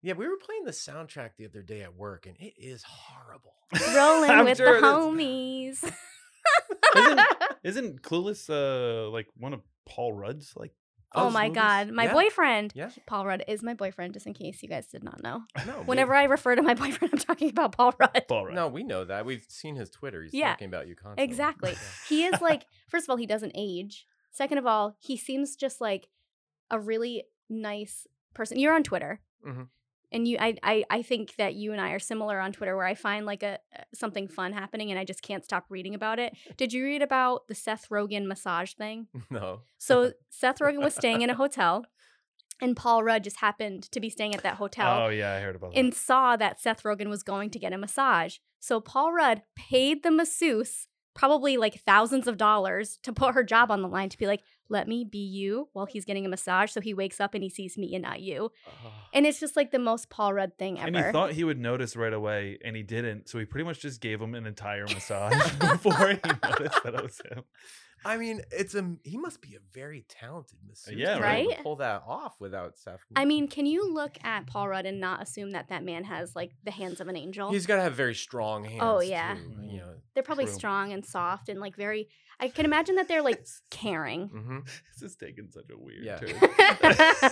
Yeah, 0.03 0.13
we 0.13 0.27
were 0.27 0.37
playing 0.37 0.63
the 0.65 0.71
soundtrack 0.71 1.31
the 1.37 1.45
other 1.45 1.61
day 1.61 1.81
at 1.83 1.93
work, 1.95 2.25
and 2.25 2.35
it 2.39 2.55
is 2.57 2.83
horrible. 2.83 3.53
Rolling 3.95 4.45
with 4.45 4.57
sure 4.57 4.81
the 4.81 4.87
homies. 4.87 5.83
Isn't, 6.95 7.19
isn't 7.63 8.01
Clueless 8.01 8.49
uh 8.49 9.09
like 9.11 9.27
one 9.37 9.53
of 9.53 9.61
Paul 9.85 10.13
Rudd's 10.13 10.53
like 10.55 10.73
oh 11.13 11.25
those 11.25 11.33
my 11.33 11.47
movies? 11.47 11.55
god, 11.61 11.91
my 11.91 12.03
Yeah. 12.05 12.13
boyfriend. 12.13 12.71
Yeah. 12.75 12.89
Paul 13.05 13.25
Rudd 13.25 13.43
is 13.47 13.61
my 13.63 13.73
boyfriend, 13.73 14.13
just 14.13 14.27
in 14.27 14.33
case 14.33 14.61
you 14.63 14.69
guys 14.69 14.87
did 14.87 15.03
not 15.03 15.21
know. 15.23 15.43
No, 15.67 15.79
we- 15.79 15.85
Whenever 15.85 16.13
I 16.15 16.23
refer 16.25 16.55
to 16.55 16.61
my 16.61 16.73
boyfriend, 16.83 17.13
I'm 17.13 17.19
talking 17.19 17.49
about 17.49 17.73
Paul 17.73 17.93
Rudd. 17.99 18.25
Paul 18.27 18.45
Rudd. 18.45 18.55
no, 18.55 18.67
we 18.67 18.83
know 18.83 19.03
that. 19.05 19.25
We've 19.25 19.45
seen 19.49 19.75
his 19.75 19.89
Twitter. 19.89 20.23
He's 20.23 20.33
Yeah, 20.33 20.51
talking 20.51 20.67
about 20.67 20.87
you 20.87 20.95
constantly. 20.95 21.23
Exactly. 21.23 21.75
He 22.09 22.23
is 22.25 22.39
like, 22.41 22.65
first 22.87 23.05
of 23.05 23.09
all, 23.09 23.17
he 23.17 23.25
doesn't 23.25 23.51
age. 23.55 24.05
Second 24.31 24.57
of 24.57 24.65
all, 24.65 24.95
he 24.99 25.17
seems 25.17 25.55
just 25.55 25.81
like 25.81 26.07
a 26.69 26.79
really 26.79 27.25
nice 27.49 28.07
person. 28.33 28.57
You're 28.59 28.73
on 28.73 28.83
Twitter. 28.83 29.19
Mhm. 29.45 29.67
And 30.11 30.27
you, 30.27 30.37
I, 30.39 30.55
I, 30.61 30.83
I 30.89 31.01
think 31.01 31.35
that 31.37 31.55
you 31.55 31.71
and 31.71 31.79
I 31.79 31.91
are 31.91 31.99
similar 31.99 32.39
on 32.39 32.51
Twitter, 32.51 32.75
where 32.75 32.85
I 32.85 32.95
find 32.95 33.25
like 33.25 33.43
a 33.43 33.59
something 33.93 34.27
fun 34.27 34.51
happening, 34.53 34.91
and 34.91 34.99
I 34.99 35.05
just 35.05 35.21
can't 35.21 35.43
stop 35.43 35.65
reading 35.69 35.95
about 35.95 36.19
it. 36.19 36.35
Did 36.57 36.73
you 36.73 36.83
read 36.83 37.01
about 37.01 37.47
the 37.47 37.55
Seth 37.55 37.89
Rogen 37.89 38.25
massage 38.25 38.73
thing? 38.73 39.07
No. 39.29 39.61
So 39.77 40.11
Seth 40.29 40.59
Rogen 40.59 40.83
was 40.83 40.93
staying 40.93 41.21
in 41.21 41.29
a 41.29 41.35
hotel, 41.35 41.85
and 42.61 42.75
Paul 42.75 43.03
Rudd 43.03 43.23
just 43.23 43.37
happened 43.39 43.83
to 43.91 43.99
be 43.99 44.09
staying 44.09 44.35
at 44.35 44.43
that 44.43 44.55
hotel 44.55 45.05
Oh 45.05 45.09
yeah, 45.09 45.33
I 45.33 45.39
heard 45.39 45.55
about 45.55 45.73
that. 45.73 45.79
and 45.79 45.93
saw 45.93 46.35
that 46.35 46.59
Seth 46.59 46.83
Rogen 46.83 47.07
was 47.07 47.23
going 47.23 47.49
to 47.51 47.59
get 47.59 47.73
a 47.73 47.77
massage. 47.77 48.37
So 48.59 48.79
Paul 48.79 49.13
Rudd 49.13 49.41
paid 49.55 50.03
the 50.03 50.11
masseuse 50.11 50.87
probably 51.13 51.57
like 51.57 51.81
thousands 51.81 52.27
of 52.27 52.37
dollars 52.37 52.97
to 53.03 53.11
put 53.11 53.33
her 53.33 53.43
job 53.43 53.71
on 53.71 53.81
the 53.81 53.87
line 53.87 54.09
to 54.09 54.17
be 54.17 54.27
like, 54.27 54.41
let 54.71 54.87
me 54.87 55.03
be 55.03 55.19
you 55.19 55.67
while 55.73 55.85
he's 55.85 56.05
getting 56.05 56.25
a 56.25 56.29
massage. 56.29 56.71
So 56.71 56.79
he 56.79 56.93
wakes 56.93 57.19
up 57.19 57.33
and 57.33 57.43
he 57.43 57.49
sees 57.49 57.77
me 57.77 57.93
and 57.93 58.01
not 58.01 58.21
you. 58.21 58.51
Ugh. 58.67 58.91
And 59.13 59.25
it's 59.25 59.39
just 59.39 59.55
like 59.55 59.71
the 59.71 59.79
most 59.79 60.09
Paul 60.09 60.33
Rudd 60.33 60.57
thing 60.57 60.79
ever. 60.79 60.87
and 60.87 60.95
he 60.95 61.03
thought 61.11 61.33
he 61.33 61.43
would 61.43 61.59
notice 61.59 61.95
right 61.95 62.13
away, 62.13 62.57
and 62.63 62.75
he 62.75 62.81
didn't. 62.81 63.29
So 63.29 63.37
he 63.37 63.45
pretty 63.45 63.65
much 63.65 63.81
just 63.81 64.01
gave 64.01 64.21
him 64.21 64.33
an 64.33 64.47
entire 64.47 64.87
massage 64.87 65.33
before 65.59 66.09
he 66.09 66.19
noticed 66.43 66.83
that 66.83 66.95
it 66.95 67.03
was 67.03 67.21
him. 67.29 67.43
I 68.03 68.17
mean, 68.17 68.41
it's 68.51 68.73
a 68.73 68.95
he 69.03 69.17
must 69.17 69.41
be 69.41 69.55
a 69.55 69.59
very 69.73 70.05
talented 70.09 70.57
masseuse. 70.67 70.97
yeah, 70.97 71.15
to 71.15 71.21
be 71.21 71.27
able 71.27 71.43
to 71.43 71.49
right? 71.49 71.63
Pull 71.63 71.75
that 71.77 72.03
off 72.07 72.35
without 72.39 72.77
Seth. 72.77 72.99
I 73.15 73.25
mean, 73.25 73.47
can 73.47 73.67
you 73.67 73.93
look 73.93 74.17
at 74.23 74.47
Paul 74.47 74.69
Rudd 74.69 74.85
and 74.87 74.99
not 74.99 75.21
assume 75.21 75.51
that 75.51 75.69
that 75.69 75.83
man 75.83 76.03
has 76.05 76.35
like 76.35 76.51
the 76.63 76.71
hands 76.71 76.99
of 76.99 77.07
an 77.09 77.15
angel? 77.15 77.51
he's 77.51 77.67
got 77.67 77.75
to 77.75 77.83
have 77.83 77.93
very 77.93 78.15
strong 78.15 78.65
oh, 78.65 78.69
hands. 78.69 78.81
Oh, 78.83 79.01
yeah. 79.01 79.35
too, 79.35 79.41
you 79.41 79.47
mm-hmm. 79.49 79.77
know. 79.77 79.93
they're 80.13 80.23
probably 80.23 80.45
True. 80.45 80.53
strong 80.53 80.93
and 80.93 81.05
soft 81.05 81.47
and 81.47 81.59
like 81.59 81.75
very, 81.75 82.07
I 82.41 82.47
can 82.47 82.65
imagine 82.65 82.95
that 82.95 83.07
they're 83.07 83.21
like 83.21 83.45
caring. 83.69 84.27
hmm 84.29 84.59
This 84.99 85.11
is 85.11 85.15
taking 85.15 85.49
such 85.51 85.69
a 85.69 85.77
weird 85.77 86.03
Yeah. 86.03 86.17
turn. 86.17 86.29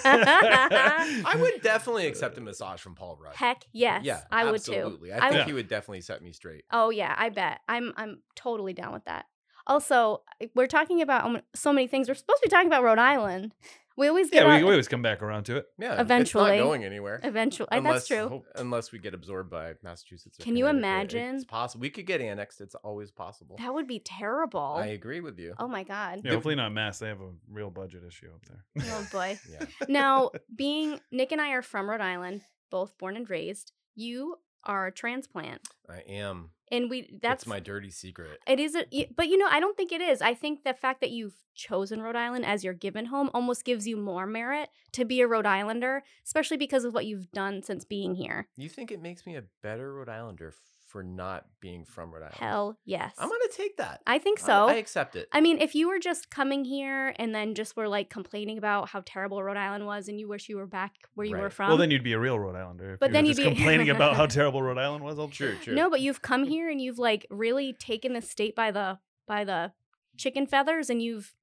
I 0.05 1.35
would 1.39 1.61
definitely 1.61 2.07
accept 2.07 2.37
a 2.37 2.41
massage 2.41 2.79
from 2.79 2.95
Paul 2.95 3.17
Rudd. 3.21 3.35
Heck 3.35 3.63
yes, 3.73 4.03
yeah, 4.05 4.21
I 4.31 4.45
would 4.51 4.63
too. 4.63 4.73
absolutely. 4.73 5.11
I 5.11 5.17
I 5.17 5.21
think 5.29 5.33
would- 5.39 5.45
he 5.47 5.53
would 5.53 5.67
definitely 5.67 6.01
set 6.01 6.21
me 6.21 6.31
straight. 6.33 6.63
Oh 6.71 6.89
yeah, 6.89 7.13
I 7.17 7.29
bet. 7.29 7.59
I'm 7.67 7.93
I'm 7.97 8.21
totally 8.35 8.73
down 8.73 8.93
with 8.93 9.05
that. 9.05 9.25
Also, 9.69 10.23
we're 10.55 10.67
talking 10.67 11.01
about 11.01 11.23
um, 11.25 11.41
so 11.55 11.71
many 11.71 11.87
things. 11.87 12.07
We're 12.09 12.15
supposed 12.15 12.41
to 12.41 12.47
be 12.47 12.51
talking 12.51 12.67
about 12.67 12.83
Rhode 12.83 12.99
Island. 12.99 13.53
We 13.95 14.07
always 14.07 14.29
get 14.29 14.43
Yeah, 14.43 14.47
we, 14.49 14.55
on- 14.59 14.65
we 14.65 14.71
always 14.71 14.87
come 14.87 15.01
back 15.01 15.21
around 15.21 15.43
to 15.45 15.57
it. 15.57 15.65
Yeah, 15.77 15.99
Eventually. 15.99 16.51
it's 16.51 16.59
not 16.59 16.63
going 16.65 16.85
anywhere. 16.85 17.19
eventually. 17.21 17.67
Unless, 17.71 17.93
That's 17.93 18.07
true. 18.07 18.43
Unless 18.55 18.93
we 18.93 18.99
get 18.99 19.13
absorbed 19.13 19.49
by 19.49 19.73
Massachusetts. 19.83 20.39
or 20.39 20.43
Can 20.43 20.55
you 20.55 20.67
imagine? 20.67 21.35
It's 21.35 21.43
possible. 21.43 21.81
We 21.81 21.89
could 21.89 22.05
get 22.05 22.21
annexed. 22.21 22.61
It's 22.61 22.75
always 22.75 23.11
possible. 23.11 23.57
That 23.59 23.73
would 23.73 23.87
be 23.87 23.99
terrible. 23.99 24.75
I 24.77 24.87
agree 24.87 25.19
with 25.19 25.37
you. 25.37 25.53
oh 25.59 25.67
my 25.67 25.83
god. 25.83 26.21
Yeah, 26.23 26.31
hopefully 26.31 26.55
not 26.55 26.71
mass. 26.71 26.99
They 26.99 27.09
have 27.09 27.19
a 27.19 27.31
real 27.51 27.69
budget 27.69 28.03
issue 28.07 28.29
up 28.33 28.45
there. 28.45 28.85
Oh 28.89 29.07
boy. 29.11 29.37
Yeah. 29.51 29.65
now, 29.89 30.31
being 30.55 30.99
Nick 31.11 31.33
and 31.33 31.41
I 31.41 31.49
are 31.51 31.61
from 31.61 31.89
Rhode 31.89 31.99
Island, 32.01 32.41
both 32.71 32.97
born 32.97 33.17
and 33.17 33.29
raised. 33.29 33.73
You 33.95 34.37
are 34.63 34.87
a 34.87 34.91
transplant, 34.93 35.67
I 35.89 35.99
am. 36.07 36.51
And 36.71 36.89
we 36.89 37.01
that's 37.21 37.43
That's 37.43 37.47
my 37.47 37.59
dirty 37.59 37.89
secret. 37.89 38.39
It 38.47 38.59
is, 38.59 38.75
a, 38.75 38.85
but 39.15 39.27
you 39.27 39.37
know, 39.37 39.47
I 39.49 39.59
don't 39.59 39.75
think 39.77 39.91
it 39.91 40.01
is. 40.01 40.21
I 40.21 40.33
think 40.33 40.63
the 40.63 40.73
fact 40.73 41.01
that 41.01 41.11
you've 41.11 41.35
chosen 41.55 42.01
Rhode 42.01 42.15
Island 42.15 42.45
as 42.45 42.63
your 42.63 42.73
given 42.73 43.07
home 43.07 43.29
almost 43.33 43.65
gives 43.65 43.87
you 43.87 43.97
more 43.97 44.25
merit 44.25 44.69
to 44.93 45.05
be 45.05 45.21
a 45.21 45.27
Rhode 45.27 45.45
Islander, 45.45 46.03
especially 46.25 46.57
because 46.57 46.85
of 46.85 46.93
what 46.93 47.05
you've 47.05 47.31
done 47.31 47.63
since 47.63 47.83
being 47.83 48.15
here. 48.15 48.47
You 48.55 48.69
think 48.69 48.91
it 48.91 49.01
makes 49.01 49.25
me 49.25 49.35
a 49.35 49.43
better 49.61 49.93
Rhode 49.93 50.09
Islander 50.09 50.53
for 50.89 51.03
not 51.03 51.45
being 51.61 51.85
from 51.85 52.11
Rhode 52.11 52.23
Island? 52.23 52.35
Hell 52.35 52.77
yes. 52.83 53.13
I'm 53.17 53.29
gonna 53.29 53.39
take 53.55 53.77
that. 53.77 54.01
I 54.05 54.17
think 54.19 54.39
so. 54.39 54.67
I, 54.67 54.73
accept 54.73 55.15
it. 55.15 55.27
I 55.31 55.39
mean, 55.39 55.59
if 55.59 55.73
you 55.75 55.87
were 55.87 55.99
just 55.99 56.29
coming 56.29 56.65
here 56.65 57.13
and 57.17 57.33
then 57.33 57.53
just 57.55 57.77
were 57.77 57.87
like 57.87 58.09
complaining 58.09 58.57
about 58.57 58.89
how 58.89 59.01
terrible 59.05 59.41
Rhode 59.41 59.57
Island 59.57 59.85
was 59.85 60.07
and 60.07 60.19
you 60.19 60.27
wish 60.27 60.49
you 60.49 60.57
were 60.57 60.65
back 60.67 60.93
where 61.15 61.25
you 61.27 61.37
were 61.37 61.49
from. 61.49 61.69
well, 61.69 61.77
then 61.77 61.91
you'd 61.91 62.03
be 62.03 62.13
a 62.13 62.19
real 62.19 62.37
Rhode 62.39 62.55
Islander. 62.55 62.93
If 62.93 62.99
But 62.99 63.09
you 63.09 63.13
then 63.13 63.23
were 63.23 63.27
you'd 63.29 63.37
just 63.37 63.49
be- 63.49 63.55
complaining 63.55 63.89
about 63.95 64.15
how 64.17 64.25
terrible 64.25 64.61
Rhode 64.63 64.77
Island 64.77 65.03
was. 65.03 65.17
All 65.19 65.27
the 65.27 65.33
True, 65.33 65.53
time. 65.53 65.63
true. 65.63 65.75
No, 65.75 65.89
but 65.89 66.01
you've 66.01 66.21
come 66.21 66.43
here 66.45 66.69
and 66.69 66.81
you've 66.81 66.99
like 66.99 67.25
really 67.29 67.73
taken 67.73 68.13
the 68.13 68.21
state 68.21 68.55
by 68.55 68.71
the 68.71 68.99
by 69.27 69.43
the 69.43 69.71
chicken 70.17 70.45
feathers 70.47 70.89
and 70.89 71.01
you've 71.01 71.33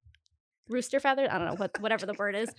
rooster 0.69 0.99
feathers. 0.99 1.29
I 1.31 1.39
don't 1.39 1.47
know 1.47 1.55
what 1.55 1.81
whatever 1.81 2.07
the 2.07 2.15
word 2.15 2.35
is, 2.35 2.51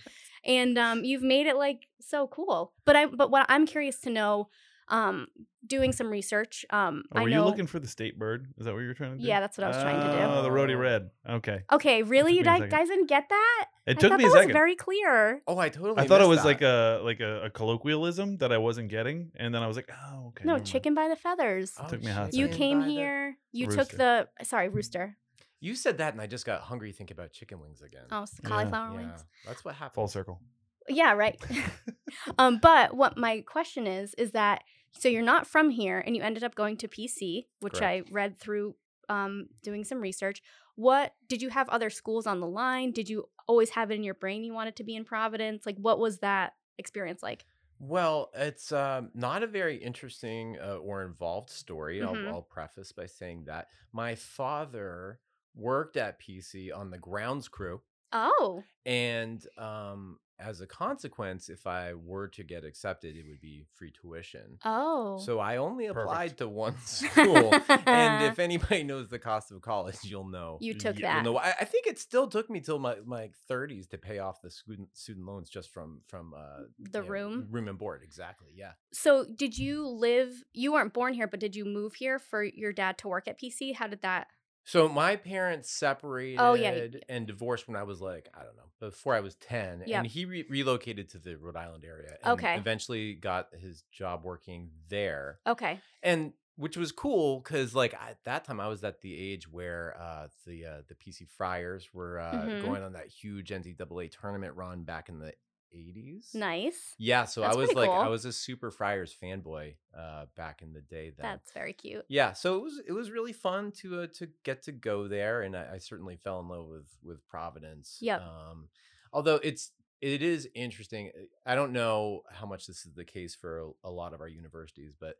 and 0.44 0.78
um, 0.78 1.04
you've 1.04 1.22
made 1.22 1.46
it 1.46 1.56
like 1.56 1.86
so 2.00 2.26
cool. 2.26 2.72
But 2.86 2.96
I 2.96 3.04
but 3.06 3.30
what 3.30 3.44
I'm 3.50 3.66
curious 3.66 4.00
to 4.00 4.10
know, 4.10 4.48
um, 4.90 5.26
doing 5.66 5.92
some 5.92 6.08
research. 6.08 6.64
Um, 6.70 7.04
Oh, 7.14 7.18
I 7.18 7.22
were 7.22 7.28
know. 7.30 7.38
you 7.40 7.44
looking 7.44 7.66
for 7.66 7.78
the 7.78 7.88
state 7.88 8.18
bird? 8.18 8.46
Is 8.58 8.64
that 8.66 8.72
what 8.74 8.80
you 8.80 8.88
were 8.88 8.94
trying 8.94 9.16
to 9.16 9.18
do? 9.22 9.26
Yeah, 9.26 9.40
that's 9.40 9.58
what 9.58 9.64
I 9.64 9.68
was 9.68 9.76
trying 9.76 10.00
to 10.00 10.12
do. 10.12 10.18
Oh, 10.24 10.42
the 10.42 10.50
Rhody 10.50 10.74
Oh. 10.74 10.78
red. 10.78 11.10
Okay. 11.28 11.62
Okay, 11.70 12.02
really, 12.02 12.32
you 12.34 12.42
took 12.44 12.52
me 12.54 12.58
a 12.58 12.62
di- 12.62 12.68
guys 12.68 12.88
didn't 12.88 13.06
get 13.08 13.28
that? 13.28 13.64
It 13.86 13.90
I 13.98 14.00
took 14.00 14.10
thought 14.10 14.18
me 14.18 14.24
a 14.24 14.28
that 14.28 14.32
was 14.32 14.40
second. 14.42 14.52
very 14.52 14.76
clear. 14.76 15.42
Oh, 15.46 15.58
I 15.58 15.68
totally. 15.68 15.98
I 16.00 16.06
thought 16.06 16.20
it 16.20 16.28
missed 16.28 16.28
was 16.28 16.44
like 16.44 16.62
a 16.62 17.00
like 17.02 17.20
a, 17.20 17.44
a 17.44 17.50
colloquialism 17.50 18.38
that 18.38 18.52
I 18.52 18.58
wasn't 18.58 18.88
getting, 18.88 19.30
and 19.36 19.54
then 19.54 19.62
I 19.62 19.66
was 19.66 19.76
like, 19.76 19.90
oh, 20.12 20.28
okay. 20.28 20.44
no, 20.44 20.58
chicken 20.58 20.94
by 20.94 21.08
the 21.08 21.16
feathers. 21.16 21.74
Oh, 21.80 21.88
took 21.88 22.02
me 22.02 22.10
a 22.10 22.14
hot 22.14 22.34
you 22.34 22.48
came 22.48 22.80
by 22.80 22.84
the- 22.86 22.90
here. 22.92 23.36
You 23.52 23.66
Rooster. 23.66 23.84
took 23.84 23.90
the 23.98 24.28
sorry 24.44 24.68
rooster. 24.68 25.16
You 25.60 25.74
said 25.74 25.98
that, 25.98 26.12
and 26.12 26.20
I 26.22 26.26
just 26.28 26.46
got 26.46 26.60
hungry 26.60 26.92
thinking 26.92 27.14
about 27.16 27.32
chicken 27.32 27.58
wings 27.60 27.82
again. 27.82 28.04
Oh, 28.12 28.22
s- 28.22 28.38
Yeah. 28.42 28.48
cauliflower 28.48 28.92
yeah, 28.92 28.96
wings. 29.06 29.24
that's 29.46 29.64
what 29.64 29.74
happened. 29.74 29.94
Full 29.94 30.08
circle. 30.08 30.40
Yeah, 30.88 31.12
right. 31.14 31.36
um, 32.38 32.58
but 32.58 32.94
what 32.96 33.16
my 33.16 33.40
question 33.40 33.86
is 33.86 34.14
is 34.14 34.32
that 34.32 34.62
so 34.98 35.08
you're 35.08 35.22
not 35.22 35.46
from 35.46 35.70
here 35.70 36.02
and 36.04 36.16
you 36.16 36.22
ended 36.22 36.44
up 36.44 36.54
going 36.54 36.76
to 36.78 36.88
PC, 36.88 37.46
which 37.60 37.74
Correct. 37.74 38.08
I 38.08 38.12
read 38.12 38.38
through 38.38 38.74
um, 39.08 39.48
doing 39.62 39.84
some 39.84 40.00
research. 40.00 40.42
What 40.74 41.14
did 41.28 41.42
you 41.42 41.48
have 41.48 41.68
other 41.68 41.90
schools 41.90 42.26
on 42.26 42.40
the 42.40 42.46
line? 42.46 42.92
Did 42.92 43.08
you 43.08 43.28
always 43.46 43.70
have 43.70 43.90
it 43.90 43.94
in 43.94 44.04
your 44.04 44.14
brain 44.14 44.44
you 44.44 44.52
wanted 44.52 44.76
to 44.76 44.84
be 44.84 44.94
in 44.94 45.04
Providence? 45.04 45.66
Like, 45.66 45.76
what 45.78 45.98
was 45.98 46.18
that 46.18 46.54
experience 46.78 47.22
like? 47.22 47.44
Well, 47.80 48.30
it's 48.34 48.72
um, 48.72 49.10
not 49.14 49.42
a 49.42 49.46
very 49.46 49.76
interesting 49.76 50.56
uh, 50.60 50.76
or 50.76 51.04
involved 51.04 51.50
story. 51.50 51.98
Mhm. 52.00 52.26
I'll, 52.26 52.34
I'll 52.34 52.42
preface 52.42 52.92
by 52.92 53.06
saying 53.06 53.44
that 53.44 53.68
my 53.92 54.14
father 54.14 55.20
worked 55.54 55.96
at 55.96 56.20
PC 56.20 56.76
on 56.76 56.90
the 56.90 56.98
grounds 56.98 57.48
crew. 57.48 57.80
Oh, 58.12 58.64
And 58.86 59.44
um, 59.58 60.18
as 60.40 60.60
a 60.60 60.66
consequence, 60.66 61.48
if 61.48 61.66
I 61.66 61.94
were 61.94 62.28
to 62.28 62.44
get 62.44 62.64
accepted, 62.64 63.16
it 63.16 63.24
would 63.28 63.40
be 63.40 63.66
free 63.74 63.90
tuition. 64.00 64.58
oh, 64.64 65.18
So 65.18 65.38
I 65.40 65.56
only 65.56 65.86
Perfect. 65.88 66.02
applied 66.04 66.38
to 66.38 66.48
one 66.48 66.76
school. 66.84 67.54
and 67.86 68.22
if 68.22 68.38
anybody 68.38 68.84
knows 68.84 69.08
the 69.08 69.18
cost 69.18 69.50
of 69.50 69.60
college, 69.62 69.96
you'll 70.04 70.28
know. 70.28 70.58
you 70.60 70.74
took 70.74 70.98
Yeah, 70.98 71.08
that. 71.14 71.24
You'll 71.24 71.34
know. 71.34 71.38
I, 71.40 71.54
I 71.60 71.64
think 71.64 71.86
it 71.86 71.98
still 71.98 72.28
took 72.28 72.48
me 72.48 72.60
till 72.60 72.78
my, 72.78 72.96
my 73.04 73.30
30s 73.50 73.88
to 73.90 73.98
pay 73.98 74.18
off 74.20 74.40
the 74.40 74.50
student 74.50 74.88
student 74.96 75.26
loans 75.26 75.48
just 75.50 75.70
from 75.70 76.02
from 76.08 76.34
uh, 76.34 76.64
The 76.78 76.98
you 77.00 77.04
know, 77.04 77.10
room? 77.10 77.48
room 77.50 77.68
and 77.68 77.78
board. 77.78 78.02
Exactly. 78.04 78.52
Yeah. 78.54 78.72
So, 78.92 79.24
did 79.24 79.58
you 79.58 79.86
live? 79.88 80.32
You 80.52 80.72
weren't 80.72 80.92
born 80.94 81.14
here, 81.14 81.26
but 81.26 81.40
did 81.40 81.56
you 81.56 81.64
move 81.64 81.94
here 81.94 82.18
for 82.18 82.42
your 82.44 82.72
dad 82.72 82.98
to 82.98 83.08
work 83.08 83.26
at 83.28 83.40
PC? 83.40 83.74
How 83.74 83.86
did 83.88 84.02
that? 84.02 84.28
So 84.68 84.86
my 84.86 85.16
parents 85.16 85.70
separated 85.70 86.38
Oh, 86.38 86.52
yeah, 86.52 86.88
and 87.08 87.26
divorced 87.26 87.66
when 87.68 87.76
I 87.76 87.84
was 87.84 88.02
like, 88.02 88.28
I 88.38 88.42
don't 88.44 88.54
know, 88.54 88.68
before 88.80 89.14
I 89.14 89.20
was 89.20 89.34
10. 89.36 89.84
Yep. 89.86 89.98
And 89.98 90.06
he 90.06 90.26
re- 90.26 90.44
relocated 90.46 91.08
to 91.10 91.18
the 91.18 91.36
Rhode 91.36 91.56
Island 91.56 91.86
area. 91.86 92.18
And 92.22 92.34
Okay. 92.34 92.54
Eventually 92.54 93.14
got 93.14 93.48
his 93.58 93.84
job 93.90 94.24
working 94.24 94.70
there. 94.90 95.40
Okay. 95.46 95.80
And 96.02 96.34
which 96.56 96.76
was 96.76 96.92
cool 96.92 97.40
because 97.40 97.74
like 97.74 97.94
at 97.94 98.18
that 98.24 98.44
time 98.44 98.60
I 98.60 98.68
was 98.68 98.84
at 98.84 99.00
the 99.00 99.16
age 99.16 99.50
where 99.50 99.96
uh, 99.98 100.26
the 100.46 100.66
uh, 100.66 100.82
the 100.86 100.96
PC 100.96 101.24
Friars 101.30 101.88
were 101.94 102.18
uh, 102.20 102.32
Mhm. 102.34 102.60
going 102.62 102.82
on 102.82 102.92
that 102.92 103.06
huge 103.06 103.50
NCAA 103.50 104.10
tournament 104.10 104.54
run 104.54 104.82
back 104.82 105.08
in 105.08 105.18
the 105.18 105.32
80s. 105.74 106.34
Nice. 106.34 106.94
Yeah, 106.98 107.24
so 107.24 107.40
That's 107.42 107.56
I 107.56 107.58
was 107.58 107.72
like 107.74 107.90
I 107.90 108.08
was 108.08 108.24
a 108.24 108.32
super 108.32 108.70
Friars 108.70 109.14
fanboy 109.22 109.74
uh, 109.96 110.26
back 110.36 110.62
in 110.62 110.72
the 110.72 110.80
day 110.80 111.10
then. 111.16 111.24
That's 111.24 111.52
very 111.52 111.72
cute. 111.72 112.04
Yeah, 112.08 112.32
so 112.32 112.56
it 112.56 112.62
was 112.62 112.80
it 112.88 112.92
was 112.92 113.10
really 113.10 113.32
fun 113.32 113.72
to 113.80 114.02
uh, 114.02 114.06
to 114.14 114.28
get 114.44 114.62
to 114.64 114.72
go 114.72 115.08
there, 115.08 115.42
and 115.42 115.56
I, 115.56 115.74
I 115.74 115.78
certainly 115.78 116.16
fell 116.16 116.40
in 116.40 116.48
love 116.48 116.66
with 116.66 116.88
with 117.02 117.26
Providence. 117.28 117.98
Yeah. 118.00 118.16
Um, 118.16 118.68
although 119.12 119.36
it's 119.42 119.72
it 120.00 120.22
is 120.22 120.48
interesting. 120.54 121.10
uh, 121.16 121.24
I 121.50 121.54
don't 121.54 121.72
know 121.72 122.22
how 122.32 122.46
much 122.46 122.66
this 122.66 122.86
is 122.86 122.92
the 122.94 123.04
case 123.04 123.34
for 123.34 123.58
a, 123.60 123.88
a 123.88 123.90
lot 123.90 124.14
of 124.14 124.20
our 124.20 124.28
universities, 124.28 124.92
but 124.98 125.16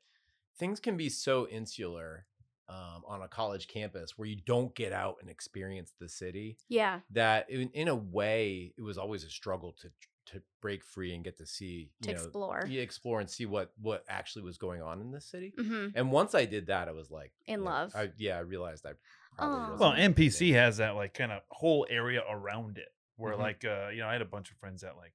things 0.58 0.80
can 0.80 0.96
be 0.96 1.08
so 1.08 1.46
insular 1.48 2.26
um, 2.68 3.02
on 3.06 3.22
a 3.22 3.28
college 3.28 3.66
campus 3.66 4.18
where 4.18 4.28
you 4.28 4.36
don't 4.44 4.74
get 4.74 4.92
out 4.92 5.16
and 5.20 5.30
experience 5.30 5.92
the 5.98 6.08
city 6.08 6.58
Yeah. 6.68 7.00
that 7.12 7.48
in, 7.48 7.70
in 7.70 7.88
a 7.88 7.94
way 7.94 8.74
it 8.76 8.82
was 8.82 8.98
always 8.98 9.24
a 9.24 9.30
struggle 9.30 9.74
to 9.80 9.90
to 10.32 10.42
break 10.60 10.84
free 10.84 11.14
and 11.14 11.22
get 11.24 11.36
to 11.38 11.46
see 11.46 11.90
To 12.02 12.08
you 12.10 12.14
know 12.14 12.20
explore. 12.22 12.64
yeah, 12.68 12.82
explore 12.82 13.20
and 13.20 13.28
see 13.30 13.46
what 13.46 13.72
what 13.80 14.04
actually 14.08 14.42
was 14.42 14.58
going 14.58 14.82
on 14.82 15.00
in 15.00 15.10
the 15.10 15.20
city. 15.20 15.52
hmm 15.56 15.88
And 15.94 16.10
once 16.12 16.34
I 16.34 16.44
did 16.44 16.66
that, 16.66 16.88
I 16.88 16.92
was 16.92 17.10
like 17.10 17.32
In 17.46 17.60
yeah, 17.64 17.70
love. 17.70 17.92
I, 17.96 18.10
yeah, 18.18 18.36
I 18.36 18.40
realized 18.40 18.86
I 18.86 18.92
probably 19.36 19.60
Well, 19.78 19.92
NPC 19.92 20.52
has 20.52 20.76
that 20.78 20.94
like 20.96 21.14
kind 21.14 21.32
of 21.32 21.42
whole 21.48 21.86
area 21.90 22.22
around 22.28 22.78
it 22.78 22.88
where 23.16 23.34
Mhm. 23.34 23.38
like 23.38 23.64
uh 23.64 23.88
you 23.92 24.00
know 24.00 24.08
I 24.08 24.12
had 24.12 24.22
a 24.22 24.32
bunch 24.36 24.50
of 24.50 24.56
friends 24.58 24.82
that 24.82 24.96
like 24.96 25.14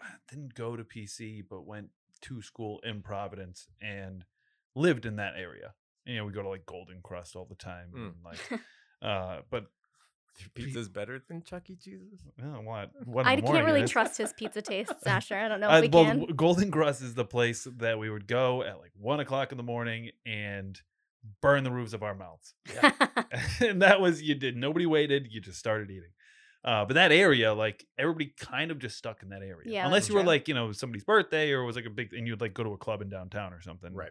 didn't 0.28 0.54
go 0.54 0.76
to 0.76 0.84
PC 0.84 1.42
but 1.48 1.62
went 1.66 1.90
to 2.22 2.42
school 2.42 2.80
in 2.84 3.02
Providence 3.02 3.68
and 3.80 4.24
lived 4.74 5.06
in 5.06 5.16
that 5.16 5.34
area. 5.36 5.74
You 6.04 6.16
know, 6.16 6.24
we 6.24 6.32
go 6.32 6.42
to 6.42 6.48
like 6.48 6.66
Golden 6.66 7.00
Crust 7.02 7.36
all 7.36 7.44
the 7.46 7.54
time 7.54 7.90
Mm. 7.94 8.06
and 8.06 8.14
like 8.24 8.60
uh 9.02 9.40
but 9.50 9.66
Your 10.38 10.48
pizza's 10.54 10.88
better 10.88 11.22
than 11.28 11.42
Chuck 11.42 11.68
E. 11.70 11.76
Cheese's. 11.76 12.20
uh, 12.42 12.44
what 12.62 12.90
what 13.04 13.26
I 13.26 13.40
can't 13.40 13.66
really 13.66 13.86
trust 13.86 14.18
his 14.18 14.32
pizza 14.32 14.62
tastes, 14.62 14.92
Asher. 15.06 15.36
I 15.36 15.48
don't 15.48 15.60
know 15.60 15.68
Uh, 15.70 15.76
if 15.78 15.82
we 15.82 15.88
well, 15.88 16.04
can. 16.04 16.26
Golden 16.36 16.70
Crust 16.70 17.02
is 17.02 17.14
the 17.14 17.24
place 17.24 17.66
that 17.78 17.98
we 17.98 18.08
would 18.10 18.26
go 18.26 18.62
at 18.62 18.78
like 18.80 18.92
one 18.98 19.20
o'clock 19.20 19.52
in 19.52 19.58
the 19.58 19.62
morning 19.64 20.10
and 20.26 20.80
burn 21.40 21.64
the 21.64 21.70
roofs 21.70 21.92
of 21.92 22.02
our 22.02 22.14
mouths. 22.14 22.54
and 23.60 23.82
that 23.82 24.00
was 24.00 24.22
you 24.22 24.34
did. 24.34 24.56
Nobody 24.56 24.86
waited. 24.86 25.28
You 25.30 25.40
just 25.40 25.58
started 25.58 25.90
eating. 25.90 26.10
Uh, 26.64 26.84
but 26.84 26.94
that 26.94 27.10
area, 27.12 27.52
like 27.52 27.84
everybody, 27.98 28.32
kind 28.38 28.70
of 28.70 28.78
just 28.78 28.96
stuck 28.96 29.22
in 29.22 29.30
that 29.30 29.42
area, 29.42 29.64
Yeah, 29.66 29.84
unless 29.84 30.04
that's 30.04 30.10
you 30.10 30.14
were 30.14 30.22
like 30.22 30.46
you 30.48 30.54
know 30.54 30.70
somebody's 30.72 31.04
birthday 31.04 31.50
or 31.52 31.62
it 31.62 31.66
was 31.66 31.74
like 31.76 31.86
a 31.86 31.90
big, 31.90 32.12
and 32.14 32.26
you'd 32.26 32.40
like 32.40 32.54
go 32.54 32.62
to 32.62 32.70
a 32.70 32.78
club 32.78 33.02
in 33.02 33.08
downtown 33.08 33.52
or 33.52 33.60
something, 33.60 33.92
Right. 33.92 34.10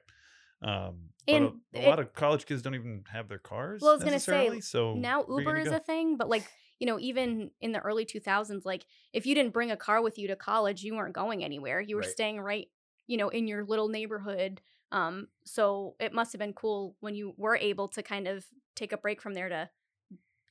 Um, 0.61 1.09
And 1.27 1.53
a, 1.73 1.79
a 1.79 1.79
it- 1.79 1.81
lot 1.81 1.99
of 1.99 2.13
college 2.13 2.45
kids 2.45 2.61
don't 2.61 2.75
even 2.75 3.03
have 3.11 3.27
their 3.29 3.39
cars. 3.39 3.79
Well, 3.79 3.91
I 3.91 3.93
was 3.95 4.03
gonna 4.03 4.19
say, 4.19 4.61
so 4.61 4.61
now 4.91 5.25
Uber 5.27 5.57
is 5.57 5.71
go? 5.71 5.71
a 5.71 5.79
thing, 5.79 6.17
but 6.17 6.29
like 6.29 6.51
you 6.79 6.87
know, 6.87 6.99
even 6.99 7.51
in 7.61 7.71
the 7.73 7.79
early 7.79 8.05
2000s, 8.05 8.65
like 8.65 8.85
if 9.13 9.25
you 9.25 9.35
didn't 9.35 9.53
bring 9.53 9.71
a 9.71 9.77
car 9.77 10.01
with 10.01 10.17
you 10.17 10.27
to 10.27 10.35
college, 10.35 10.83
you 10.83 10.95
weren't 10.95 11.13
going 11.13 11.43
anywhere. 11.43 11.79
You 11.81 11.95
were 11.95 12.01
Right. 12.01 12.03
staying 12.03 12.39
right, 12.41 12.67
you 13.07 13.17
know, 13.17 13.29
in 13.29 13.47
your 13.47 13.63
little 13.65 13.87
neighborhood. 13.87 14.61
Um, 14.91 15.29
so 15.45 15.95
it 15.99 16.13
must 16.13 16.33
have 16.33 16.39
been 16.39 16.53
cool 16.53 16.97
when 16.99 17.15
you 17.15 17.33
were 17.37 17.55
able 17.55 17.87
to 17.89 18.03
kind 18.03 18.27
of 18.27 18.45
take 18.75 18.91
a 18.91 18.97
break 18.97 19.21
from 19.21 19.33
there 19.35 19.47
to 19.49 19.69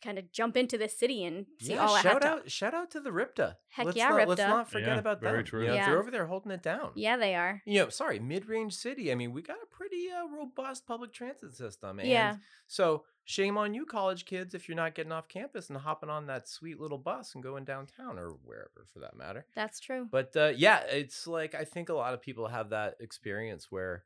kind 0.02 0.18
of 0.18 0.30
jump 0.32 0.56
into 0.56 0.76
this 0.78 0.98
city 0.98 1.24
and 1.24 1.46
see 1.60 1.72
yeah, 1.74 1.86
all 1.86 1.94
it 1.94 2.02
had 2.02 2.12
shout 2.12 2.24
out, 2.24 2.50
shout 2.50 2.74
out 2.74 2.90
to 2.92 3.00
the 3.00 3.10
RIPTA. 3.10 3.56
Heck 3.68 3.86
let's 3.86 3.96
yeah, 3.96 4.08
not, 4.08 4.28
Let's 4.28 4.40
not 4.40 4.70
forget 4.70 4.88
Yeah, 4.88 4.98
about 4.98 5.20
very 5.20 5.38
them. 5.38 5.44
true. 5.44 5.62
You 5.62 5.68
know, 5.68 5.74
Yeah. 5.74 5.86
They're 5.90 5.98
over 5.98 6.10
there 6.10 6.26
holding 6.26 6.52
it 6.52 6.62
down. 6.62 6.92
Yeah, 6.94 7.16
they 7.16 7.34
are. 7.34 7.62
You 7.64 7.80
know, 7.80 7.88
sorry, 7.88 8.18
mid-range 8.18 8.74
city. 8.74 9.12
I 9.12 9.14
mean, 9.14 9.32
we 9.32 9.42
got 9.42 9.58
a 9.62 9.66
pretty 9.66 10.08
uh, 10.10 10.26
robust 10.28 10.86
public 10.86 11.12
transit 11.12 11.54
system. 11.54 11.98
And 12.00 12.08
Yeah. 12.08 12.36
So 12.66 13.04
shame 13.24 13.56
on 13.56 13.74
you, 13.74 13.86
college 13.86 14.24
kids, 14.24 14.54
if 14.54 14.68
you're 14.68 14.76
not 14.76 14.94
getting 14.94 15.12
off 15.12 15.28
campus 15.28 15.68
and 15.68 15.78
hopping 15.78 16.10
on 16.10 16.26
that 16.26 16.48
sweet 16.48 16.80
little 16.80 16.98
bus 16.98 17.34
and 17.34 17.42
going 17.42 17.64
downtown 17.64 18.18
or 18.18 18.30
wherever, 18.44 18.86
for 18.92 18.98
that 19.00 19.16
matter. 19.16 19.46
That's 19.54 19.78
true. 19.80 20.08
But 20.10 20.34
uh, 20.36 20.52
yeah, 20.56 20.80
it's 20.88 21.26
like 21.26 21.54
I 21.54 21.64
think 21.64 21.88
a 21.88 21.94
lot 21.94 22.14
of 22.14 22.20
people 22.20 22.48
have 22.48 22.70
that 22.70 22.96
experience 23.00 23.68
where, 23.70 24.04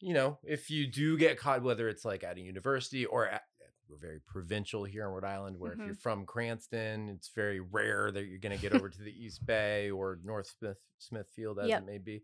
you 0.00 0.14
know, 0.14 0.38
if 0.42 0.70
you 0.70 0.86
do 0.86 1.16
get 1.18 1.38
caught, 1.38 1.62
whether 1.62 1.88
it's 1.88 2.04
like 2.04 2.24
at 2.24 2.36
a 2.36 2.40
university 2.40 3.04
or 3.04 3.28
at, 3.28 3.42
we're 3.88 3.96
very 3.96 4.20
provincial 4.26 4.84
here 4.84 5.04
in 5.04 5.10
Rhode 5.10 5.24
Island, 5.24 5.58
where 5.58 5.72
if 5.72 5.78
you're 5.86 5.94
from 5.94 6.26
Cranston, 6.26 7.08
it's 7.08 7.28
very 7.34 7.60
rare 7.60 8.10
that 8.10 8.26
you're 8.26 8.38
going 8.38 8.56
to 8.56 8.60
get 8.62 8.72
over 8.72 8.88
to 8.88 9.02
the 9.02 9.12
East 9.24 9.44
Bay 9.46 9.90
or 9.90 10.18
North 10.24 10.54
Smith 10.58 10.78
Smithfield, 10.98 11.58
as 11.58 11.68
Yep. 11.68 11.82
it 11.82 11.86
may 11.86 11.98
be. 11.98 12.22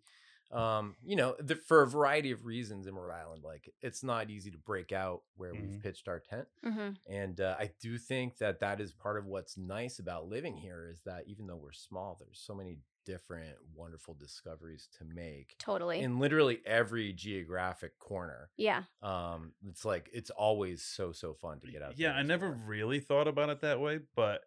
Um, 0.53 0.95
you 1.05 1.17
know, 1.17 1.35
the, 1.41 1.57
for 1.57 1.83
a 1.83 1.87
variety 1.87 2.31
of 2.31 2.45
reasons 2.45 2.87
in 2.87 2.95
Rhode 2.95 3.13
Island, 3.13 3.43
like 3.43 3.73
it's 3.81 4.05
not 4.05 4.31
easy 4.31 4.51
to 4.51 4.59
break 4.59 4.93
out 4.93 5.23
where 5.37 5.53
Mhm. 5.55 5.61
we've 5.63 5.81
pitched 5.83 6.07
our 6.07 6.21
tent. 6.21 6.47
hmm 6.63 6.91
And 7.09 7.41
uh, 7.41 7.57
I 7.59 7.73
do 7.81 7.99
think 7.99 8.37
that 8.39 8.61
that 8.61 8.81
is 8.81 8.93
part 8.93 9.17
of 9.19 9.25
what's 9.27 9.57
nice 9.57 9.99
about 9.99 10.29
living 10.29 10.57
here 10.57 10.87
is 10.89 11.01
that 11.07 11.27
even 11.27 11.47
though 11.47 11.57
we're 11.57 11.73
small, 11.73 12.17
there's 12.21 12.39
so 12.39 12.55
many 12.55 12.79
different 13.05 13.57
wonderful 13.75 14.15
discoveries 14.15 14.89
to 14.99 15.05
make 15.05 15.55
Totally. 15.59 16.01
in 16.01 16.19
literally 16.19 16.61
every 16.67 17.13
geographic 17.13 17.99
corner. 17.99 18.51
yeah. 18.57 18.83
Um, 19.03 19.53
it's 19.69 19.85
like 19.85 20.09
it's 20.13 20.31
always 20.31 20.83
so 20.83 21.13
so 21.13 21.35
fun 21.35 21.61
to 21.61 21.71
get 21.71 21.83
out. 21.83 21.99
Yeah, 21.99 22.13
I 22.13 22.23
never 22.23 22.51
really 22.51 23.01
thought 23.01 23.29
about 23.29 23.49
it 23.51 23.61
that 23.61 23.81
way, 23.81 24.01
but 24.15 24.43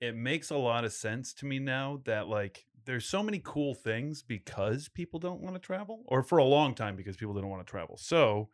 it 0.00 0.14
makes 0.14 0.50
a 0.50 0.56
lot 0.56 0.84
of 0.84 0.92
sense 0.92 1.32
to 1.34 1.46
me 1.46 1.58
now 1.58 2.00
that 2.04 2.28
like 2.28 2.66
there's 2.84 3.04
so 3.04 3.22
many 3.22 3.40
cool 3.44 3.74
things 3.74 4.22
because 4.22 4.88
people 4.88 5.20
don't 5.20 5.40
want 5.40 5.54
to 5.54 5.60
travel 5.60 6.04
or 6.06 6.22
for 6.22 6.38
a 6.38 6.44
long 6.44 6.74
time 6.74 6.96
because 6.96 7.16
people 7.16 7.34
didn't 7.34 7.50
want 7.50 7.66
to 7.66 7.70
travel. 7.70 7.96
So 7.98 8.48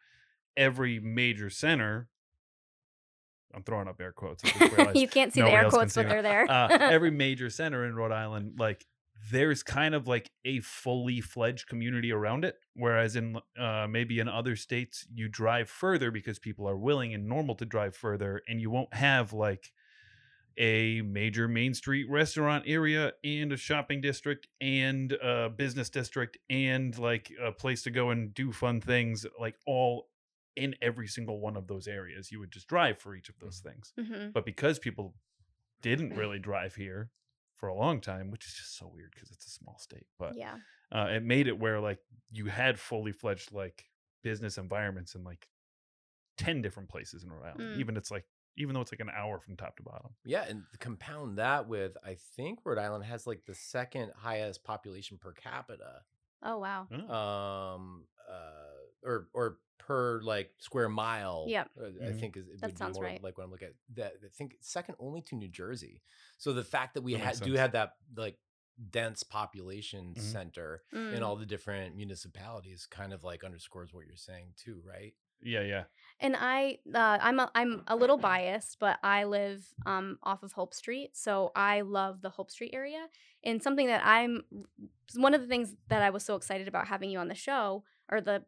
every 0.56 0.98
major 1.00 1.50
center 1.50 2.08
I'm 3.54 3.62
throwing 3.62 3.86
up 3.86 4.00
air 4.00 4.12
quotes. 4.12 4.44
I 4.44 4.48
just 4.48 4.60
realized. 4.76 4.98
you 4.98 5.06
can't 5.08 5.32
see 5.32 5.40
the 5.40 5.48
air 5.50 5.68
quotes, 5.70 5.94
but 5.94 6.08
they're 6.08 6.22
there. 6.22 6.50
uh, 6.50 6.68
every 6.80 7.10
major 7.12 7.48
center 7.50 7.84
in 7.84 7.94
Rhode 7.94 8.10
Island, 8.12 8.54
like 8.58 8.84
there's 9.30 9.62
kind 9.62 9.94
of 9.94 10.06
like 10.06 10.30
a 10.44 10.60
fully 10.60 11.20
fledged 11.20 11.68
community 11.68 12.12
around 12.12 12.44
it. 12.44 12.56
Whereas 12.74 13.16
in 13.16 13.38
uh, 13.58 13.86
maybe 13.88 14.18
in 14.18 14.28
other 14.28 14.56
states, 14.56 15.06
you 15.14 15.28
drive 15.28 15.68
further 15.68 16.10
because 16.10 16.38
people 16.38 16.68
are 16.68 16.76
willing 16.76 17.14
and 17.14 17.28
normal 17.28 17.54
to 17.56 17.64
drive 17.64 17.96
further, 17.96 18.42
and 18.48 18.60
you 18.60 18.70
won't 18.70 18.92
have 18.94 19.32
like 19.32 19.72
a 20.56 21.02
major 21.02 21.48
main 21.48 21.74
street 21.74 22.08
restaurant 22.08 22.64
area 22.66 23.12
and 23.24 23.52
a 23.52 23.56
shopping 23.56 24.00
district 24.00 24.46
and 24.60 25.12
a 25.12 25.50
business 25.50 25.90
district 25.90 26.38
and 26.48 26.96
like 26.98 27.32
a 27.42 27.50
place 27.50 27.82
to 27.82 27.90
go 27.90 28.10
and 28.10 28.32
do 28.34 28.52
fun 28.52 28.80
things 28.80 29.26
like 29.40 29.56
all 29.66 30.06
in 30.54 30.74
every 30.80 31.08
single 31.08 31.40
one 31.40 31.56
of 31.56 31.66
those 31.66 31.88
areas. 31.88 32.30
You 32.30 32.38
would 32.38 32.52
just 32.52 32.68
drive 32.68 32.98
for 33.00 33.16
each 33.16 33.28
of 33.28 33.34
those 33.40 33.58
things. 33.58 33.92
Hmm 34.00 34.28
but 34.32 34.44
because 34.44 34.78
people 34.78 35.14
didn't 35.82 36.14
really 36.14 36.38
drive 36.38 36.74
here 36.74 37.10
for 37.64 37.68
a 37.68 37.74
long 37.74 37.98
time 38.00 38.30
which 38.30 38.46
is 38.46 38.52
just 38.52 38.76
so 38.76 38.90
weird 38.94 39.10
because 39.14 39.30
it's 39.30 39.46
a 39.46 39.50
small 39.50 39.78
state 39.78 40.06
but 40.18 40.36
Yeah. 40.36 40.56
uh, 40.92 41.06
it 41.10 41.22
made 41.22 41.46
it 41.48 41.58
where 41.58 41.80
like 41.80 41.98
you 42.30 42.44
had 42.46 42.78
fully 42.78 43.12
fledged 43.12 43.52
like 43.52 43.84
business 44.22 44.58
environments 44.58 45.14
in 45.14 45.24
like 45.24 45.48
10 46.36 46.60
different 46.62 46.88
places 46.90 47.22
in 47.24 47.30
Rhode 47.32 47.44
Island. 47.46 47.76
Mm. 47.76 47.78
Even 47.78 47.96
it's 47.96 48.10
like 48.10 48.24
even 48.56 48.74
though 48.74 48.80
it's 48.80 48.92
like 48.92 49.00
an 49.00 49.10
hour 49.16 49.38
from 49.40 49.56
top 49.56 49.76
to 49.78 49.82
bottom. 49.82 50.10
Yeah, 50.24 50.44
and 50.48 50.62
compound 50.78 51.38
that 51.38 51.68
with 51.68 51.96
I 52.04 52.16
think 52.36 52.58
Rhode 52.64 52.78
Island 52.78 53.04
has 53.04 53.26
like 53.26 53.44
the 53.46 53.54
second 53.54 54.12
highest 54.16 54.62
population 54.64 55.16
per 55.18 55.32
capita. 55.32 56.02
Oh 56.42 56.58
wow. 56.58 56.86
Oh. 56.92 57.14
Um 57.14 58.04
uh 58.30 59.06
or 59.08 59.28
or 59.32 59.58
per 59.78 60.20
like 60.22 60.50
square 60.58 60.88
mile. 60.88 61.46
Yep. 61.48 61.70
uh, 61.80 61.84
I 61.86 61.88
Mhm. 62.10 62.20
think 62.20 62.36
is 62.36 62.48
it 62.48 62.60
That 62.60 62.66
would 62.68 62.74
be 62.74 62.78
sounds 62.78 62.94
more 62.96 63.04
right. 63.04 63.22
like 63.22 63.36
when 63.38 63.44
I'm 63.46 63.50
looking 63.50 63.68
at 63.68 63.74
that 63.96 64.12
I 64.24 64.28
think 64.28 64.56
second 64.60 64.94
only 64.98 65.20
to 65.22 65.36
New 65.36 65.48
Jersey. 65.48 66.02
So 66.38 66.52
the 66.52 66.64
fact 66.64 66.94
that 66.94 67.02
we 67.02 67.14
That 67.14 67.38
ha- 67.38 67.44
do 67.44 67.52
have 67.54 67.72
that 67.72 67.96
like 68.16 68.38
dense 68.90 69.22
population 69.22 70.14
Mhm. 70.14 70.20
center 70.20 70.82
Mm. 70.92 71.12
in 71.14 71.22
all 71.22 71.36
the 71.36 71.46
different 71.46 71.94
municipalities 71.96 72.86
kind 72.86 73.12
of 73.12 73.22
like 73.24 73.44
underscores 73.44 73.92
what 73.92 74.06
you're 74.06 74.16
saying 74.16 74.54
too, 74.56 74.80
right? 74.84 75.14
yeah, 75.46 75.60
yeah. 75.60 75.84
And 76.20 76.34
I, 76.38 76.78
uh, 76.94 77.18
I'm 77.20 77.38
a, 77.38 77.50
I'm 77.54 77.82
a 77.86 77.94
little 77.96 78.16
biased, 78.16 78.78
but 78.78 78.98
I 79.02 79.24
live 79.24 79.74
um, 79.84 80.18
off 80.22 80.42
of 80.42 80.52
Hope 80.52 80.72
Street, 80.72 81.14
so 81.18 81.52
I 81.54 81.82
love 81.82 82.22
the 82.22 82.30
Hope 82.30 82.50
Street 82.50 82.70
area. 82.72 83.08
And 83.42 83.62
something 83.62 83.86
that 83.88 84.00
I'm, 84.06 84.42
one 85.16 85.34
of 85.34 85.42
the 85.42 85.46
things 85.46 85.74
that 85.88 86.00
I 86.00 86.08
was 86.08 86.24
so 86.24 86.34
excited 86.36 86.66
about 86.66 86.86
having 86.88 87.10
you 87.10 87.18
on 87.18 87.28
the 87.28 87.34
show 87.34 87.84
or 88.10 88.22
the 88.22 88.46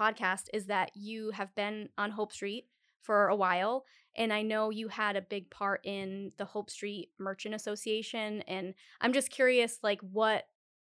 podcast 0.00 0.44
is 0.54 0.66
that 0.66 0.90
you 0.94 1.30
have 1.32 1.54
been 1.54 1.88
on 1.98 2.10
Hope 2.10 2.32
Street 2.32 2.66
for 3.02 3.28
a 3.28 3.36
while, 3.36 3.84
and 4.16 4.32
I 4.32 4.42
know 4.42 4.70
you 4.70 4.88
had 4.88 5.16
a 5.16 5.22
big 5.22 5.50
part 5.50 5.80
in 5.84 6.32
the 6.38 6.44
Hope 6.44 6.70
Street 6.70 7.10
Merchant 7.18 7.54
Association. 7.54 8.42
And 8.42 8.74
I'm 9.00 9.12
just 9.12 9.30
curious, 9.30 9.78
like 9.82 10.00
what 10.00 10.44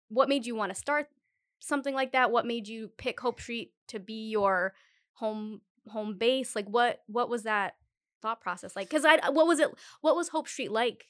what 0.09 0.29
made 0.29 0.45
you 0.45 0.55
want 0.55 0.73
to 0.73 0.79
start 0.79 1.07
something 1.59 1.93
like 1.93 2.11
that? 2.13 2.31
What 2.31 2.45
made 2.45 2.67
you 2.67 2.89
pick 2.97 3.19
Hope 3.19 3.39
Street 3.39 3.71
to 3.87 3.99
be 3.99 4.29
your 4.29 4.73
home 5.13 5.61
home 5.87 6.17
base 6.17 6.55
like 6.55 6.67
what 6.67 7.01
what 7.07 7.29
was 7.29 7.43
that 7.43 7.75
thought 8.21 8.39
process 8.39 8.75
like 8.75 8.87
because 8.87 9.03
i 9.03 9.17
what 9.29 9.47
was 9.47 9.59
it 9.59 9.69
what 10.01 10.15
was 10.15 10.29
hope 10.29 10.47
street 10.47 10.71
like 10.71 11.05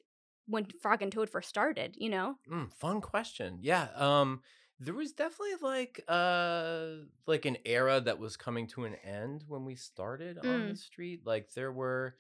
when 0.48 0.66
frog 0.82 1.02
and 1.02 1.12
toad 1.12 1.30
first 1.30 1.50
started 1.50 1.96
you 1.98 2.10
know 2.10 2.36
Mm, 2.50 2.74
fun 2.74 3.02
question. 3.02 3.60
Yeah. 3.62 3.88
Um 3.96 4.42
there 4.84 4.96
was 4.96 5.12
definitely 5.14 5.56
like 5.62 6.04
uh 6.08 6.88
like 7.28 7.46
an 7.46 7.58
era 7.66 8.02
that 8.02 8.18
was 8.20 8.36
coming 8.36 8.66
to 8.68 8.84
an 8.86 8.96
end 9.06 9.44
when 9.48 9.64
we 9.64 9.76
started 9.76 10.38
on 10.40 10.44
Mm. 10.46 10.70
the 10.72 10.76
street. 10.76 11.22
Like 11.26 11.54
there 11.54 11.72
were 11.72 12.16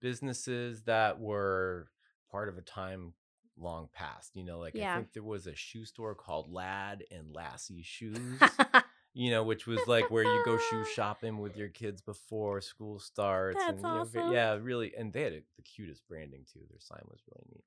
businesses 0.00 0.82
that 0.84 1.20
were 1.20 1.88
part 2.30 2.48
of 2.48 2.56
a 2.56 2.62
time 2.62 3.12
long 3.58 3.88
past. 3.92 4.34
You 4.34 4.44
know, 4.44 4.58
like 4.58 4.74
Yeah. 4.74 4.92
I 4.92 4.96
think 4.96 5.12
there 5.12 5.22
was 5.22 5.46
a 5.46 5.54
shoe 5.54 5.84
store 5.84 6.14
called 6.14 6.50
Lad 6.50 7.04
and 7.10 7.34
Lassie 7.34 7.82
Shoes. 7.82 8.40
you 9.14 9.30
know, 9.30 9.42
which 9.44 9.66
was 9.66 9.80
like 9.86 10.10
where 10.10 10.24
you 10.24 10.42
go 10.44 10.58
shoe 10.58 10.84
shopping 10.94 11.38
with 11.38 11.56
your 11.56 11.68
kids 11.68 12.00
before 12.02 12.60
school 12.60 12.98
starts. 12.98 13.58
That's 13.58 13.70
and, 13.70 13.78
you 13.80 13.84
know, 13.84 14.00
awesome. 14.00 14.32
yeah, 14.32 14.54
really. 14.60 14.94
And 14.96 15.12
they 15.12 15.22
had 15.22 15.32
a, 15.32 15.42
the 15.56 15.62
cutest 15.62 16.06
branding 16.08 16.44
too. 16.52 16.60
Their 16.70 16.80
sign 16.80 17.02
was 17.10 17.20
really 17.30 17.46
neat. 17.54 17.64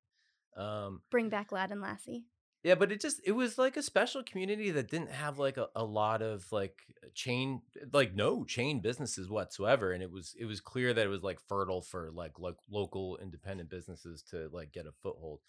Um, 0.63 1.01
bring 1.11 1.29
back 1.29 1.51
lad 1.51 1.71
and 1.71 1.81
lassie 1.81 2.25
yeah, 2.63 2.75
but 2.75 2.91
it 2.91 3.01
just 3.01 3.21
it 3.25 3.31
was 3.31 3.57
like 3.57 3.77
a 3.77 3.83
special 3.83 4.23
community 4.23 4.71
that 4.71 4.89
didn't 4.89 5.11
have 5.11 5.39
like 5.39 5.57
a, 5.57 5.67
a 5.75 5.83
lot 5.83 6.21
of 6.21 6.51
like 6.51 6.81
chain 7.13 7.61
like 7.93 8.15
no 8.15 8.43
chain 8.43 8.81
businesses 8.81 9.29
whatsoever. 9.29 9.91
And 9.91 10.03
it 10.03 10.11
was 10.11 10.35
it 10.39 10.45
was 10.45 10.59
clear 10.61 10.93
that 10.93 11.05
it 11.05 11.09
was 11.09 11.23
like 11.23 11.39
fertile 11.47 11.81
for 11.81 12.11
like 12.11 12.39
like 12.39 12.55
local 12.69 13.17
independent 13.21 13.69
businesses 13.69 14.21
to 14.31 14.49
like 14.51 14.71
get 14.73 14.87
a 14.87 14.91
foothold. 15.01 15.39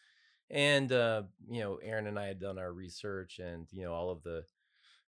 And 0.51 0.93
uh, 0.93 1.23
you 1.51 1.61
know, 1.61 1.77
Erin 1.77 2.07
and 2.07 2.19
I 2.19 2.27
had 2.27 2.41
done 2.41 2.59
our 2.59 2.73
research 2.73 3.39
and 3.39 3.67
you 3.73 3.85
know, 3.85 3.93
all 3.93 4.11
of 4.11 4.23
the 4.23 4.45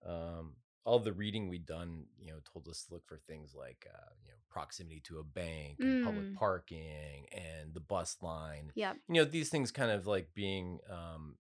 um 0.07 0.53
all 0.85 0.99
the 0.99 1.13
reading 1.13 1.49
we'd 1.49 1.67
done, 1.67 2.05
you 2.21 2.31
know, 2.33 2.39
told 2.53 2.69
us 2.69 2.85
to 2.85 2.95
look 2.95 3.07
for 3.07 3.19
things 3.19 3.55
like 3.55 3.87
uh, 3.93 4.11
you 4.23 4.29
know, 4.31 4.37
proximity 4.51 5.01
to 5.05 5.19
a 5.19 5.25
bank 5.25 5.79
and 5.87 5.99
public 6.01 6.27
Mm. 6.27 6.35
parking 6.35 7.27
and 7.33 7.73
the 7.75 7.81
bus 7.81 8.17
line 8.21 8.73
Yeah, 8.75 8.95
you 9.09 9.15
know 9.15 9.25
these 9.25 9.49
things 9.49 9.71
kind 9.71 9.91
of 9.91 10.07
like 10.07 10.29
being 10.35 10.79
um 10.91 11.37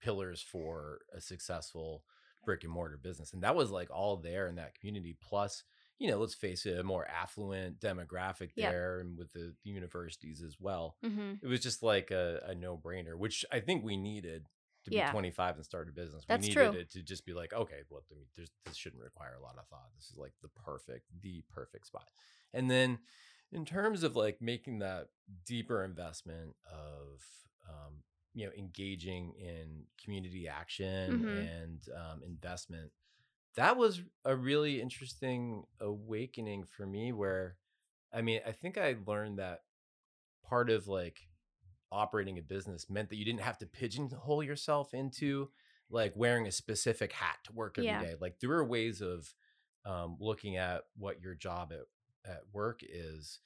pillars 0.00 0.40
for 0.42 1.00
a 1.14 1.20
successful 1.20 2.02
brick 2.44 2.64
and 2.64 2.72
mortar 2.72 2.96
business 2.96 3.32
and 3.32 3.42
that 3.42 3.54
was 3.56 3.70
like 3.70 3.90
all 3.90 4.16
there 4.16 4.46
in 4.46 4.54
that 4.54 4.74
community 4.78 5.16
plus 5.20 5.64
you 5.98 6.08
know 6.08 6.18
let's 6.18 6.34
face 6.34 6.64
it 6.66 6.78
a 6.78 6.82
more 6.84 7.06
affluent 7.08 7.78
demographic 7.80 8.50
Yep. 8.54 8.70
there 8.72 9.00
and 9.00 9.18
with 9.18 9.32
the 9.32 9.54
universities 9.64 10.42
as 10.42 10.56
well 10.58 10.96
mm-hmm. 11.04 11.32
it 11.42 11.46
was 11.46 11.60
just 11.60 11.82
like 11.82 12.10
a, 12.10 12.40
a 12.46 12.54
no-brainer 12.54 13.16
which 13.16 13.44
i 13.52 13.60
think 13.60 13.84
we 13.84 13.96
needed 13.96 14.46
to 14.84 14.94
Yeah. 14.94 15.08
be 15.08 15.12
25 15.12 15.56
and 15.56 15.64
start 15.64 15.88
a 15.88 15.92
business 15.92 16.24
That's 16.28 16.46
we 16.46 16.52
true. 16.54 16.66
needed 16.66 16.80
it 16.82 16.90
to 16.92 17.02
just 17.02 17.26
be 17.26 17.34
like 17.34 17.52
okay 17.52 17.82
well 17.90 18.02
I 18.10 18.14
mean, 18.14 18.24
there's, 18.36 18.50
this 18.64 18.76
shouldn't 18.76 19.02
require 19.02 19.34
a 19.38 19.42
lot 19.42 19.56
of 19.58 19.66
thought 19.68 19.90
this 19.96 20.08
is 20.10 20.16
like 20.16 20.32
the 20.40 20.48
perfect 20.48 21.06
the 21.20 21.42
perfect 21.52 21.86
spot 21.88 22.06
and 22.54 22.70
then 22.70 22.98
in 23.52 23.64
terms 23.64 24.02
of 24.04 24.14
like 24.14 24.40
making 24.40 24.78
that 24.78 25.08
deeper 25.44 25.84
investment 25.84 26.54
of 26.72 27.20
um, 27.68 27.94
you 28.34 28.46
know 28.46 28.52
engaging 28.56 29.32
in 29.38 29.84
community 30.02 30.46
action 30.48 31.24
Mhm. 31.24 31.38
and 31.38 31.88
um, 31.96 32.22
investment 32.22 32.90
that 33.56 33.76
was 33.76 34.02
a 34.24 34.36
really 34.36 34.80
interesting 34.80 35.64
awakening 35.80 36.64
for 36.64 36.86
me 36.86 37.12
where 37.12 37.56
i 38.12 38.20
mean 38.22 38.40
i 38.46 38.52
think 38.52 38.78
i 38.78 38.96
learned 39.06 39.38
that 39.38 39.62
part 40.48 40.70
of 40.70 40.88
like 40.88 41.28
operating 41.90 42.38
a 42.38 42.42
business 42.42 42.88
meant 42.90 43.08
that 43.08 43.16
you 43.16 43.24
didn't 43.24 43.40
have 43.40 43.58
to 43.58 43.66
pigeonhole 43.66 44.42
yourself 44.42 44.92
into 44.94 45.48
like 45.90 46.12
wearing 46.14 46.46
a 46.46 46.52
specific 46.52 47.12
hat 47.12 47.38
to 47.44 47.52
work 47.52 47.78
every 47.78 47.90
day. 47.90 48.10
Yeah. 48.10 48.16
like 48.20 48.38
there 48.40 48.52
are 48.52 48.64
ways 48.64 49.00
of 49.00 49.32
um, 49.86 50.16
looking 50.20 50.56
at 50.56 50.82
what 50.98 51.20
your 51.22 51.34
job 51.34 51.72
at, 51.72 52.30
at 52.30 52.42
work 52.52 52.80
is 52.82 53.38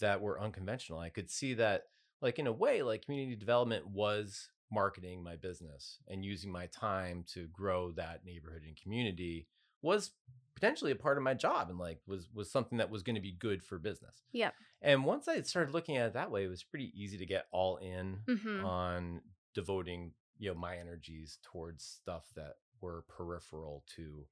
that 0.00 0.20
were 0.22 0.40
unconventional 0.40 0.98
i 0.98 1.10
could 1.10 1.30
see 1.30 1.52
that 1.54 1.82
like 2.22 2.38
in 2.38 2.46
a 2.46 2.52
way 2.52 2.82
like 2.82 3.04
community 3.04 3.36
development 3.36 3.86
was 3.86 4.48
marketing 4.70 5.22
my 5.22 5.36
business 5.36 5.98
and 6.08 6.24
using 6.24 6.50
my 6.50 6.66
time 6.66 7.24
to 7.34 7.46
grow 7.48 7.92
that 7.92 8.24
neighborhood 8.24 8.62
and 8.66 8.80
community 8.80 9.46
was 9.82 10.12
potentially 10.54 10.92
a 10.92 10.96
part 10.96 11.18
of 11.18 11.22
my 11.22 11.34
job 11.34 11.68
and 11.68 11.78
like 11.78 12.00
was 12.06 12.28
was 12.32 12.50
something 12.50 12.78
that 12.78 12.90
was 12.90 13.02
going 13.02 13.16
to 13.16 13.20
be 13.20 13.36
good 13.38 13.62
for 13.62 13.78
business 13.78 14.22
yep 14.32 14.54
and 14.80 15.04
once 15.04 15.28
i 15.28 15.40
started 15.42 15.74
looking 15.74 15.96
at 15.96 16.06
it 16.06 16.14
that 16.14 16.30
way 16.30 16.44
it 16.44 16.48
was 16.48 16.62
pretty 16.62 16.90
easy 16.94 17.18
to 17.18 17.26
get 17.26 17.46
all 17.52 17.76
in 17.78 18.18
mm-hmm. 18.26 18.64
on 18.64 19.20
devoting 19.54 20.12
you 20.38 20.48
know 20.48 20.58
my 20.58 20.76
energies 20.76 21.38
towards 21.42 21.84
stuff 21.84 22.30
that 22.34 22.54
were 22.80 23.04
peripheral 23.08 23.84
to 23.94 24.24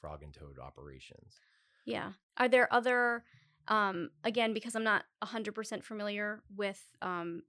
frog 0.00 0.22
and 0.22 0.32
toad 0.32 0.58
operations 0.62 1.40
Yeah. 1.84 2.12
Are 2.36 2.48
there 2.48 2.72
other 2.72 3.24
um 3.68 4.10
again 4.24 4.52
because 4.52 4.74
I'm 4.74 4.84
not 4.84 5.04
100% 5.22 5.84
familiar 5.84 6.42
with 6.56 6.82
um 7.02 7.42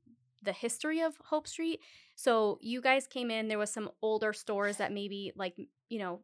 the 0.43 0.51
history 0.53 1.01
of 1.01 1.15
Hope 1.25 1.47
Street. 1.47 1.81
So 2.15 2.57
you 2.61 2.81
guys 2.81 3.07
came 3.07 3.29
in 3.29 3.47
there 3.47 3.59
was 3.59 3.71
some 3.71 3.89
older 4.01 4.33
stores 4.33 4.77
that 4.77 4.91
maybe 4.91 5.31
like, 5.35 5.55
you 5.89 5.99
know, 5.99 6.21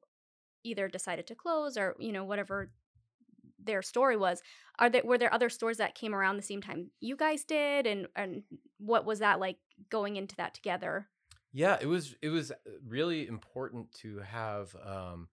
either 0.63 0.87
decided 0.87 1.27
to 1.27 1.35
close 1.35 1.77
or, 1.77 1.95
you 1.99 2.11
know, 2.11 2.23
whatever 2.23 2.71
their 3.63 3.81
story 3.81 4.17
was. 4.17 4.41
Are 4.79 4.89
there 4.89 5.03
were 5.03 5.17
there 5.17 5.33
other 5.33 5.49
stores 5.49 5.77
that 5.77 5.95
came 5.95 6.15
around 6.15 6.37
the 6.37 6.43
same 6.43 6.61
time 6.61 6.91
you 6.99 7.15
guys 7.15 7.43
did 7.43 7.85
and 7.85 8.07
and 8.15 8.43
what 8.77 9.05
was 9.05 9.19
that 9.19 9.39
like 9.39 9.57
going 9.89 10.15
into 10.15 10.35
that 10.37 10.53
together? 10.53 11.07
Yeah, 11.53 11.77
it 11.79 11.87
was 11.87 12.15
it 12.21 12.29
was 12.29 12.51
uh, 12.51 12.55
really 12.87 13.27
important 13.27 13.91
to 14.01 14.19
have 14.19 14.75
um, 14.83 15.27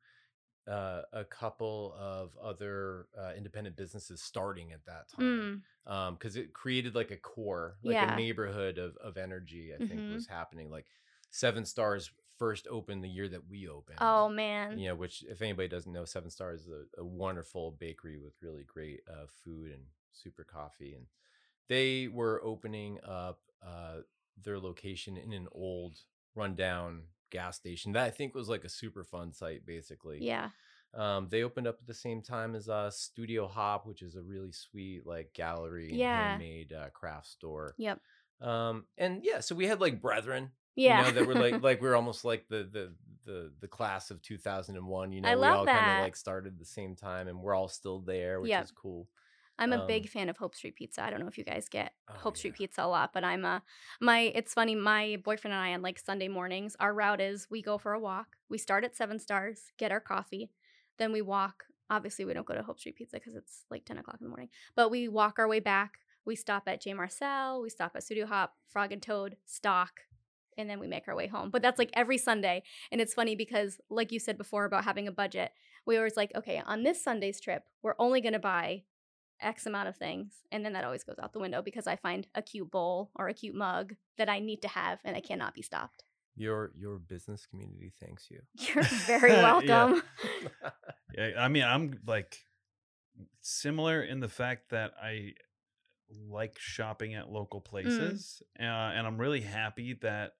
uh, 0.69 1.03
a 1.13 1.25
couple 1.25 1.95
of 1.99 2.31
other 2.43 3.07
uh, 3.19 3.33
independent 3.37 3.77
businesses 3.77 4.23
starting 4.23 4.73
at 4.73 4.85
that 4.87 5.09
time 5.09 5.63
Mm, 5.85 6.13
because 6.15 6.37
it 6.37 6.53
created 6.55 6.95
like 6.95 7.11
a 7.11 7.17
core, 7.17 7.77
like 7.83 7.95
Yeah. 7.97 8.13
a 8.15 8.17
neighborhood 8.17 8.79
of 8.79 8.97
of 8.99 9.17
energy. 9.17 9.73
I 9.75 9.79
think 9.87 10.01
Mhm. 10.01 10.13
was 10.15 10.27
happening. 10.27 10.71
Like 10.71 10.87
Seven 11.31 11.65
Stars 11.65 12.11
first 12.39 12.67
opened 12.69 13.05
the 13.05 13.09
year 13.09 13.29
that 13.29 13.47
we 13.49 13.69
opened. 13.69 13.99
oh 14.01 14.29
man. 14.29 14.79
you 14.79 14.89
know, 14.89 14.95
which 14.95 15.23
if 15.25 15.43
anybody 15.43 15.69
doesn't 15.69 15.93
know, 15.93 16.05
Seven 16.05 16.31
Stars 16.31 16.63
is 16.63 16.69
a, 16.69 17.01
a 17.01 17.05
wonderful 17.05 17.73
bakery 17.73 18.19
with 18.19 18.35
really 18.43 18.65
great 18.65 19.01
uh, 19.09 19.27
food 19.45 19.71
and 19.73 19.83
super 20.13 20.45
coffee, 20.45 20.95
and 20.95 21.07
they 21.69 22.09
were 22.09 22.43
opening 22.45 22.99
up 23.07 23.41
uh, 23.67 23.99
their 24.43 24.59
location 24.59 25.17
in 25.17 25.33
an 25.33 25.49
old, 25.53 25.99
rundown 26.35 27.03
gas 27.35 27.57
station 27.57 27.93
that 27.93 28.05
I 28.05 28.11
think 28.11 28.35
was 28.35 28.49
like 28.49 28.65
a 28.65 28.69
super 28.69 29.05
fun 29.05 29.33
site, 29.33 29.67
basically. 29.67 30.19
Yeah. 30.23 30.51
Um, 30.95 31.27
they 31.29 31.43
opened 31.43 31.67
up 31.67 31.79
at 31.81 31.87
the 31.89 31.93
same 31.95 32.23
time 32.23 32.55
as 32.55 32.69
us, 32.69 32.99
Studio 33.01 33.49
Hop, 33.49 33.85
which 33.87 34.01
is 34.03 34.15
a 34.15 34.23
really 34.23 34.53
sweet 34.53 35.05
like 35.05 35.33
gallery 35.35 35.91
Yeah. 35.93 36.29
handmade 36.31 36.73
uh, 36.73 36.91
craft 36.91 37.27
store. 37.27 37.75
Yep. 37.79 37.99
Um, 38.41 38.85
and 38.97 39.21
yeah, 39.25 39.41
so 39.41 39.55
we 39.57 39.67
had 39.67 39.81
like 39.81 40.01
brethren, 40.01 40.53
Yeah. 40.77 41.01
you 41.01 41.05
know, 41.07 41.11
that 41.21 41.27
were 41.27 41.35
like 41.35 41.61
like 41.69 41.83
we 41.83 41.89
are 41.89 41.97
almost 41.97 42.25
like 42.25 42.47
the 42.49 42.63
the 42.71 42.95
the 43.25 43.53
the 43.61 43.69
class 43.69 44.11
of 44.13 44.23
2001. 44.23 45.13
You 45.13 45.21
know, 45.21 45.29
I 45.29 45.35
we 45.37 45.43
all 45.47 45.67
kind 45.67 45.99
of 45.99 46.05
like 46.05 46.15
started 46.17 46.53
at 46.53 46.59
the 46.61 46.65
same 46.65 46.95
time, 46.95 47.27
and 47.27 47.41
we're 47.41 47.55
all 47.55 47.69
still 47.69 47.99
there, 48.01 48.41
which 48.41 48.51
Yep. 48.51 48.65
is 48.65 48.71
cool. 48.71 49.09
I'm 49.59 49.73
a 49.73 49.81
Um, 49.83 49.87
big 49.87 50.09
fan 50.09 50.29
of 50.29 50.37
Hope 50.37 50.55
Street 50.55 50.75
Pizza. 50.75 51.03
I 51.03 51.11
don't 51.11 51.21
know 51.21 51.29
if 51.29 51.39
you 51.39 51.45
guys 51.45 51.69
get 51.69 51.93
Oh, 52.09 52.15
Hope 52.15 52.37
Street. 52.37 52.55
Pizza 52.55 52.83
a 52.83 52.89
lot, 52.89 53.13
but 53.13 53.23
I'm 53.25 53.45
a 53.45 53.63
my 54.01 54.33
it's 54.35 54.53
funny, 54.55 54.75
my 54.75 55.17
boyfriend 55.25 55.55
and 55.55 55.63
I 55.63 55.75
on 55.75 55.83
like 55.83 55.99
Sunday 55.99 56.29
mornings, 56.29 56.77
our 56.81 56.93
route 56.93 57.21
is 57.21 57.49
we 57.51 57.63
go 57.63 57.79
for 57.79 57.93
a 57.93 58.01
walk. 58.01 58.37
We 58.49 58.59
start 58.59 58.85
at 58.85 58.97
Seven 58.97 59.19
Stars, 59.19 59.73
get 59.79 59.93
our 59.93 60.01
coffee, 60.01 60.51
then 60.99 61.13
we 61.13 61.23
walk. 61.23 61.65
Obviously, 61.91 62.25
we 62.25 62.33
don't 62.35 62.47
go 62.47 62.55
to 62.55 62.63
Hope 62.63 62.79
Street 62.81 62.97
Pizza 62.97 63.17
because 63.19 63.35
it's 63.35 63.65
like 63.71 63.85
10 63.85 63.99
o'clock 63.99 64.17
in 64.21 64.25
the 64.25 64.31
morning. 64.31 64.49
But 64.75 64.91
we 64.91 65.07
walk 65.09 65.39
our 65.39 65.47
way 65.47 65.61
back. 65.61 65.99
We 66.25 66.35
stop 66.35 66.63
at 66.67 66.81
J. 66.81 66.95
Marcel, 66.95 67.61
we 67.61 67.69
stop 67.69 67.93
at 67.95 68.03
Studio 68.03 68.25
Hop, 68.27 68.55
Frog 68.69 68.91
and 68.93 69.03
Toad, 69.03 69.37
Stock, 69.45 70.01
and 70.57 70.69
then 70.71 70.81
we 70.81 70.87
make 70.89 71.07
our 71.07 71.15
way 71.15 71.27
home. 71.27 71.51
But 71.51 71.61
that's 71.61 71.79
like 71.79 71.91
every 71.93 72.17
Sunday. 72.17 72.63
And 72.91 73.01
it's 73.01 73.13
funny 73.13 73.37
because, 73.37 73.79
like 73.91 74.11
you 74.11 74.19
said 74.19 74.39
before 74.39 74.65
about 74.65 74.85
having 74.85 75.07
a 75.07 75.13
budget, 75.13 75.53
we 75.85 75.99
always 75.99 76.17
like, 76.17 76.33
okay, 76.35 76.63
on 76.65 76.83
this 76.83 77.03
Sunday's 77.05 77.39
trip, 77.41 77.65
we're 77.83 77.95
only 77.99 78.23
going 78.23 78.33
to 78.33 78.39
buy 78.39 78.85
X 79.41 79.67
amount 79.67 79.89
of 79.89 79.97
things. 79.97 80.33
And 80.51 80.65
then 80.65 80.73
that 80.75 80.85
always 80.85 81.05
goes 81.05 81.17
out 81.23 81.33
the 81.33 81.39
window 81.39 81.63
because 81.63 81.87
I 81.87 81.97
find 81.97 82.27
a 82.35 82.43
cute 82.43 82.71
bowl 82.71 83.11
or 83.17 83.29
a 83.29 83.35
cute 83.35 83.55
mug 83.55 83.95
that 84.19 84.29
I 84.29 84.39
need 84.41 84.63
to 84.63 84.69
have 84.69 85.01
and 85.05 85.17
I 85.17 85.21
cannot 85.21 85.55
be 85.55 85.63
stopped. 85.63 86.05
Your 86.37 86.73
your 86.77 86.99
business 86.99 87.47
community 87.47 87.93
thanks 88.01 88.29
you. 88.31 88.41
You're 88.59 88.85
very 89.07 89.33
welcome. 89.33 90.03
Yeah, 91.17 91.31
I 91.39 91.47
mean, 91.47 91.63
I'm 91.63 92.01
like 92.09 92.39
similar 93.41 94.03
in 94.03 94.19
the 94.19 94.29
fact 94.29 94.71
that 94.71 94.95
I 95.01 95.35
like 96.29 96.57
shopping 96.59 97.15
at 97.15 97.31
local 97.31 97.61
places, 97.61 98.43
uh, 98.59 98.65
and 98.65 99.07
I'm 99.07 99.17
really 99.17 99.41
happy 99.41 99.97
that 100.03 100.33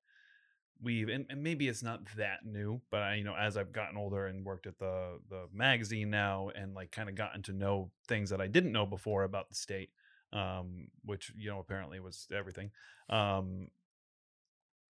we've 0.83 1.09
and, 1.09 1.27
and 1.31 1.43
maybe 1.43 1.69
it's 1.69 1.83
not 1.83 2.01
that 2.17 2.45
new, 2.45 2.81
but 2.91 3.03
I, 3.03 3.15
you 3.15 3.25
know, 3.25 3.35
as 3.37 3.57
I've 3.57 3.73
gotten 3.73 3.97
older 3.97 4.27
and 4.27 4.45
worked 4.45 4.67
at 4.67 4.79
the 4.79 5.19
the 5.29 5.47
magazine 5.53 6.11
now, 6.11 6.51
and 6.55 6.75
like 6.75 6.91
kind 6.91 7.09
of 7.09 7.15
gotten 7.15 7.43
to 7.43 7.53
know 7.53 7.91
things 8.09 8.31
that 8.31 8.41
I 8.41 8.47
didn't 8.47 8.73
know 8.73 8.87
before 8.87 9.25
about 9.25 9.49
the 9.49 9.55
state, 9.55 9.91
um, 10.33 10.89
which 11.05 11.33
you 11.37 11.51
know 11.51 11.59
apparently 11.59 12.01
was 12.01 12.27
everything. 12.35 12.71
Um, 13.09 13.69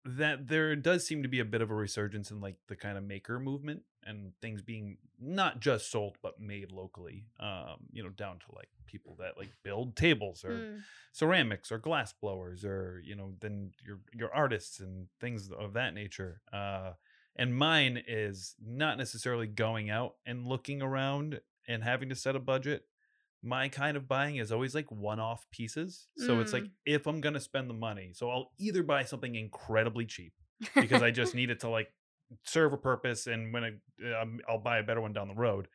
that 0.04 0.48
there 0.48 0.76
does 0.76 1.06
seem 1.06 1.22
to 1.22 1.28
be 1.28 1.40
a 1.40 1.44
bit 1.44 1.62
of 1.62 1.70
a 1.70 1.74
resurgence 1.74 2.30
in 2.30 2.40
like 2.40 2.56
the 2.68 2.76
kind 2.76 2.98
of 2.98 3.04
maker 3.04 3.38
movement 3.40 3.82
and 4.06 4.32
things 4.42 4.60
being 4.60 4.98
not 5.18 5.60
just 5.60 5.90
sold 5.90 6.16
but 6.22 6.38
made 6.38 6.70
locally 6.70 7.24
um 7.40 7.76
you 7.90 8.02
know 8.02 8.10
down 8.10 8.38
to 8.38 8.54
like 8.54 8.68
people 8.86 9.16
that 9.18 9.38
like 9.38 9.48
build 9.62 9.96
tables 9.96 10.44
or 10.44 10.50
Mm. 10.50 10.80
ceramics 11.12 11.72
or 11.72 11.78
glass 11.78 12.12
blowers 12.12 12.64
or 12.64 13.00
you 13.04 13.14
know 13.14 13.32
then 13.40 13.70
your 13.84 14.00
your 14.12 14.34
artists 14.34 14.80
and 14.80 15.06
things 15.20 15.50
of 15.50 15.72
that 15.72 15.94
nature 15.94 16.40
uh 16.52 16.92
and 17.36 17.56
mine 17.56 18.02
is 18.06 18.54
not 18.64 18.98
necessarily 18.98 19.46
going 19.46 19.90
out 19.90 20.16
and 20.26 20.46
looking 20.46 20.82
around 20.82 21.40
and 21.66 21.82
having 21.82 22.08
to 22.10 22.14
set 22.14 22.36
a 22.36 22.40
budget 22.40 22.84
my 23.44 23.68
kind 23.68 23.96
of 23.96 24.08
buying 24.08 24.36
is 24.36 24.50
always 24.50 24.74
like 24.74 24.90
one-off 24.90 25.46
pieces 25.50 26.08
so 26.16 26.40
it's 26.40 26.52
like 26.52 26.62
Mm. 26.64 26.70
if 26.86 27.06
i'm 27.06 27.20
gonna 27.20 27.38
spend 27.40 27.68
the 27.68 27.74
money 27.74 28.12
so 28.14 28.30
i'll 28.30 28.50
either 28.58 28.82
buy 28.82 29.04
something 29.04 29.34
incredibly 29.34 30.06
cheap 30.06 30.32
because 30.74 31.02
I 31.02 31.10
just 31.10 31.34
need 31.34 31.50
it 31.54 31.60
to 31.60 31.68
like 31.68 31.88
serve 32.44 32.72
a 32.72 32.76
purpose, 32.78 33.26
and 33.26 33.52
when 33.52 33.64
it, 33.64 33.74
um, 34.20 34.40
I'll 34.48 34.58
buy 34.58 34.78
a 34.78 34.82
better 34.82 35.00
one 35.00 35.12
down 35.12 35.28
the 35.28 35.34
road, 35.34 35.68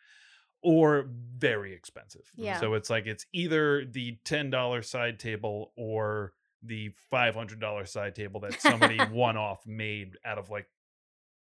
or 0.63 1.07
very 1.37 1.73
expensive. 1.73 2.23
Yeah. 2.35 2.59
So 2.59 2.73
it's 2.73 2.89
like 2.89 3.05
it's 3.05 3.25
either 3.33 3.85
the 3.85 4.17
ten 4.25 4.49
dollar 4.49 4.81
side 4.81 5.19
table 5.19 5.73
or 5.77 6.33
the 6.63 6.91
five 7.11 7.35
hundred 7.35 7.59
dollar 7.59 7.85
side 7.85 8.15
table 8.15 8.39
that 8.41 8.59
somebody 8.59 8.97
one 9.11 9.37
off 9.37 9.65
made 9.67 10.17
out 10.25 10.37
of 10.37 10.49
like 10.49 10.67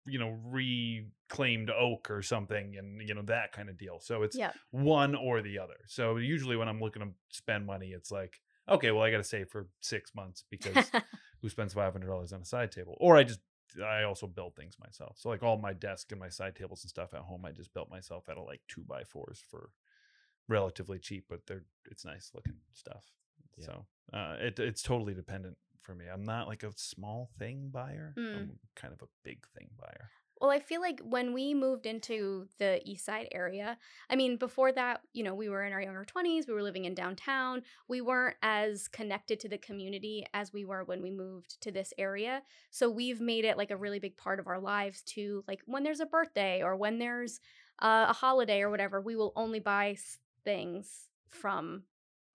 you 0.06 0.18
know 0.18 0.38
reclaimed 0.44 1.70
oak 1.70 2.10
or 2.10 2.22
something 2.22 2.76
and 2.76 3.06
you 3.06 3.14
know 3.14 3.22
that 3.22 3.52
kind 3.52 3.68
of 3.68 3.78
deal 3.78 3.98
so 4.00 4.22
it's 4.22 4.36
one 4.70 5.14
or 5.14 5.40
the 5.40 5.58
other 5.58 5.76
so 5.86 6.16
usually 6.16 6.56
when 6.56 6.68
i'm 6.68 6.80
looking 6.80 7.02
to 7.02 7.08
spend 7.30 7.66
money 7.66 7.88
it's 7.88 8.10
like 8.10 8.40
okay 8.68 8.90
well 8.90 9.02
i 9.02 9.10
gotta 9.10 9.24
save 9.24 9.48
for 9.48 9.66
six 9.80 10.14
months 10.14 10.44
because 10.50 10.90
who 11.44 11.50
spends 11.50 11.74
five 11.74 11.92
hundred 11.92 12.06
dollars 12.06 12.32
on 12.32 12.40
a 12.40 12.44
side 12.46 12.72
table, 12.72 12.96
or 12.98 13.18
I 13.18 13.22
just 13.22 13.40
I 13.84 14.04
also 14.04 14.26
build 14.26 14.56
things 14.56 14.76
myself. 14.80 15.18
So 15.18 15.28
like 15.28 15.42
all 15.42 15.58
my 15.58 15.74
desk 15.74 16.10
and 16.10 16.18
my 16.18 16.30
side 16.30 16.56
tables 16.56 16.82
and 16.82 16.88
stuff 16.88 17.12
at 17.12 17.20
home, 17.20 17.44
I 17.44 17.50
just 17.52 17.74
built 17.74 17.90
myself 17.90 18.30
out 18.30 18.38
of 18.38 18.46
like 18.46 18.62
two 18.66 18.82
by 18.88 19.04
fours 19.04 19.42
for 19.50 19.68
relatively 20.48 20.98
cheap, 20.98 21.26
but 21.28 21.40
they're 21.46 21.64
it's 21.90 22.06
nice 22.06 22.30
looking 22.34 22.54
stuff. 22.72 23.04
Yeah. 23.58 23.66
So 23.66 23.86
uh, 24.14 24.36
it 24.40 24.58
it's 24.58 24.82
totally 24.82 25.12
dependent 25.12 25.58
for 25.84 25.94
me. 25.94 26.06
I'm 26.12 26.24
not 26.24 26.48
like 26.48 26.62
a 26.62 26.72
small 26.76 27.30
thing 27.38 27.70
buyer. 27.72 28.14
Mm. 28.18 28.36
I'm 28.36 28.58
kind 28.74 28.92
of 28.92 29.02
a 29.02 29.08
big 29.22 29.46
thing 29.56 29.68
buyer. 29.78 30.10
Well, 30.40 30.50
I 30.50 30.58
feel 30.58 30.80
like 30.80 31.00
when 31.00 31.32
we 31.32 31.54
moved 31.54 31.86
into 31.86 32.48
the 32.58 32.80
East 32.84 33.06
Side 33.06 33.28
area, 33.32 33.78
I 34.10 34.16
mean, 34.16 34.36
before 34.36 34.72
that, 34.72 35.00
you 35.12 35.22
know, 35.22 35.34
we 35.34 35.48
were 35.48 35.64
in 35.64 35.72
our 35.72 35.80
younger 35.80 36.04
20s, 36.04 36.48
we 36.48 36.54
were 36.54 36.62
living 36.62 36.86
in 36.86 36.94
downtown. 36.94 37.62
We 37.88 38.00
weren't 38.00 38.36
as 38.42 38.88
connected 38.88 39.38
to 39.40 39.48
the 39.48 39.58
community 39.58 40.26
as 40.34 40.52
we 40.52 40.64
were 40.64 40.84
when 40.84 41.00
we 41.02 41.10
moved 41.10 41.60
to 41.62 41.70
this 41.70 41.94
area. 41.98 42.42
So 42.70 42.90
we've 42.90 43.20
made 43.20 43.44
it 43.44 43.56
like 43.56 43.70
a 43.70 43.76
really 43.76 44.00
big 44.00 44.16
part 44.16 44.40
of 44.40 44.48
our 44.48 44.58
lives 44.58 45.02
to 45.14 45.44
like 45.46 45.60
when 45.66 45.84
there's 45.84 46.00
a 46.00 46.06
birthday 46.06 46.62
or 46.62 46.76
when 46.76 46.98
there's 46.98 47.40
uh, 47.80 48.06
a 48.08 48.12
holiday 48.12 48.60
or 48.60 48.70
whatever, 48.70 49.00
we 49.00 49.16
will 49.16 49.32
only 49.36 49.60
buy 49.60 49.96
things 50.44 51.08
from 51.30 51.84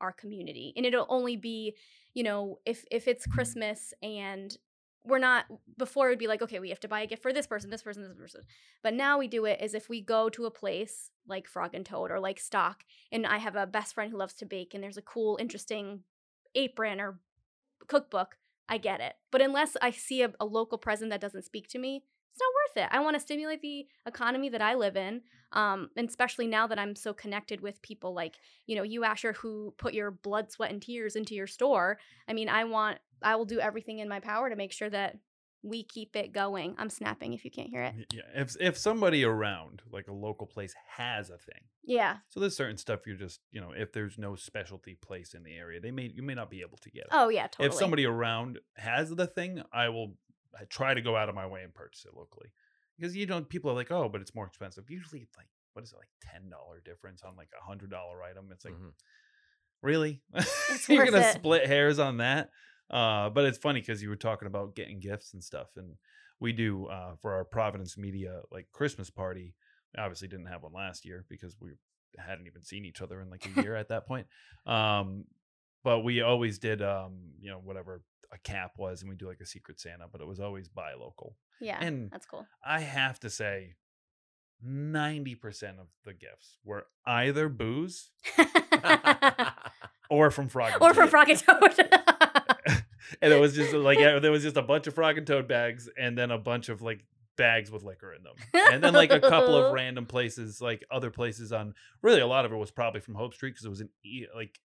our 0.01 0.11
community. 0.11 0.73
And 0.75 0.85
it'll 0.85 1.05
only 1.09 1.35
be, 1.35 1.75
you 2.13 2.23
know, 2.23 2.59
if 2.65 2.85
if 2.91 3.07
it's 3.07 3.25
mm-hmm. 3.25 3.35
Christmas 3.35 3.93
and 4.01 4.57
we're 5.05 5.19
not 5.19 5.45
before 5.77 6.07
it 6.07 6.11
would 6.11 6.19
be 6.19 6.27
like 6.27 6.41
okay 6.41 6.59
we 6.59 6.69
have 6.69 6.79
to 6.79 6.87
buy 6.87 7.01
a 7.01 7.07
gift 7.07 7.21
for 7.21 7.31
this 7.31 7.47
person 7.47 7.69
this 7.69 7.81
person 7.81 8.03
this 8.03 8.13
person 8.17 8.41
but 8.83 8.93
now 8.93 9.17
we 9.17 9.27
do 9.27 9.45
it 9.45 9.59
as 9.61 9.73
if 9.73 9.89
we 9.89 10.01
go 10.01 10.29
to 10.29 10.45
a 10.45 10.51
place 10.51 11.09
like 11.27 11.47
frog 11.47 11.73
and 11.73 11.85
toad 11.85 12.11
or 12.11 12.19
like 12.19 12.39
stock 12.39 12.83
and 13.11 13.25
i 13.25 13.37
have 13.37 13.55
a 13.55 13.65
best 13.65 13.93
friend 13.93 14.11
who 14.11 14.17
loves 14.17 14.33
to 14.33 14.45
bake 14.45 14.73
and 14.73 14.83
there's 14.83 14.97
a 14.97 15.01
cool 15.01 15.37
interesting 15.39 16.01
apron 16.53 16.99
or 16.99 17.19
cookbook 17.87 18.35
i 18.67 18.77
get 18.77 18.99
it 18.99 19.13
but 19.31 19.41
unless 19.41 19.77
i 19.81 19.89
see 19.89 20.21
a, 20.21 20.33
a 20.39 20.45
local 20.45 20.77
present 20.77 21.09
that 21.09 21.21
doesn't 21.21 21.45
speak 21.45 21.67
to 21.67 21.79
me 21.79 22.03
it's 22.31 22.41
not 22.41 22.83
worth 22.83 22.85
it. 22.85 22.95
I 22.95 23.01
want 23.01 23.15
to 23.15 23.19
stimulate 23.19 23.61
the 23.61 23.85
economy 24.05 24.49
that 24.49 24.61
i 24.61 24.75
live 24.75 24.95
in 24.95 25.21
um, 25.51 25.89
and 25.95 26.07
especially 26.07 26.47
now 26.47 26.67
that 26.67 26.79
i'm 26.79 26.95
so 26.95 27.13
connected 27.13 27.61
with 27.61 27.81
people 27.81 28.13
like 28.13 28.35
you 28.67 28.75
know 28.75 28.83
you 28.83 29.03
asher 29.03 29.33
who 29.33 29.73
put 29.77 29.93
your 29.93 30.11
blood 30.11 30.51
sweat 30.51 30.71
and 30.71 30.81
tears 30.81 31.15
into 31.15 31.35
your 31.35 31.47
store. 31.47 31.97
I 32.27 32.33
mean 32.33 32.49
i 32.49 32.63
want 32.63 32.99
i 33.21 33.35
will 33.35 33.45
do 33.45 33.59
everything 33.59 33.99
in 33.99 34.09
my 34.09 34.19
power 34.19 34.49
to 34.49 34.55
make 34.55 34.71
sure 34.71 34.89
that 34.89 35.17
we 35.61 35.83
keep 35.83 36.15
it 36.15 36.31
going. 36.31 36.75
I'm 36.77 36.89
snapping 36.89 37.33
if 37.33 37.43
you 37.43 37.51
can't 37.51 37.69
hear 37.69 37.83
it. 37.83 37.93
Yeah, 38.13 38.21
if 38.35 38.55
if 38.59 38.77
somebody 38.77 39.23
around 39.23 39.81
like 39.91 40.07
a 40.07 40.13
local 40.13 40.47
place 40.47 40.73
has 40.95 41.29
a 41.29 41.37
thing, 41.37 41.63
yeah. 41.83 42.17
So 42.29 42.39
there's 42.39 42.55
certain 42.55 42.77
stuff 42.77 43.05
you're 43.05 43.17
just 43.17 43.41
you 43.51 43.59
know 43.59 43.71
if 43.75 43.91
there's 43.91 44.17
no 44.17 44.35
specialty 44.35 44.95
place 44.95 45.33
in 45.33 45.43
the 45.43 45.55
area, 45.55 45.79
they 45.79 45.91
may 45.91 46.11
you 46.15 46.23
may 46.23 46.33
not 46.33 46.49
be 46.49 46.61
able 46.61 46.77
to 46.77 46.89
get 46.89 47.01
it. 47.01 47.09
oh 47.11 47.29
yeah 47.29 47.47
totally. 47.47 47.67
if 47.67 47.73
somebody 47.73 48.05
around 48.05 48.59
has 48.77 49.09
the 49.09 49.27
thing, 49.27 49.61
I 49.73 49.89
will 49.89 50.13
I 50.59 50.65
try 50.65 50.93
to 50.93 51.01
go 51.01 51.15
out 51.15 51.29
of 51.29 51.35
my 51.35 51.45
way 51.47 51.63
and 51.63 51.73
purchase 51.73 52.05
it 52.05 52.15
locally 52.15 52.49
because 52.97 53.15
you 53.15 53.25
don't. 53.25 53.47
People 53.49 53.71
are 53.71 53.75
like, 53.75 53.91
oh, 53.91 54.07
but 54.09 54.21
it's 54.21 54.33
more 54.35 54.45
expensive. 54.47 54.89
Usually, 54.89 55.21
it's 55.21 55.35
like 55.37 55.47
what 55.73 55.83
is 55.83 55.91
it 55.93 55.97
like 55.97 56.09
ten 56.21 56.49
dollar 56.49 56.81
difference 56.83 57.21
on 57.23 57.35
like 57.35 57.49
a 57.59 57.63
hundred 57.63 57.91
dollar 57.91 58.23
item? 58.23 58.49
It's 58.51 58.65
like 58.65 58.73
Mhm. 58.73 58.91
really 59.81 60.21
It's 60.33 60.89
you're 60.89 61.05
gonna 61.05 61.19
it. 61.19 61.33
split 61.33 61.67
hairs 61.67 61.99
on 61.99 62.17
that. 62.17 62.49
Uh, 62.89 63.29
but 63.29 63.45
it's 63.45 63.57
funny 63.57 63.79
because 63.81 64.01
you 64.01 64.09
were 64.09 64.15
talking 64.15 64.47
about 64.47 64.75
getting 64.75 64.99
gifts 64.99 65.33
and 65.33 65.43
stuff, 65.43 65.67
and 65.77 65.95
we 66.39 66.51
do 66.53 66.87
uh, 66.87 67.15
for 67.21 67.33
our 67.33 67.45
Providence 67.45 67.97
Media 67.97 68.41
like 68.51 68.67
Christmas 68.71 69.09
party. 69.09 69.53
Obviously, 69.97 70.27
didn't 70.27 70.47
have 70.47 70.63
one 70.63 70.73
last 70.73 71.05
year 71.05 71.25
because 71.29 71.55
we 71.61 71.71
hadn't 72.17 72.47
even 72.47 72.63
seen 72.63 72.85
each 72.85 73.01
other 73.01 73.21
in 73.21 73.29
like 73.29 73.45
a 73.45 73.61
year 73.61 73.75
at 73.75 73.89
that 73.89 74.07
point. 74.07 74.25
Um, 74.65 75.25
but 75.83 75.99
we 76.01 76.21
always 76.21 76.59
did, 76.59 76.81
um, 76.81 77.31
you 77.39 77.49
know, 77.49 77.59
whatever 77.63 78.01
a 78.31 78.37
cap 78.37 78.73
was, 78.77 79.01
and 79.01 79.09
we 79.09 79.15
do 79.15 79.27
like 79.27 79.39
a 79.41 79.45
Secret 79.45 79.79
Santa, 79.79 80.05
but 80.11 80.21
it 80.21 80.27
was 80.27 80.39
always 80.39 80.67
buy 80.69 80.93
local. 80.93 81.35
yeah 81.61 81.77
and- 81.81 82.11
that's 82.11 82.25
cool 82.25 82.45
I 82.65 82.79
have 82.81 83.19
to 83.21 83.29
say, 83.29 83.75
ninety 84.61 85.35
percent 85.35 85.79
of 85.79 85.87
the 86.05 86.13
gifts 86.13 86.57
were 86.63 86.85
either 87.05 87.49
booze 87.49 88.11
or 90.09 90.31
from 90.31 90.49
Frog. 90.49 90.73
or 90.81 90.93
from 90.93 91.09
frog 91.09 91.29
and 91.29 91.39
toad 91.39 91.79
and 93.21 93.33
it 93.33 93.39
was 93.39 93.55
just 93.55 93.73
like 93.73 93.99
yeah, 93.99 94.19
there 94.19 94.31
was 94.31 94.43
just 94.43 94.57
a 94.57 94.61
bunch 94.61 94.87
of 94.87 94.93
frog 94.93 95.17
and 95.17 95.25
toad 95.27 95.47
bags 95.47 95.89
and 95.99 96.17
then 96.17 96.31
a 96.31 96.37
bunch 96.37 96.69
of 96.69 96.81
like 96.81 97.05
bags 97.37 97.71
with 97.71 97.83
liquor 97.83 98.13
in 98.13 98.21
them 98.23 98.35
and 98.73 98.83
then 98.83 98.93
like 98.93 99.11
a 99.11 99.19
couple 99.19 99.55
of 99.55 99.71
random 99.79 100.05
places 100.05 100.59
like 100.61 100.83
other 100.91 101.09
places 101.09 101.53
on 101.53 101.73
really 102.01 102.19
a 102.19 102.27
lot 102.27 102.43
of 102.45 102.51
it 102.51 102.57
was 102.57 102.69
probably 102.71 102.99
from 102.99 103.15
hope 103.15 103.33
street 103.33 103.51
because 103.51 103.65
it 103.65 103.69
was 103.69 103.79
an 103.81 103.89
e- 104.03 104.27
like 104.35 104.59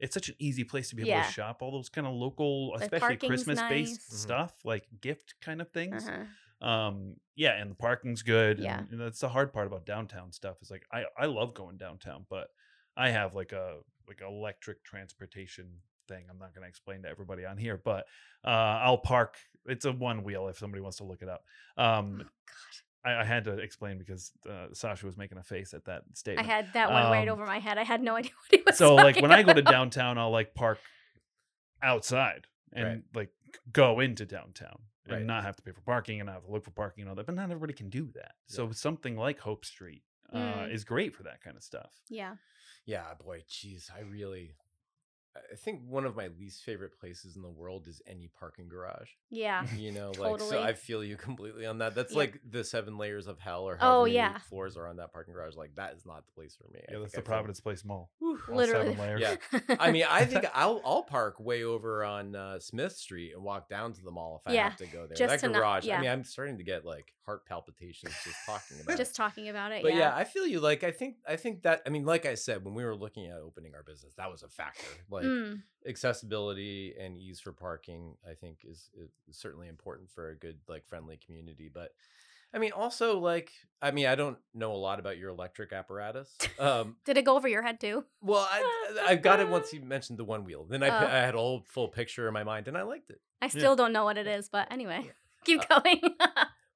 it's 0.00 0.14
such 0.14 0.28
an 0.28 0.34
easy 0.38 0.64
place 0.64 0.88
to 0.90 0.96
be 0.96 1.02
able 1.02 1.10
Yeah. 1.10 1.22
to 1.26 1.32
shop 1.32 1.62
all 1.62 1.70
those 1.70 1.88
kind 1.88 2.06
of 2.06 2.14
local 2.14 2.76
The 2.76 2.84
especially 2.84 3.16
christmas 3.16 3.60
based 3.68 3.92
nice. 3.92 4.08
Mhm. 4.08 4.12
stuff 4.14 4.54
like 4.64 4.88
gift 5.00 5.34
kind 5.40 5.60
of 5.60 5.70
things 5.70 6.08
uh-huh. 6.08 6.66
um 6.68 7.16
yeah 7.36 7.60
and 7.60 7.70
the 7.70 7.74
parking's 7.74 8.22
good 8.22 8.58
Yeah. 8.58 8.78
and, 8.80 8.90
and 8.92 9.00
that's 9.00 9.20
the 9.20 9.28
hard 9.28 9.52
part 9.52 9.66
about 9.66 9.86
downtown 9.86 10.32
stuff 10.32 10.56
is 10.62 10.70
like 10.70 10.84
i 10.92 11.04
i 11.18 11.26
love 11.26 11.54
going 11.54 11.76
downtown 11.76 12.26
but 12.28 12.48
i 12.96 13.10
have 13.10 13.34
like 13.34 13.52
a 13.52 13.78
like 14.08 14.20
electric 14.22 14.82
transportation 14.82 15.66
thing. 16.08 16.24
I'm 16.28 16.38
not 16.38 16.52
going 16.52 16.64
to 16.64 16.68
explain 16.68 17.02
to 17.02 17.08
everybody 17.08 17.44
on 17.44 17.56
here, 17.56 17.80
but 17.84 18.06
uh, 18.44 18.48
I'll 18.82 18.98
park. 18.98 19.36
It's 19.66 19.84
a 19.84 19.92
one 19.92 20.24
wheel 20.24 20.48
if 20.48 20.58
somebody 20.58 20.80
wants 20.80 20.96
to 20.96 21.04
look 21.04 21.22
it 21.22 21.28
up. 21.28 21.44
Um, 21.76 22.22
Oh, 22.22 22.24
God. 22.24 22.26
I, 23.04 23.16
I 23.20 23.24
had 23.24 23.44
to 23.44 23.52
explain 23.58 23.98
because 23.98 24.32
uh, 24.48 24.66
Sasha 24.72 25.06
was 25.06 25.16
making 25.16 25.38
a 25.38 25.42
face 25.42 25.72
at 25.74 25.84
that 25.86 26.02
statement. 26.14 26.46
I 26.48 26.52
had 26.52 26.66
that 26.74 26.90
one 26.90 27.10
right 27.10 27.28
Um, 27.28 27.32
over 27.34 27.46
my 27.46 27.58
head. 27.58 27.78
I 27.78 27.84
had 27.84 28.02
no 28.02 28.14
idea 28.20 28.32
what 28.32 28.50
he 28.60 28.62
was 28.66 28.76
so 28.76 28.94
like 28.94 29.14
talking 29.16 29.22
when 29.28 29.32
I 29.32 29.42
go 29.42 29.52
to 29.54 29.62
downtown, 29.62 30.18
I'll 30.18 30.30
like 30.30 30.54
park 30.54 30.78
outside 31.82 32.46
and 32.72 32.84
Right. 32.86 33.02
like 33.14 33.30
go 33.72 34.00
into 34.00 34.26
downtown 34.26 34.78
and 35.06 35.12
Right. 35.14 35.24
not 35.24 35.44
have 35.44 35.56
to 35.56 35.62
pay 35.62 35.72
for 35.72 35.80
parking 35.80 36.20
and 36.20 36.26
not 36.26 36.34
have 36.34 36.44
to 36.44 36.50
look 36.50 36.64
for 36.64 36.70
parking 36.72 37.02
and 37.02 37.08
all 37.08 37.14
that. 37.16 37.26
But 37.26 37.34
not 37.34 37.44
everybody 37.44 37.72
can 37.72 37.88
do 37.88 38.10
that. 38.14 38.32
So 38.46 38.70
something 38.72 39.16
like 39.16 39.40
Hope 39.40 39.64
Street 39.64 40.02
uh, 40.32 40.36
Mm. 40.36 40.72
is 40.74 40.84
great 40.84 41.14
for 41.14 41.24
that 41.24 41.40
kind 41.42 41.56
of 41.56 41.62
stuff. 41.62 41.90
Yeah. 42.08 42.36
Yeah, 42.86 43.14
boy, 43.14 43.42
jeez, 43.48 43.90
I 43.94 44.00
really, 44.00 44.54
I 45.36 45.54
think 45.54 45.82
one 45.86 46.04
of 46.06 46.16
my 46.16 46.28
least 46.40 46.64
favorite 46.64 46.98
places 46.98 47.36
in 47.36 47.42
the 47.42 47.48
world 47.50 47.86
is 47.86 48.02
any 48.06 48.28
parking 48.38 48.68
garage. 48.68 49.10
Yeah. 49.30 49.64
You 49.76 49.92
know, 49.92 50.12
like 50.18 50.40
so 50.40 50.60
I 50.60 50.72
feel 50.72 51.04
you 51.04 51.16
completely 51.16 51.66
on 51.66 51.78
that. 51.78 51.94
That's 51.94 52.12
Yeah. 52.12 52.18
like 52.18 52.40
the 52.48 52.64
seven 52.64 52.98
layers 52.98 53.26
of 53.28 53.38
hell 53.38 53.62
or 53.62 53.78
Oh, 53.80 54.02
many 54.02 54.16
yeah. 54.16 54.38
floors 54.38 54.76
are 54.76 54.88
on 54.88 54.96
that 54.96 55.12
parking 55.12 55.32
garage. 55.32 55.54
Like 55.56 55.76
that 55.76 55.94
is 55.94 56.04
not 56.04 56.26
the 56.26 56.32
place 56.32 56.56
for 56.56 56.68
me. 56.72 56.80
I 56.88 56.92
Yeah, 56.94 56.98
that's 56.98 57.12
the 57.12 57.18
I 57.18 57.20
feel- 57.20 57.26
Providence 57.26 57.60
Place 57.60 57.84
Mall. 57.84 58.10
Whew. 58.18 58.38
All 58.48 58.56
Literally. 58.56 58.94
seven 58.96 58.98
layers. 59.20 59.20
Yeah. 59.20 59.60
I 59.78 59.92
mean, 59.92 60.04
I 60.08 60.24
think 60.24 60.46
I'll 60.52 60.80
I'll 60.84 61.04
park 61.04 61.38
way 61.38 61.62
over 61.62 62.04
on 62.04 62.34
uh, 62.34 62.58
Smith 62.58 62.92
Street 62.96 63.32
and 63.34 63.42
walk 63.44 63.68
down 63.68 63.92
to 63.92 64.02
the 64.02 64.10
mall 64.10 64.42
if 64.44 64.50
I 64.50 64.54
Yeah, 64.54 64.64
have 64.70 64.78
to 64.78 64.86
go 64.86 65.06
there. 65.06 65.16
just 65.16 65.30
that 65.30 65.40
to 65.40 65.48
not- 65.48 65.58
garage. 65.58 65.84
yeah. 65.86 65.98
I 65.98 66.00
mean, 66.00 66.10
I'm 66.10 66.24
starting 66.24 66.58
to 66.58 66.64
get 66.64 66.84
like 66.84 67.12
heart 67.24 67.46
palpitations 67.46 68.12
just 68.24 68.36
talking 68.46 68.78
about 68.82 68.94
it. 68.94 68.96
Just 68.96 69.14
talking 69.14 69.48
about 69.48 69.70
it. 69.72 69.82
But 69.82 69.92
yeah. 69.92 69.98
yeah. 70.00 70.16
I 70.16 70.24
feel 70.24 70.46
you. 70.46 70.58
Like 70.60 70.82
I 70.84 70.90
think 70.90 71.16
I 71.26 71.36
think 71.36 71.62
that 71.62 71.82
I 71.86 71.90
mean, 71.90 72.04
like 72.04 72.26
I 72.26 72.34
said, 72.34 72.64
when 72.64 72.74
we 72.74 72.84
were 72.84 72.96
looking 72.96 73.26
at 73.26 73.36
opening 73.38 73.74
our 73.76 73.84
business, 73.84 74.14
that 74.16 74.30
was 74.30 74.42
a 74.42 74.48
factor. 74.48 74.86
Like 75.10 75.19
Mm, 75.24 75.62
accessibility 75.86 76.94
and 76.98 77.16
ease 77.16 77.40
for 77.40 77.52
parking, 77.52 78.16
I 78.28 78.34
think 78.34 78.58
is, 78.64 78.90
is 78.98 79.10
certainly 79.36 79.68
important 79.68 80.10
for 80.10 80.30
a 80.30 80.36
good 80.36 80.58
like 80.68 80.86
friendly 80.86 81.18
community. 81.24 81.70
But 81.72 81.90
I 82.52 82.58
mean, 82.58 82.72
also 82.72 83.18
like 83.18 83.50
I 83.80 83.90
mean, 83.92 84.06
I 84.06 84.14
don't 84.14 84.38
know 84.54 84.72
a 84.72 84.76
lot 84.76 84.98
about 84.98 85.18
your 85.18 85.30
electric 85.30 85.72
apparatus. 85.72 86.36
Um, 86.58 86.96
Did 87.06 87.16
it 87.16 87.24
go 87.24 87.36
over 87.36 87.48
your 87.48 87.62
head 87.62 87.80
too? 87.80 88.04
well, 88.20 88.46
I 88.50 89.06
I 89.08 89.14
got 89.16 89.40
it 89.40 89.48
once 89.48 89.72
you 89.72 89.80
mentioned 89.80 90.18
the 90.18 90.24
one 90.24 90.44
wheel. 90.44 90.64
Then 90.68 90.82
I, 90.82 90.88
Oh. 90.88 91.06
I 91.06 91.16
had 91.20 91.34
a 91.34 91.38
whole 91.38 91.64
full 91.66 91.88
picture 91.88 92.28
in 92.28 92.34
my 92.34 92.44
mind, 92.44 92.68
and 92.68 92.76
I 92.76 92.82
liked 92.82 93.08
it. 93.10 93.20
I 93.40 93.48
still 93.48 93.76
don't 93.76 93.92
know 93.94 94.04
what 94.04 94.18
it 94.18 94.26
is, 94.26 94.48
but 94.50 94.70
anyway, 94.70 95.00
Yeah. 95.06 95.12
keep 95.44 95.60
Uh, 95.70 95.80
going. 95.80 96.00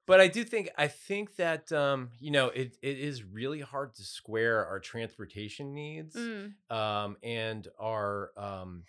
But 0.05 0.19
I 0.21 0.27
do 0.27 0.43
think 0.43 0.69
I 0.77 0.87
think 0.87 1.35
that 1.37 1.71
um, 1.71 2.11
you 2.19 2.31
know 2.31 2.47
it 2.49 2.77
it 2.81 2.99
is 2.99 3.23
really 3.23 3.61
hard 3.61 3.93
to 3.95 4.03
square 4.03 4.65
our 4.65 4.79
transportation 4.79 5.73
needs 5.73 6.15
Mm, 6.15 6.53
um, 6.69 7.17
and 7.23 7.67
our 7.79 8.31
um, 8.37 8.83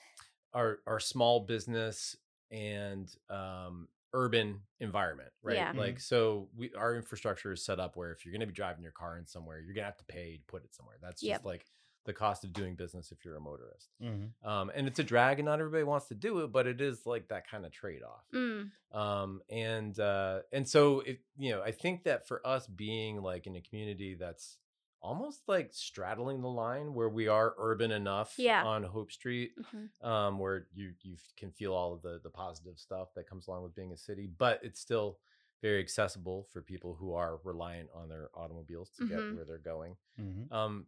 our 0.54 0.78
our 0.86 1.00
small 1.00 1.40
business 1.40 2.16
and 2.50 3.08
um, 3.30 3.88
urban 4.12 4.62
environment, 4.80 5.30
right? 5.42 5.56
Yeah. 5.56 5.72
Like 5.74 6.00
so, 6.00 6.48
we 6.56 6.72
our 6.74 6.94
infrastructure 6.96 7.52
is 7.52 7.64
set 7.64 7.80
up 7.80 7.96
where 7.96 8.12
if 8.12 8.24
you're 8.24 8.32
going 8.32 8.40
to 8.40 8.46
be 8.46 8.52
driving 8.52 8.82
your 8.82 8.92
car 8.92 9.18
in 9.18 9.26
somewhere, 9.26 9.60
you're 9.60 9.74
gonna 9.74 9.86
have 9.86 9.96
to 9.98 10.04
pay 10.04 10.36
to 10.38 10.44
put 10.46 10.64
it 10.64 10.74
somewhere. 10.74 10.96
That's 11.02 11.24
just 11.24 11.28
Yep. 11.28 11.44
like 11.44 11.66
the 12.06 12.12
cost 12.14 12.42
of 12.44 12.52
doing 12.52 12.74
business 12.74 13.12
if 13.12 13.24
you're 13.24 13.36
a 13.36 13.40
motorist. 13.40 13.90
Mhm. 14.00 14.30
Um, 14.44 14.70
and 14.74 14.86
it's 14.88 14.98
a 14.98 15.04
drag, 15.04 15.38
and 15.38 15.46
not 15.46 15.58
everybody 15.60 15.84
wants 15.84 16.06
to 16.08 16.14
do 16.14 16.40
it, 16.40 16.52
but 16.52 16.66
it 16.66 16.80
is 16.80 17.04
like 17.04 17.28
that 17.28 17.46
kind 17.50 17.66
of 17.66 17.72
trade 17.72 18.02
off 18.02 18.24
mm, 18.32 18.70
um 18.92 19.42
and 19.50 19.98
uh 20.00 20.40
and 20.52 20.66
so 20.68 21.00
it 21.00 21.20
you 21.36 21.50
know 21.50 21.60
i 21.62 21.72
think 21.72 22.04
that 22.04 22.26
for 22.28 22.44
us 22.46 22.66
being 22.68 23.20
like 23.20 23.46
in 23.48 23.56
a 23.56 23.60
community 23.60 24.14
that's 24.14 24.58
almost 25.02 25.40
like 25.48 25.70
straddling 25.72 26.40
the 26.40 26.48
line 26.48 26.94
where 26.94 27.08
we 27.08 27.26
are 27.28 27.54
urban 27.58 27.90
enough 27.90 28.34
Yeah. 28.38 28.64
on 28.64 28.84
hope 28.84 29.10
street 29.12 29.52
mhm. 29.60 29.88
um 30.06 30.38
where 30.38 30.68
you 30.74 30.94
you 31.02 31.16
can 31.36 31.50
feel 31.50 31.74
all 31.74 31.92
of 31.94 32.02
the 32.02 32.20
the 32.22 32.30
positive 32.30 32.78
stuff 32.78 33.08
that 33.14 33.28
comes 33.28 33.48
along 33.48 33.64
with 33.64 33.74
being 33.74 33.92
a 33.92 33.96
city 33.96 34.26
but 34.38 34.60
it's 34.62 34.80
still 34.80 35.18
very 35.62 35.80
accessible 35.80 36.46
for 36.52 36.62
people 36.62 36.94
who 36.94 37.12
are 37.14 37.40
reliant 37.44 37.88
on 37.94 38.08
their 38.08 38.28
automobiles 38.34 38.90
to 38.90 39.02
Mhm. 39.04 39.08
get 39.08 39.34
where 39.34 39.44
they're 39.44 39.58
going 39.58 39.96
Mhm. 40.18 40.52
um, 40.52 40.86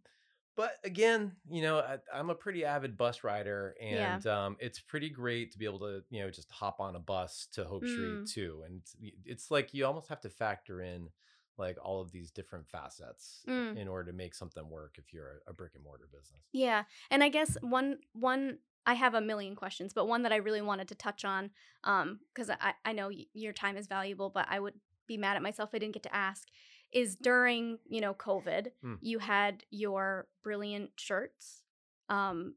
but 0.58 0.72
again, 0.82 1.36
you 1.48 1.62
know, 1.62 1.78
I, 1.78 1.98
I'm 2.12 2.30
a 2.30 2.34
pretty 2.34 2.64
avid 2.64 2.96
bus 2.96 3.22
rider, 3.22 3.76
Yeah. 3.80 4.16
and 4.16 4.26
um, 4.26 4.56
it's 4.58 4.80
pretty 4.80 5.08
great 5.08 5.52
to 5.52 5.58
be 5.58 5.64
able 5.64 5.78
to, 5.78 6.02
you 6.10 6.20
know, 6.20 6.30
just 6.30 6.50
hop 6.50 6.80
on 6.80 6.96
a 6.96 6.98
bus 7.00 7.46
to 7.52 7.64
Hope 7.64 7.84
Mm. 7.84 7.92
Street 7.92 8.26
too. 8.26 8.62
And 8.66 8.80
it's, 8.82 8.96
it's 9.24 9.50
like 9.52 9.72
you 9.72 9.86
almost 9.86 10.08
have 10.08 10.20
to 10.22 10.28
factor 10.30 10.80
in 10.82 11.10
like 11.56 11.76
all 11.82 12.00
of 12.00 12.10
these 12.10 12.32
different 12.32 12.66
facets 12.68 13.44
Mm. 13.46 13.76
in 13.76 13.86
order 13.88 14.10
to 14.10 14.16
make 14.16 14.34
something 14.34 14.68
work 14.68 14.96
if 14.98 15.12
you're 15.12 15.40
a, 15.46 15.50
a 15.50 15.52
brick 15.54 15.72
and 15.76 15.84
mortar 15.84 16.08
business. 16.10 16.42
Yeah, 16.52 16.82
and 17.10 17.22
I 17.22 17.28
guess 17.28 17.56
one 17.62 17.98
one 18.12 18.58
I 18.84 18.94
have 18.94 19.14
a 19.14 19.20
million 19.20 19.54
questions, 19.54 19.92
but 19.94 20.06
one 20.08 20.22
that 20.24 20.32
I 20.32 20.36
really 20.36 20.62
wanted 20.62 20.88
to 20.88 20.94
touch 20.96 21.24
on, 21.24 21.50
um, 21.84 22.18
because 22.34 22.50
I 22.50 22.74
I 22.84 22.92
know 22.92 23.08
y- 23.08 23.26
your 23.32 23.52
time 23.52 23.76
is 23.76 23.86
valuable, 23.86 24.28
but 24.30 24.46
I 24.50 24.58
would 24.58 24.74
be 25.06 25.16
mad 25.16 25.36
at 25.36 25.42
myself 25.42 25.70
if 25.70 25.74
I 25.76 25.78
didn't 25.78 25.94
get 25.94 26.02
to 26.04 26.14
ask. 26.14 26.48
Is 26.92 27.16
during 27.16 27.78
you 27.88 28.00
know 28.00 28.14
COVID, 28.14 28.68
Hmm. 28.82 28.94
you 29.00 29.18
had 29.18 29.64
your 29.70 30.26
brilliant 30.42 30.90
shirts. 30.96 31.62
Um, 32.08 32.54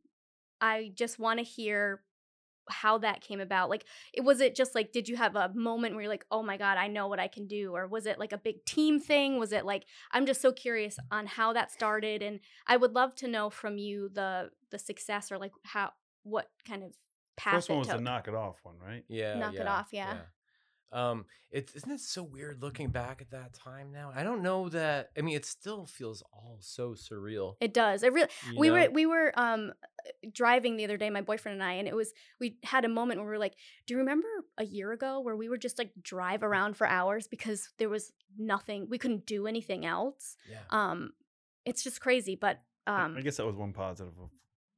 I 0.62 0.92
just 0.96 1.20
want 1.20 1.40
to 1.40 1.44
hear 1.44 2.04
how 2.70 3.00
that 3.00 3.20
came 3.22 3.42
about. 3.42 3.70
Like, 3.70 3.86
it 4.14 4.22
was 4.22 4.40
it 4.40 4.56
just 4.56 4.76
like 4.76 4.94
did 4.94 5.10
you 5.10 5.18
have 5.18 5.36
a 5.36 5.52
moment 5.54 5.96
where 5.96 6.04
you're 6.04 6.12
like, 6.12 6.26
oh 6.32 6.44
my 6.44 6.56
god, 6.58 6.78
I 6.78 6.88
know 6.88 7.08
what 7.08 7.20
I 7.20 7.28
can 7.28 7.48
do, 7.48 7.76
or 7.76 7.88
was 7.88 8.06
it 8.06 8.20
like 8.20 8.32
a 8.32 8.38
big 8.38 8.64
team 8.66 9.00
thing? 9.00 9.38
Was 9.40 9.52
it 9.52 9.66
like 9.66 9.84
I'm 10.12 10.26
just 10.26 10.42
so 10.42 10.52
curious 10.54 10.98
on 11.12 11.26
how 11.26 11.52
that 11.54 11.72
started, 11.72 12.22
and 12.22 12.40
I 12.68 12.78
would 12.78 12.94
love 12.94 13.16
to 13.16 13.28
know 13.28 13.50
from 13.50 13.78
you 13.78 14.10
the 14.14 14.52
the 14.70 14.80
success 14.80 15.32
or 15.32 15.38
like 15.38 15.52
how 15.64 15.92
what 16.24 16.50
kind 16.66 16.84
of 16.84 16.94
path 17.36 17.56
First 17.56 17.70
one 17.70 17.76
it 17.76 17.80
was 17.80 17.88
took. 17.88 17.98
the 17.98 18.04
knock 18.04 18.28
it 18.28 18.36
off 18.36 18.60
one, 18.64 18.76
right? 18.80 19.04
Yeah. 19.10 19.36
Knock 19.40 19.56
it 19.56 19.68
off, 19.68 19.88
yeah. 19.92 20.20
Um, 20.94 21.26
it's 21.52 21.74
isn't 21.74 21.92
it 21.92 22.00
so 22.00 22.24
weird 22.24 22.62
looking 22.62 22.90
back 22.90 23.22
at 23.22 23.32
that 23.32 23.54
time 23.54 23.92
now? 23.92 24.12
I 24.16 24.24
don't 24.24 24.42
know 24.42 24.70
that. 24.70 25.12
I 25.18 25.22
mean, 25.22 25.36
it 25.36 25.46
still 25.46 25.86
feels 25.86 26.22
all 26.34 26.58
so 26.60 26.92
surreal. 26.92 27.56
it 27.62 27.74
does. 27.74 28.04
It 28.04 28.14
really. 28.14 28.30
you 28.52 28.60
we 28.60 28.68
know? 28.68 28.74
were 28.74 28.90
we 28.92 29.06
were 29.06 29.32
um 29.40 29.74
driving 30.34 30.78
the 30.78 30.84
other 30.84 30.98
day, 30.98 31.10
my 31.10 31.22
boyfriend 31.22 31.62
and 31.62 31.64
I, 31.64 31.74
and 31.74 31.88
it 31.88 31.96
was 31.96 32.14
we 32.40 32.58
had 32.64 32.86
a 32.86 32.90
moment 32.90 33.20
where 33.20 33.28
we 33.28 33.32
were 33.32 33.40
like, 33.40 33.56
"Do 33.88 33.94
you 33.94 34.00
remember 34.00 34.28
a 34.58 34.66
year 34.66 34.92
ago 34.92 35.20
where 35.22 35.36
we 35.36 35.50
were 35.50 35.58
just 35.58 35.78
like 35.78 35.92
drive 36.02 36.44
around 36.44 36.76
for 36.76 36.88
hours 36.88 37.28
because 37.28 37.70
there 37.78 37.90
was 37.90 38.12
nothing, 38.38 38.88
we 38.90 38.98
couldn't 38.98 39.26
do 39.26 39.48
anything 39.48 39.86
else." 39.86 40.36
yeah. 40.50 40.60
Um, 40.70 41.12
it's 41.66 41.84
just 41.84 42.02
crazy, 42.02 42.36
but 42.36 42.62
I- 42.88 43.04
um, 43.04 43.16
I 43.18 43.22
guess 43.22 43.38
that 43.38 43.46
was 43.46 43.56
one 43.56 43.74
positive 43.74 44.14
of 44.20 44.30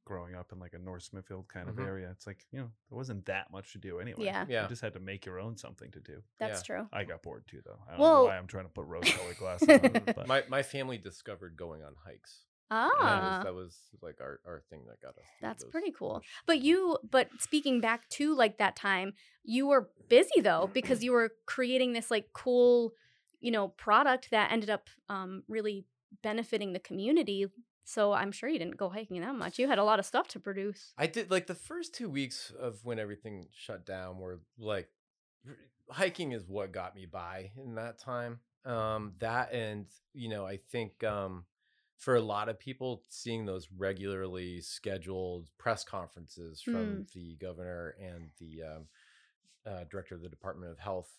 growing 0.04 0.34
up 0.34 0.52
in 0.52 0.58
like 0.58 0.74
a 0.74 0.78
North 0.78 1.02
Smithfield 1.04 1.48
kind 1.48 1.68
of 1.68 1.76
Mhm. 1.76 1.86
area. 1.86 2.10
It's 2.10 2.26
like, 2.26 2.44
you 2.52 2.58
know, 2.60 2.70
there 2.90 2.96
wasn't 2.96 3.24
that 3.26 3.50
much 3.50 3.72
to 3.72 3.78
do 3.78 3.98
anyway. 4.00 4.24
Yeah. 4.24 4.44
Yeah. 4.48 4.62
You 4.64 4.68
just 4.68 4.82
had 4.82 4.92
to 4.94 5.00
make 5.00 5.24
your 5.26 5.38
own 5.40 5.56
something 5.56 5.90
to 5.92 6.00
do. 6.00 6.22
that's 6.38 6.60
yeah. 6.68 6.76
true. 6.76 6.88
I 6.92 7.04
got 7.04 7.22
bored 7.22 7.46
too, 7.46 7.62
though. 7.64 7.78
I 7.86 7.92
don't 7.92 8.00
Well- 8.00 8.14
know 8.18 8.24
why 8.24 8.36
I'm 8.38 8.46
trying 8.46 8.64
to 8.66 8.70
put 8.70 8.84
rose 8.86 9.10
colored 9.10 9.36
glasses 9.38 9.68
on. 9.68 10.02
But 10.04 10.26
My 10.26 10.44
my 10.48 10.62
family 10.62 10.98
discovered 10.98 11.56
going 11.56 11.82
on 11.82 11.94
hikes. 12.04 12.44
Ah, 12.70 12.88
That 12.98 13.22
was, 13.22 13.44
that 13.44 13.54
was 13.54 13.78
like 14.02 14.20
our, 14.20 14.40
our 14.46 14.60
thing 14.70 14.84
that 14.88 15.00
got 15.00 15.16
us. 15.18 15.24
That's 15.40 15.62
those- 15.62 15.70
pretty 15.70 15.90
cool. 15.92 16.14
those 16.14 16.22
But 16.46 16.60
you, 16.62 16.98
but 17.08 17.28
speaking 17.38 17.80
back 17.80 18.08
to 18.10 18.34
like 18.34 18.58
that 18.58 18.74
time, 18.74 19.14
you 19.44 19.66
were 19.66 19.90
busy 20.08 20.40
though 20.40 20.70
because 20.72 21.04
you 21.04 21.12
were 21.12 21.32
creating 21.46 21.92
this 21.92 22.10
like 22.10 22.32
cool, 22.32 22.94
you 23.40 23.50
know, 23.50 23.68
product 23.68 24.30
that 24.30 24.50
ended 24.50 24.70
up 24.70 24.88
um, 25.08 25.44
really 25.48 25.86
benefiting 26.22 26.72
the 26.72 26.78
community. 26.80 27.46
So 27.84 28.12
I'm 28.12 28.32
sure 28.32 28.48
you 28.48 28.58
didn't 28.58 28.78
go 28.78 28.88
hiking 28.88 29.20
that 29.20 29.34
much. 29.34 29.58
You 29.58 29.68
had 29.68 29.78
a 29.78 29.84
lot 29.84 29.98
of 29.98 30.06
stuff 30.06 30.28
to 30.28 30.40
produce. 30.40 30.92
I 30.96 31.06
did 31.06 31.30
like 31.30 31.46
the 31.46 31.54
first 31.54 31.94
two 31.94 32.08
weeks 32.08 32.52
of 32.58 32.84
when 32.84 32.98
everything 32.98 33.48
shut 33.52 33.84
down 33.84 34.18
were 34.18 34.40
like 34.58 34.88
hiking 35.90 36.32
is 36.32 36.48
what 36.48 36.72
got 36.72 36.94
me 36.94 37.06
by 37.06 37.50
in 37.56 37.74
that 37.74 37.98
time. 37.98 38.40
Um, 38.64 39.12
that 39.18 39.52
and 39.52 39.86
you 40.14 40.30
know 40.30 40.46
I 40.46 40.56
think 40.56 41.04
um, 41.04 41.44
for 41.98 42.16
a 42.16 42.22
lot 42.22 42.48
of 42.48 42.58
people 42.58 43.02
seeing 43.10 43.44
those 43.44 43.68
regularly 43.76 44.60
scheduled 44.62 45.50
press 45.58 45.84
conferences 45.84 46.62
from 46.62 47.06
the 47.14 47.36
governor 47.40 47.94
and 48.00 48.30
the 48.40 48.62
um, 48.62 48.86
uh, 49.66 49.84
director 49.90 50.14
of 50.14 50.22
the 50.22 50.28
Department 50.30 50.72
of 50.72 50.78
Health 50.78 51.10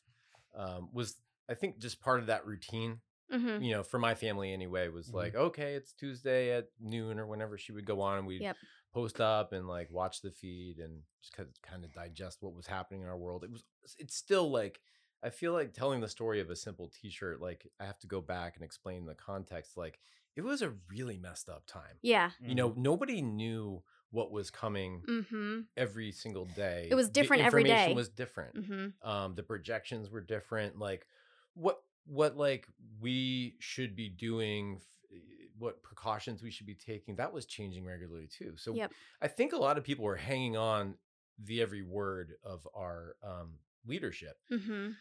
um, 0.58 0.90
was 0.92 1.16
I 1.48 1.54
think 1.54 1.78
just 1.78 2.02
part 2.02 2.20
of 2.20 2.28
that 2.28 2.46
routine 2.48 3.00
Mm-hmm. 3.32 3.64
you 3.64 3.72
know, 3.74 3.84
for 3.84 4.00
my 4.00 4.16
family 4.16 4.54
anyway, 4.54 4.88
was 4.90 5.10
Mhm. 5.10 5.14
like, 5.16 5.36
okay, 5.36 5.74
it's 5.76 5.94
Tuesday 5.94 6.52
at 6.52 6.70
noon 6.80 7.20
or 7.20 7.26
whenever 7.28 7.58
she 7.58 7.72
would 7.72 7.86
go 7.86 8.02
on 8.02 8.20
and 8.20 8.28
we'd 8.28 8.42
Yep. 8.42 8.58
post 8.94 9.20
up 9.20 9.52
and 9.52 9.68
like 9.68 9.90
watch 9.92 10.22
the 10.22 10.32
feed 10.32 10.78
and 10.80 11.02
just 11.22 11.36
kind 11.62 11.84
of 11.84 11.94
digest 11.94 12.42
what 12.42 12.54
was 12.54 12.68
happening 12.68 13.02
in 13.02 13.08
our 13.08 13.18
world. 13.18 13.44
It 13.44 13.52
was, 13.52 13.64
it's 13.98 14.16
still 14.16 14.50
like, 14.52 14.80
I 15.24 15.30
feel 15.32 15.54
like 15.54 15.74
telling 15.74 16.02
the 16.02 16.08
story 16.08 16.40
of 16.40 16.50
a 16.50 16.56
simple 16.56 16.90
t 16.90 17.10
shirt, 17.10 17.42
like 17.42 17.68
I 17.80 17.86
have 17.86 18.00
to 18.00 18.08
go 18.08 18.22
back 18.22 18.56
and 18.56 18.64
explain 18.64 19.06
the 19.06 19.16
context. 19.16 19.76
Like 19.76 20.00
it 20.36 20.42
was 20.42 20.62
a 20.62 20.74
really 20.90 21.18
messed 21.18 21.50
up 21.50 21.66
time. 21.66 21.98
Yeah. 22.04 22.30
You 22.40 22.54
know, 22.56 22.74
nobody 22.78 23.22
knew 23.22 23.82
what 24.12 24.32
was 24.32 24.52
coming 24.52 25.02
Mm-hmm. 25.10 25.62
every 25.76 26.12
single 26.12 26.46
day. 26.46 26.88
It 26.92 26.96
was 26.96 27.08
The 27.08 27.14
different 27.14 27.44
every 27.44 27.64
information 27.64 27.90
day. 27.90 27.96
was 27.96 28.10
different 28.10 28.56
Mm-hmm. 28.56 29.10
um 29.10 29.36
the 29.36 29.44
projections 29.44 30.10
were 30.12 30.22
different 30.22 30.78
like 30.78 31.08
what 31.56 31.82
what 32.06 32.38
like 32.38 32.68
we 33.02 33.56
should 33.60 33.96
be 33.96 34.10
doing 34.10 34.78
f- 34.78 35.20
what 35.58 35.82
precautions 35.84 36.44
we 36.44 36.52
should 36.52 36.68
be 36.68 36.76
taking, 36.76 37.16
that 37.16 37.34
was 37.34 37.46
changing 37.46 37.86
regularly 37.86 38.28
too. 38.28 38.54
So 38.58 38.74
Yep. 38.76 38.92
I 39.22 39.28
think 39.28 39.54
a 39.54 39.58
lot 39.58 39.78
of 39.78 39.84
people 39.84 40.06
were 40.06 40.16
hanging 40.16 40.58
on 40.58 40.96
the 41.44 41.62
every 41.62 41.82
word 41.82 42.34
of 42.44 42.68
our 42.76 43.16
um, 43.24 43.56
leadership. 43.86 44.38
Mm-hmm. 44.52 44.92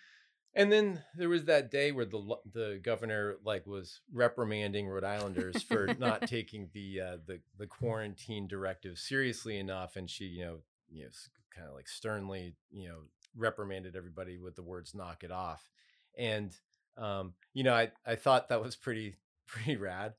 And 0.56 0.70
then 0.70 1.02
there 1.16 1.28
was 1.28 1.46
that 1.46 1.70
day 1.70 1.90
where 1.90 2.04
the 2.04 2.36
the 2.52 2.80
governor 2.82 3.36
like 3.44 3.66
was 3.66 4.00
reprimanding 4.12 4.86
Rhode 4.86 5.02
Islanders 5.04 5.62
for 5.64 5.94
not 5.98 6.22
taking 6.28 6.70
the 6.72 7.00
uh, 7.00 7.16
the 7.26 7.40
the 7.58 7.66
quarantine 7.66 8.46
directive 8.46 8.98
seriously 8.98 9.58
enough, 9.58 9.96
and 9.96 10.08
she 10.08 10.26
you 10.26 10.44
know 10.44 10.58
you 10.88 11.02
know 11.04 11.10
kind 11.54 11.68
of 11.68 11.74
like 11.74 11.88
sternly 11.88 12.54
you 12.70 12.88
know 12.88 12.98
reprimanded 13.36 13.96
everybody 13.96 14.38
with 14.38 14.54
the 14.54 14.62
words 14.62 14.94
"knock 14.94 15.24
it 15.24 15.32
off," 15.32 15.68
and 16.16 16.54
um, 16.96 17.34
you 17.52 17.62
know 17.64 17.74
I 17.74 17.90
I 18.06 18.14
thought 18.16 18.48
that 18.48 18.62
was 18.62 18.76
pretty 18.76 19.16
pretty 19.46 19.76
rad. 19.76 20.14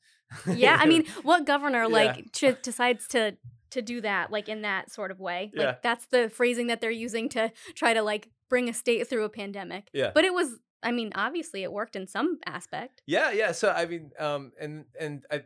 Yeah, 0.47 0.77
I 0.79 0.85
mean, 0.85 1.05
what 1.23 1.45
governor 1.45 1.83
Yeah. 1.83 1.87
like 1.87 2.31
ch- 2.31 2.61
decides 2.61 3.07
to 3.09 3.37
to 3.71 3.81
do 3.81 4.01
that 4.01 4.31
like 4.31 4.47
in 4.49 4.61
that 4.63 4.91
sort 4.91 5.11
of 5.11 5.19
way? 5.19 5.51
Like 5.53 5.63
Yeah. 5.65 5.75
that's 5.83 6.05
the 6.07 6.29
phrasing 6.29 6.67
that 6.67 6.81
they're 6.81 6.91
using 6.91 7.29
to 7.29 7.51
try 7.75 7.93
to 7.93 8.01
like 8.01 8.29
bring 8.49 8.69
a 8.69 8.73
state 8.73 9.07
through 9.09 9.23
a 9.25 9.29
pandemic. 9.29 9.89
yeah. 9.93 10.11
But 10.13 10.23
it 10.25 10.33
was 10.33 10.59
I 10.83 10.91
mean, 10.91 11.11
obviously 11.15 11.63
it 11.63 11.71
worked 11.71 11.95
in 11.95 12.05
some 12.07 12.37
aspect. 12.45 13.01
Yeah, 13.07 13.31
yeah. 13.31 13.51
So 13.53 13.71
I 13.71 13.85
mean, 13.87 14.11
um, 14.19 14.51
and 14.59 14.85
and 14.99 15.25
I, 15.31 15.43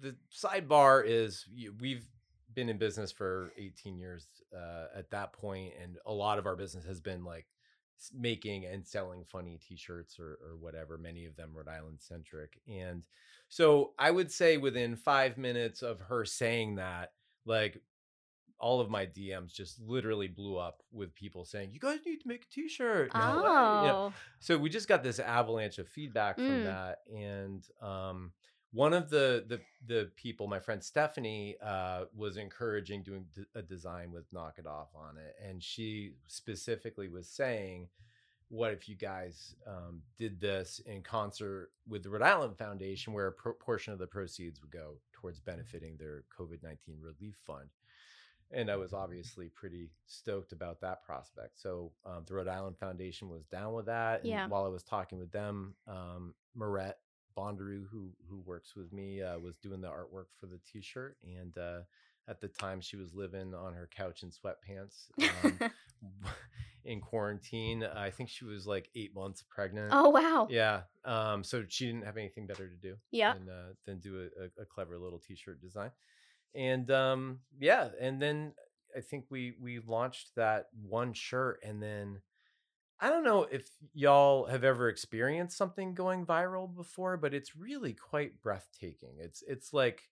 the 0.00 0.16
sidebar 0.34 1.02
is 1.06 1.46
we've 1.80 2.04
been 2.54 2.68
in 2.68 2.78
business 2.78 3.10
for 3.12 3.52
18 3.58 3.98
years 3.98 4.26
uh, 4.56 4.86
at 4.96 5.10
that 5.10 5.32
point, 5.32 5.74
and 5.82 5.96
a 6.06 6.12
lot 6.12 6.38
of 6.38 6.46
our 6.46 6.56
business 6.56 6.84
has 6.86 7.00
been 7.00 7.24
like 7.24 7.46
making 8.12 8.66
and 8.66 8.86
selling 8.86 9.24
funny 9.24 9.58
T-shirts 9.66 10.18
or 10.18 10.38
or 10.42 10.56
whatever. 10.58 10.98
Many 10.98 11.24
of 11.26 11.36
them 11.36 11.50
Rhode 11.54 11.68
Island 11.68 12.00
centric, 12.00 12.60
and 12.68 13.02
so 13.48 13.92
I 13.98 14.10
would 14.10 14.30
say 14.32 14.56
within 14.56 14.96
five 14.96 15.38
minutes 15.38 15.82
of 15.82 16.00
her 16.00 16.24
saying 16.24 16.76
that, 16.76 17.12
like. 17.44 17.80
All 18.60 18.80
of 18.80 18.88
my 18.88 19.04
DMs 19.04 19.52
just 19.52 19.80
literally 19.80 20.28
blew 20.28 20.56
up 20.56 20.82
with 20.92 21.12
people 21.14 21.44
saying, 21.44 21.72
"You 21.72 21.80
guys 21.80 21.98
need 22.06 22.20
to 22.20 22.28
make 22.28 22.44
a 22.44 22.48
T-shirt." 22.48 23.10
you 23.12 23.20
know, 23.20 23.42
Oh. 23.44 23.80
you 23.82 23.88
know, 23.88 24.12
so 24.38 24.56
we 24.56 24.70
just 24.70 24.88
got 24.88 25.02
this 25.02 25.18
avalanche 25.18 25.78
of 25.78 25.88
feedback 25.88 26.36
from 26.36 26.62
Mm. 26.62 26.64
that 26.64 27.02
and 27.12 27.68
um 27.82 28.32
one 28.74 28.92
of 28.92 29.08
the 29.08 29.44
the 29.46 29.60
the 29.86 30.10
people 30.16 30.46
my 30.48 30.58
friend 30.58 30.82
stephanie 30.82 31.56
uh 31.62 32.04
was 32.14 32.36
encouraging 32.36 33.02
doing 33.02 33.24
d- 33.34 33.44
a 33.54 33.62
design 33.62 34.10
with 34.12 34.24
knock 34.32 34.54
it 34.58 34.66
off 34.66 34.88
on 34.94 35.16
it 35.16 35.34
and 35.48 35.62
she 35.62 36.12
specifically 36.26 37.08
was 37.08 37.28
saying 37.28 37.88
what 38.48 38.72
if 38.72 38.88
you 38.88 38.94
guys 38.94 39.54
um, 39.66 40.02
did 40.18 40.38
this 40.40 40.80
in 40.86 41.02
concert 41.02 41.70
with 41.88 42.02
the 42.02 42.10
rhode 42.10 42.22
island 42.22 42.56
foundation 42.58 43.12
where 43.12 43.28
a 43.28 43.32
pro- 43.32 43.54
portion 43.54 43.92
of 43.92 43.98
the 43.98 44.06
proceeds 44.06 44.60
would 44.60 44.70
go 44.70 44.96
towards 45.12 45.40
benefiting 45.40 45.96
their 45.96 46.24
covid-19 46.36 46.76
relief 47.00 47.36
fund 47.46 47.68
and 48.50 48.70
I 48.70 48.76
was 48.76 48.92
obviously 48.92 49.48
pretty 49.48 49.88
stoked 50.06 50.52
about 50.52 50.80
that 50.82 51.02
prospect. 51.02 51.58
So 51.58 51.90
um, 52.06 52.22
the 52.26 52.34
Rhode 52.34 52.46
Island 52.46 52.76
Foundation 52.78 53.28
was 53.28 53.46
down 53.46 53.72
with 53.72 53.86
that. 53.86 54.20
And 54.20 54.28
Yeah. 54.28 54.46
while 54.46 54.64
I 54.64 54.68
was 54.68 54.84
talking 54.84 55.18
with 55.18 55.32
them, 55.32 55.74
um, 55.88 56.34
Marette 56.54 56.98
Bondaroo, 57.36 57.84
who 57.90 58.10
who 58.28 58.40
works 58.44 58.74
with 58.76 58.92
me, 58.92 59.22
uh, 59.22 59.38
was 59.38 59.56
doing 59.58 59.80
the 59.80 59.88
artwork 59.88 60.26
for 60.38 60.46
the 60.46 60.60
T-shirt, 60.70 61.16
and 61.24 61.56
uh, 61.58 61.80
at 62.28 62.40
the 62.40 62.48
time 62.48 62.80
she 62.80 62.96
was 62.96 63.14
living 63.14 63.54
on 63.54 63.74
her 63.74 63.88
couch 63.94 64.22
in 64.22 64.30
sweatpants 64.30 65.08
um, 65.44 65.58
in 66.84 67.00
quarantine. 67.00 67.84
I 67.84 68.10
think 68.10 68.28
she 68.28 68.44
was 68.44 68.66
like 68.66 68.88
eight 68.94 69.14
months 69.14 69.42
pregnant. 69.48 69.92
oh 69.94 70.10
wow. 70.10 70.48
Yeah. 70.50 70.82
Um, 71.04 71.44
so 71.44 71.64
she 71.68 71.86
didn't 71.86 72.04
have 72.04 72.16
anything 72.16 72.46
better 72.46 72.68
to 72.68 72.76
do 72.76 72.96
Yeah, 73.10 73.34
than, 73.34 73.48
uh, 73.48 73.72
than 73.84 73.98
do 74.00 74.28
a, 74.38 74.44
a, 74.44 74.62
a 74.62 74.66
clever 74.66 74.98
little 74.98 75.18
t-shirt 75.18 75.60
design. 75.60 75.90
And 76.54 76.90
um, 76.90 77.40
yeah, 77.58 77.88
and 78.00 78.20
then 78.22 78.52
I 78.96 79.00
think 79.00 79.26
we 79.28 79.54
we 79.60 79.80
launched 79.80 80.36
that 80.36 80.66
one 80.86 81.12
shirt, 81.12 81.58
and 81.64 81.82
then 81.82 82.20
I 83.04 83.10
don't 83.10 83.22
know 83.22 83.42
if 83.42 83.68
y'all 83.92 84.46
have 84.46 84.64
ever 84.64 84.88
experienced 84.88 85.58
something 85.58 85.92
going 85.92 86.24
viral 86.24 86.74
before, 86.74 87.18
but 87.18 87.34
it's 87.34 87.54
really 87.54 87.92
quite 87.92 88.40
breathtaking. 88.40 89.16
It's 89.18 89.42
it's 89.46 89.74
like 89.74 90.08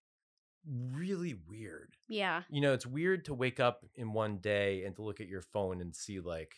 really 0.93 1.35
weird. 1.49 1.97
Yeah. 2.07 2.43
You 2.51 2.61
know, 2.61 2.75
it's 2.75 2.87
weird 2.87 3.25
to 3.25 3.35
wake 3.35 3.61
up 3.61 3.87
in 3.95 4.13
one 4.13 4.37
day 4.37 4.85
and 4.85 4.95
to 4.97 5.03
look 5.03 5.23
at 5.23 5.27
your 5.27 5.41
phone 5.41 5.81
and 5.81 5.97
see 5.97 6.21
like 6.21 6.57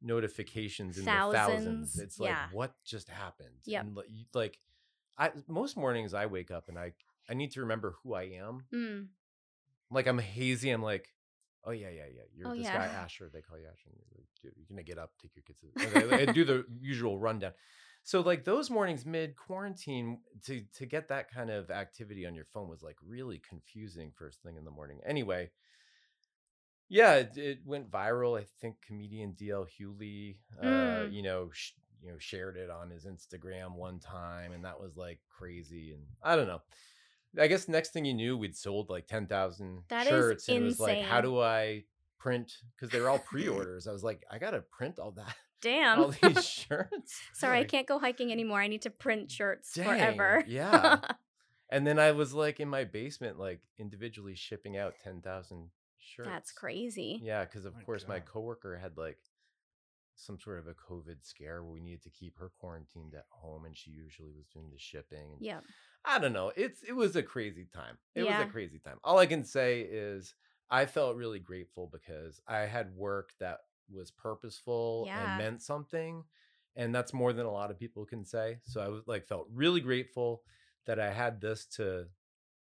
notifications 0.00 0.96
in 0.96 1.04
the 1.04 1.10
thousands. 1.10 1.36
Thousands, 1.36 1.98
It's 1.98 2.18
like 2.18 2.30
yeah. 2.30 2.46
what 2.52 2.72
just 2.82 3.10
happened? 3.10 3.60
Yep. 3.66 3.82
And 3.84 3.98
like 4.32 4.58
I 5.18 5.32
most 5.46 5.76
mornings 5.76 6.14
I 6.14 6.24
wake 6.24 6.50
up 6.50 6.70
and 6.70 6.78
I 6.78 6.92
I 7.28 7.34
need 7.34 7.52
to 7.52 7.60
remember 7.60 7.96
who 8.02 8.14
I 8.14 8.22
am. 8.22 8.64
Mm. 8.74 9.08
Like 9.90 10.06
I'm 10.06 10.20
hazy. 10.20 10.70
I'm 10.70 10.82
like, 10.82 11.08
oh 11.66 11.72
yeah, 11.72 11.88
yeah, 11.90 12.04
yeah. 12.14 12.22
You're 12.34 12.48
Oh, 12.48 12.54
this 12.54 12.64
yeah. 12.64 12.78
guy 12.78 12.86
Asher. 13.02 13.28
They 13.32 13.40
call 13.42 13.58
you 13.58 13.66
Asher. 13.66 13.90
You're, 13.92 14.18
like, 14.18 14.54
you're 14.56 14.66
gonna 14.68 14.82
get 14.82 14.98
up, 14.98 15.12
take 15.20 15.32
your 15.36 15.44
kids, 15.44 15.60
to-" 15.92 16.14
and 16.14 16.34
do 16.34 16.44
the 16.44 16.64
usual 16.80 17.18
rundown. 17.18 17.52
So 18.04 18.20
like 18.20 18.44
those 18.44 18.70
mornings 18.70 19.04
mid 19.04 19.34
quarantine 19.36 20.20
to 20.44 20.62
to 20.76 20.86
get 20.86 21.08
that 21.08 21.28
kind 21.30 21.50
of 21.50 21.70
activity 21.70 22.24
on 22.26 22.34
your 22.36 22.44
phone 22.44 22.68
was 22.68 22.82
like 22.82 22.96
really 23.04 23.40
confusing 23.48 24.12
first 24.16 24.42
thing 24.42 24.56
in 24.56 24.64
the 24.64 24.70
morning. 24.70 25.00
Anyway, 25.04 25.50
yeah, 26.88 27.14
it, 27.14 27.36
it 27.36 27.58
went 27.66 27.90
viral. 27.90 28.40
I 28.40 28.44
think 28.60 28.76
comedian 28.86 29.32
DL 29.32 29.66
Hughley, 29.66 30.36
uh, 30.62 30.66
Mm. 30.66 31.12
you 31.12 31.22
know, 31.22 31.50
sh- 31.52 31.72
you 32.02 32.12
know, 32.12 32.18
shared 32.18 32.56
it 32.56 32.70
on 32.70 32.90
his 32.90 33.06
Instagram 33.06 33.74
one 33.74 33.98
time, 33.98 34.52
and 34.52 34.64
that 34.64 34.78
was 34.80 34.96
like 34.96 35.18
crazy. 35.28 35.92
And 35.92 36.04
I 36.22 36.36
don't 36.36 36.46
know. 36.46 36.62
I 37.38 37.46
guess 37.46 37.68
next 37.68 37.92
thing 37.92 38.04
you 38.04 38.14
knew, 38.14 38.36
we'd 38.36 38.56
sold 38.56 38.88
like 38.90 39.06
ten 39.06 39.26
thousand 39.26 39.82
shirts, 40.06 40.48
and 40.48 40.58
it 40.58 40.62
was 40.62 40.80
like, 40.80 41.02
how 41.02 41.20
do 41.20 41.40
I 41.40 41.84
print? 42.18 42.52
Because 42.74 42.90
they 42.92 43.00
were 43.00 43.08
all 43.10 43.18
pre-orders. 43.30 43.86
I 43.86 43.92
was 43.92 44.02
like, 44.04 44.24
I 44.30 44.38
gotta 44.38 44.60
print 44.60 44.98
all 44.98 45.12
that, 45.12 45.34
Damn. 45.60 45.98
all 46.00 46.08
these 46.22 46.44
shirts. 46.44 47.20
Sorry, 47.34 47.60
I 47.60 47.64
can't 47.64 47.86
go 47.86 47.98
hiking 47.98 48.32
anymore. 48.32 48.60
I 48.60 48.68
need 48.68 48.82
to 48.82 48.90
print 48.90 49.30
shirts 49.30 49.72
Dang, 49.74 49.84
forever. 49.86 50.44
yeah. 50.46 50.98
And 51.70 51.86
then 51.86 51.98
I 51.98 52.12
was 52.12 52.32
like 52.32 52.60
in 52.60 52.68
my 52.68 52.84
basement, 52.84 53.38
like 53.38 53.60
individually 53.78 54.34
shipping 54.36 54.76
out 54.76 54.94
ten 55.02 55.20
thousand 55.20 55.70
shirts. 55.98 56.28
That's 56.28 56.52
crazy. 56.52 57.20
Yeah, 57.22 57.44
because 57.44 57.64
of 57.64 57.74
My 57.74 57.82
course 57.82 58.06
my 58.06 58.18
God. 58.20 58.26
coworker 58.26 58.76
had 58.78 58.96
like 58.96 59.18
some 60.16 60.38
sort 60.40 60.58
of 60.58 60.66
a 60.66 60.74
COVID 60.74 61.24
scare 61.24 61.62
where 61.62 61.72
we 61.72 61.80
needed 61.80 62.02
to 62.02 62.10
keep 62.10 62.38
her 62.38 62.50
quarantined 62.58 63.14
at 63.14 63.26
home, 63.30 63.64
and 63.66 63.76
she 63.76 63.90
usually 63.90 64.32
was 64.32 64.46
doing 64.48 64.70
the 64.70 64.78
shipping. 64.78 65.32
And 65.34 65.40
Yeah. 65.42 65.60
I 66.04 66.18
don't 66.18 66.32
know. 66.32 66.52
It's 66.56 66.82
it 66.82 66.92
was 66.92 67.16
a 67.16 67.22
crazy 67.22 67.66
time. 67.66 67.98
It 68.14 68.24
Yeah. 68.24 68.38
was 68.38 68.48
a 68.48 68.50
crazy 68.50 68.78
time. 68.78 68.98
All 69.04 69.18
I 69.18 69.26
can 69.26 69.44
say 69.44 69.82
is 69.82 70.34
I 70.70 70.86
felt 70.86 71.16
really 71.16 71.38
grateful 71.38 71.86
because 71.86 72.40
I 72.46 72.60
had 72.60 72.94
work 72.96 73.34
that 73.38 73.60
was 73.88 74.10
purposeful 74.10 75.04
Yeah. 75.06 75.28
and 75.28 75.38
meant 75.38 75.62
something, 75.62 76.24
and 76.74 76.94
that's 76.94 77.12
more 77.12 77.32
than 77.32 77.46
a 77.46 77.52
lot 77.52 77.70
of 77.70 77.78
people 77.78 78.04
can 78.06 78.24
say. 78.24 78.58
So 78.64 78.80
I 78.80 78.88
was 78.88 79.06
like 79.06 79.26
felt 79.26 79.48
really 79.50 79.80
grateful 79.80 80.42
that 80.86 80.98
I 80.98 81.12
had 81.12 81.40
this 81.40 81.66
to 81.76 82.08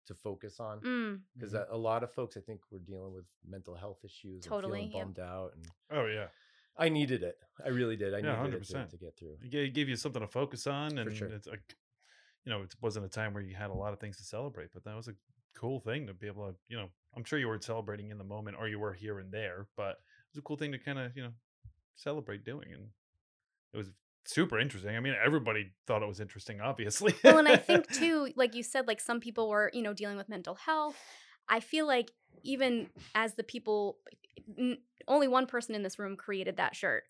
to 0.05 0.13
focus 0.15 0.59
on 0.59 0.81
Mm. 0.81 1.23
because 1.33 1.53
Mhm. 1.53 1.65
a 1.69 1.77
lot 1.77 2.03
of 2.03 2.11
folks 2.11 2.35
I 2.35 2.41
think 2.41 2.69
were 2.69 2.79
dealing 2.79 3.13
with 3.13 3.25
mental 3.45 3.73
health 3.73 4.03
issues 4.03 4.43
Totally, 4.43 4.81
and 4.83 4.91
feeling 4.91 5.05
bummed 5.13 5.19
out, 5.19 5.53
and 5.55 5.65
Oh 5.91 6.05
yeah, 6.07 6.27
I 6.77 6.89
needed 6.89 7.23
it. 7.23 7.37
I 7.63 7.69
really 7.69 7.95
did. 7.95 8.13
I 8.13 8.19
Yeah, 8.19 8.43
needed 8.43 8.61
it 8.61 8.67
to, 8.69 8.73
100%. 8.77 8.89
to 8.89 8.97
get 8.97 9.15
through. 9.17 9.37
it 9.43 9.53
it 9.53 9.73
gave 9.73 9.89
you 9.89 9.95
something 9.95 10.21
to 10.21 10.27
focus 10.27 10.65
on, 10.67 10.97
and 10.97 11.15
sure. 11.15 11.27
it's 11.27 11.47
like, 11.47 11.75
you 12.45 12.51
know, 12.51 12.61
it 12.63 12.73
wasn't 12.81 13.05
a 13.05 13.09
time 13.09 13.33
where 13.33 13.43
you 13.43 13.55
had 13.55 13.69
a 13.69 13.73
lot 13.73 13.93
of 13.93 13.99
things 13.99 14.17
to 14.17 14.23
celebrate, 14.23 14.69
but 14.73 14.83
that 14.85 14.95
was 14.95 15.07
a 15.07 15.13
cool 15.55 15.79
thing 15.79 16.07
to 16.07 16.13
be 16.13 16.27
able 16.27 16.47
to, 16.49 16.55
you 16.67 16.77
know, 16.77 16.89
I'm 17.15 17.23
sure 17.23 17.37
you 17.37 17.47
weren't 17.47 17.63
celebrating 17.63 18.09
in 18.09 18.17
the 18.17 18.23
moment, 18.23 18.57
or 18.59 18.67
you 18.67 18.79
were 18.79 18.93
here 18.93 19.19
and 19.19 19.31
there, 19.31 19.67
but 19.77 19.91
it 19.91 20.33
was 20.33 20.39
a 20.39 20.41
cool 20.41 20.57
thing 20.57 20.71
to 20.71 20.79
kind 20.79 20.97
of, 20.99 21.15
you 21.15 21.23
know, 21.23 21.33
celebrate 21.95 22.43
doing, 22.43 22.73
and 22.73 22.87
it 23.73 23.77
was 23.77 23.91
super 24.25 24.59
interesting. 24.59 24.95
I 24.95 24.99
mean, 24.99 25.15
everybody 25.23 25.71
thought 25.85 26.01
it 26.01 26.07
was 26.07 26.19
interesting, 26.19 26.59
obviously. 26.59 27.13
well 27.23 27.37
and 27.37 27.47
i 27.47 27.55
think 27.57 27.87
too 27.91 28.29
like 28.35 28.55
you 28.55 28.63
said 28.63 28.87
like 28.87 28.99
some 28.99 29.19
people 29.19 29.47
were 29.49 29.69
you 29.73 29.81
know 29.81 29.93
dealing 29.93 30.17
with 30.17 30.27
mental 30.29 30.55
health 30.55 30.95
i 31.49 31.59
feel 31.59 31.85
like 31.85 32.11
even 32.43 32.87
as 33.15 33.33
the 33.35 33.43
people 33.43 33.97
only 35.07 35.27
one 35.27 35.45
person 35.45 35.75
in 35.75 35.83
this 35.83 35.99
room 35.99 36.15
created 36.15 36.57
that 36.57 36.75
shirt 36.75 37.03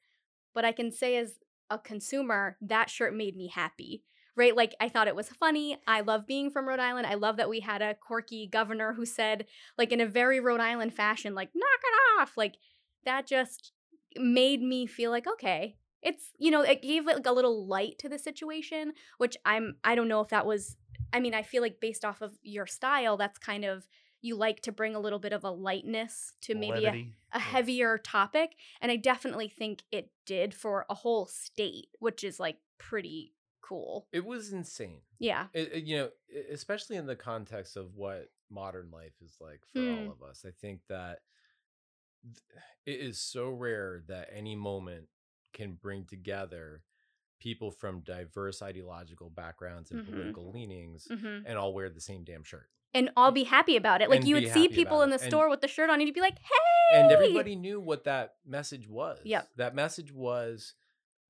but 0.54 0.66
i 0.66 0.72
can 0.72 0.91
say 0.91 1.18
as 1.18 1.36
a 1.70 1.78
consumer 1.78 2.58
that 2.62 2.90
shirt 2.90 3.16
made 3.16 3.36
me 3.36 3.48
happy 3.48 4.04
right? 4.36 4.56
Like 4.56 4.74
i 4.80 4.90
thought 4.90 5.08
it 5.08 5.16
was 5.16 5.30
funny. 5.30 5.78
I 5.86 6.02
love 6.02 6.26
being 6.26 6.50
from 6.50 6.68
rhode 6.68 6.80
island. 6.80 7.06
I 7.06 7.14
love 7.14 7.38
that 7.38 7.50
we 7.50 7.60
had 7.60 7.84
a 7.84 7.94
quirky 7.94 8.48
governor 8.48 8.94
who 8.94 9.06
said 9.06 9.45
like 9.78 9.91
in 9.91 10.02
a 10.02 10.08
very 10.08 10.40
rhode 10.40 10.60
island 10.60 10.95
fashion 10.95 11.36
like 11.36 11.50
knock 11.54 11.80
it 11.84 12.20
off! 12.20 12.36
Like 12.36 12.56
that 13.06 13.28
just 13.28 13.74
made 14.18 14.62
me 14.62 14.86
feel 14.86 15.12
like 15.12 15.28
okay 15.28 15.76
it's 16.02 16.32
you 16.38 16.52
know 16.52 16.62
it 16.62 16.82
gave 16.82 17.06
like 17.06 17.26
a 17.26 17.32
little 17.32 17.66
light 17.66 17.98
to 17.98 18.10
the 18.10 18.20
situation 18.20 18.94
which 19.18 19.36
i'm 19.45 19.76
i 19.84 19.95
don't 19.95 20.08
know 20.08 20.22
if 20.22 20.30
that 20.30 20.45
was 20.45 20.78
i 21.12 21.20
mean 21.20 21.34
i 21.34 21.41
feel 21.41 21.62
like 21.62 21.80
based 21.80 22.06
off 22.06 22.22
of 22.22 22.34
your 22.44 22.68
style 22.68 23.18
that's 23.18 23.40
kind 23.40 23.66
of 23.66 23.88
you 24.24 24.36
like 24.36 24.62
to 24.62 24.72
bring 24.72 24.95
a 24.95 25.00
little 25.00 25.20
bit 25.20 25.34
of 25.34 25.44
a 25.44 25.52
lightness 25.52 26.34
to 26.41 26.56
maybe 26.56 26.86
a, 26.86 27.08
a 27.34 27.40
heavier 27.40 27.98
topic 28.00 28.56
and 28.82 28.91
i 28.91 28.95
definitely 28.95 29.48
think 29.48 29.84
it 29.91 30.10
did 30.26 30.54
for 30.54 30.86
a 30.90 30.95
whole 30.95 31.26
state 31.28 31.88
which 32.00 32.24
is 32.24 32.40
like 32.40 32.58
pretty 32.80 33.34
cool. 33.62 34.08
It 34.12 34.26
was 34.26 34.52
insane. 34.52 35.00
Yeah. 35.20 35.45
It, 35.54 35.72
it- 35.74 35.84
you 35.86 35.95
know, 35.98 36.10
especially 36.52 36.98
in 36.98 37.06
the 37.06 37.16
context 37.16 37.78
of 37.78 37.95
what 37.95 38.30
modern 38.50 38.91
life 38.91 39.14
is 39.24 39.38
like 39.40 39.62
for 39.72 39.80
Mm. 39.80 40.06
all 40.08 40.12
of 40.12 40.22
us. 40.22 40.44
I 40.45 40.52
think 40.52 40.82
that 40.90 41.20
th- 42.24 42.64
it 42.86 43.00
is 43.06 43.20
so 43.22 43.50
rare 43.50 44.04
that 44.10 44.30
any 44.36 44.56
moment 44.56 45.08
can 45.54 45.74
bring 45.82 46.04
together 46.06 46.84
people 47.40 47.72
from 47.72 48.02
diverse 48.02 48.62
ideological 48.62 49.30
backgrounds 49.30 49.91
and 49.91 50.02
Mhm. 50.02 50.10
political 50.10 50.52
leanings 50.52 51.08
hmm 51.10 51.40
and 51.45 51.58
all 51.58 51.74
wear 51.74 51.90
the 51.90 52.02
same 52.02 52.24
damn 52.26 52.44
shirt. 52.44 52.70
And 52.94 53.10
I'll 53.18 53.32
be 53.32 53.44
happy 53.44 53.76
about 53.76 54.02
it. 54.02 54.10
Like 54.10 54.26
you 54.26 54.36
would 54.36 54.52
see 54.52 54.68
people 54.70 55.02
in 55.02 55.10
the 55.10 55.15
it. 55.15 55.22
And- 55.22 55.30
store 55.32 55.49
with 55.49 55.61
the 55.61 55.68
shirt 55.68 55.90
on, 55.90 55.95
and 55.99 56.03
you'd 56.07 56.14
be 56.14 56.22
like, 56.22 56.38
"Hey!" 56.40 56.99
And 56.99 57.11
everybody 57.11 57.56
knew 57.56 57.80
what 57.80 58.03
that 58.03 58.36
message 58.45 58.88
was. 58.88 59.20
Yep. 59.24 59.49
That 59.57 59.74
message 59.76 60.11
was 60.14 60.76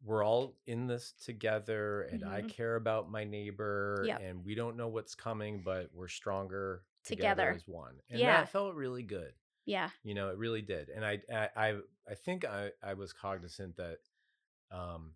we're 0.05 0.25
all 0.25 0.57
in 0.67 0.85
this 0.87 1.13
together 1.23 2.01
and 2.01 2.25
I 2.25 2.41
Mhm. 2.41 2.49
care 2.49 2.75
about 2.75 3.09
my 3.09 3.23
neighbor 3.23 4.03
Yep. 4.05 4.19
and 4.21 4.43
we 4.43 4.53
don't 4.53 4.75
know 4.75 4.89
what's 4.89 5.15
coming, 5.15 5.61
but 5.63 5.89
we're 5.93 6.09
stronger 6.09 6.83
Together. 7.05 7.51
as 7.51 7.65
one. 7.65 8.01
And 8.09 8.19
Yeah. 8.19 8.41
that 8.41 8.49
felt 8.49 8.75
really 8.75 9.03
good. 9.03 9.33
Yeah. 9.63 9.91
You 10.03 10.13
know, 10.13 10.29
it 10.29 10.37
really 10.37 10.61
did. 10.61 10.89
And 10.89 11.05
I 11.05 11.21
I 11.31 11.49
I, 11.55 11.79
I 12.09 12.15
think 12.15 12.43
I, 12.43 12.73
I 12.83 12.95
was 12.95 13.13
cognizant 13.13 13.77
that 13.77 13.99
um 14.71 15.15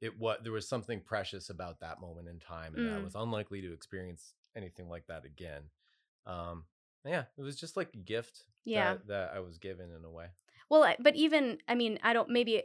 it 0.00 0.16
what 0.16 0.44
there 0.44 0.52
was 0.52 0.68
something 0.68 1.00
precious 1.00 1.50
about 1.50 1.80
that 1.80 2.00
moment 2.00 2.28
in 2.28 2.38
time 2.38 2.76
and 2.76 2.86
that 2.88 2.94
I 2.94 3.00
Mm. 3.00 3.04
was 3.04 3.16
unlikely 3.16 3.60
to 3.62 3.72
experience 3.72 4.34
anything 4.54 4.88
like 4.88 5.08
that 5.08 5.24
again. 5.24 5.70
Um 6.28 6.64
yeah, 7.04 7.24
it 7.36 7.42
was 7.42 7.56
just 7.56 7.76
like 7.76 7.90
a 7.94 7.98
gift 7.98 8.44
Yeah. 8.64 8.94
that, 8.94 9.06
that 9.08 9.32
I 9.34 9.40
was 9.40 9.58
given 9.58 9.90
in 9.90 10.04
a 10.04 10.10
way. 10.10 10.26
Well, 10.70 10.94
but 11.00 11.16
even 11.16 11.58
I 11.66 11.74
mean, 11.74 11.98
I 12.02 12.12
don't 12.12 12.28
maybe 12.28 12.62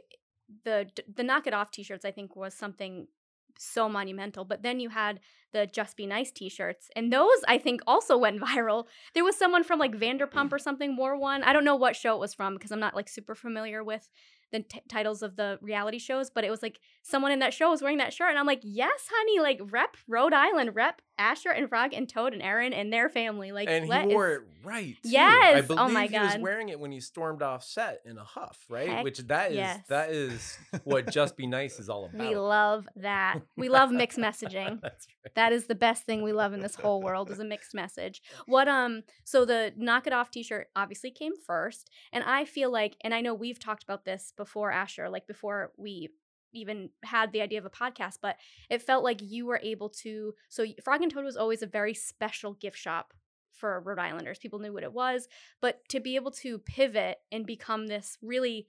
the 0.64 0.90
the 1.12 1.22
knock 1.22 1.46
it 1.46 1.54
off 1.54 1.70
t-shirts 1.70 2.04
I 2.04 2.10
think 2.10 2.36
was 2.36 2.54
something 2.54 3.08
so 3.56 3.88
monumental, 3.88 4.44
but 4.44 4.62
then 4.62 4.80
you 4.80 4.88
had 4.90 5.20
the 5.52 5.66
just 5.66 5.96
be 5.96 6.06
nice 6.06 6.32
t-shirts 6.32 6.90
and 6.96 7.12
those 7.12 7.38
I 7.46 7.56
think 7.58 7.80
also 7.86 8.18
went 8.18 8.40
viral. 8.48 8.86
There 9.14 9.24
was 9.24 9.36
someone 9.36 9.64
from 9.64 9.78
like 9.78 9.94
Vanderpump 9.94 10.52
or 10.52 10.58
something 10.58 10.96
wore 10.96 11.16
one. 11.16 11.42
I 11.44 11.52
don't 11.52 11.64
know 11.64 11.76
what 11.76 11.96
show 11.96 12.14
it 12.14 12.20
was 12.20 12.34
from 12.34 12.54
because 12.54 12.72
I'm 12.72 12.80
not 12.80 12.96
like 12.96 13.08
super 13.08 13.34
familiar 13.34 13.82
with 13.82 14.08
the 14.52 14.60
t- 14.60 14.82
titles 14.88 15.22
of 15.22 15.36
the 15.36 15.58
reality 15.62 15.98
shows, 15.98 16.30
but 16.30 16.44
it 16.44 16.50
was 16.50 16.62
like 16.62 16.78
someone 17.02 17.32
in 17.32 17.38
that 17.40 17.54
show 17.54 17.70
was 17.70 17.80
wearing 17.80 17.98
that 17.98 18.12
shirt 18.12 18.30
and 18.30 18.38
I'm 18.38 18.46
like, 18.46 18.60
"Yes, 18.62 19.08
honey, 19.10 19.40
like 19.40 19.60
rep 19.72 19.96
Rhode 20.06 20.32
Island, 20.34 20.74
rep 20.74 21.00
Asher 21.18 21.50
and 21.50 21.68
Frog 21.68 21.92
and 21.92 22.08
Toad 22.08 22.32
and 22.32 22.42
Erin 22.42 22.72
and 22.72 22.92
their 22.92 23.08
family." 23.08 23.52
Like 23.52 23.68
and 23.68 23.84
he 23.84 24.14
wore 24.14 24.30
is- 24.30 24.38
it 24.38 24.42
right. 24.64 24.96
too. 25.02 25.08
Yes! 25.10 25.56
I 25.56 25.60
believe 25.60 25.78
Oh 25.80 25.88
believe 25.88 25.94
my 25.94 26.06
he 26.06 26.18
was 26.18 26.38
wearing 26.38 26.68
it 26.70 26.80
when 26.80 26.92
he 26.92 27.00
stormed 27.00 27.42
off 27.42 27.62
set 27.64 28.00
in 28.04 28.18
a 28.18 28.24
huff, 28.24 28.64
right? 28.68 28.88
Heck 28.88 29.04
Which 29.04 29.18
that 29.18 29.50
is 29.50 29.56
yes. 29.56 29.80
that 29.88 30.10
is 30.10 30.58
what 30.84 31.10
just 31.10 31.36
be 31.36 31.46
nice 31.46 31.78
is 31.78 31.88
all 31.88 32.06
about. 32.06 32.18
We 32.18 32.34
love 32.34 32.88
that. 32.96 33.40
We 33.56 33.68
love 33.68 33.90
mixed 33.90 34.18
messaging. 34.18 34.80
That's 34.82 35.06
right. 35.24 35.34
That 35.36 35.52
is 35.52 35.66
the 35.66 35.74
best 35.74 36.04
thing 36.04 36.22
we 36.22 36.32
love 36.32 36.52
in 36.52 36.60
this 36.60 36.74
whole 36.74 37.00
world 37.00 37.30
is 37.30 37.38
a 37.38 37.44
mixed 37.44 37.74
message. 37.74 38.20
What 38.46 38.68
um 38.68 39.02
so 39.24 39.44
the 39.44 39.72
knock 39.76 40.06
it 40.06 40.12
off 40.12 40.30
t-shirt 40.30 40.68
obviously 40.74 41.10
came 41.10 41.32
first 41.46 41.90
and 42.12 42.24
I 42.24 42.44
feel 42.44 42.70
like 42.72 42.96
and 43.02 43.14
I 43.14 43.20
know 43.20 43.34
we've 43.34 43.58
talked 43.60 43.82
about 43.84 44.04
this 44.04 44.32
before 44.36 44.70
Asher 44.70 45.08
like 45.08 45.26
before 45.26 45.72
we 45.76 46.10
even 46.54 46.90
had 47.04 47.32
the 47.32 47.40
idea 47.42 47.58
of 47.58 47.66
a 47.66 47.70
podcast 47.70 48.18
but 48.22 48.36
it 48.70 48.82
felt 48.82 49.04
like 49.04 49.20
you 49.22 49.46
were 49.46 49.60
able 49.62 49.88
to 49.88 50.34
so 50.48 50.64
Frog 50.82 51.02
and 51.02 51.12
Toad 51.12 51.24
was 51.24 51.36
always 51.36 51.62
a 51.62 51.66
very 51.66 51.94
special 51.94 52.54
gift 52.54 52.78
shop 52.78 53.12
for 53.54 53.80
Rhode 53.80 54.00
Islanders. 54.00 54.38
People 54.38 54.58
knew 54.58 54.72
what 54.72 54.82
it 54.82 54.92
was, 54.92 55.28
but 55.60 55.88
to 55.88 56.00
be 56.00 56.16
able 56.16 56.32
to 56.32 56.58
pivot 56.58 57.18
and 57.30 57.46
become 57.46 57.86
this 57.86 58.18
really 58.22 58.66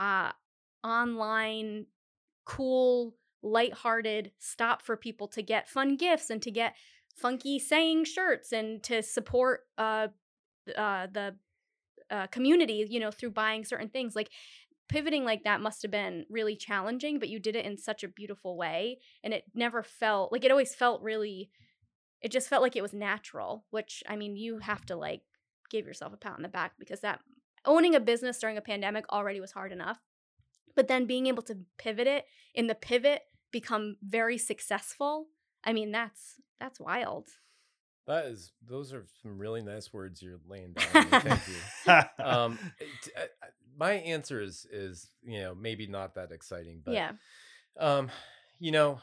uh 0.00 0.32
online 0.82 1.86
cool 2.44 3.14
lighthearted 3.42 4.32
stop 4.38 4.82
for 4.82 4.96
people 4.96 5.28
to 5.28 5.42
get 5.42 5.68
fun 5.68 5.96
gifts 5.96 6.30
and 6.30 6.42
to 6.42 6.50
get 6.50 6.74
funky 7.14 7.58
saying 7.58 8.04
shirts 8.04 8.52
and 8.52 8.82
to 8.82 9.02
support 9.02 9.60
uh, 9.78 10.08
uh, 10.76 11.06
the 11.12 11.34
uh, 12.10 12.26
community, 12.28 12.86
you 12.88 13.00
know, 13.00 13.10
through 13.10 13.30
buying 13.30 13.64
certain 13.64 13.88
things. 13.88 14.16
Like 14.16 14.30
pivoting 14.88 15.24
like 15.24 15.44
that 15.44 15.60
must 15.60 15.82
have 15.82 15.90
been 15.90 16.26
really 16.28 16.56
challenging, 16.56 17.18
but 17.18 17.28
you 17.28 17.38
did 17.38 17.56
it 17.56 17.64
in 17.64 17.78
such 17.78 18.04
a 18.04 18.08
beautiful 18.08 18.56
way. 18.56 18.98
And 19.22 19.32
it 19.32 19.44
never 19.54 19.82
felt 19.82 20.32
like 20.32 20.44
it 20.44 20.50
always 20.50 20.74
felt 20.74 21.02
really, 21.02 21.50
it 22.20 22.30
just 22.30 22.48
felt 22.48 22.62
like 22.62 22.76
it 22.76 22.82
was 22.82 22.92
natural, 22.92 23.64
which 23.70 24.02
I 24.08 24.16
mean, 24.16 24.36
you 24.36 24.58
have 24.58 24.84
to 24.86 24.96
like 24.96 25.22
give 25.70 25.86
yourself 25.86 26.12
a 26.12 26.16
pat 26.16 26.34
on 26.36 26.42
the 26.42 26.48
back 26.48 26.72
because 26.78 27.00
that 27.00 27.20
owning 27.64 27.94
a 27.94 28.00
business 28.00 28.38
during 28.38 28.56
a 28.56 28.62
pandemic 28.62 29.04
already 29.10 29.40
was 29.40 29.52
hard 29.52 29.72
enough. 29.72 29.98
But 30.76 30.88
then 30.88 31.06
being 31.06 31.26
able 31.26 31.42
to 31.44 31.58
pivot 31.78 32.06
it 32.06 32.24
in 32.54 32.66
the 32.66 32.74
pivot 32.74 33.22
become 33.52 33.96
very 34.02 34.36
successful. 34.36 35.28
I 35.62 35.72
mean, 35.72 35.92
that's 35.92 36.40
that's 36.60 36.80
wild. 36.80 37.28
That 38.06 38.26
is 38.26 38.52
those 38.66 38.92
are 38.92 39.04
some 39.22 39.38
really 39.38 39.62
nice 39.62 39.92
words 39.92 40.20
you're 40.20 40.40
laying 40.46 40.72
down. 40.92 41.06
Thank 41.22 41.40
you. 41.48 42.24
Um, 42.24 42.58
I- 43.16 43.28
my 43.76 43.92
answer 43.92 44.40
is 44.40 44.66
is 44.70 45.10
you 45.22 45.40
know 45.40 45.54
maybe 45.54 45.86
not 45.86 46.14
that 46.14 46.30
exciting, 46.32 46.82
but 46.84 46.94
yeah. 46.94 47.12
um, 47.78 48.08
you 48.60 48.70
know, 48.70 49.00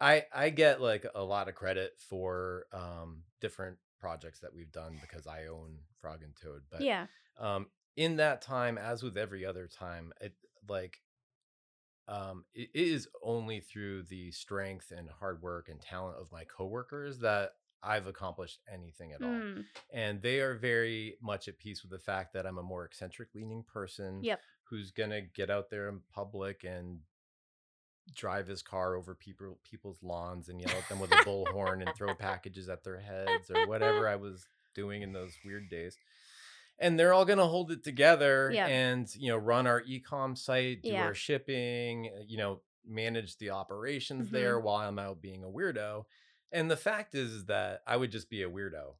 I 0.00 0.24
I 0.34 0.50
get 0.50 0.80
like 0.80 1.06
a 1.14 1.22
lot 1.22 1.48
of 1.48 1.54
credit 1.54 1.92
for 2.08 2.64
um 2.72 3.24
different 3.40 3.76
projects 4.00 4.40
that 4.40 4.54
we've 4.54 4.72
done 4.72 4.96
because 5.00 5.26
I 5.26 5.46
own 5.46 5.78
Frog 6.00 6.22
and 6.22 6.34
Toad, 6.40 6.62
but 6.70 6.80
yeah. 6.80 7.06
um 7.38 7.66
in 7.96 8.16
that 8.16 8.42
time 8.42 8.78
as 8.78 9.02
with 9.02 9.16
every 9.16 9.44
other 9.44 9.66
time 9.66 10.12
it 10.20 10.32
like 10.68 11.00
um 12.06 12.44
it 12.54 12.70
is 12.74 13.08
only 13.22 13.60
through 13.60 14.04
the 14.04 14.30
strength 14.30 14.92
and 14.96 15.08
hard 15.10 15.42
work 15.42 15.68
and 15.68 15.80
talent 15.80 16.16
of 16.18 16.30
my 16.32 16.44
coworkers 16.44 17.18
that 17.18 17.52
I've 17.82 18.06
accomplished 18.06 18.60
anything 18.72 19.12
at 19.12 19.22
all. 19.22 19.28
Mm, 19.28 19.64
And 19.92 20.20
they 20.22 20.40
are 20.40 20.54
very 20.56 21.16
much 21.22 21.46
at 21.48 21.58
peace 21.58 21.82
with 21.82 21.92
the 21.92 21.98
fact 21.98 22.32
that 22.32 22.46
I'm 22.46 22.58
a 22.58 22.62
more 22.62 22.84
eccentric 22.84 23.34
leaning 23.34 23.62
person 23.62 24.22
Yep. 24.24 24.40
who's 24.64 24.90
going 24.90 25.10
to 25.10 25.20
get 25.20 25.50
out 25.50 25.70
there 25.70 25.88
in 25.88 26.00
public 26.12 26.64
and 26.64 27.00
drive 28.14 28.46
his 28.46 28.62
car 28.62 28.94
over 28.96 29.14
people 29.14 29.58
people's 29.62 30.02
lawns 30.02 30.48
and 30.48 30.60
yell 30.60 30.70
at 30.76 30.88
them 30.88 30.98
with 30.98 31.12
a 31.12 31.16
bullhorn 31.16 31.82
and 31.86 31.94
throw 31.94 32.14
packages 32.14 32.68
at 32.68 32.82
their 32.82 32.98
heads 32.98 33.50
or 33.50 33.66
whatever 33.66 34.08
I 34.08 34.16
was 34.16 34.46
doing 34.74 35.02
in 35.02 35.12
those 35.12 35.36
weird 35.44 35.68
days. 35.68 35.96
And 36.78 36.98
they're 36.98 37.12
all 37.12 37.24
going 37.26 37.38
to 37.38 37.44
hold 37.44 37.70
it 37.70 37.84
together 37.84 38.50
Yeah. 38.52 38.66
and 38.66 39.06
you 39.14 39.28
know 39.30 39.36
run 39.36 39.66
our 39.66 39.82
ecom 39.82 40.38
site, 40.38 40.82
do 40.82 40.90
Yeah. 40.90 41.04
our 41.04 41.14
shipping, 41.14 42.10
you 42.26 42.38
know, 42.38 42.62
manage 42.84 43.36
the 43.36 43.50
operations 43.50 44.28
Mhm. 44.28 44.32
there 44.32 44.58
while 44.58 44.76
I'm 44.76 44.98
out 44.98 45.20
being 45.20 45.44
a 45.44 45.48
weirdo. 45.48 46.06
And 46.52 46.70
the 46.70 46.76
fact 46.76 47.14
is, 47.14 47.46
that 47.46 47.82
I 47.86 47.96
would 47.96 48.10
just 48.10 48.30
be 48.30 48.42
a 48.42 48.50
weirdo 48.50 48.94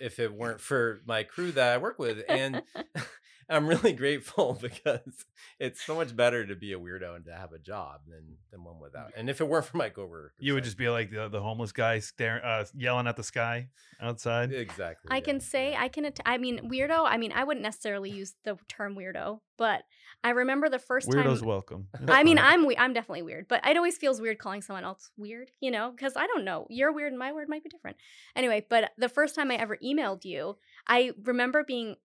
if 0.00 0.18
it 0.18 0.32
weren't 0.36 0.60
for 0.60 1.00
my 1.06 1.22
crew 1.22 1.52
that 1.52 1.74
I 1.74 1.78
work 1.78 1.98
with. 1.98 2.22
And 2.28 2.62
I'm 3.48 3.66
really 3.66 3.92
grateful 4.04 4.58
because 4.60 5.24
it's 5.58 5.82
so 5.82 5.94
much 5.94 6.14
better 6.16 6.46
to 6.46 6.54
be 6.54 6.72
a 6.72 6.78
weirdo 6.78 7.16
and 7.16 7.24
to 7.26 7.32
have 7.34 7.52
a 7.52 7.58
job 7.58 8.00
than 8.08 8.36
than 8.50 8.64
one 8.64 8.80
without. 8.80 9.12
And 9.16 9.28
if 9.28 9.40
it 9.40 9.48
weren't 9.48 9.66
for 9.66 9.76
my 9.76 9.88
coworkers, 9.90 10.32
you 10.38 10.54
would 10.54 10.62
I'd- 10.62 10.66
just 10.66 10.78
be 10.78 10.88
like 10.88 11.10
the, 11.10 11.28
the 11.28 11.40
homeless 11.40 11.72
guy 11.72 11.98
staring, 11.98 12.42
uh, 12.44 12.64
yelling 12.76 13.06
at 13.06 13.16
the 13.16 13.22
sky 13.24 13.68
outside. 14.00 14.52
exactly. 14.52 15.10
I 15.10 15.16
yeah, 15.16 15.20
can 15.20 15.40
say 15.40 15.72
yeah. 15.72 15.82
I 15.82 15.88
can. 15.88 16.04
Att- 16.06 16.20
I 16.26 16.38
mean, 16.38 16.70
weirdo. 16.70 17.04
I 17.06 17.16
mean, 17.16 17.32
I 17.32 17.44
wouldn't 17.44 17.62
necessarily 17.62 18.10
use 18.10 18.34
the 18.44 18.56
term 18.68 18.96
weirdo, 18.96 19.40
but 19.58 19.82
I 20.22 20.30
remember 20.30 20.68
the 20.68 20.78
first 20.78 21.08
Weirdos 21.08 21.14
time. 21.22 21.26
Weirdos 21.26 21.42
welcome. 21.42 21.88
I 22.08 22.24
mean, 22.24 22.38
I'm 22.38 22.66
we- 22.66 22.76
I'm 22.78 22.92
definitely 22.92 23.22
weird, 23.22 23.46
but 23.48 23.66
it 23.66 23.76
always 23.76 23.96
feels 23.98 24.20
weird 24.20 24.38
calling 24.38 24.62
someone 24.62 24.84
else 24.84 25.10
weird, 25.16 25.50
you 25.60 25.70
know, 25.70 25.90
because 25.90 26.14
I 26.16 26.26
don't 26.26 26.44
know. 26.44 26.66
You're 26.70 26.92
weird, 26.92 27.12
and 27.12 27.18
my 27.18 27.32
word 27.32 27.48
might 27.48 27.62
be 27.62 27.68
different. 27.68 27.96
Anyway, 28.36 28.66
but 28.68 28.90
the 28.96 29.08
first 29.08 29.34
time 29.34 29.50
I 29.50 29.56
ever 29.56 29.76
emailed 29.84 30.24
you, 30.24 30.56
I 30.88 31.12
remember 31.24 31.64
being 31.64 31.96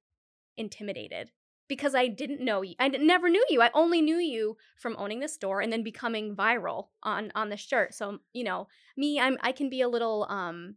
intimidated 0.59 1.31
because 1.69 1.95
I 1.95 2.07
didn't 2.07 2.43
know 2.43 2.61
you. 2.61 2.75
I 2.79 2.89
never 2.89 3.29
knew 3.29 3.45
you. 3.49 3.61
I 3.61 3.69
only 3.73 4.01
knew 4.01 4.17
you 4.17 4.57
from 4.77 4.95
owning 4.97 5.19
the 5.19 5.27
store 5.27 5.61
and 5.61 5.71
then 5.71 5.83
becoming 5.83 6.35
viral 6.35 6.87
on 7.03 7.31
on 7.35 7.49
the 7.49 7.57
shirt. 7.57 7.93
So 7.93 8.19
you 8.33 8.43
know, 8.43 8.67
me, 8.97 9.19
I'm 9.19 9.37
I 9.41 9.53
can 9.53 9.69
be 9.69 9.81
a 9.81 9.89
little 9.89 10.27
um. 10.29 10.75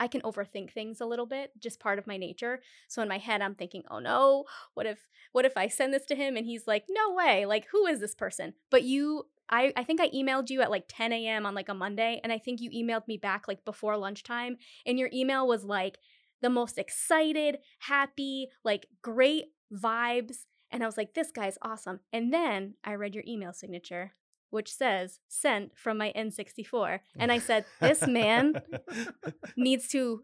I 0.00 0.06
can 0.06 0.20
overthink 0.20 0.70
things 0.72 1.00
a 1.00 1.06
little 1.06 1.26
bit, 1.26 1.50
just 1.58 1.80
part 1.80 1.98
of 1.98 2.06
my 2.06 2.16
nature. 2.16 2.60
So 2.86 3.02
in 3.02 3.08
my 3.08 3.18
head, 3.18 3.42
I'm 3.42 3.56
thinking, 3.56 3.82
"Oh 3.90 3.98
no, 3.98 4.44
what 4.74 4.86
if 4.86 5.08
what 5.32 5.44
if 5.44 5.56
I 5.56 5.68
send 5.68 5.92
this 5.92 6.04
to 6.06 6.14
him 6.14 6.36
and 6.36 6.46
he's 6.46 6.66
like, 6.66 6.84
no 6.88 7.12
way, 7.14 7.46
like 7.46 7.66
who 7.72 7.86
is 7.86 8.00
this 8.00 8.14
person? 8.14 8.54
But 8.70 8.84
you, 8.84 9.26
I, 9.48 9.72
I 9.76 9.84
think 9.84 10.00
I 10.00 10.08
emailed 10.10 10.50
you 10.50 10.62
at 10.62 10.70
like 10.70 10.84
10 10.88 11.12
a.m. 11.12 11.46
on 11.46 11.54
like 11.54 11.68
a 11.68 11.74
Monday, 11.74 12.20
and 12.22 12.32
I 12.32 12.38
think 12.38 12.60
you 12.60 12.70
emailed 12.70 13.08
me 13.08 13.16
back 13.16 13.48
like 13.48 13.64
before 13.64 13.96
lunchtime, 13.96 14.56
and 14.86 14.98
your 14.98 15.10
email 15.12 15.46
was 15.46 15.64
like 15.64 15.98
the 16.42 16.50
most 16.50 16.78
excited, 16.78 17.58
happy, 17.80 18.48
like 18.64 18.86
great 19.02 19.46
vibes, 19.72 20.44
and 20.70 20.82
I 20.82 20.86
was 20.86 20.96
like, 20.96 21.14
this 21.14 21.30
guy's 21.30 21.58
awesome. 21.62 22.00
And 22.12 22.32
then 22.32 22.74
I 22.84 22.94
read 22.94 23.14
your 23.14 23.24
email 23.26 23.52
signature, 23.52 24.12
which 24.50 24.72
says 24.72 25.20
sent 25.28 25.72
from 25.76 25.98
my 25.98 26.12
N64, 26.16 27.00
and 27.18 27.32
I 27.32 27.38
said, 27.38 27.64
this 27.80 28.06
man 28.06 28.54
needs 29.56 29.88
to 29.88 30.22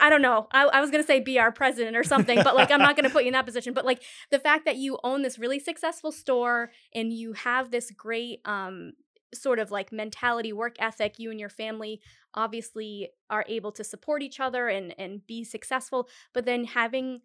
I 0.00 0.10
don't 0.10 0.22
know. 0.22 0.46
I, 0.52 0.64
I 0.66 0.80
was 0.80 0.90
gonna 0.90 1.02
say 1.02 1.18
be 1.20 1.38
our 1.38 1.50
president 1.50 1.96
or 1.96 2.04
something, 2.04 2.40
but 2.44 2.54
like 2.54 2.70
I'm 2.70 2.78
not 2.78 2.94
gonna 2.94 3.10
put 3.10 3.24
you 3.24 3.28
in 3.28 3.32
that 3.32 3.46
position. 3.46 3.74
But 3.74 3.84
like 3.84 4.02
the 4.30 4.38
fact 4.38 4.64
that 4.66 4.76
you 4.76 4.98
own 5.02 5.22
this 5.22 5.38
really 5.38 5.58
successful 5.58 6.12
store 6.12 6.70
and 6.94 7.12
you 7.12 7.32
have 7.32 7.70
this 7.70 7.90
great 7.90 8.40
um 8.44 8.92
sort 9.34 9.58
of 9.58 9.70
like 9.70 9.92
mentality, 9.92 10.52
work 10.52 10.76
ethic, 10.78 11.18
you 11.18 11.30
and 11.30 11.40
your 11.40 11.48
family 11.48 12.00
obviously 12.34 13.10
are 13.30 13.44
able 13.48 13.72
to 13.72 13.84
support 13.84 14.22
each 14.22 14.40
other 14.40 14.68
and 14.68 14.94
and 14.98 15.26
be 15.26 15.44
successful, 15.44 16.08
but 16.32 16.44
then 16.44 16.64
having 16.64 17.20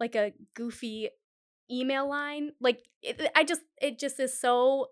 like 0.00 0.14
a 0.14 0.32
goofy 0.54 1.10
email 1.70 2.06
line 2.08 2.50
like 2.60 2.82
it, 3.02 3.30
i 3.36 3.44
just 3.44 3.62
it 3.80 3.98
just 3.98 4.18
is 4.20 4.38
so 4.38 4.88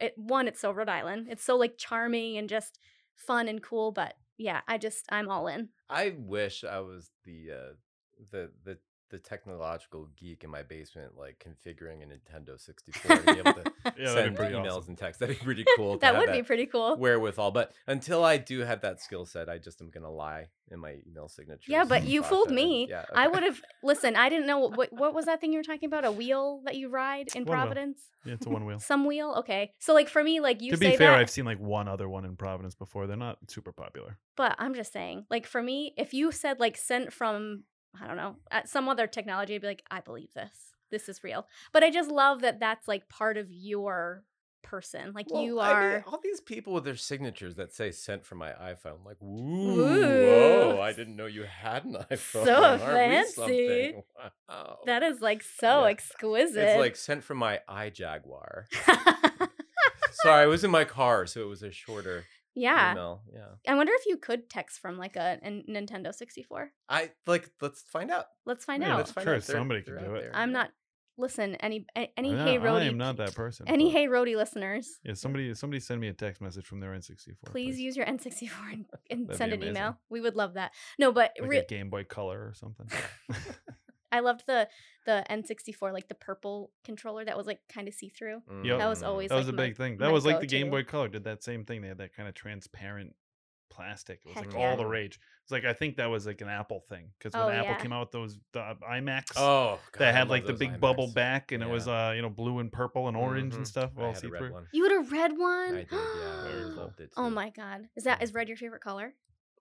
it, 0.00 0.12
one 0.16 0.46
it's 0.46 0.60
so 0.60 0.70
rhode 0.70 0.88
island 0.88 1.26
it's 1.28 1.42
so 1.42 1.56
like 1.56 1.76
charming 1.76 2.36
and 2.36 2.48
just 2.48 2.78
fun 3.16 3.48
and 3.48 3.62
cool 3.62 3.90
but 3.90 4.14
yeah 4.36 4.60
i 4.68 4.78
just 4.78 5.06
i'm 5.10 5.28
all 5.28 5.48
in. 5.48 5.70
I 5.90 6.14
wish 6.16 6.62
I 6.62 6.78
was 6.78 7.10
the 7.24 7.50
uh, 7.50 7.72
the 8.30 8.52
the 8.64 8.78
the 9.10 9.18
technological 9.18 10.08
geek 10.16 10.44
in 10.44 10.50
my 10.50 10.62
basement, 10.62 11.12
like 11.18 11.44
configuring 11.44 12.02
a 12.02 12.06
Nintendo 12.06 12.58
64 12.58 13.16
to 13.16 13.22
be 13.22 13.38
able 13.40 13.52
to 13.54 13.72
Yeah, 13.98 14.14
send 14.14 14.36
emails 14.36 14.66
awesome. 14.76 14.84
and 14.90 14.98
text. 14.98 15.20
That'd 15.20 15.38
be 15.38 15.44
pretty 15.44 15.64
cool. 15.76 15.98
that 15.98 16.16
would 16.16 16.32
be 16.32 16.42
pretty 16.42 16.66
cool 16.66 16.96
wherewithal. 16.96 17.50
But 17.50 17.72
until 17.86 18.24
I 18.24 18.36
do 18.36 18.60
have 18.60 18.80
that 18.82 19.00
skill 19.00 19.26
set, 19.26 19.48
I 19.48 19.58
just 19.58 19.80
am 19.80 19.90
gonna 19.90 20.10
lie 20.10 20.48
in 20.70 20.78
my 20.78 20.96
email 21.08 21.28
signature. 21.28 21.70
Yeah, 21.72 21.84
but 21.84 22.04
you 22.04 22.22
fooled 22.22 22.50
me. 22.50 22.86
Yeah, 22.88 23.04
I 23.14 23.26
would 23.26 23.42
have 23.42 23.60
listen. 23.82 24.14
I 24.16 24.28
didn't 24.28 24.46
know 24.46 24.58
what 24.60 24.92
what 24.92 25.14
was 25.14 25.26
that 25.26 25.40
thing 25.40 25.52
you 25.52 25.58
were 25.58 25.64
talking 25.64 25.86
about? 25.88 26.04
A 26.04 26.12
wheel 26.12 26.62
that 26.64 26.76
you 26.76 26.88
ride 26.88 27.28
in 27.34 27.44
One 27.44 27.56
wheel. 27.56 27.62
Providence? 27.66 28.00
Yeah, 28.24 28.34
it's 28.34 28.46
a 28.46 28.50
one 28.50 28.64
wheel. 28.66 28.78
Some 28.78 29.06
wheel. 29.06 29.34
Okay, 29.38 29.72
so 29.78 29.94
like 29.94 30.08
for 30.08 30.22
me, 30.22 30.40
like 30.40 30.60
you 30.62 30.70
to 30.72 30.76
say 30.76 30.90
be 30.92 30.96
fair, 30.96 31.10
that, 31.12 31.18
I've 31.18 31.30
seen 31.30 31.44
like 31.46 31.58
one 31.58 31.88
other 31.88 32.08
one 32.08 32.24
in 32.24 32.36
Providence 32.36 32.74
before. 32.74 33.06
They're 33.06 33.16
not 33.16 33.38
super 33.48 33.72
popular. 33.72 34.18
but 34.36 34.54
I'm 34.58 34.74
just 34.74 34.92
saying, 34.92 35.24
like 35.30 35.46
for 35.46 35.62
me, 35.62 35.94
if 35.96 36.14
you 36.14 36.30
said 36.30 36.60
like 36.60 36.76
sent 36.76 37.12
from 37.12 37.64
I 37.98 38.06
don't 38.06 38.16
know 38.16 38.36
at 38.50 38.68
some 38.68 38.88
other 38.88 39.06
technology, 39.06 39.54
I'd 39.54 39.62
be 39.62 39.66
like, 39.68 39.84
I 39.90 40.00
believe 40.00 40.32
this. 40.34 40.74
This 40.90 41.08
is 41.08 41.22
real. 41.24 41.46
But 41.72 41.84
I 41.84 41.90
just 41.90 42.10
love 42.10 42.40
that 42.42 42.58
that's 42.60 42.88
like 42.88 43.08
part 43.08 43.36
of 43.36 43.46
your 43.50 44.24
person. 44.62 45.12
Like 45.14 45.26
Well, 45.30 45.42
you 45.42 45.58
I 45.60 45.68
mean, 45.68 45.76
are. 46.00 46.04
all 46.06 46.20
these 46.22 46.40
people 46.40 46.72
with 46.74 46.84
their 46.84 46.96
signatures 46.96 47.54
that 47.54 47.72
say 47.72 47.90
"sent 47.92 48.24
from 48.26 48.38
my 48.38 48.50
iPhone." 48.52 49.04
Like, 49.04 49.16
ooh, 49.22 49.80
Ooh. 49.80 50.26
whoa! 50.26 50.80
I 50.80 50.92
didn't 50.92 51.14
know 51.16 51.26
you 51.26 51.44
had 51.44 51.84
an 51.84 51.94
iPhone. 52.10 52.44
So 52.44 52.54
Aren't 52.62 52.80
fancy. 52.82 53.94
Wow. 54.48 54.78
that 54.86 55.02
is 55.04 55.20
like 55.20 55.42
so 55.42 55.82
Yeah. 55.84 55.90
exquisite. 55.90 56.56
It's 56.58 56.78
like 56.78 56.96
sent 56.96 57.22
from 57.24 57.38
my 57.38 57.60
iJaguar. 57.68 58.64
Sorry, 60.22 60.42
I 60.42 60.46
was 60.46 60.64
in 60.64 60.70
my 60.70 60.84
car, 60.84 61.24
so 61.26 61.40
it 61.40 61.46
was 61.48 61.62
a 61.62 61.70
shorter 61.70 62.24
yeah. 62.54 62.92
email. 62.92 63.22
Yeah, 63.32 63.46
I 63.68 63.74
wonder 63.74 63.92
if 63.94 64.06
you 64.06 64.16
could 64.16 64.48
text 64.50 64.80
from 64.80 64.98
like 64.98 65.16
a, 65.16 65.38
a 65.42 65.50
Nintendo 65.70 66.14
64. 66.14 66.72
I 66.88 67.10
like. 67.26 67.50
Let's 67.60 67.82
find 67.82 68.10
out. 68.10 68.26
Let's 68.46 68.64
find 68.64 68.82
Yeah, 68.82 68.92
out. 68.92 68.96
Let's 68.98 69.12
find 69.12 69.24
Sure, 69.24 69.34
out. 69.36 69.42
They're- 69.42 69.56
somebody 69.56 69.82
can 69.82 69.94
they're 69.96 70.04
do 70.04 70.14
it. 70.16 70.20
there, 70.22 70.30
I'm 70.34 70.52
not. 70.52 70.70
Listen, 71.18 71.54
any 71.56 71.84
a- 71.98 72.10
any 72.16 72.34
I, 72.34 72.44
hey 72.44 72.54
I 72.54 72.56
Rhody, 72.56 72.86
am 72.86 72.96
not 72.96 73.18
that 73.18 73.34
person. 73.34 73.68
any 73.68 73.90
Hey 73.90 74.08
Rhody 74.08 74.36
listeners, 74.36 74.88
Yeah, 75.04 75.12
somebody 75.12 75.52
somebody 75.54 75.78
send 75.80 76.00
me 76.00 76.08
a 76.08 76.14
text 76.14 76.40
message 76.40 76.64
from 76.64 76.80
their 76.80 76.92
N64. 76.92 77.34
please 77.44 77.78
use 77.78 77.94
your 77.94 78.06
N64 78.06 78.50
and, 78.72 78.84
and 79.10 79.28
send 79.36 79.52
an 79.52 79.58
amazing. 79.58 79.76
email. 79.76 79.98
We 80.08 80.22
would 80.22 80.34
love 80.34 80.54
that. 80.54 80.72
No, 80.98 81.12
but 81.12 81.32
like 81.38 81.50
re- 81.50 81.58
a 81.58 81.66
Game 81.66 81.90
Boy 81.90 82.04
Color 82.04 82.38
or 82.38 82.54
something. 82.54 82.88
I 84.12 84.20
loved 84.20 84.44
the 84.46 84.68
the 85.06 85.24
N64 85.30 85.92
like 85.92 86.08
the 86.08 86.14
purple 86.14 86.70
controller 86.84 87.24
that 87.24 87.36
was 87.36 87.46
like 87.46 87.60
kind 87.72 87.88
of 87.88 87.94
see 87.94 88.08
through. 88.08 88.42
Yep. 88.64 88.78
That 88.78 88.88
was 88.88 89.02
always 89.02 89.28
that 89.30 89.36
was 89.36 89.46
like 89.46 89.54
a 89.54 89.56
my- 89.56 89.66
big 89.66 89.76
thing. 89.76 89.98
That 89.98 90.12
was 90.12 90.24
like 90.26 90.40
the 90.40 90.46
Game 90.46 90.70
go-to. 90.70 90.82
Boy 90.84 90.88
Color 90.90 91.08
did 91.08 91.24
that 91.24 91.42
same 91.42 91.64
thing. 91.64 91.80
They 91.82 91.88
had 91.88 91.98
that 91.98 92.14
kind 92.14 92.28
of 92.28 92.34
transparent 92.34 93.14
plastic. 93.70 94.20
It 94.24 94.28
was 94.28 94.34
Heck 94.36 94.46
like 94.46 94.54
yeah. 94.54 94.70
all 94.70 94.76
the 94.76 94.84
rage. 94.84 95.20
It's 95.44 95.52
like 95.52 95.64
I 95.64 95.72
think 95.72 95.96
that 95.96 96.06
was 96.06 96.26
like 96.26 96.40
an 96.40 96.48
Apple 96.48 96.80
thing 96.88 97.10
because 97.18 97.32
when 97.34 97.42
Oh, 97.44 97.48
Apple 97.50 97.70
yeah. 97.72 97.78
came 97.78 97.92
out 97.92 98.00
with 98.00 98.10
those 98.10 98.38
the 98.52 98.76
iMacs. 98.90 99.32
Oh, 99.36 99.78
God, 99.92 99.98
that 100.00 100.14
had 100.14 100.28
like 100.28 100.44
the 100.44 100.52
those 100.52 100.58
big 100.58 100.80
bubble 100.80 101.12
back, 101.12 101.52
and 101.52 101.62
it 101.62 101.68
was 101.68 101.86
uh 101.88 102.12
you 102.14 102.20
know 102.22 102.28
blue 102.30 102.58
and 102.58 102.70
purple 102.72 103.08
and 103.08 103.16
orange 103.16 103.54
and 103.54 103.64
Mhm. 103.64 103.68
stuff, 103.68 103.92
I 103.96 104.02
all 104.02 104.14
see 104.14 104.26
through. 104.28 104.66
You 104.72 104.82
had 104.84 104.92
a 104.92 105.08
red 105.10 105.38
one. 105.38 105.74
I 105.76 105.82
did. 105.84 105.92
Yeah, 105.92 105.98
I 106.48 106.52
loved 106.74 107.00
it. 107.00 107.12
Oh 107.16 107.30
my 107.30 107.50
god, 107.50 107.88
is 107.96 108.04
that 108.04 108.22
is 108.22 108.34
red 108.34 108.48
your 108.48 108.56
favorite 108.56 108.82
color? 108.82 109.14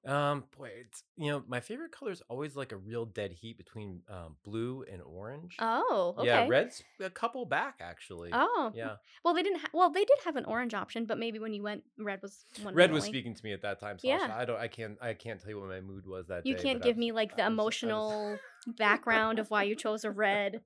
Um, 0.05 0.45
boy, 0.57 0.69
it's 0.85 1.03
you 1.17 1.29
know 1.29 1.43
my 1.47 1.59
favorite 1.59 1.91
color 1.91 2.11
is 2.11 2.21
always 2.29 2.55
like 2.55 2.71
a 2.71 2.77
real 2.77 3.05
dead 3.05 3.33
heat 3.33 3.57
between 3.57 4.01
um, 4.09 4.37
blue 4.45 4.85
and 4.89 5.01
orange. 5.01 5.57
Oh, 5.59 6.15
okay. 6.17 6.27
Yeah, 6.27 6.47
red's 6.47 6.81
a 7.01 7.09
couple 7.09 7.45
back 7.45 7.75
actually. 7.81 8.29
Oh, 8.31 8.71
Yeah, 8.73 8.95
Well, 9.25 9.33
they 9.33 9.43
didn't. 9.43 9.59
Ha- 9.59 9.67
well, 9.73 9.89
they 9.89 10.05
did 10.05 10.17
have 10.23 10.37
an 10.37 10.45
orange 10.45 10.73
option, 10.73 11.05
but 11.05 11.17
maybe 11.19 11.37
when 11.37 11.53
you 11.53 11.63
went, 11.63 11.83
red 11.97 12.21
was 12.21 12.45
one. 12.63 12.73
red 12.75 12.91
was 12.93 13.03
only- 13.03 13.13
speaking 13.13 13.35
to 13.35 13.43
me 13.43 13.51
at 13.51 13.61
that 13.63 13.79
time. 13.81 13.99
So 13.99 14.07
Yeah. 14.07 14.33
I 14.33 14.45
don't. 14.45 14.57
I 14.59 14.69
can't. 14.69 14.97
I 15.01 15.13
can't 15.13 15.39
tell 15.39 15.49
you 15.49 15.59
what 15.59 15.67
my 15.69 15.81
mood 15.81 16.05
was 16.07 16.27
that 16.27 16.45
You 16.45 16.55
day. 16.55 16.63
can't 16.63 16.81
give 16.81 16.95
I 16.95 16.99
me 16.99 17.11
like 17.11 17.31
the 17.35 17.43
was- 17.43 17.45
I 17.45 17.49
was- 17.49 17.53
emotional 17.53 18.39
background 18.77 19.37
of 19.39 19.49
why 19.51 19.63
you 19.63 19.75
chose 19.75 20.05
a 20.05 20.11
red 20.11 20.61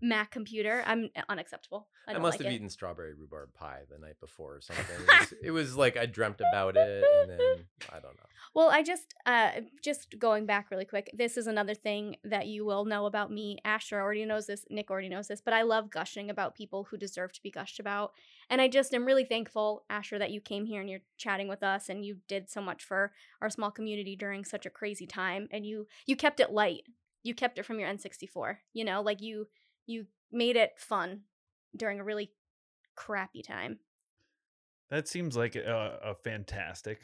Mac 0.00 0.30
computer. 0.30 0.82
I'm 0.86 1.10
unacceptable. 1.28 1.88
I, 2.06 2.14
I, 2.14 2.18
must 2.18 2.38
like 2.38 2.44
have 2.44 2.52
it. 2.52 2.56
eaten 2.56 2.70
strawberry 2.70 3.14
rhubarb 3.14 3.52
pie 3.52 3.80
the 3.90 3.98
night 3.98 4.18
before 4.20 4.56
or 4.56 4.60
something. 4.60 4.84
It 4.84 5.20
was, 5.20 5.34
it 5.44 5.50
was 5.50 5.76
like 5.76 5.96
I 5.96 6.06
dreamt 6.06 6.40
about 6.40 6.76
it, 6.76 7.04
and 7.22 7.30
then 7.30 7.38
I 7.92 8.00
don't 8.00 8.14
know. 8.14 8.28
Well, 8.54 8.70
I 8.70 8.82
just 8.82 9.14
uh 9.26 9.50
just 9.82 10.18
going 10.18 10.46
back 10.46 10.70
really 10.70 10.84
quick. 10.84 11.10
This 11.12 11.36
is 11.36 11.46
another 11.46 11.74
thing 11.74 12.16
that 12.24 12.46
you 12.46 12.64
will 12.64 12.84
know 12.84 13.06
about 13.06 13.30
me. 13.30 13.58
Asher 13.64 14.00
already 14.00 14.24
knows 14.24 14.46
this, 14.46 14.64
Nick 14.70 14.90
already 14.90 15.08
knows 15.08 15.28
this, 15.28 15.40
but 15.40 15.52
I 15.52 15.62
love 15.62 15.90
gushing 15.90 16.30
about 16.30 16.54
people 16.54 16.84
who 16.84 16.96
deserve 16.96 17.32
to 17.32 17.42
be 17.42 17.50
gushed 17.50 17.80
about. 17.80 18.12
And 18.48 18.60
I 18.60 18.68
just 18.68 18.94
am 18.94 19.04
really 19.04 19.24
thankful, 19.24 19.84
Asher, 19.90 20.18
that 20.18 20.30
you 20.30 20.40
came 20.40 20.64
here 20.64 20.80
and 20.80 20.88
you're 20.88 21.00
chatting 21.18 21.48
with 21.48 21.62
us 21.62 21.88
and 21.88 22.04
you 22.04 22.18
did 22.28 22.48
so 22.48 22.62
much 22.62 22.84
for 22.84 23.12
our 23.42 23.50
small 23.50 23.70
community 23.70 24.16
during 24.16 24.44
such 24.44 24.64
a 24.64 24.70
crazy 24.70 25.06
time 25.06 25.48
and 25.50 25.66
you 25.66 25.86
you 26.06 26.16
kept 26.16 26.40
it 26.40 26.52
light. 26.52 26.84
You 27.24 27.34
kept 27.34 27.58
it 27.58 27.66
from 27.66 27.78
your 27.78 27.88
N64. 27.88 28.58
You 28.72 28.84
know, 28.84 29.02
like 29.02 29.20
you 29.20 29.48
you 29.88 30.06
made 30.30 30.56
it 30.56 30.74
fun 30.76 31.22
during 31.76 31.98
a 31.98 32.04
really 32.04 32.30
crappy 32.94 33.42
time. 33.42 33.78
That 34.90 35.08
seems 35.08 35.36
like 35.36 35.56
a, 35.56 35.98
a 36.02 36.14
fantastic 36.14 37.00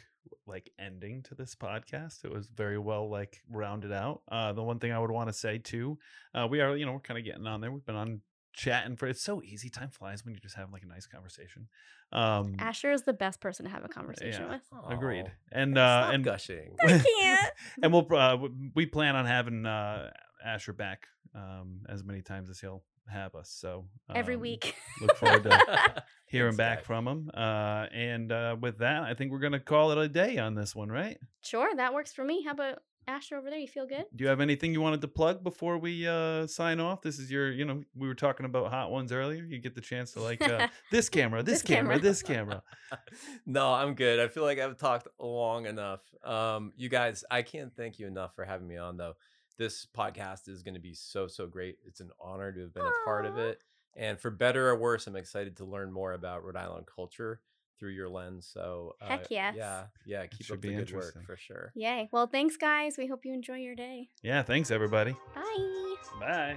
like 0.47 0.71
ending 0.79 1.23
to 1.25 1.35
this 1.35 1.55
podcast. 1.55 2.25
It 2.25 2.33
was 2.33 2.49
very 2.49 2.79
well 2.79 3.11
like 3.11 3.43
rounded 3.51 3.93
out. 3.93 4.23
Uh, 4.31 4.53
the 4.53 4.63
one 4.63 4.79
thing 4.79 4.93
I 4.93 4.99
would 4.99 5.11
want 5.11 5.29
to 5.29 5.33
say 5.33 5.59
too, 5.59 5.99
uh, 6.35 6.47
we 6.49 6.61
are 6.61 6.77
you 6.77 6.87
know 6.87 6.93
we're 6.93 7.01
kind 7.01 7.19
of 7.19 7.25
getting 7.25 7.47
on 7.47 7.61
there. 7.61 7.73
We've 7.73 7.85
been 7.85 7.97
on 7.97 8.21
chatting 8.55 8.97
for 8.97 9.07
it's 9.07 9.23
so 9.23 9.43
easy. 9.43 9.69
Time 9.69 9.91
flies 9.91 10.25
when 10.25 10.33
you're 10.33 10.41
just 10.41 10.55
having 10.55 10.73
like 10.73 10.83
a 10.83 10.87
nice 10.87 11.07
conversation. 11.07 11.69
Um, 12.13 12.55
Asher 12.59 12.93
is 12.93 13.03
the 13.03 13.13
best 13.13 13.41
person 13.41 13.65
to 13.65 13.71
have 13.71 13.85
a 13.85 13.89
conversation 13.89 14.45
yeah. 14.45 14.53
with. 14.55 14.63
agreed. 14.89 15.27
Aw, 15.27 15.31
And 15.53 15.77
uh, 15.77 16.03
stop 16.03 16.15
and 16.15 16.25
gushing. 16.25 16.77
I 16.85 16.99
can't. 17.21 17.53
and 17.83 17.93
we'll 17.93 18.07
uh, 18.15 18.39
we 18.75 18.87
plan 18.87 19.17
on 19.17 19.27
having 19.27 19.67
uh, 19.67 20.11
Asher 20.45 20.73
back 20.73 21.07
um, 21.35 21.81
as 21.89 22.05
many 22.05 22.23
times 22.23 22.51
as 22.51 22.61
he'll 22.61 22.83
have 23.09 23.35
us. 23.35 23.51
So 23.51 23.85
Every 24.15 24.35
um, 24.35 24.41
week. 24.41 24.75
Look 25.01 25.17
forward 25.17 25.43
to 25.45 26.05
hearing 26.27 26.57
back 26.57 26.79
guys. 26.79 26.87
from 26.87 27.07
him. 27.07 27.31
Uh, 27.35 27.87
and 27.93 28.33
uh, 28.33 28.57
with 28.61 28.79
that, 28.79 29.03
I 29.03 29.15
think 29.15 29.31
we're 29.33 29.41
gonna 29.41 29.61
call 29.61 29.91
it 29.93 29.99
a 29.99 30.09
day 30.09 30.39
on 30.39 30.55
this 30.55 30.75
one, 30.75 30.91
right? 30.91 31.19
Sure, 31.43 31.75
that 31.77 31.93
works 31.95 32.13
for 32.13 32.25
me. 32.25 32.43
How 32.45 32.53
about 32.53 32.79
Asher 33.07 33.37
over 33.37 33.51
there? 33.51 33.59
You 33.59 33.69
feel 33.69 33.87
good? 33.87 34.07
Do 34.17 34.25
you 34.25 34.29
have 34.29 34.41
anything 34.41 34.73
you 34.73 34.81
wanted 34.81 35.03
to 35.03 35.09
plug 35.09 35.45
before 35.45 35.77
we 35.77 36.09
uh, 36.09 36.47
sign 36.47 36.81
off? 36.81 37.03
This 37.03 37.19
is 37.19 37.31
your, 37.31 37.53
you 37.53 37.67
know, 37.67 37.83
we 37.95 38.09
were 38.09 38.15
talking 38.15 38.47
about 38.47 38.71
hot 38.71 38.91
ones 38.91 39.13
earlier. 39.13 39.43
You 39.45 39.59
get 39.59 39.75
the 39.75 39.83
chance 39.83 40.13
to 40.13 40.23
like 40.23 40.41
uh, 40.41 40.69
this 40.91 41.11
camera, 41.11 41.43
this, 41.43 41.61
This 41.61 41.63
camera, 41.63 41.97
camera. 41.97 41.99
this 41.99 42.23
camera. 42.23 42.63
no, 43.47 43.75
I'm 43.75 43.95
good. 43.95 44.21
I 44.21 44.29
feel 44.29 44.43
like 44.45 44.59
I've 44.59 44.79
talked 44.79 45.09
long 45.19 45.67
enough. 45.67 46.01
Um, 46.25 46.73
you 46.77 46.89
guys, 46.89 47.25
I 47.31 47.43
can't 47.43 47.77
thank 47.77 47.99
you 47.99 48.07
enough 48.07 48.35
for 48.35 48.45
having 48.47 48.67
me 48.67 48.79
on 48.79 48.97
though. 48.97 49.15
This 49.59 49.87
podcast 49.97 50.49
is 50.49 50.63
going 50.63 50.75
to 50.75 50.81
be 50.81 50.95
so 50.95 51.29
so 51.29 51.47
great. 51.47 51.79
It's 51.87 52.01
an 52.01 52.11
honor 52.21 52.53
to 52.53 52.61
have 52.61 52.75
been 52.75 52.85
a 52.85 53.05
part 53.05 53.27
of 53.27 53.39
it. 53.39 53.59
And 53.97 54.19
for 54.19 54.31
better 54.31 54.69
or 54.69 54.77
worse, 54.77 55.07
I'm 55.07 55.17
excited 55.17 55.57
to 55.59 55.65
learn 55.65 55.93
more 55.93 56.13
about 56.13 56.45
Rhode 56.45 56.57
Island 56.57 56.87
culture 56.93 57.41
through 57.79 57.93
your 57.93 58.09
lens. 58.09 58.49
So 58.53 58.97
uh, 59.01 59.09
Heck 59.09 59.31
yes. 59.31 59.55
yeah, 59.57 59.85
yeah, 60.05 60.27
keep 60.27 60.47
should 60.47 60.57
up 60.57 60.63
the 60.63 60.75
good 60.75 60.93
work 60.93 61.25
for 61.25 61.37
sure. 61.37 61.73
Yay. 61.75 62.09
Well, 62.13 62.27
thanks, 62.27 62.57
guys. 62.57 62.97
We 62.99 63.07
hope 63.07 63.25
you 63.25 63.33
enjoy 63.33 63.57
your 63.57 63.75
day. 63.75 64.11
Yeah, 64.23 64.43
thanks 64.43 64.71
everybody. 64.71 65.17
Bye. 65.35 65.95
Bye. 66.21 66.57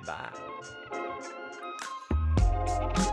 Bye. 0.91 3.03